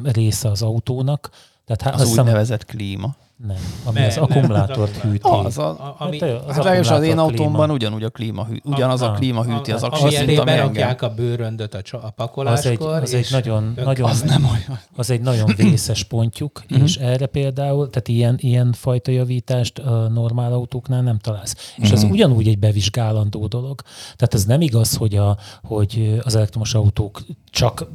része 0.02 0.48
az 0.48 0.62
autónak. 0.62 1.30
Tehát 1.66 2.00
az 2.00 2.18
úgynevezett 2.18 2.64
klíma. 2.64 3.14
Nem, 3.46 3.56
ami 3.84 3.98
nem, 3.98 4.08
az 4.08 4.16
akkumulátort 4.16 4.96
hűti. 4.96 5.28
Az, 5.28 5.58
a, 5.58 5.68
a, 5.68 5.94
ami, 5.98 6.18
hát 6.20 6.58
az, 6.58 6.66
az, 6.66 6.90
az 6.90 7.02
én 7.02 7.18
autómban 7.18 7.70
ugyanúgy 7.70 8.02
a 8.02 8.10
klíma, 8.10 8.44
hű, 8.44 8.56
ugyanaz 8.64 9.00
a, 9.00 9.10
a 9.10 9.12
klíma 9.12 9.44
hűti 9.44 9.72
az 9.72 9.82
aksit, 9.82 10.18
ami 10.18 10.34
berakják 10.34 11.02
a 11.02 11.08
bőröndöt 11.08 11.74
a, 11.74 11.98
a 12.02 12.10
pakoláskor. 12.10 12.88
Az 12.88 12.92
egy, 12.92 13.02
az 13.02 13.14
egy 13.14 13.28
nagyon, 13.30 13.72
nagyon, 13.84 14.10
az 14.10 14.22
nem 14.22 14.44
olyan. 14.44 14.80
Az 14.96 15.10
egy 15.10 15.20
nagyon 15.20 15.50
vészes 15.56 16.04
pontjuk, 16.04 16.62
mm-hmm. 16.74 16.84
és 16.84 16.96
erre 16.96 17.26
például, 17.26 17.90
tehát 17.90 18.08
ilyen, 18.08 18.36
ilyen 18.40 18.72
fajta 18.72 19.10
javítást 19.10 19.78
a 19.78 20.08
normál 20.08 20.52
autóknál 20.52 21.02
nem 21.02 21.18
találsz. 21.18 21.74
És 21.76 21.90
ez 21.90 22.02
mhm. 22.02 22.12
ugyanúgy 22.12 22.48
egy 22.48 22.58
bevizsgálandó 22.58 23.46
dolog. 23.46 23.80
Tehát 24.16 24.34
ez 24.34 24.44
nem 24.44 24.60
igaz, 24.60 24.96
hogy, 24.96 25.16
a, 25.16 25.36
hogy 25.62 26.20
az 26.24 26.34
elektromos 26.34 26.74
autók 26.74 27.22
csak 27.50 27.86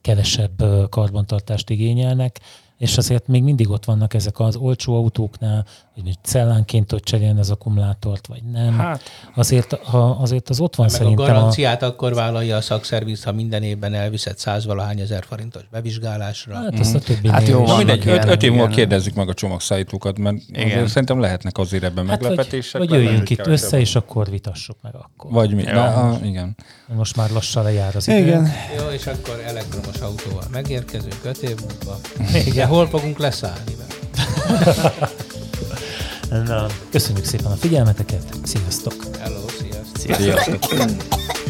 kevesebb 0.00 0.88
karbantartást 0.88 1.70
igényelnek, 1.70 2.40
és 2.78 2.96
azért 2.96 3.26
még 3.26 3.42
mindig 3.42 3.70
ott 3.70 3.84
vannak 3.84 4.14
ezek 4.14 4.40
az 4.40 4.56
olcsó 4.56 4.96
autóknál, 4.96 5.66
hogy 5.94 6.14
cellánként 6.22 6.86
tud 6.86 7.02
cserélni 7.02 7.40
az 7.40 7.50
akkumulátort, 7.50 8.26
vagy 8.26 8.42
nem. 8.52 8.78
Hát. 8.78 9.02
Azért, 9.34 9.72
ha, 9.72 10.10
azért 10.10 10.48
az 10.48 10.60
ott 10.60 10.74
van 10.76 10.86
meg 10.90 10.94
szerintem. 10.94 11.24
a 11.24 11.28
garanciát 11.28 11.82
a... 11.82 11.86
akkor 11.86 12.14
vállalja 12.14 12.56
a 12.56 12.60
szakszerviz, 12.60 13.24
ha 13.24 13.32
minden 13.32 13.62
évben 13.62 13.94
elviszed 13.94 14.38
százvalahány 14.38 15.00
ezer 15.00 15.24
forintos 15.28 15.62
bevizsgálásra. 15.70 16.54
Hát 16.54 16.78
azt 16.78 16.94
a 16.94 16.98
mhm. 16.98 17.06
többi 17.06 17.28
Hát 17.28 17.48
jó, 17.48 17.64
van, 17.64 17.76
mindegy, 17.76 18.08
öt, 18.08 18.24
öt 18.24 18.42
év 18.42 18.52
múlva 18.52 18.68
kérdezzük 18.68 19.14
meg 19.14 19.28
a 19.28 19.34
csomagszállítókat, 19.34 20.18
mert 20.18 20.36
igen. 20.48 20.86
szerintem 20.86 21.20
lehetnek 21.20 21.58
azért 21.58 21.82
ebben 21.82 22.08
hát, 22.08 22.20
meglepetések. 22.20 22.80
Vagy, 22.80 22.88
vagy 22.88 23.02
jöjjünk 23.02 23.30
itt 23.30 23.46
össze, 23.46 23.80
és 23.80 23.94
akkor 23.94 24.30
vitassuk 24.30 24.76
meg 24.82 24.94
akkor. 24.94 25.30
Vagy 25.30 25.54
mi? 25.54 25.62
Na, 25.62 25.84
a, 25.84 26.18
igen. 26.22 26.56
Most 26.86 27.16
már 27.16 27.30
lassan 27.30 27.62
lejár 27.62 27.96
az 27.96 28.08
idő. 28.08 28.18
Igen. 28.18 28.48
Jó, 28.78 28.88
és 28.88 29.06
akkor 29.06 29.42
elektromos 29.46 30.00
autóval 30.00 30.44
megérkezünk 30.52 31.18
öt 31.22 31.38
év 31.38 31.56
múlva. 31.60 31.98
Igen. 32.46 32.63
Hol 32.66 32.88
fogunk 32.88 33.18
leszállni? 33.18 33.72
Na, 36.46 36.66
köszönjük 36.90 37.24
szépen 37.24 37.52
a 37.52 37.54
figyelmeteket, 37.54 38.22
sziasztok! 38.42 38.94
Hello, 39.20 39.48
sziasztok! 39.48 40.16
sziasztok. 40.16 41.43